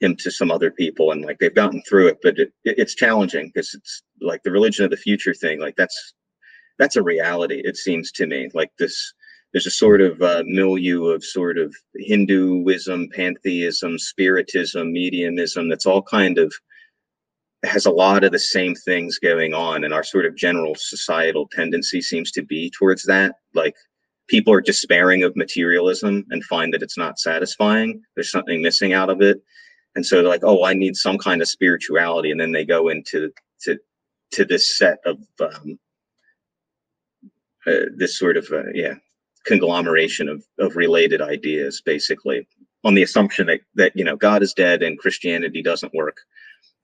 him 0.00 0.16
to 0.16 0.30
some 0.30 0.50
other 0.50 0.70
people 0.70 1.12
and 1.12 1.24
like 1.24 1.38
they've 1.38 1.54
gotten 1.54 1.80
through 1.88 2.08
it 2.08 2.18
but 2.20 2.36
it, 2.36 2.52
it's 2.64 2.94
challenging 2.96 3.46
because 3.46 3.74
it's 3.74 4.02
like 4.20 4.42
the 4.42 4.50
religion 4.50 4.84
of 4.84 4.90
the 4.90 4.96
future 4.96 5.32
thing 5.32 5.60
like 5.60 5.76
that's 5.76 6.14
that's 6.78 6.96
a 6.96 7.02
reality 7.02 7.60
it 7.64 7.76
seems 7.76 8.10
to 8.12 8.26
me 8.26 8.48
like 8.54 8.70
this 8.78 9.12
there's 9.52 9.66
a 9.66 9.70
sort 9.70 10.00
of 10.00 10.20
uh, 10.20 10.42
milieu 10.46 11.06
of 11.06 11.24
sort 11.24 11.58
of 11.58 11.74
hinduism 11.96 13.08
pantheism 13.14 13.98
spiritism 13.98 14.92
mediumism 14.92 15.68
that's 15.68 15.86
all 15.86 16.02
kind 16.02 16.38
of 16.38 16.52
has 17.64 17.86
a 17.86 17.90
lot 17.90 18.24
of 18.24 18.32
the 18.32 18.38
same 18.38 18.74
things 18.74 19.18
going 19.18 19.54
on 19.54 19.84
and 19.84 19.94
our 19.94 20.04
sort 20.04 20.26
of 20.26 20.36
general 20.36 20.74
societal 20.76 21.48
tendency 21.52 22.00
seems 22.00 22.30
to 22.32 22.42
be 22.42 22.70
towards 22.70 23.02
that. 23.04 23.36
Like 23.54 23.74
people 24.28 24.52
are 24.52 24.60
despairing 24.60 25.22
of 25.22 25.36
materialism 25.36 26.24
and 26.30 26.44
find 26.44 26.72
that 26.72 26.82
it's 26.82 26.98
not 26.98 27.18
satisfying 27.18 28.02
there's 28.14 28.30
something 28.30 28.62
missing 28.62 28.92
out 28.92 29.10
of 29.10 29.20
it. 29.20 29.42
And 29.96 30.04
so 30.04 30.16
they're 30.16 30.28
like 30.28 30.44
oh 30.44 30.64
i 30.64 30.74
need 30.74 30.96
some 30.96 31.18
kind 31.18 31.40
of 31.40 31.48
spirituality 31.48 32.30
and 32.30 32.40
then 32.40 32.52
they 32.52 32.64
go 32.64 32.88
into 32.88 33.30
to 33.62 33.78
to 34.32 34.44
this 34.44 34.76
set 34.76 34.98
of 35.04 35.18
um, 35.40 35.78
uh, 37.66 37.86
this 37.96 38.18
sort 38.18 38.36
of 38.36 38.46
uh, 38.52 38.70
yeah 38.72 38.94
conglomeration 39.44 40.28
of 40.28 40.44
of 40.58 40.76
related 40.76 41.20
ideas 41.20 41.82
basically 41.84 42.46
on 42.84 42.94
the 42.94 43.02
assumption 43.02 43.46
that 43.46 43.60
that 43.74 43.92
you 43.94 44.04
know 44.04 44.16
god 44.16 44.42
is 44.42 44.52
dead 44.52 44.82
and 44.82 44.98
christianity 44.98 45.62
doesn't 45.62 45.94
work 45.94 46.18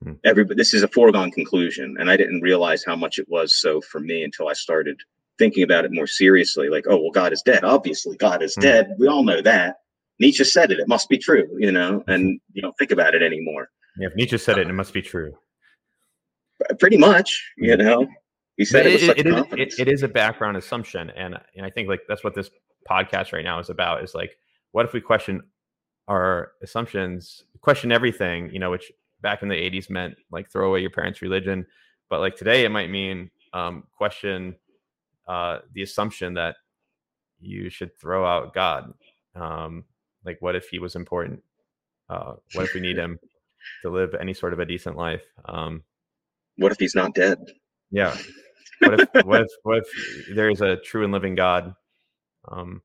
hmm. 0.03 0.13
everybody 0.23 0.55
this 0.55 0.73
is 0.73 0.83
a 0.83 0.87
foregone 0.87 1.31
conclusion 1.31 1.95
and 1.99 2.09
i 2.11 2.17
didn't 2.17 2.41
realize 2.41 2.83
how 2.83 2.95
much 2.95 3.17
it 3.17 3.27
was 3.29 3.55
so 3.59 3.81
for 3.81 3.99
me 3.99 4.23
until 4.23 4.47
i 4.47 4.53
started 4.53 4.99
thinking 5.37 5.63
about 5.63 5.85
it 5.85 5.91
more 5.91 6.07
seriously 6.07 6.69
like 6.69 6.85
oh 6.87 6.97
well 6.97 7.11
god 7.11 7.33
is 7.33 7.41
dead 7.41 7.63
obviously 7.63 8.15
god 8.17 8.43
is 8.43 8.53
hmm. 8.55 8.61
dead 8.61 8.95
we 8.99 9.07
all 9.07 9.23
know 9.23 9.41
that 9.41 9.77
Nietzsche 10.21 10.43
said 10.43 10.71
it. 10.71 10.79
It 10.79 10.87
must 10.87 11.09
be 11.09 11.17
true, 11.17 11.49
you 11.57 11.71
know, 11.71 12.03
and 12.07 12.39
you 12.53 12.61
don't 12.61 12.77
think 12.77 12.91
about 12.91 13.15
it 13.15 13.23
anymore. 13.23 13.69
Yeah, 13.97 14.07
if 14.07 14.15
Nietzsche 14.15 14.37
said 14.37 14.59
it, 14.59 14.67
it 14.67 14.73
must 14.73 14.93
be 14.93 15.01
true. 15.01 15.33
Pretty 16.79 16.97
much, 16.97 17.43
you 17.57 17.75
know. 17.75 18.07
He 18.61 18.65
said 18.65 18.85
it, 18.85 19.01
it, 19.01 19.17
it, 19.17 19.27
is, 19.27 19.45
it, 19.53 19.79
it 19.79 19.87
is 19.91 20.03
a 20.03 20.07
background 20.07 20.55
assumption, 20.55 21.09
and 21.09 21.35
and 21.55 21.65
I 21.65 21.71
think 21.71 21.89
like 21.89 22.01
that's 22.07 22.23
what 22.23 22.35
this 22.35 22.51
podcast 22.87 23.33
right 23.33 23.43
now 23.43 23.57
is 23.57 23.71
about. 23.71 24.03
Is 24.03 24.13
like, 24.13 24.37
what 24.71 24.85
if 24.85 24.93
we 24.93 25.01
question 25.01 25.41
our 26.07 26.51
assumptions, 26.61 27.43
question 27.61 27.91
everything, 27.91 28.51
you 28.53 28.59
know, 28.59 28.69
which 28.69 28.91
back 29.19 29.41
in 29.41 29.49
the 29.49 29.55
'80s 29.55 29.89
meant 29.89 30.13
like 30.31 30.51
throw 30.51 30.69
away 30.69 30.81
your 30.81 30.91
parents' 30.91 31.23
religion, 31.23 31.65
but 32.07 32.19
like 32.19 32.35
today 32.35 32.63
it 32.63 32.69
might 32.69 32.91
mean 32.91 33.31
um, 33.51 33.85
question 33.97 34.55
uh, 35.27 35.57
the 35.73 35.81
assumption 35.81 36.35
that 36.35 36.57
you 37.39 37.67
should 37.71 37.97
throw 37.99 38.23
out 38.23 38.53
God. 38.53 38.93
Um, 39.33 39.85
like, 40.23 40.37
what 40.39 40.55
if 40.55 40.69
he 40.69 40.77
was 40.77 40.95
important? 40.95 41.41
Uh, 42.11 42.33
what 42.53 42.65
if 42.65 42.75
we 42.75 42.79
need 42.79 42.97
him 42.97 43.17
to 43.81 43.89
live 43.89 44.13
any 44.19 44.35
sort 44.35 44.53
of 44.53 44.59
a 44.59 44.67
decent 44.67 44.97
life? 44.97 45.23
Um, 45.45 45.81
what 46.57 46.71
if 46.71 46.77
he's 46.77 46.93
not 46.93 47.15
dead? 47.15 47.39
Yeah. 47.89 48.15
What 48.81 48.99
if 48.99 49.25
what 49.25 49.41
if 49.41 49.47
what 49.63 49.77
if 49.77 50.35
there 50.35 50.49
is 50.49 50.61
a 50.61 50.77
true 50.77 51.03
and 51.03 51.13
living 51.13 51.35
God? 51.35 51.73
Um, 52.51 52.81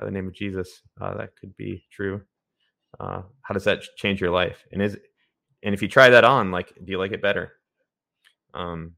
by 0.00 0.06
the 0.06 0.12
name 0.12 0.26
of 0.26 0.34
Jesus. 0.34 0.82
Uh, 1.00 1.16
that 1.16 1.36
could 1.36 1.56
be 1.56 1.84
true. 1.90 2.22
Uh, 2.98 3.22
how 3.42 3.54
does 3.54 3.64
that 3.64 3.82
change 3.96 4.20
your 4.20 4.30
life? 4.30 4.64
And 4.72 4.82
is 4.82 4.96
and 5.62 5.74
if 5.74 5.82
you 5.82 5.88
try 5.88 6.08
that 6.08 6.24
on, 6.24 6.50
like, 6.50 6.72
do 6.82 6.90
you 6.90 6.98
like 6.98 7.12
it 7.12 7.20
better? 7.20 7.52
Um, 8.54 8.94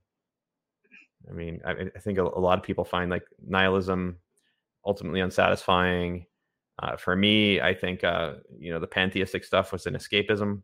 I 1.28 1.32
mean, 1.32 1.60
I, 1.64 1.72
I 1.94 1.98
think 1.98 2.18
a, 2.18 2.22
a, 2.22 2.40
lot 2.40 2.58
of 2.58 2.64
people 2.64 2.84
find 2.84 3.10
like 3.10 3.24
nihilism 3.44 4.18
ultimately 4.86 5.20
unsatisfying. 5.20 6.26
Uh, 6.82 6.96
for 6.96 7.14
me, 7.14 7.60
I 7.60 7.74
think 7.74 8.02
uh, 8.02 8.34
you 8.58 8.72
know 8.72 8.80
the 8.80 8.86
pantheistic 8.86 9.44
stuff 9.44 9.72
was 9.72 9.86
an 9.86 9.94
escapism. 9.94 10.62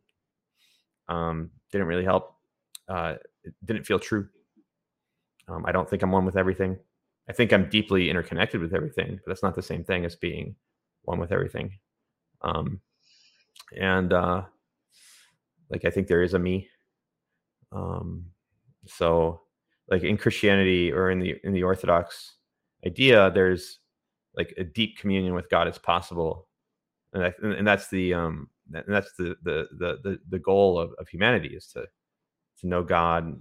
Um, 1.09 1.51
didn't 1.71 1.87
really 1.87 2.05
help. 2.05 2.35
Uh, 2.89 3.17
it 3.45 3.55
didn't 3.65 3.85
feel 3.85 3.99
true. 3.99 4.29
Um, 5.49 5.65
I 5.67 5.73
don't 5.73 5.89
think 5.89 6.03
I'm 6.03 6.13
one 6.13 6.25
with 6.25 6.37
everything. 6.37 6.79
I 7.29 7.33
think 7.33 7.53
I'm 7.53 7.69
deeply 7.69 8.11
interconnected 8.11 8.61
with 8.61 8.75
everything, 8.75 9.17
but 9.17 9.31
that's 9.31 9.43
not 9.43 9.55
the 9.55 9.63
same 9.63 9.85
thing 9.85 10.05
as 10.05 10.17
being 10.17 10.57
one 11.03 11.19
with 11.19 11.33
everything. 11.33 11.73
Um, 12.43 12.81
and 13.79 14.13
uh, 14.13 14.43
like 15.71 15.85
I 15.85 15.91
think 15.91 16.07
there 16.07 16.23
is 16.23 16.35
a 16.35 16.39
me. 16.39 16.69
Um, 17.73 18.27
so 18.87 19.43
like 19.91 20.03
in 20.03 20.17
Christianity 20.17 20.93
or 20.93 21.11
in 21.11 21.19
the 21.19 21.37
in 21.45 21.53
the 21.53 21.63
Orthodox 21.63 22.37
idea, 22.87 23.31
there's 23.31 23.81
like 24.37 24.55
a 24.57 24.65
deep 24.65 24.99
communion 24.99 25.35
with 25.35 25.51
God 25.51 25.69
is 25.69 25.79
possible, 25.79 26.49
and 27.13 27.25
I, 27.25 27.33
and 27.43 27.67
that's 27.67 27.89
the 27.89 28.15
um 28.15 28.49
and 28.73 28.85
that's 28.87 29.13
the 29.19 29.37
the 29.43 29.67
the 29.79 29.99
the, 30.03 30.19
the 30.29 30.39
goal 30.39 30.79
of, 30.79 30.93
of 30.99 31.09
humanity 31.09 31.49
is 31.49 31.67
to 31.69 31.87
to 32.61 32.67
know 32.67 32.83
God 32.83 33.41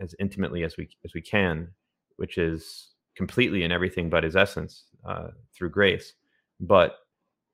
as 0.00 0.14
intimately 0.18 0.64
as 0.64 0.76
we 0.76 0.88
as 1.04 1.14
we 1.14 1.20
can, 1.20 1.68
which 2.16 2.38
is 2.38 2.90
completely 3.16 3.62
in 3.62 3.72
everything 3.72 4.10
but 4.10 4.24
His 4.24 4.36
essence 4.36 4.84
uh, 5.06 5.28
through 5.54 5.70
grace. 5.70 6.14
But 6.60 6.96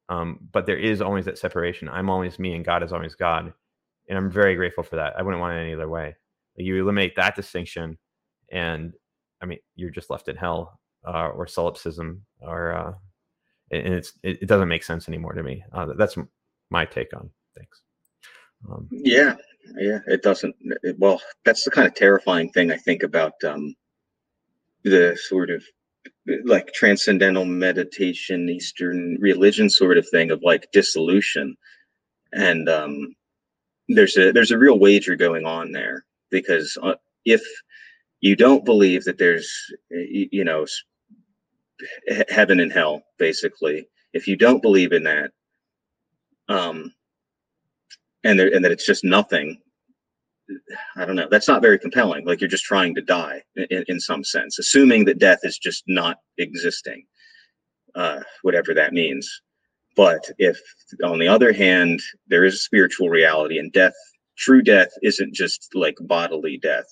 um, 0.09 0.41
but 0.53 0.67
there 0.67 0.79
is 0.79 1.01
always 1.01 1.25
that 1.25 1.39
separation. 1.39 1.89
I'm 1.89 2.11
always 2.11 2.39
me, 2.39 2.55
and 2.55 2.65
God 2.65 2.83
is 2.83 2.93
always 2.93 3.15
God, 3.15 3.53
and 4.09 4.19
I'm 4.19 4.31
very 4.31 4.55
grateful 4.57 4.85
for 4.85 4.97
that. 4.97 5.15
I 5.17 5.23
wouldn't 5.23 5.41
want 5.41 5.57
it 5.57 5.61
any 5.61 5.75
other 5.75 5.89
way. 5.89 6.17
You 6.57 6.83
eliminate 6.83 7.17
that 7.17 7.35
distinction, 7.35 7.99
and 8.51 8.93
I 9.41 9.47
mean, 9.47 9.59
you're 9.75 9.91
just 9.91 10.11
left 10.11 10.29
in 10.29 10.37
hell 10.37 10.81
uh, 11.07 11.29
or 11.29 11.47
solipsism, 11.47 12.23
or 12.41 12.73
uh, 12.73 12.93
and 13.71 13.95
it's 13.95 14.13
it, 14.23 14.43
it, 14.43 14.47
doesn't 14.47 14.69
make 14.69 14.85
sense 14.85 15.09
anymore 15.09 15.33
to 15.33 15.43
me. 15.43 15.65
Uh, 15.73 15.87
that's 15.97 16.17
my 16.71 16.85
take 16.85 17.15
on 17.17 17.31
things. 17.57 17.83
Um, 18.71 18.89
yeah, 18.91 19.35
yeah, 19.77 20.01
it 20.07 20.23
doesn't. 20.23 20.55
It, 20.83 20.99
well, 20.99 21.21
that's 21.45 21.65
the 21.65 21.71
kind 21.71 21.87
of 21.87 21.95
terrifying 21.95 22.51
thing 22.51 22.71
I 22.71 22.77
think 22.77 23.03
about 23.03 23.33
um, 23.45 23.75
the 24.85 25.17
sort 25.29 25.51
of 25.51 25.63
like 26.45 26.73
transcendental 26.73 27.45
meditation, 27.45 28.49
Eastern 28.49 29.17
religion 29.21 29.69
sort 29.69 29.99
of 29.99 30.09
thing 30.09 30.31
of 30.31 30.43
like 30.43 30.71
dissolution, 30.73 31.57
and 32.33 32.69
um, 32.69 33.15
there's 33.89 34.17
a 34.17 34.33
there's 34.33 34.51
a 34.51 34.59
real 34.59 34.79
wager 34.79 35.17
going 35.17 35.45
on 35.45 35.73
there 35.73 36.05
because 36.31 36.77
uh, 36.83 36.95
if 37.25 37.43
you 38.21 38.37
don't 38.37 38.65
believe 38.65 39.05
that 39.05 39.19
there's 39.19 39.53
you 39.91 40.45
know 40.45 40.67
heaven 42.29 42.61
and 42.61 42.73
hell 42.73 43.03
basically 43.19 43.87
if 44.13 44.27
you 44.29 44.37
don't 44.37 44.63
believe 44.63 44.93
in 44.93 45.03
that 45.03 45.33
um 46.49 46.93
and 48.25 48.41
and 48.41 48.65
that 48.65 48.73
it's 48.73 48.87
just 48.87 49.05
nothing 49.05 49.59
i 50.97 51.05
don't 51.05 51.17
know 51.17 51.29
that's 51.31 51.49
not 51.49 51.63
very 51.63 51.79
compelling 51.79 52.25
like 52.27 52.41
you're 52.41 52.49
just 52.49 52.65
trying 52.65 52.95
to 52.95 53.03
die 53.03 53.41
in, 53.71 53.85
in 53.89 54.01
some 54.01 54.25
sense 54.25 54.59
assuming 54.59 55.05
that 55.05 55.19
death 55.19 55.41
is 55.43 55.59
just 55.59 55.85
not 55.87 56.17
existing 56.39 57.05
uh 57.95 58.21
whatever 58.43 58.75
that 58.75 58.93
means 58.93 59.43
but 59.97 60.31
if 60.39 60.59
on 61.05 61.19
the 61.19 61.29
other 61.29 61.53
hand 61.53 62.01
there 62.27 62.45
is 62.45 62.55
a 62.55 62.59
spiritual 62.59 63.09
reality 63.09 63.59
and 63.59 63.73
death 63.73 63.95
true 64.37 64.63
death 64.63 64.91
isn't 65.03 65.35
just 65.35 65.69
like 65.75 65.97
bodily 66.03 66.59
death 66.59 66.89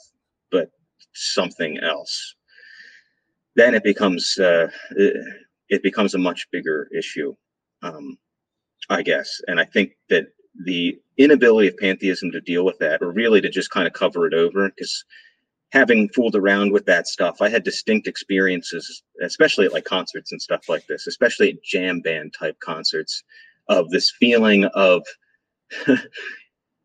but 0.51 0.71
something 1.13 1.79
else 1.79 2.35
then 3.57 3.75
it 3.75 3.83
becomes 3.83 4.39
uh, 4.39 4.69
it 5.71 5.83
becomes 5.83 6.15
a 6.15 6.19
much 6.19 6.47
bigger 6.51 6.89
issue, 6.97 7.35
um, 7.83 8.19
I 8.91 9.03
guess. 9.03 9.41
And 9.47 9.59
I 9.59 9.65
think 9.65 9.93
that 10.09 10.27
the 10.65 10.99
inability 11.17 11.69
of 11.69 11.77
pantheism 11.77 12.31
to 12.33 12.41
deal 12.41 12.65
with 12.65 12.79
that, 12.79 13.03
or 13.03 13.11
really 13.11 13.41
to 13.41 13.49
just 13.49 13.71
kind 13.71 13.87
of 13.87 13.93
cover 13.93 14.27
it 14.27 14.35
over, 14.35 14.69
because 14.69 15.05
having 15.73 16.09
fooled 16.09 16.35
around 16.35 16.73
with 16.73 16.87
that 16.87 17.07
stuff, 17.07 17.41
I 17.41 17.49
had 17.49 17.63
distinct 17.63 18.09
experiences, 18.09 19.03
especially 19.23 19.67
at 19.67 19.73
like 19.73 19.85
concerts 19.85 20.33
and 20.33 20.43
stuff 20.43 20.69
like 20.69 20.87
this, 20.87 21.07
especially 21.07 21.51
at 21.51 21.63
jam 21.63 22.01
band 22.01 22.35
type 22.39 22.59
concerts, 22.61 23.23
of 23.69 23.89
this 23.91 24.11
feeling 24.11 24.65
of 24.75 25.05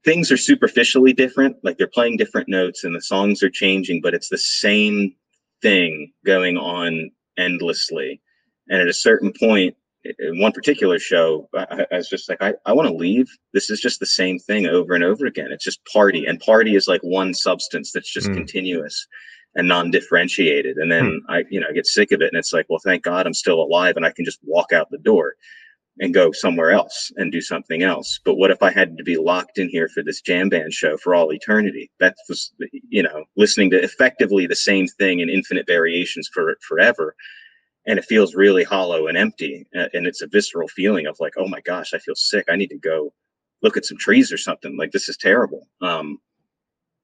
things 0.06 0.32
are 0.32 0.38
superficially 0.38 1.14
different, 1.14 1.58
like 1.64 1.78
they're 1.78 1.88
playing 1.88 2.18
different 2.18 2.48
notes 2.48 2.84
and 2.84 2.96
the 2.96 3.02
songs 3.02 3.42
are 3.42 3.50
changing, 3.50 4.02
but 4.02 4.14
it's 4.14 4.30
the 4.30 4.38
same 4.38 5.16
thing 5.62 6.14
going 6.26 6.58
on 6.58 7.10
endlessly. 7.38 8.22
And 8.70 8.82
at 8.82 8.88
a 8.88 8.94
certain 8.94 9.34
point, 9.38 9.76
in 10.20 10.40
one 10.40 10.52
particular 10.52 11.00
show, 11.00 11.50
I, 11.56 11.86
I 11.92 11.98
was 11.98 12.10
just 12.10 12.30
like, 12.30 12.42
I, 12.42 12.54
I 12.66 12.74
want 12.74 12.88
to 12.88 12.94
leave. 12.94 13.28
This 13.54 13.70
is 13.70 13.80
just 13.80 14.00
the 14.00 14.06
same 14.06 14.40
thing 14.40 14.68
over 14.68 14.94
and 14.94 15.04
over 15.04 15.26
again. 15.26 15.52
It's 15.52 15.64
just 15.64 15.86
party. 15.92 16.26
And 16.26 16.40
party 16.40 16.76
is 16.76 16.88
like 16.88 17.02
one 17.02 17.34
substance 17.34 17.92
that's 17.92 18.12
just 18.12 18.30
mm. 18.30 18.36
continuous 18.36 19.08
and 19.56 19.68
non-differentiated. 19.68 20.78
And 20.78 20.92
then 20.92 21.06
mm. 21.06 21.20
I, 21.30 21.44
you 21.50 21.60
know, 21.60 21.68
I 21.70 21.74
get 21.74 21.88
sick 21.88 22.12
of 22.12 22.22
it. 22.22 22.30
And 22.32 22.38
it's 22.38 22.54
like, 22.54 22.66
well, 22.70 22.82
thank 22.84 23.04
God 23.04 23.26
I'm 23.26 23.34
still 23.34 23.62
alive 23.62 23.96
and 23.96 24.06
I 24.06 24.12
can 24.12 24.26
just 24.26 24.40
walk 24.44 24.74
out 24.74 24.92
the 24.92 24.98
door 24.98 25.36
and 26.00 26.14
go 26.14 26.32
somewhere 26.32 26.72
else 26.72 27.12
and 27.16 27.32
do 27.32 27.42
something 27.42 27.82
else. 27.82 28.20
But 28.26 28.36
what 28.36 28.52
if 28.52 28.62
I 28.62 28.72
had 28.72 28.98
to 28.98 29.04
be 29.04 29.18
locked 29.18 29.58
in 29.58 29.70
here 29.70 29.88
for 29.88 30.04
this 30.04 30.22
jam 30.22 30.50
band 30.50 30.74
show 30.74 30.98
for 30.98 31.16
all 31.16 31.32
eternity? 31.32 31.90
That 32.00 32.16
was, 32.28 32.54
you 32.90 33.02
know, 33.02 33.24
listening 33.38 33.70
to 33.72 33.82
effectively 33.82 34.46
the 34.46 34.56
same 34.56 34.88
thing 34.88 35.20
in 35.20 35.30
infinite 35.30 35.68
variations 35.68 36.30
for 36.34 36.58
forever. 36.68 37.16
And 37.88 38.00
it 38.00 38.06
feels 38.06 38.36
really 38.36 38.64
hollow 38.64 39.08
and 39.08 39.18
empty. 39.18 39.68
And 39.74 40.08
it's 40.08 40.22
a 40.22 40.28
visceral 40.28 40.68
feeling 40.68 41.06
of 41.06 41.18
like, 41.20 41.34
oh 41.38 41.48
my 41.48 41.62
gosh, 41.62 41.94
I 41.94 42.00
feel 42.00 42.16
sick. 42.16 42.46
I 42.50 42.56
need 42.56 42.70
to 42.70 42.78
go 42.78 43.14
look 43.62 43.78
at 43.78 43.86
some 43.86 43.98
trees 43.98 44.32
or 44.32 44.38
something. 44.38 44.76
Like 44.78 44.92
this 44.92 45.08
is 45.10 45.18
terrible. 45.18 45.68
Um, 45.82 46.20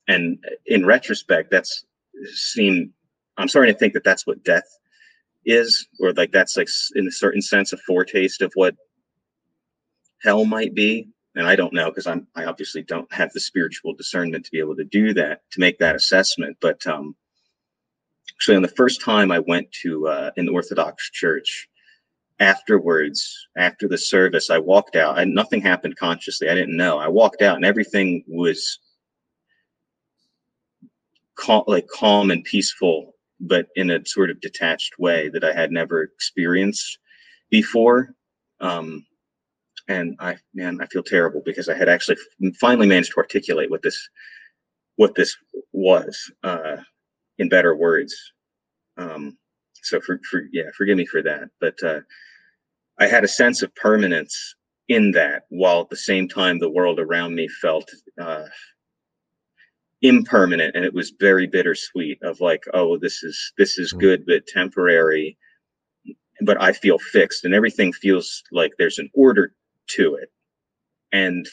and 0.07 0.43
in 0.65 0.85
retrospect, 0.85 1.51
that's 1.51 1.85
seen. 2.33 2.93
I'm 3.37 3.47
starting 3.47 3.73
to 3.73 3.79
think 3.79 3.93
that 3.93 4.03
that's 4.03 4.27
what 4.27 4.43
death 4.43 4.67
is, 5.45 5.87
or 5.99 6.13
like 6.13 6.31
that's 6.31 6.57
like 6.57 6.67
in 6.95 7.07
a 7.07 7.11
certain 7.11 7.41
sense 7.41 7.73
a 7.73 7.77
foretaste 7.77 8.41
of 8.41 8.51
what 8.55 8.75
hell 10.21 10.45
might 10.45 10.73
be. 10.73 11.07
And 11.35 11.47
I 11.47 11.55
don't 11.55 11.73
know 11.73 11.89
because 11.89 12.07
I'm 12.07 12.27
I 12.35 12.45
obviously 12.45 12.83
don't 12.83 13.11
have 13.13 13.31
the 13.31 13.39
spiritual 13.39 13.93
discernment 13.93 14.45
to 14.45 14.51
be 14.51 14.59
able 14.59 14.75
to 14.75 14.83
do 14.83 15.13
that 15.13 15.41
to 15.51 15.59
make 15.59 15.79
that 15.79 15.95
assessment. 15.95 16.57
But 16.59 16.85
um, 16.85 17.15
actually, 18.41 18.55
on 18.55 18.63
the 18.63 18.67
first 18.69 19.01
time 19.01 19.31
I 19.31 19.37
went 19.37 19.71
to 19.83 20.07
uh, 20.07 20.31
an 20.35 20.49
Orthodox 20.49 21.11
church, 21.11 21.69
afterwards, 22.39 23.37
after 23.55 23.87
the 23.87 23.99
service, 23.99 24.49
I 24.49 24.57
walked 24.57 24.95
out 24.95 25.19
and 25.19 25.35
nothing 25.35 25.61
happened 25.61 25.95
consciously. 25.95 26.49
I 26.49 26.55
didn't 26.55 26.75
know. 26.75 26.97
I 26.97 27.07
walked 27.07 27.43
out 27.43 27.57
and 27.57 27.63
everything 27.63 28.23
was 28.27 28.79
cal- 31.39 31.65
like 31.67 31.87
calm 31.87 32.31
and 32.31 32.43
peaceful 32.43 33.13
but 33.39 33.67
in 33.75 33.91
a 33.91 34.03
sort 34.07 34.31
of 34.31 34.41
detached 34.41 34.97
way 34.97 35.29
that 35.29 35.43
I 35.43 35.53
had 35.53 35.71
never 35.71 36.01
experienced 36.01 36.97
before. 37.51 38.15
Um, 38.59 39.05
and 39.87 40.15
I, 40.19 40.37
man, 40.55 40.79
I 40.81 40.87
feel 40.87 41.03
terrible 41.03 41.43
because 41.45 41.69
I 41.69 41.75
had 41.75 41.89
actually 41.89 42.17
finally 42.59 42.87
managed 42.87 43.11
to 43.11 43.17
articulate 43.17 43.69
what 43.69 43.83
this, 43.83 44.09
what 44.95 45.13
this 45.13 45.35
was, 45.73 46.31
uh, 46.43 46.77
in 47.41 47.49
better 47.49 47.75
words. 47.75 48.15
Um, 48.97 49.37
so 49.83 49.99
for, 49.99 50.19
for, 50.29 50.43
yeah, 50.53 50.69
forgive 50.77 50.97
me 50.97 51.05
for 51.05 51.21
that. 51.23 51.49
But, 51.59 51.81
uh, 51.83 52.01
I 52.99 53.07
had 53.07 53.23
a 53.23 53.27
sense 53.27 53.63
of 53.63 53.73
permanence 53.75 54.55
in 54.87 55.11
that 55.13 55.43
while 55.49 55.81
at 55.81 55.89
the 55.89 55.95
same 55.95 56.27
time 56.27 56.59
the 56.59 56.69
world 56.69 56.99
around 56.99 57.33
me 57.35 57.47
felt, 57.47 57.89
uh, 58.19 58.45
impermanent 60.01 60.75
and 60.75 60.83
it 60.83 60.93
was 60.93 61.13
very 61.19 61.45
bittersweet 61.45 62.17
of 62.23 62.41
like 62.41 62.63
oh 62.73 62.97
this 62.97 63.21
is 63.21 63.53
this 63.57 63.77
is 63.77 63.93
mm. 63.93 63.99
good 63.99 64.25
but 64.25 64.47
temporary 64.47 65.37
but 66.41 66.59
i 66.59 66.71
feel 66.71 66.97
fixed 66.97 67.45
and 67.45 67.53
everything 67.53 67.93
feels 67.93 68.41
like 68.51 68.71
there's 68.77 68.97
an 68.97 69.09
order 69.13 69.53
to 69.87 70.15
it 70.15 70.29
and 71.11 71.47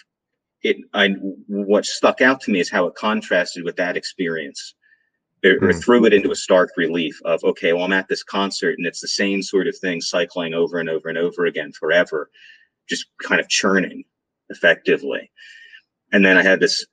it 0.63 0.79
i 0.95 1.09
what 1.47 1.85
stuck 1.85 2.23
out 2.23 2.41
to 2.41 2.51
me 2.51 2.59
is 2.59 2.71
how 2.71 2.87
it 2.87 2.95
contrasted 2.95 3.65
with 3.65 3.77
that 3.77 3.99
experience 3.99 4.75
it, 5.43 5.61
mm. 5.61 5.69
or 5.69 5.73
threw 5.73 6.05
it 6.05 6.13
into 6.13 6.31
a 6.31 6.37
stark 6.37 6.71
relief 6.77 7.21
of 7.25 7.43
okay 7.45 7.73
well 7.73 7.85
i'm 7.85 7.93
at 7.93 8.09
this 8.09 8.23
concert 8.23 8.77
and 8.79 8.87
it's 8.87 9.01
the 9.01 9.09
same 9.09 9.43
sort 9.43 9.67
of 9.67 9.77
thing 9.77 10.01
cycling 10.01 10.55
over 10.55 10.79
and 10.79 10.89
over 10.89 11.09
and 11.09 11.19
over 11.19 11.47
again 11.47 11.73
forever 11.73 12.31
just 12.89 13.07
kind 13.23 13.41
of 13.41 13.49
churning 13.49 14.05
effectively 14.51 15.31
and 16.13 16.25
then 16.25 16.37
i 16.37 16.43
had 16.43 16.61
this 16.61 16.87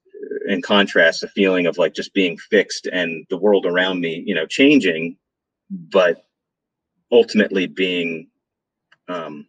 in 0.48 0.62
contrast, 0.62 1.24
a 1.24 1.28
feeling 1.28 1.66
of 1.66 1.78
like 1.78 1.94
just 1.94 2.14
being 2.14 2.38
fixed 2.38 2.88
and 2.92 3.26
the 3.30 3.38
world 3.38 3.66
around 3.66 4.00
me, 4.00 4.24
you 4.26 4.36
know, 4.36 4.46
changing, 4.46 5.18
but 5.70 6.24
ultimately 7.12 7.68
being 7.68 8.28
um, 9.08 9.48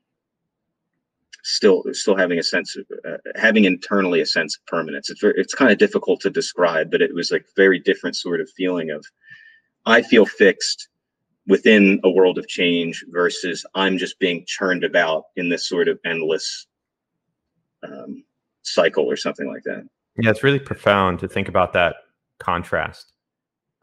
still 1.47 1.85
still 1.93 2.17
having 2.17 2.39
a 2.39 2.43
sense 2.43 2.77
of 2.77 2.85
uh, 3.09 3.19
having 3.37 3.65
internally 3.65 4.21
a 4.21 4.27
sense 4.27 4.57
of 4.57 4.67
permanence. 4.67 5.09
It's 5.09 5.21
very, 5.21 5.35
it's 5.37 5.55
kind 5.55 5.71
of 5.71 5.79
difficult 5.79 6.21
to 6.23 6.31
describe, 6.31 6.91
but 6.91 7.01
it 7.01 7.15
was 7.15 7.31
like 7.31 7.47
very 7.55 7.79
different 7.79 8.17
sort 8.17 8.41
of 8.41 8.51
feeling 8.51 8.91
of 8.91 9.07
I 9.87 10.03
feel 10.03 10.27
fixed 10.27 10.89
within 11.47 12.01
a 12.03 12.11
world 12.11 12.39
of 12.39 12.49
change 12.49 13.05
versus 13.11 13.65
I'm 13.77 13.97
just 13.97 14.19
being 14.19 14.45
churned 14.49 14.83
about 14.83 15.25
in 15.37 15.49
this 15.49 15.69
sort 15.69 15.87
of 15.87 16.01
endless 16.05 16.67
um, 17.85 18.25
cycle 18.63 19.05
or 19.05 19.17
something 19.17 19.47
like 19.47 19.63
that. 19.65 19.87
Yeah, 20.21 20.31
it's 20.31 20.43
really 20.43 20.59
profound 20.59 21.21
to 21.21 21.29
think 21.29 21.49
about 21.49 21.73
that 21.75 21.95
contrast. 22.41 23.13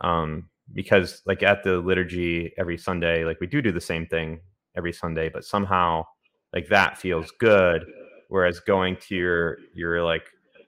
Um, 0.01 0.49
because 0.73 1.21
like 1.25 1.43
at 1.43 1.63
the 1.63 1.77
liturgy 1.77 2.51
every 2.57 2.77
Sunday, 2.77 3.23
like 3.23 3.39
we 3.39 3.47
do 3.47 3.61
do 3.61 3.71
the 3.71 3.79
same 3.79 4.05
thing 4.07 4.41
every 4.75 4.91
Sunday, 4.91 5.29
but 5.29 5.45
somehow 5.45 6.03
like 6.53 6.67
that 6.69 6.97
feels 6.97 7.31
good. 7.39 7.85
Whereas 8.29 8.59
going 8.59 8.97
to 9.07 9.15
your 9.15 9.57
your 9.73 10.03
like 10.03 10.25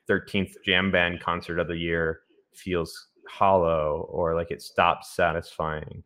13th 0.09 0.53
jam 0.63 0.91
band 0.91 1.21
concert 1.21 1.59
of 1.59 1.67
the 1.67 1.77
year 1.77 2.21
feels 2.53 3.07
hollow 3.27 4.07
or 4.11 4.35
like 4.35 4.51
it 4.51 4.61
stops 4.61 5.15
satisfying. 5.15 6.03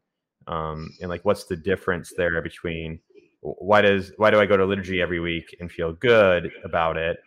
Um, 0.48 0.90
and 1.02 1.10
like 1.10 1.26
what's 1.26 1.46
the 1.46 1.56
difference 1.56 2.14
there 2.18 2.42
between 2.42 3.00
why 3.42 3.82
does 3.82 4.12
why 4.18 4.32
do 4.32 4.40
I 4.40 4.46
go 4.46 4.58
to 4.58 4.66
liturgy 4.66 5.02
every 5.02 5.20
week 5.20 5.56
and 5.60 5.72
feel 5.72 5.94
good 5.94 6.52
about 6.64 6.98
it? 6.98 7.20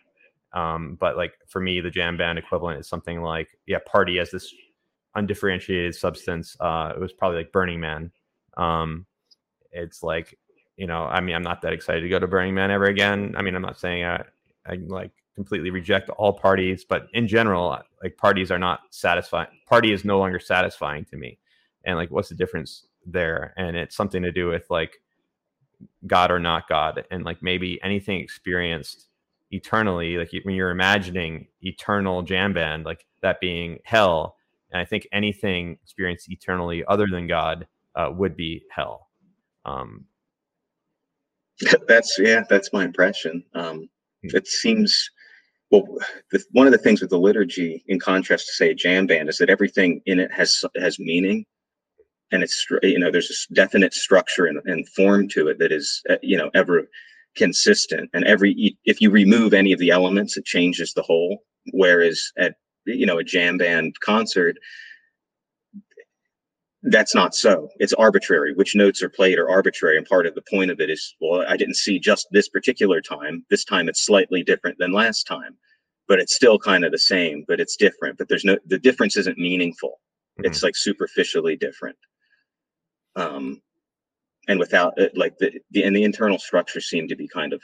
Um, 0.53 0.97
but 0.99 1.17
like 1.17 1.33
for 1.47 1.59
me, 1.59 1.81
the 1.81 1.89
jam 1.89 2.17
band 2.17 2.37
equivalent 2.37 2.79
is 2.79 2.87
something 2.87 3.21
like 3.21 3.49
yeah, 3.65 3.79
party 3.85 4.19
as 4.19 4.29
this 4.29 4.53
undifferentiated 5.15 5.95
substance. 5.95 6.55
Uh, 6.59 6.93
it 6.95 6.99
was 6.99 7.13
probably 7.13 7.37
like 7.37 7.51
Burning 7.51 7.79
Man. 7.79 8.11
Um, 8.57 9.05
it's 9.71 10.03
like 10.03 10.37
you 10.77 10.87
know, 10.87 11.03
I 11.03 11.21
mean, 11.21 11.35
I'm 11.35 11.43
not 11.43 11.61
that 11.61 11.73
excited 11.73 12.01
to 12.01 12.09
go 12.09 12.19
to 12.19 12.27
Burning 12.27 12.53
Man 12.53 12.71
ever 12.71 12.85
again. 12.85 13.35
I 13.37 13.41
mean, 13.41 13.55
I'm 13.55 13.61
not 13.61 13.79
saying 13.79 14.03
I, 14.03 14.23
I 14.65 14.75
like 14.87 15.11
completely 15.35 15.69
reject 15.69 16.09
all 16.09 16.33
parties, 16.33 16.85
but 16.85 17.07
in 17.13 17.27
general, 17.27 17.77
like 18.01 18.17
parties 18.17 18.51
are 18.51 18.59
not 18.59 18.81
satisfying. 18.89 19.47
Party 19.67 19.91
is 19.91 20.05
no 20.05 20.19
longer 20.19 20.39
satisfying 20.39 21.05
to 21.05 21.17
me. 21.17 21.39
And 21.85 21.97
like, 21.97 22.11
what's 22.11 22.29
the 22.29 22.35
difference 22.35 22.87
there? 23.05 23.53
And 23.57 23.75
it's 23.75 23.95
something 23.95 24.23
to 24.23 24.31
do 24.31 24.47
with 24.47 24.65
like 24.69 25.01
God 26.07 26.31
or 26.31 26.39
not 26.39 26.69
God, 26.69 27.05
and 27.11 27.23
like 27.23 27.41
maybe 27.43 27.79
anything 27.83 28.19
experienced 28.19 29.07
eternally, 29.51 30.17
like 30.17 30.31
when 30.43 30.55
you're 30.55 30.71
imagining 30.71 31.47
eternal 31.61 32.21
jam 32.23 32.53
band, 32.53 32.85
like 32.85 33.05
that 33.21 33.39
being 33.39 33.79
hell. 33.83 34.37
And 34.71 34.81
I 34.81 34.85
think 34.85 35.07
anything 35.11 35.77
experienced 35.83 36.31
eternally 36.31 36.83
other 36.87 37.05
than 37.07 37.27
God 37.27 37.67
uh, 37.95 38.09
would 38.11 38.35
be 38.35 38.63
hell. 38.71 39.09
Um, 39.65 40.05
that's 41.87 42.17
yeah, 42.19 42.43
that's 42.49 42.73
my 42.73 42.83
impression. 42.83 43.43
Um, 43.53 43.89
hmm. 44.21 44.35
it 44.35 44.47
seems 44.47 45.09
well. 45.71 45.85
The, 46.31 46.43
one 46.51 46.67
of 46.67 46.71
the 46.71 46.79
things 46.79 47.01
with 47.01 47.09
the 47.09 47.19
liturgy, 47.19 47.83
in 47.87 47.99
contrast 47.99 48.47
to 48.47 48.53
say 48.53 48.69
a 48.71 48.75
jam 48.75 49.07
band, 49.07 49.29
is 49.29 49.37
that 49.37 49.49
everything 49.49 50.01
in 50.05 50.19
it 50.19 50.31
has 50.31 50.63
has 50.75 50.99
meaning, 50.99 51.45
and 52.31 52.43
it's 52.43 52.65
you 52.81 52.99
know 52.99 53.11
there's 53.11 53.27
this 53.27 53.47
definite 53.53 53.93
structure 53.93 54.45
and, 54.45 54.59
and 54.65 54.87
form 54.89 55.27
to 55.29 55.47
it 55.47 55.59
that 55.59 55.71
is 55.71 56.01
uh, 56.09 56.15
you 56.21 56.37
know 56.37 56.49
ever 56.53 56.87
consistent. 57.35 58.09
And 58.13 58.25
every 58.25 58.77
if 58.85 59.01
you 59.01 59.09
remove 59.09 59.53
any 59.53 59.71
of 59.71 59.79
the 59.79 59.91
elements, 59.91 60.37
it 60.37 60.45
changes 60.45 60.93
the 60.93 61.01
whole. 61.01 61.43
Whereas 61.71 62.31
at 62.37 62.55
you 62.85 63.05
know 63.05 63.19
a 63.19 63.23
jam 63.23 63.57
band 63.57 63.95
concert, 64.03 64.57
that's 66.83 67.15
not 67.15 67.33
so. 67.33 67.69
It's 67.77 67.93
arbitrary. 67.93 68.53
Which 68.53 68.75
notes 68.75 69.01
are 69.01 69.09
played 69.09 69.39
are 69.39 69.49
arbitrary. 69.49 69.97
And 69.97 70.05
part 70.05 70.27
of 70.27 70.35
the 70.35 70.43
point 70.49 70.69
of 70.69 70.79
it 70.79 70.89
is, 70.89 71.15
well, 71.21 71.45
I 71.47 71.55
didn't 71.55 71.77
see 71.77 71.97
just 71.97 72.27
this 72.31 72.49
particular 72.49 73.01
time. 73.01 73.45
This 73.49 73.63
time 73.63 73.87
it's 73.87 74.05
slightly 74.05 74.43
different 74.43 74.77
than 74.79 74.91
last 74.91 75.23
time, 75.23 75.57
but 76.07 76.19
it's 76.19 76.35
still 76.35 76.59
kind 76.59 76.83
of 76.83 76.91
the 76.91 76.99
same, 76.99 77.45
but 77.47 77.61
it's 77.61 77.77
different. 77.77 78.17
But 78.17 78.27
there's 78.27 78.43
no, 78.43 78.57
the 78.65 78.79
difference 78.79 79.15
isn't 79.15 79.37
meaningful. 79.37 80.01
Mm-hmm. 80.39 80.45
It's 80.45 80.61
like 80.61 80.75
superficially 80.75 81.55
different. 81.55 81.97
Um, 83.15 83.61
and 84.49 84.59
without 84.59 84.93
it, 84.97 85.15
like 85.15 85.37
the, 85.37 85.59
the, 85.71 85.83
and 85.83 85.95
the 85.95 86.03
internal 86.03 86.37
structure 86.37 86.81
seem 86.81 87.07
to 87.07 87.15
be 87.15 87.27
kind 87.27 87.53
of, 87.53 87.61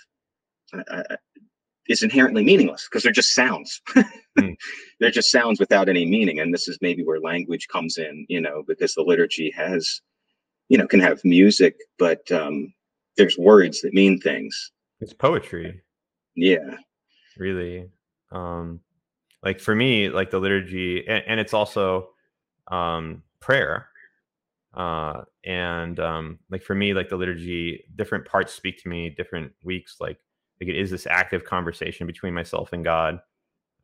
I, 0.90 1.18
is 1.90 2.04
inherently 2.04 2.44
meaningless 2.44 2.88
because 2.88 3.04
they're 3.04 3.12
just 3.12 3.34
sounds. 3.34 3.82
mm. 4.38 4.56
They're 5.00 5.12
just 5.12 5.32
sounds 5.32 5.60
without 5.60 5.90
any 5.90 6.06
meaning. 6.06 6.40
And 6.40 6.54
this 6.54 6.68
is 6.68 6.78
maybe 6.82 7.04
where 7.04 7.20
language 7.20 7.68
comes 7.68 7.98
in, 7.98 8.26
you 8.30 8.40
know, 8.40 8.64
because 8.68 8.94
the 8.94 9.02
liturgy 9.02 9.52
has, 9.58 10.00
you 10.70 10.78
know, 10.78 10.88
can 10.88 11.00
have 11.00 11.20
music, 11.26 11.76
but 11.98 12.32
um, 12.32 12.72
there's 13.18 13.38
words 13.38 13.82
that 13.82 13.94
mean 13.94 14.20
things. 14.20 14.72
It's 15.02 15.14
poetry. 15.14 15.82
Yeah. 16.36 16.78
Really. 17.38 17.90
Um, 18.32 18.82
like 19.42 19.60
for 19.60 19.76
me, 19.76 20.10
like 20.10 20.30
the 20.30 20.40
liturgy, 20.40 21.08
and, 21.08 21.24
and 21.26 21.40
it's 21.40 21.54
also 21.56 22.10
um, 22.68 23.24
prayer. 23.40 23.88
Uh, 24.76 25.24
and 25.44 26.00
um, 26.00 26.40
like 26.52 26.62
for 26.62 26.76
me, 26.76 26.94
like 26.94 27.10
the 27.10 27.18
liturgy, 27.18 27.84
different 27.96 28.26
parts 28.26 28.54
speak 28.54 28.82
to 28.84 28.90
me 28.90 29.10
different 29.10 29.52
weeks. 29.64 29.98
Like 30.00 30.20
like 30.60 30.70
it 30.70 30.78
is 30.78 30.92
this 30.92 31.08
active 31.08 31.46
conversation 31.46 32.08
between 32.08 32.34
myself 32.34 32.74
and 32.74 32.84
God, 32.84 33.20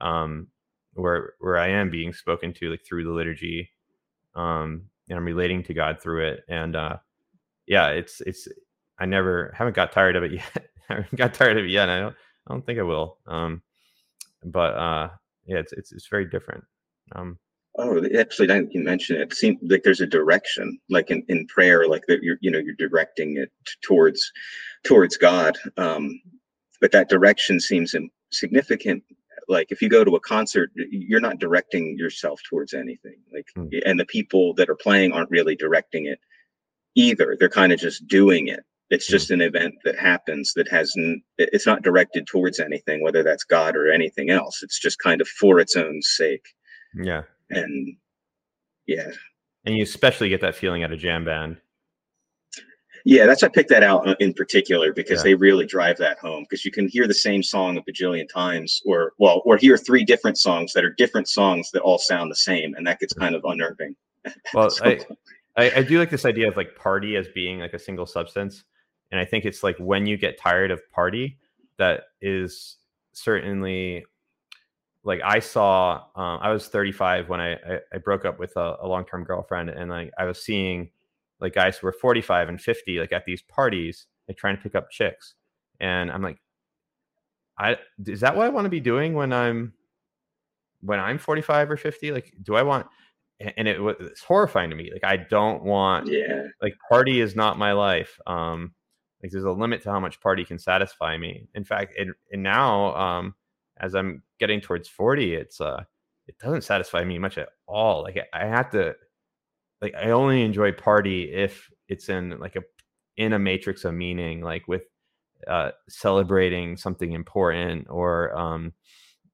um, 0.01 0.47
where 0.93 1.33
where 1.39 1.57
I 1.57 1.69
am 1.69 1.89
being 1.89 2.13
spoken 2.13 2.53
to 2.53 2.71
like 2.71 2.85
through 2.85 3.03
the 3.03 3.11
liturgy, 3.11 3.69
um, 4.35 4.83
and 5.09 5.17
I'm 5.17 5.25
relating 5.25 5.63
to 5.63 5.73
God 5.73 6.01
through 6.01 6.27
it. 6.27 6.43
And 6.49 6.75
uh, 6.75 6.97
yeah, 7.67 7.89
it's 7.89 8.21
it's 8.21 8.47
I 8.99 9.05
never 9.05 9.53
haven't 9.57 9.75
got 9.75 9.91
tired 9.91 10.15
of 10.15 10.23
it 10.23 10.31
yet. 10.33 10.67
I 10.89 10.95
haven't 10.95 11.15
got 11.15 11.33
tired 11.33 11.57
of 11.57 11.65
it 11.65 11.71
yet. 11.71 11.89
I 11.89 11.99
don't 11.99 12.15
I 12.47 12.53
don't 12.53 12.65
think 12.65 12.79
I 12.79 12.83
will. 12.83 13.17
Um, 13.27 13.61
but 14.43 14.75
uh, 14.75 15.09
yeah, 15.45 15.57
it's 15.57 15.73
it's 15.73 15.91
it's 15.91 16.07
very 16.07 16.25
different. 16.25 16.63
Um, 17.13 17.39
Oh, 17.77 18.01
actually, 18.17 18.47
now 18.47 18.61
you 18.69 18.81
mention 18.81 19.17
it, 19.17 19.21
it 19.21 19.33
seems 19.33 19.59
like 19.69 19.83
there's 19.83 19.99
a 19.99 20.07
direction, 20.07 20.79
like 20.89 21.11
in, 21.11 21.23
in 21.27 21.45
prayer, 21.47 21.87
like 21.87 22.05
that 22.07 22.23
you're, 22.23 22.37
you 22.39 22.49
know, 22.49 22.59
you're 22.59 22.75
directing 22.75 23.35
it 23.35 23.51
towards, 23.81 24.31
towards 24.85 25.17
God. 25.17 25.57
Um, 25.75 26.21
but 26.79 26.91
that 26.91 27.09
direction 27.09 27.59
seems 27.59 27.95
significant. 28.31 29.03
Like 29.47 29.71
if 29.71 29.81
you 29.81 29.89
go 29.89 30.03
to 30.03 30.15
a 30.15 30.19
concert 30.19 30.71
you're 30.75 31.19
not 31.19 31.39
directing 31.39 31.97
yourself 31.97 32.41
towards 32.49 32.73
anything. 32.73 33.17
Like 33.33 33.47
mm. 33.57 33.69
and 33.85 33.99
the 33.99 34.05
people 34.05 34.53
that 34.55 34.69
are 34.69 34.75
playing 34.75 35.11
aren't 35.11 35.29
really 35.29 35.55
directing 35.55 36.05
it 36.05 36.19
either. 36.95 37.35
They're 37.39 37.49
kind 37.49 37.71
of 37.71 37.79
just 37.79 38.07
doing 38.07 38.47
it. 38.47 38.61
It's 38.89 39.07
just 39.07 39.29
mm. 39.29 39.35
an 39.35 39.41
event 39.41 39.75
that 39.83 39.97
happens 39.97 40.53
that 40.55 40.67
has 40.69 40.93
n- 40.97 41.21
it's 41.37 41.65
not 41.65 41.83
directed 41.83 42.27
towards 42.27 42.59
anything 42.59 43.03
whether 43.03 43.23
that's 43.23 43.43
god 43.43 43.75
or 43.75 43.91
anything 43.91 44.29
else. 44.29 44.63
It's 44.63 44.79
just 44.79 44.99
kind 44.99 45.21
of 45.21 45.27
for 45.27 45.59
its 45.59 45.75
own 45.75 46.01
sake. 46.01 46.45
Yeah. 46.95 47.23
And 47.49 47.97
yeah. 48.87 49.11
And 49.65 49.75
you 49.75 49.83
especially 49.83 50.29
get 50.29 50.41
that 50.41 50.55
feeling 50.55 50.83
at 50.83 50.91
a 50.91 50.97
jam 50.97 51.25
band 51.25 51.57
yeah, 53.07 53.27
that's 53.27 53.43
why 53.43 53.47
I 53.47 53.49
picked 53.49 53.69
that 53.69 53.83
out 53.83 54.07
uh, 54.07 54.15
in 54.19 54.33
particular 54.33 54.91
because 54.91 55.19
yeah. 55.19 55.23
they 55.23 55.35
really 55.35 55.67
drive 55.67 55.97
that 55.97 56.17
home 56.17 56.43
because 56.43 56.65
you 56.65 56.71
can 56.71 56.87
hear 56.87 57.07
the 57.07 57.13
same 57.13 57.43
song 57.43 57.77
a 57.77 57.81
bajillion 57.83 58.27
times, 58.27 58.81
or 58.83 59.13
well, 59.19 59.43
or 59.45 59.57
hear 59.57 59.77
three 59.77 60.03
different 60.03 60.39
songs 60.39 60.73
that 60.73 60.83
are 60.83 60.89
different 60.89 61.29
songs 61.29 61.69
that 61.71 61.83
all 61.83 61.99
sound 61.99 62.31
the 62.31 62.35
same, 62.35 62.73
and 62.73 62.85
that 62.87 62.99
gets 62.99 63.13
kind 63.13 63.35
of 63.35 63.45
unnerving. 63.45 63.95
Well, 64.55 64.71
I, 64.81 64.99
I, 65.55 65.71
I 65.71 65.83
do 65.83 65.99
like 65.99 66.09
this 66.09 66.25
idea 66.25 66.47
of 66.47 66.57
like 66.57 66.75
party 66.75 67.15
as 67.15 67.27
being 67.27 67.59
like 67.59 67.73
a 67.73 67.79
single 67.79 68.07
substance, 68.07 68.63
and 69.11 69.21
I 69.21 69.25
think 69.25 69.45
it's 69.45 69.61
like 69.61 69.77
when 69.77 70.07
you 70.07 70.17
get 70.17 70.39
tired 70.39 70.71
of 70.71 70.81
party, 70.89 71.37
that 71.77 72.05
is 72.21 72.77
certainly 73.13 74.03
like 75.03 75.21
I 75.23 75.37
saw. 75.37 76.05
Um, 76.15 76.39
I 76.41 76.49
was 76.49 76.69
35 76.69 77.29
when 77.29 77.39
I 77.39 77.53
I, 77.53 77.79
I 77.93 77.97
broke 77.99 78.25
up 78.25 78.39
with 78.39 78.57
a, 78.57 78.77
a 78.81 78.87
long 78.87 79.05
term 79.05 79.23
girlfriend, 79.23 79.69
and 79.69 79.91
like 79.91 80.11
I 80.17 80.25
was 80.25 80.43
seeing 80.43 80.89
like 81.39 81.53
guys 81.53 81.77
who 81.77 81.87
are 81.87 81.93
45 81.93 82.49
and 82.49 82.61
50 82.61 82.99
like 82.99 83.11
at 83.11 83.25
these 83.25 83.41
parties 83.41 84.07
like 84.27 84.37
trying 84.37 84.55
to 84.55 84.61
pick 84.61 84.75
up 84.75 84.89
chicks. 84.89 85.35
And 85.79 86.09
i'm 86.09 86.21
like 86.21 86.39
i 87.59 87.77
is 88.05 88.21
that 88.21 88.35
what 88.35 88.45
i 88.45 88.49
want 88.49 88.65
to 88.65 88.69
be 88.69 88.79
doing 88.79 89.13
when 89.13 89.33
i'm 89.33 89.73
when 90.81 90.99
i'm 90.99 91.17
45 91.17 91.71
or 91.71 91.77
50 91.77 92.11
like 92.11 92.33
do 92.43 92.55
i 92.55 92.61
want 92.61 92.87
and 93.39 93.67
it 93.67 93.81
was 93.81 94.21
horrifying 94.25 94.69
to 94.69 94.75
me. 94.75 94.91
Like 94.91 95.03
i 95.03 95.17
don't 95.17 95.63
want 95.63 96.07
yeah. 96.07 96.43
like 96.61 96.75
party 96.89 97.19
is 97.21 97.35
not 97.35 97.57
my 97.57 97.73
life. 97.73 98.19
Um 98.27 98.73
like 99.21 99.31
there's 99.31 99.43
a 99.43 99.51
limit 99.51 99.81
to 99.83 99.91
how 99.91 99.99
much 99.99 100.21
party 100.21 100.45
can 100.45 100.59
satisfy 100.59 101.17
me. 101.17 101.47
In 101.53 101.63
fact 101.63 101.93
it, 101.97 102.09
and 102.31 102.43
now 102.43 102.95
um 102.95 103.35
as 103.77 103.93
i'm 103.93 104.23
getting 104.39 104.61
towards 104.61 104.87
40 104.87 105.35
it's 105.35 105.59
uh 105.59 105.83
it 106.27 106.39
doesn't 106.39 106.63
satisfy 106.63 107.03
me 107.03 107.19
much 107.19 107.37
at 107.37 107.49
all. 107.67 108.03
Like 108.03 108.17
i 108.33 108.45
have 108.45 108.69
to 108.71 108.95
like 109.85 109.93
I 109.95 110.09
only 110.09 110.41
enjoy 110.41 110.71
party 110.71 111.31
if 111.31 111.69
it's 111.87 112.09
in 112.09 112.39
like 112.39 112.55
a 112.55 112.63
in 113.17 113.33
a 113.33 113.39
matrix 113.39 113.85
of 113.85 113.93
meaning, 113.93 114.41
like 114.41 114.67
with 114.67 114.81
uh, 115.47 115.71
celebrating 115.87 116.75
something 116.75 117.11
important 117.11 117.87
or 117.87 118.35
um, 118.35 118.73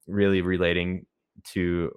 really 0.06 0.42
relating 0.42 1.06
to 1.44 1.90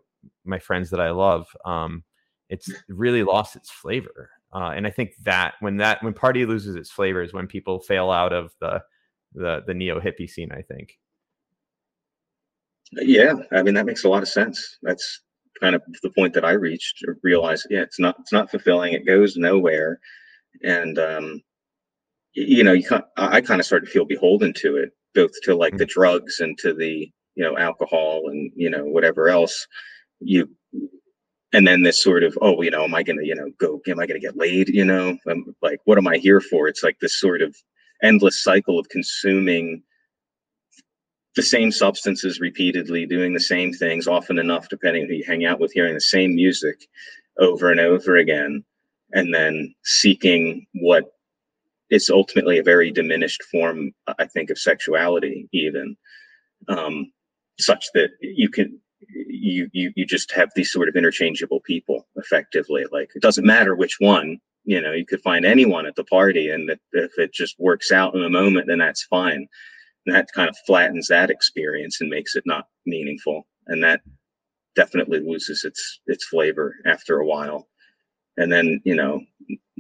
my 0.46 0.58
friends 0.58 0.90
that 0.92 1.02
I 1.02 1.12
love. 1.12 1.48
Um, 1.66 2.04
it's 2.50 2.72
really 2.88 3.24
lost 3.24 3.58
its 3.58 3.70
flavor. 3.70 4.30
Uh, 4.54 4.72
and 4.74 4.88
I 4.88 4.90
think 4.90 5.12
that 5.24 5.56
when 5.60 5.76
that 5.78 6.02
when 6.02 6.14
party 6.14 6.46
loses 6.46 6.78
its 6.78 6.90
flavor 6.90 7.22
is 7.22 7.34
when 7.34 7.48
people 7.48 7.82
fail 7.82 8.10
out 8.10 8.32
of 8.32 8.54
the 8.62 8.82
the 9.34 9.64
the 9.68 9.74
neo 9.74 10.00
hippie 10.00 10.30
scene, 10.30 10.54
I 10.54 10.62
think. 10.62 10.98
Yeah, 12.94 13.34
I 13.52 13.64
mean 13.64 13.74
that 13.74 13.86
makes 13.86 14.06
a 14.06 14.10
lot 14.10 14.24
of 14.24 14.30
sense. 14.30 14.78
That's 14.82 15.25
kind 15.62 15.76
of 15.76 15.82
the 16.04 16.10
point 16.12 16.34
that 16.34 16.46
I 16.46 16.52
reached 16.52 17.04
or 17.08 17.18
realized. 17.24 17.68
Yeah, 17.70 17.82
it's 17.82 18.00
not 18.00 18.18
it's 18.20 18.34
not 18.34 18.52
fulfilling. 18.52 18.94
It 18.94 19.06
goes 19.06 19.38
nowhere, 19.38 20.00
and 20.64 20.98
um, 21.00 21.42
you 22.34 22.64
know, 22.64 22.74
you 22.74 22.88
I 23.18 23.42
kind 23.42 23.60
of 23.60 23.66
started 23.66 23.86
to 23.88 23.92
feel 23.92 24.06
beholden 24.06 24.54
to 24.58 24.78
it, 24.78 24.92
both 25.14 25.32
to 25.44 25.56
like 25.56 25.72
mm-hmm. 25.72 25.80
the 25.80 25.86
drugs 25.86 26.40
and 26.40 26.58
to 26.60 26.74
the 26.74 27.12
you 27.36 27.44
know 27.44 27.58
alcohol 27.58 28.24
and 28.28 28.52
you 28.56 28.70
know 28.70 28.86
whatever 28.86 29.30
else 29.30 29.68
you 30.20 30.50
and 31.54 31.68
then 31.68 31.84
this 31.84 32.02
sort 32.02 32.24
of 32.24 32.38
oh 32.42 32.62
you 32.62 32.72
know 32.72 32.84
am 32.84 32.96
i 32.96 33.04
gonna 33.04 33.24
you 33.24 33.36
know 33.36 33.50
go 33.60 33.80
am 33.88 34.00
i 34.00 34.06
gonna 34.06 34.20
get 34.20 34.38
laid 34.38 34.70
you 34.70 34.86
know 34.86 35.18
I'm 35.28 35.56
like 35.62 35.80
what 35.86 35.98
am 35.98 36.08
i 36.08 36.18
here 36.18 36.42
for 36.42 36.68
it's 36.68 36.84
like 36.84 36.98
this 37.00 37.20
sort 37.20 37.42
of 37.42 37.56
endless 38.02 38.42
cycle 38.42 38.80
of 38.80 38.90
consuming 38.90 39.84
the 41.36 41.44
same 41.44 41.72
substances 41.72 42.40
repeatedly, 42.40 43.06
doing 43.06 43.34
the 43.34 43.40
same 43.40 43.74
things 43.74 44.08
often 44.08 44.40
enough, 44.40 44.70
depending 44.70 45.06
who 45.06 45.14
you 45.14 45.24
hang 45.26 45.46
out 45.46 45.60
with, 45.60 45.74
hearing 45.74 45.94
the 45.94 46.02
same 46.02 46.34
music 46.36 46.88
over 47.40 47.70
and 47.70 47.80
over 47.80 48.16
again, 48.16 48.64
and 49.12 49.34
then 49.34 49.74
seeking 49.84 50.66
what 50.76 51.14
is 51.90 52.10
ultimately 52.10 52.58
a 52.58 52.64
very 52.64 52.90
diminished 52.90 53.44
form, 53.44 53.92
I 54.18 54.26
think, 54.26 54.50
of 54.50 54.58
sexuality, 54.58 55.48
even 55.52 55.98
um, 56.70 57.12
such 57.60 57.86
that 57.94 58.12
you 58.22 58.50
can 58.50 58.80
you 59.28 59.70
you 59.74 59.92
you 59.96 60.06
just 60.06 60.32
have 60.32 60.50
these 60.56 60.72
sort 60.72 60.88
of 60.90 60.96
interchangeable 60.96 61.60
people 61.60 62.08
effectively. 62.16 62.86
Like 62.92 63.12
it 63.14 63.22
doesn't 63.22 63.46
matter 63.46 63.76
which 63.76 63.98
one, 64.00 64.40
you 64.64 64.82
know, 64.82 64.94
you 64.94 65.06
could 65.06 65.22
find 65.22 65.46
anyone 65.46 65.86
at 65.86 65.96
the 65.96 66.06
party, 66.06 66.50
and 66.50 66.72
if 66.94 67.12
it 67.18 67.34
just 67.34 67.60
works 67.60 67.92
out 67.92 68.16
in 68.16 68.22
the 68.22 68.30
moment, 68.30 68.68
then 68.68 68.80
that's 68.80 69.04
fine 69.04 69.48
that 70.06 70.32
kind 70.34 70.50
of 70.50 70.58
flattens 70.66 71.08
that 71.08 71.30
experience 71.30 72.02
and 72.02 72.10
makes 72.10 72.36
it 72.36 72.44
not 72.46 72.68
meaningful. 72.86 73.48
And 73.68 73.84
that 73.84 74.02
definitely 74.76 75.20
loses 75.20 75.64
its 75.64 76.02
its 76.08 76.26
flavor 76.26 76.76
after 76.86 77.20
a 77.20 77.26
while. 77.26 77.68
And 78.38 78.52
then 78.52 78.82
you 78.84 78.96
know 78.96 79.22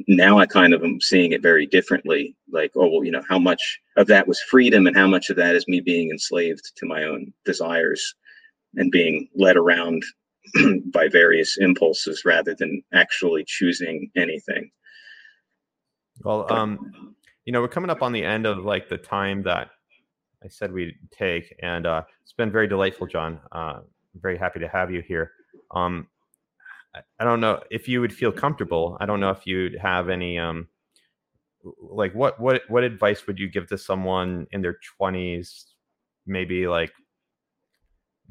now 0.07 0.37
i 0.37 0.45
kind 0.45 0.73
of 0.73 0.83
am 0.83 0.99
seeing 1.01 1.31
it 1.31 1.41
very 1.41 1.65
differently. 1.65 2.35
Like 2.51 2.71
oh 2.75 2.87
well 2.87 3.03
you 3.03 3.11
know 3.11 3.23
how 3.29 3.39
much 3.39 3.79
of 3.97 4.07
that 4.07 4.27
was 4.27 4.41
freedom 4.41 4.87
and 4.87 4.95
how 4.95 5.07
much 5.07 5.29
of 5.29 5.35
that 5.37 5.55
is 5.55 5.67
me 5.67 5.81
being 5.81 6.09
enslaved 6.09 6.71
to 6.77 6.85
my 6.85 7.03
own 7.03 7.31
desires 7.45 8.15
and 8.75 8.91
being 8.91 9.27
led 9.35 9.57
around 9.57 10.03
by 10.91 11.07
various 11.07 11.57
impulses 11.57 12.23
rather 12.25 12.55
than 12.55 12.81
actually 12.93 13.43
choosing 13.45 14.09
anything. 14.15 14.71
Well 16.23 16.51
um 16.51 17.15
you 17.43 17.53
know 17.53 17.61
we're 17.61 17.67
coming 17.67 17.91
up 17.91 18.01
on 18.01 18.11
the 18.11 18.23
end 18.23 18.47
of 18.47 18.65
like 18.65 18.89
the 18.89 18.97
time 18.97 19.43
that 19.43 19.69
I 20.45 20.47
said 20.49 20.71
we'd 20.71 20.95
take. 21.11 21.55
And 21.61 21.87
uh, 21.87 22.03
it's 22.21 22.33
been 22.33 22.51
very 22.51 22.67
delightful, 22.67 23.07
John. 23.07 23.39
Uh, 23.51 23.79
I'm 23.79 24.21
very 24.21 24.37
happy 24.37 24.59
to 24.59 24.67
have 24.67 24.91
you 24.91 25.01
here. 25.01 25.31
Um, 25.71 26.07
I, 27.19 27.23
don't 27.25 27.41
know 27.41 27.61
if 27.71 27.87
you 27.87 27.99
would 27.99 28.13
feel 28.13 28.31
comfortable. 28.31 28.95
I 29.01 29.05
don't 29.05 29.19
know 29.19 29.31
if 29.31 29.45
you'd 29.45 29.77
have 29.77 30.07
any 30.09 30.37
um, 30.37 30.67
like 31.81 32.13
what 32.13 32.39
what 32.39 32.61
what 32.67 32.83
advice 32.83 33.25
would 33.27 33.39
you 33.39 33.49
give 33.49 33.67
to 33.67 33.77
someone 33.77 34.45
in 34.51 34.61
their 34.61 34.77
20s 35.01 35.65
maybe 36.27 36.67
like 36.67 36.93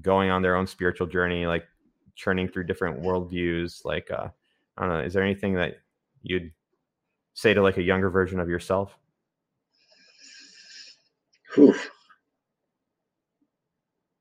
going 0.01 0.31
on 0.31 0.43
their 0.43 0.57
own 0.57 0.66
spiritual 0.66 1.07
journey 1.07 1.47
like 1.47 1.65
churning 2.15 2.47
through 2.49 2.65
different 2.65 3.03
worldviews 3.03 3.85
like 3.85 4.09
uh 4.11 4.28
i 4.77 4.82
don't 4.82 4.89
know 4.89 5.01
is 5.01 5.12
there 5.12 5.24
anything 5.24 5.55
that 5.55 5.78
you'd 6.23 6.53
say 7.35 7.53
to 7.53 7.61
like 7.62 7.77
a 7.77 7.82
younger 7.82 8.09
version 8.09 8.39
of 8.39 8.49
yourself 8.49 8.97
Whew. 11.55 11.74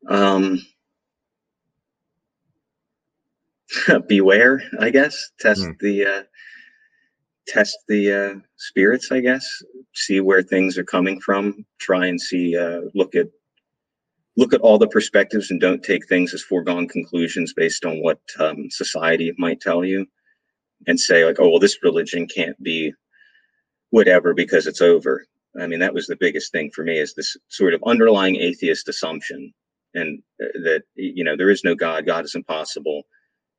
Um, 0.08 0.60
beware, 4.08 4.64
I 4.80 4.90
guess. 4.90 5.32
Test 5.40 5.62
mm. 5.62 5.80
the 5.80 6.06
uh, 6.06 6.24
test 7.48 7.78
the 7.88 8.12
uh, 8.12 8.40
spirits, 8.58 9.12
I 9.12 9.20
guess. 9.20 9.46
See 9.94 10.20
where 10.20 10.42
things 10.42 10.78
are 10.78 10.84
coming 10.84 11.20
from. 11.20 11.66
Try 11.80 12.08
and 12.08 12.20
see. 12.20 12.58
Uh, 12.58 12.82
look 12.94 13.16
at 13.16 13.28
look 14.36 14.54
at 14.54 14.62
all 14.62 14.78
the 14.78 14.88
perspectives 14.88 15.52
and 15.52 15.62
don't 15.62 15.84
take 15.84 16.08
things 16.08 16.34
as 16.34 16.42
foregone 16.42 16.88
conclusions 16.88 17.54
based 17.54 17.86
on 17.86 18.02
what 18.02 18.20
um, 18.40 18.70
society 18.72 19.32
might 19.38 19.62
tell 19.62 19.86
you, 19.86 20.06
and 20.88 21.00
say 21.00 21.26
like, 21.26 21.38
oh 21.40 21.50
well, 21.50 21.60
this 21.60 21.84
religion 21.84 22.28
can't 22.28 22.62
be 22.64 22.94
whatever 23.92 24.34
because 24.34 24.68
it's 24.68 24.82
over. 24.82 25.26
I 25.60 25.68
mean, 25.68 25.80
that 25.80 25.94
was 25.94 26.08
the 26.08 26.16
biggest 26.16 26.52
thing 26.52 26.72
for 26.74 26.84
me 26.84 26.98
is 26.98 27.14
this 27.14 27.38
sort 27.48 27.76
of 27.76 27.84
underlying 27.86 28.38
atheist 28.38 28.90
assumption 28.90 29.54
and 29.94 30.22
uh, 30.42 30.48
that 30.64 30.84
you 30.96 31.24
know 31.24 31.36
there 31.36 31.50
is 31.50 31.64
no 31.64 31.76
god 31.76 32.06
god 32.06 32.26
is 32.26 32.36
impossible 32.36 33.04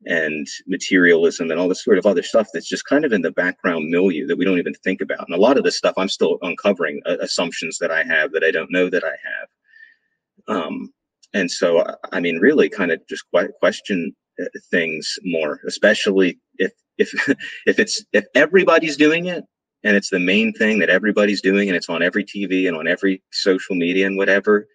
and 0.06 0.46
materialism 0.66 1.50
and 1.50 1.58
all 1.58 1.68
this 1.68 1.82
sort 1.82 1.98
of 1.98 2.06
other 2.06 2.22
stuff 2.22 2.48
that's 2.52 2.68
just 2.68 2.84
kind 2.84 3.04
of 3.04 3.12
in 3.12 3.22
the 3.22 3.30
background 3.32 3.88
milieu 3.88 4.26
that 4.26 4.36
we 4.36 4.44
don't 4.44 4.58
even 4.58 4.74
think 4.74 5.00
about. 5.00 5.26
And 5.26 5.34
a 5.34 5.40
lot 5.40 5.56
of 5.56 5.64
this 5.64 5.78
stuff 5.78 5.94
i'm 5.96 6.08
still 6.08 6.38
uncovering 6.42 7.00
uh, 7.06 7.16
assumptions 7.20 7.78
that 7.78 7.90
i 7.90 8.02
have 8.02 8.32
that 8.32 8.44
i 8.44 8.50
don't 8.50 8.70
know 8.70 8.90
that 8.90 9.04
i 9.04 9.08
have. 9.08 10.56
Um, 10.56 10.92
and 11.32 11.50
so 11.50 11.84
i 12.12 12.20
mean 12.20 12.38
really 12.38 12.68
kind 12.68 12.92
of 12.92 13.00
just 13.08 13.24
question 13.60 14.14
uh, 14.40 14.46
things 14.70 15.18
more 15.24 15.60
especially 15.66 16.38
if 16.58 16.72
if 16.98 17.12
if 17.66 17.78
it's 17.78 18.04
if 18.12 18.24
everybody's 18.34 18.96
doing 18.96 19.26
it 19.26 19.44
and 19.82 19.96
it's 19.96 20.10
the 20.10 20.20
main 20.20 20.52
thing 20.52 20.78
that 20.78 20.90
everybody's 20.90 21.42
doing 21.42 21.68
and 21.68 21.76
it's 21.76 21.88
on 21.88 22.02
every 22.02 22.24
tv 22.24 22.68
and 22.68 22.76
on 22.76 22.86
every 22.86 23.22
social 23.32 23.74
media 23.74 24.06
and 24.06 24.16
whatever 24.16 24.66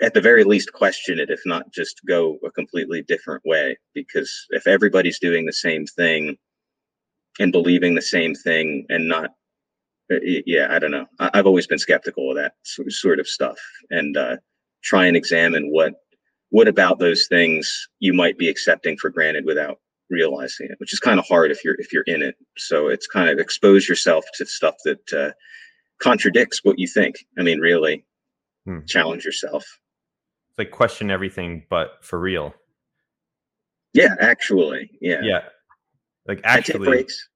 at 0.00 0.14
the 0.14 0.20
very 0.20 0.44
least 0.44 0.72
question 0.72 1.18
it 1.18 1.30
if 1.30 1.40
not 1.44 1.72
just 1.72 2.00
go 2.06 2.38
a 2.44 2.50
completely 2.50 3.02
different 3.02 3.42
way. 3.44 3.76
Because 3.94 4.32
if 4.50 4.66
everybody's 4.66 5.18
doing 5.18 5.46
the 5.46 5.52
same 5.52 5.86
thing 5.86 6.36
and 7.38 7.52
believing 7.52 7.94
the 7.94 8.02
same 8.02 8.34
thing 8.34 8.86
and 8.88 9.08
not 9.08 9.30
uh, 10.12 10.16
yeah 10.22 10.68
i 10.70 10.78
don't 10.78 10.90
know. 10.90 11.06
I've 11.18 11.46
always 11.46 11.66
been 11.66 11.78
skeptical 11.78 12.30
of 12.30 12.36
that 12.36 12.54
sort 12.64 13.20
of 13.20 13.26
stuff. 13.26 13.58
And 13.90 14.16
uh, 14.16 14.36
try 14.82 15.06
and 15.06 15.16
examine 15.16 15.70
what 15.72 15.94
what 16.50 16.68
about 16.68 16.98
those 16.98 17.26
things 17.28 17.88
you 17.98 18.12
might 18.12 18.38
be 18.38 18.48
accepting 18.48 18.96
for 18.96 19.10
granted 19.10 19.44
without 19.44 19.80
realizing 20.08 20.68
it 20.70 20.78
which 20.78 20.92
is 20.92 21.00
kind 21.00 21.18
of 21.18 21.26
hard 21.26 21.50
if 21.50 21.64
you're 21.64 21.76
if 21.80 21.92
you're 21.92 22.04
in 22.04 22.22
it. 22.22 22.36
So 22.56 22.88
it's 22.88 23.06
kind 23.06 23.28
of 23.28 23.38
expose 23.38 23.88
yourself 23.88 24.24
to 24.34 24.46
stuff 24.46 24.76
that 24.84 25.12
uh, 25.12 25.32
contradicts 26.00 26.60
what 26.62 26.78
you 26.78 26.86
think. 26.86 27.16
I 27.38 27.42
mean 27.42 27.60
really 27.60 28.04
hmm. 28.66 28.84
challenge 28.86 29.24
yourself. 29.24 29.64
It's 30.50 30.58
like 30.58 30.70
question 30.70 31.10
everything, 31.10 31.64
but 31.70 32.04
for 32.04 32.20
real. 32.20 32.54
Yeah, 33.94 34.14
actually, 34.20 34.90
yeah, 35.00 35.22
yeah. 35.22 35.42
Like 36.28 36.40
actually, 36.44 36.80
take 36.80 36.86
breaks. 36.86 37.28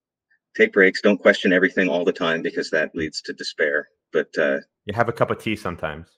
Take 0.56 0.72
breaks. 0.72 1.00
Don't 1.00 1.18
question 1.18 1.52
everything 1.52 1.88
all 1.88 2.04
the 2.04 2.12
time 2.12 2.42
because 2.42 2.70
that 2.70 2.94
leads 2.94 3.22
to 3.22 3.32
despair. 3.32 3.88
But 4.12 4.36
uh, 4.36 4.58
you 4.84 4.94
have 4.94 5.08
a 5.08 5.12
cup 5.12 5.30
of 5.30 5.38
tea 5.38 5.56
sometimes. 5.56 6.08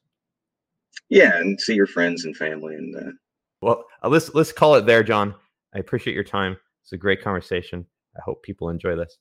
Yeah, 1.09 1.37
and 1.37 1.61
see 1.61 1.75
your 1.75 1.87
friends 1.87 2.25
and 2.25 2.37
family. 2.37 2.75
And 2.75 2.97
uh, 2.97 3.13
well, 3.61 3.85
uh, 4.03 4.09
let's 4.09 4.35
let's 4.35 4.53
call 4.53 4.75
it 4.75 4.87
there, 4.87 5.03
John. 5.03 5.35
I 5.75 5.79
appreciate 5.79 6.15
your 6.15 6.25
time. 6.25 6.57
It's 6.83 6.93
a 6.93 6.97
great 6.97 7.23
conversation. 7.23 7.87
I 8.17 8.21
hope 8.25 8.43
people 8.43 8.69
enjoy 8.69 8.97
this, 8.97 9.19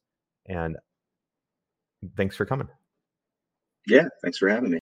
and 0.47 0.77
thanks 2.17 2.35
for 2.35 2.45
coming. 2.45 2.67
Yeah, 3.87 4.07
thanks 4.23 4.37
for 4.37 4.49
having 4.49 4.71
me. 4.71 4.79